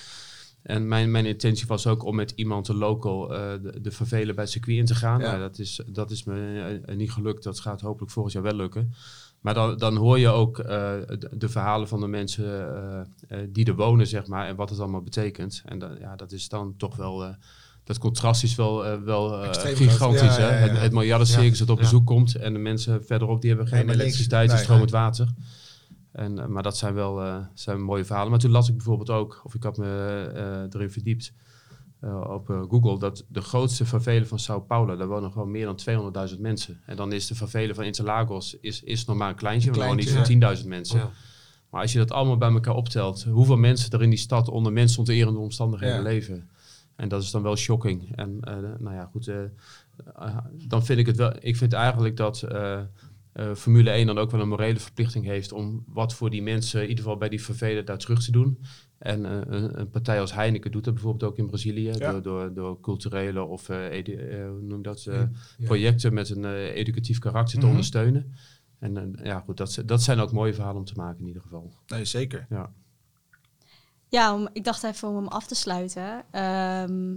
En 0.62 0.88
mijn, 0.88 1.10
mijn 1.10 1.26
intentie 1.26 1.66
was 1.66 1.86
ook 1.86 2.04
om 2.04 2.16
met 2.16 2.32
iemand, 2.36 2.66
de 2.66 2.74
local, 2.74 3.34
eh, 3.34 3.52
de, 3.62 3.80
de 3.80 3.90
vervelen 3.90 4.34
bij 4.34 4.44
het 4.44 4.52
circuit 4.52 4.78
in 4.78 4.84
te 4.84 4.94
gaan. 4.94 5.20
Ja. 5.20 5.26
Nou, 5.26 5.38
dat, 5.40 5.58
is, 5.58 5.80
dat 5.86 6.10
is 6.10 6.24
me 6.24 6.80
eh, 6.84 6.96
niet 6.96 7.12
gelukt. 7.12 7.42
Dat 7.42 7.60
gaat 7.60 7.80
hopelijk 7.80 8.12
volgend 8.12 8.34
jaar 8.34 8.42
wel 8.44 8.54
lukken. 8.54 8.92
Maar 9.40 9.54
dan, 9.54 9.76
dan 9.76 9.96
hoor 9.96 10.18
je 10.18 10.28
ook 10.28 10.58
eh, 10.58 10.66
de, 11.08 11.28
de 11.32 11.48
verhalen 11.48 11.88
van 11.88 12.00
de 12.00 12.06
mensen 12.06 12.44
eh, 12.48 13.00
eh, 13.28 13.48
die 13.48 13.64
er 13.64 13.74
wonen, 13.76 14.06
zeg 14.06 14.26
maar, 14.26 14.46
en 14.46 14.56
wat 14.56 14.70
het 14.70 14.78
allemaal 14.80 15.02
betekent. 15.02 15.62
En 15.64 15.78
dan, 15.78 15.96
ja, 16.00 16.16
dat 16.16 16.32
is 16.32 16.48
dan 16.48 16.74
toch 16.76 16.96
wel... 16.96 17.24
eh, 17.24 17.30
dat 17.84 17.98
contrast 17.98 18.42
is 18.42 18.54
wel, 18.54 18.86
eh, 18.86 19.00
wel 19.04 19.42
eh, 19.42 19.50
gigantisch. 19.52 20.20
Ja, 20.36 20.42
hè? 20.42 20.64
ja. 20.64 20.68
Het, 20.68 20.80
het 20.80 20.92
miljardencircus 20.92 21.58
dat 21.58 21.70
op 21.70 21.78
bezoek 21.78 22.06
komt. 22.06 22.34
En 22.34 22.52
de 22.52 22.58
mensen 22.58 23.04
verderop 23.04 23.40
die 23.40 23.50
hebben 23.50 23.68
geen 23.68 23.88
elektriciteit 23.88 24.50
en 24.50 24.58
stromend 24.58 24.90
water. 24.90 25.28
En, 26.12 26.38
eh, 26.38 26.46
maar 26.46 26.62
dat 26.62 26.76
zijn 26.76 26.94
wel 26.94 27.22
eh, 27.22 27.36
zijn 27.54 27.82
mooie 27.82 28.04
verhalen. 28.04 28.30
Maar 28.30 28.40
toen 28.40 28.50
las 28.50 28.68
ik 28.68 28.76
bijvoorbeeld 28.76 29.10
ook, 29.10 29.40
of 29.44 29.54
ik 29.54 29.62
had 29.62 29.76
me 29.76 30.30
eh, 30.34 30.62
erin 30.74 30.90
verdiept 30.90 31.32
op 32.28 32.66
Google, 32.70 32.98
dat 32.98 33.24
de 33.28 33.40
grootste 33.40 33.86
favela 33.86 34.24
van 34.24 34.38
Sao 34.38 34.60
Paulo, 34.60 34.96
daar 34.96 35.06
wonen 35.06 35.32
gewoon 35.32 35.50
meer 35.50 35.64
dan 35.64 36.12
200.000 36.34 36.40
mensen. 36.40 36.80
En 36.86 36.96
dan 36.96 37.12
is 37.12 37.26
de 37.26 37.34
favela 37.34 37.74
van 37.74 37.84
Interlagos 37.84 38.56
is, 38.60 38.82
is 38.82 39.04
nog 39.04 39.16
maar 39.16 39.28
een 39.28 39.34
kleintje, 39.34 39.70
kleintje, 39.70 40.28
niet 40.28 40.42
van 40.42 40.56
10.000 40.56 40.66
mensen. 40.66 40.98
Ja. 40.98 41.10
Maar 41.70 41.82
als 41.82 41.92
je 41.92 41.98
dat 41.98 42.10
allemaal 42.10 42.36
bij 42.36 42.50
elkaar 42.50 42.74
optelt, 42.74 43.22
hoeveel 43.24 43.56
mensen 43.56 43.90
er 43.90 44.02
in 44.02 44.10
die 44.10 44.18
stad 44.18 44.48
onder 44.48 44.72
mensonterende 44.72 45.38
omstandigheden 45.38 45.96
Ja. 45.96 46.02
leven. 46.02 46.48
En 46.96 47.08
dat 47.08 47.22
is 47.22 47.30
dan 47.30 47.42
wel 47.42 47.56
shocking. 47.56 48.16
En 48.16 48.38
nou 48.78 48.94
ja, 48.94 49.08
goed, 49.12 49.32
dan 50.68 50.84
vind 50.84 50.98
ik 50.98 51.06
het 51.06 51.16
wel, 51.16 51.32
ik 51.40 51.56
vind 51.56 51.72
eigenlijk 51.72 52.16
dat 52.16 52.46
eh, 53.32 53.54
Formule 53.54 53.90
1 53.90 54.06
dan 54.06 54.18
ook 54.18 54.30
wel 54.30 54.40
een 54.40 54.48
morele 54.48 54.78
verplichting 54.78 55.24
heeft 55.24 55.52
om 55.52 55.84
wat 55.86 56.14
voor 56.14 56.30
die 56.30 56.42
mensen, 56.42 56.82
in 56.82 56.88
ieder 56.88 57.04
geval 57.04 57.18
bij 57.18 57.28
die 57.28 57.42
vervelen, 57.42 57.84
daar 57.86 57.98
terug 57.98 58.24
te 58.24 58.30
doen. 58.32 58.58
En 58.98 59.24
eh, 59.26 59.32
een, 59.58 59.80
een 59.80 59.90
partij 59.90 60.20
als 60.20 60.32
Heineken 60.32 60.70
doet 60.70 60.84
dat 60.84 60.94
bijvoorbeeld 60.94 61.30
ook 61.32 61.38
in 61.38 61.46
Brazilië, 61.46 61.92
Ja. 61.92 62.10
door, 62.12 62.22
door, 62.22 62.54
door 62.54 62.80
culturele 62.80 63.42
of 63.42 63.68
eh, 63.68 63.90
edu- 63.90 64.16
eh, 64.16 64.48
hoe 64.48 64.60
noem 64.60 64.76
je 64.76 64.82
dat, 64.82 65.02
Ja. 65.02 65.30
projecten 65.64 66.14
met 66.14 66.30
een 66.30 66.44
educatief 66.54 67.18
karakter 67.18 67.54
te 67.54 67.60
Mhm. 67.60 67.68
ondersteunen. 67.68 68.34
En 68.78 69.18
ja, 69.22 69.40
goed, 69.40 69.56
dat, 69.56 69.82
dat 69.86 70.02
zijn 70.02 70.18
ook 70.20 70.32
mooie 70.32 70.54
verhalen 70.54 70.78
om 70.78 70.84
te 70.84 70.94
maken 70.96 71.20
in 71.20 71.26
ieder 71.26 71.42
geval. 71.42 71.72
Nee, 71.86 72.04
zeker. 72.04 72.46
Ja. 72.50 72.72
Ja, 74.08 74.34
om, 74.34 74.48
ik 74.52 74.64
dacht 74.64 74.82
even 74.82 75.08
om 75.08 75.16
hem 75.16 75.28
af 75.28 75.46
te 75.46 75.54
sluiten. 75.54 76.24
Ehm, 76.30 77.16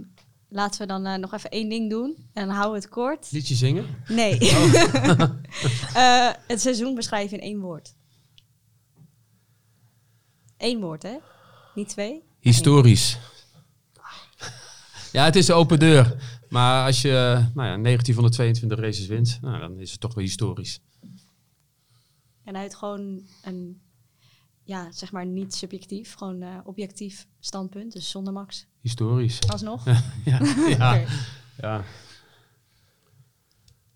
laten 0.52 0.80
we 0.80 0.86
dan 0.86 1.06
eh, 1.06 1.18
nog 1.18 1.32
even 1.32 1.50
één 1.50 1.68
ding 1.68 1.90
doen. 1.90 2.16
En 2.32 2.48
we 2.48 2.76
het 2.76 2.88
kort. 2.88 3.32
Liedje 3.32 3.54
zingen? 3.54 3.86
Nee. 4.08 4.40
Oh. 4.40 5.22
Eh, 5.94 6.30
het 6.46 6.60
seizoen 6.60 6.94
beschrijven 6.94 7.38
in 7.38 7.44
één 7.44 7.60
woord. 7.60 7.94
Eén 10.56 10.80
woord, 10.80 11.02
hè? 11.02 11.16
Niet 11.74 11.88
twee? 11.88 12.22
Historisch. 12.40 13.18
Ja, 15.12 15.24
het 15.24 15.36
is 15.36 15.48
een 15.48 15.54
open 15.54 15.78
deur. 15.78 16.16
Maar 16.48 16.86
als 16.86 17.02
je 17.02 17.46
nou 17.54 17.68
ja, 17.68 17.76
19 17.76 18.14
van 18.14 18.24
de 18.24 18.30
22 18.30 18.78
races 18.78 19.06
wint, 19.06 19.38
nou, 19.40 19.60
dan 19.60 19.78
is 19.78 19.90
het 19.90 20.00
toch 20.00 20.14
wel 20.14 20.24
historisch. 20.24 20.80
En 22.44 22.56
uit 22.56 22.74
gewoon 22.74 23.22
een, 23.42 23.80
ja, 24.62 24.92
zeg 24.92 25.12
maar 25.12 25.26
niet 25.26 25.54
subjectief, 25.54 26.14
gewoon 26.14 26.42
eh, 26.42 26.58
objectief 26.64 27.26
standpunt. 27.40 27.92
Dus 27.92 28.10
zonder 28.10 28.32
Max. 28.32 28.66
Historisch. 28.80 29.48
Alsnog? 29.48 29.84
Ja, 30.24 30.40
ja, 30.68 31.04
ja. 31.60 31.84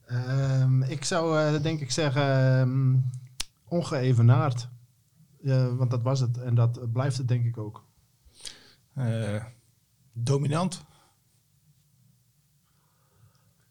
Ehm, 0.07 0.83
ik 0.83 1.05
zou 1.05 1.39
eh, 1.39 1.63
denk 1.63 1.81
ik 1.81 1.91
zeggen 1.91 2.59
ehm, 2.59 2.97
ongeëvenaard. 3.69 4.69
Want 5.77 5.91
dat 5.91 6.03
was 6.03 6.21
het 6.21 6.39
en 6.39 6.55
dat 6.55 6.93
blijft 6.93 7.19
het 7.19 7.29
denk 7.29 7.45
ik 7.45 7.59
ook. 7.59 7.85
Eh, 8.95 9.45
dominant. 10.13 10.85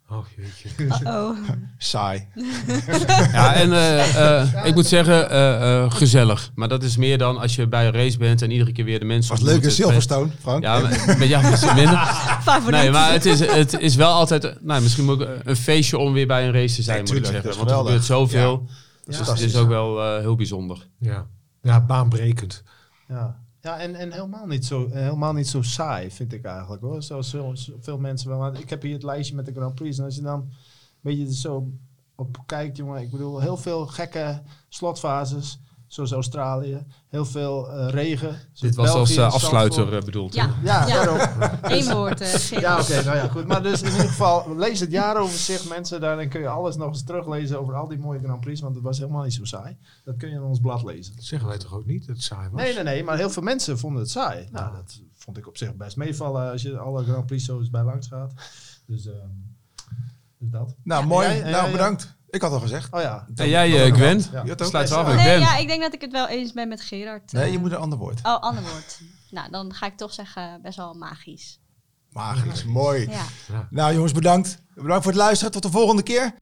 Oh 0.09 0.25
jeetje. 0.35 0.69
Uh-oh. 0.85 1.37
Saai. 1.77 2.27
ja 3.31 3.53
en 3.53 3.73
eh, 3.73 4.39
eh, 4.41 4.65
ik 4.65 4.75
moet 4.75 4.85
zeggen, 4.85 5.29
eh, 5.29 5.91
gezellig. 5.91 6.51
Maar 6.55 6.67
dat 6.67 6.83
is 6.83 6.97
meer 6.97 7.17
dan 7.17 7.37
als 7.37 7.55
je 7.55 7.67
bij 7.67 7.87
een 7.87 7.93
race 7.93 8.17
bent 8.17 8.41
en 8.41 8.51
iedere 8.51 8.71
keer 8.71 8.85
weer 8.85 8.99
de 8.99 9.05
mensen... 9.05 9.31
Was 9.31 9.43
leuk 9.43 9.63
in. 9.63 9.71
Silverstone, 9.71 10.29
Frank. 10.39 10.63
Ja, 10.63 10.79
jou 11.25 11.53
is 11.53 11.61
het 11.61 11.75
minder. 11.75 11.99
Nee, 12.69 12.91
maar 12.91 13.11
het 13.11 13.25
is, 13.25 13.39
het 13.39 13.79
is 13.79 13.95
wel 13.95 14.11
altijd, 14.11 14.61
nou, 14.61 14.81
misschien 14.81 15.09
ook 15.09 15.27
een 15.43 15.55
feestje 15.55 15.97
om 15.97 16.13
weer 16.13 16.27
bij 16.27 16.45
een 16.45 16.53
race 16.53 16.75
te 16.75 16.81
zijn, 16.81 17.03
Nee, 17.03 17.13
moet 17.13 17.17
ik 17.17 17.25
zeggen. 17.25 17.57
Want 17.57 17.69
er 17.69 17.77
gebeurt 17.77 18.03
zoveel. 18.03 18.67
Dat 19.05 19.13
is 19.13 19.17
Dus 19.17 19.27
het 19.27 19.39
is 19.39 19.55
ook 19.55 19.67
wel 19.67 20.03
eh, 20.03 20.19
heel 20.19 20.35
bijzonder. 20.35 20.87
Ja. 20.99 21.27
ja, 21.61 21.81
baanbrekend. 21.81 22.63
Ja. 23.07 23.43
Ja, 23.65 23.79
en, 23.79 23.95
en 23.95 24.11
helemaal, 24.11 24.45
niet 24.45 24.65
zo, 24.65 24.89
helemaal 24.91 25.33
niet 25.33 25.47
zo 25.47 25.61
saai, 25.61 26.11
vind 26.11 26.33
ik 26.33 26.43
eigenlijk 26.45 26.81
hoor. 26.81 27.03
Zoals 27.03 27.29
zo, 27.29 27.55
zo- 27.55 27.77
veel 27.79 27.97
mensen 27.97 28.29
wel. 28.29 28.55
Ik 28.55 28.69
heb 28.69 28.81
hier 28.81 28.93
het 28.93 29.03
lijstje 29.03 29.35
met 29.35 29.45
de 29.45 29.51
Grand 29.53 29.75
Prix. 29.75 29.97
En 29.97 30.03
als 30.03 30.15
je 30.15 30.21
dan 30.21 30.39
een 30.39 30.49
beetje 31.01 31.33
zo 31.33 31.71
op 32.15 32.37
kijkt, 32.45 32.77
jongen. 32.77 33.01
Ik 33.01 33.11
bedoel, 33.11 33.39
heel 33.39 33.57
veel 33.57 33.87
gekke 33.87 34.41
slotfases. 34.69 35.59
Zoals 35.87 36.11
Australië. 36.11 36.85
Heel 37.09 37.25
veel 37.25 37.71
eh, 37.71 37.89
regen. 37.89 38.39
Dit 38.59 38.75
was 38.75 38.89
als 38.89 39.15
eh, 39.15 39.33
afsluiter 39.33 39.95
eh, 39.97 40.03
bedoeld. 40.03 40.33
Ja? 40.33 40.49
Ja, 40.63 40.87
Ja. 40.87 41.03
daarom. 41.05 41.49
één 41.61 41.93
woord. 41.93 42.21
eh, 42.21 42.27
Gerard. 42.27 42.87
Ja, 42.87 42.97
oké, 42.99 43.03
nou 43.05 43.17
ja, 43.17 43.27
goed. 43.27 43.47
Maar 43.47 43.63
dus 43.63 43.81
in 43.81 43.91
ieder 43.91 44.07
geval, 44.07 44.55
lees 44.57 44.79
het 44.79 44.91
jaaroverzicht, 44.91 45.69
mensen. 45.69 46.01
Daarin 46.01 46.29
kun 46.29 46.41
je 46.41 46.47
alles 46.47 46.75
nog 46.75 46.87
eens 46.87 47.03
teruglezen 47.03 47.59
over 47.59 47.73
al 47.75 47.87
die 47.87 47.97
mooie 47.97 48.19
Grand 48.19 48.39
Prix. 48.41 48.61
Want 48.61 48.75
het 48.75 48.83
was 48.83 48.97
helemaal 48.99 49.23
niet 49.23 49.33
zo 49.33 49.43
saai. 49.45 49.77
Dat 50.03 50.17
kun 50.17 50.29
je 50.29 50.35
in 50.35 50.41
ons 50.43 50.59
blad 50.59 50.83
lezen. 50.83 51.15
Dat 51.15 51.23
zeggen 51.25 51.47
wij 51.47 51.57
toch 51.57 51.73
ook 51.73 51.85
niet, 51.85 52.07
dat 52.07 52.15
het 52.15 52.25
saai 52.25 52.49
was? 52.49 52.61
Nee, 52.61 52.73
nee, 52.73 52.83
nee. 52.83 53.03
Maar 53.03 53.17
heel 53.17 53.29
veel 53.29 53.43
mensen 53.43 53.79
vonden 53.79 54.01
het 54.01 54.11
saai. 54.11 54.47
Nou, 54.51 54.75
dat 54.75 55.01
vond 55.15 55.37
ik 55.37 55.47
op 55.47 55.57
zich 55.57 55.75
best 55.75 55.95
meevallen 55.97 56.51
als 56.51 56.61
je 56.61 56.77
alle 56.77 57.03
Grand 57.03 57.25
Prix 57.25 57.45
zo 57.45 57.59
eens 57.59 57.69
bij 57.69 57.83
langs 57.83 58.07
gaat. 58.07 58.33
Dus, 58.85 59.05
ehm, 59.07 59.15
dus 60.39 60.49
dat. 60.49 60.75
Nou, 60.83 61.05
mooi. 61.05 61.27
Nou, 61.27 61.49
jij- 61.49 61.71
bedankt. 61.71 62.14
Ik 62.35 62.41
had 62.41 62.51
al 62.51 62.59
gezegd. 62.59 62.93
Oh 62.93 63.01
ja. 63.01 63.25
En 63.35 63.49
jij, 63.49 63.85
eh, 63.85 63.93
Gwen? 63.93 64.31
wel. 64.31 64.45
Je 64.45 64.55
Sluit 64.57 64.87
ze 64.87 64.95
af, 64.95 65.07
Nee, 65.07 65.15
eh, 65.15 65.21
Gwen. 65.21 65.39
ja, 65.39 65.57
ik 65.57 65.67
denk 65.67 65.81
dat 65.81 65.93
ik 65.93 66.01
het 66.01 66.11
wel 66.11 66.27
eens 66.27 66.53
ben 66.53 66.67
met 66.67 66.81
Gerard. 66.81 67.31
Nee, 67.31 67.43
eh. 67.43 67.51
je 67.51 67.59
moet 67.59 67.71
een 67.71 67.77
ander 67.77 67.97
woord. 67.97 68.19
Oh, 68.23 68.39
ander 68.39 68.63
woord. 68.63 68.99
Nou, 69.29 69.51
dan 69.51 69.73
ga 69.73 69.85
ik 69.85 69.97
toch 69.97 70.13
zeggen 70.13 70.61
best 70.61 70.77
wel 70.77 70.93
magisch. 70.93 71.59
Magisch, 72.09 72.63
mooi. 72.65 73.09
Ja. 73.09 73.67
Nou 73.69 73.93
jongens, 73.93 74.11
bedankt. 74.11 74.57
Bedankt 74.73 75.03
voor 75.03 75.11
het 75.11 75.21
luisteren. 75.21 75.51
Tot 75.51 75.63
de 75.63 75.71
volgende 75.71 76.03
keer. 76.03 76.33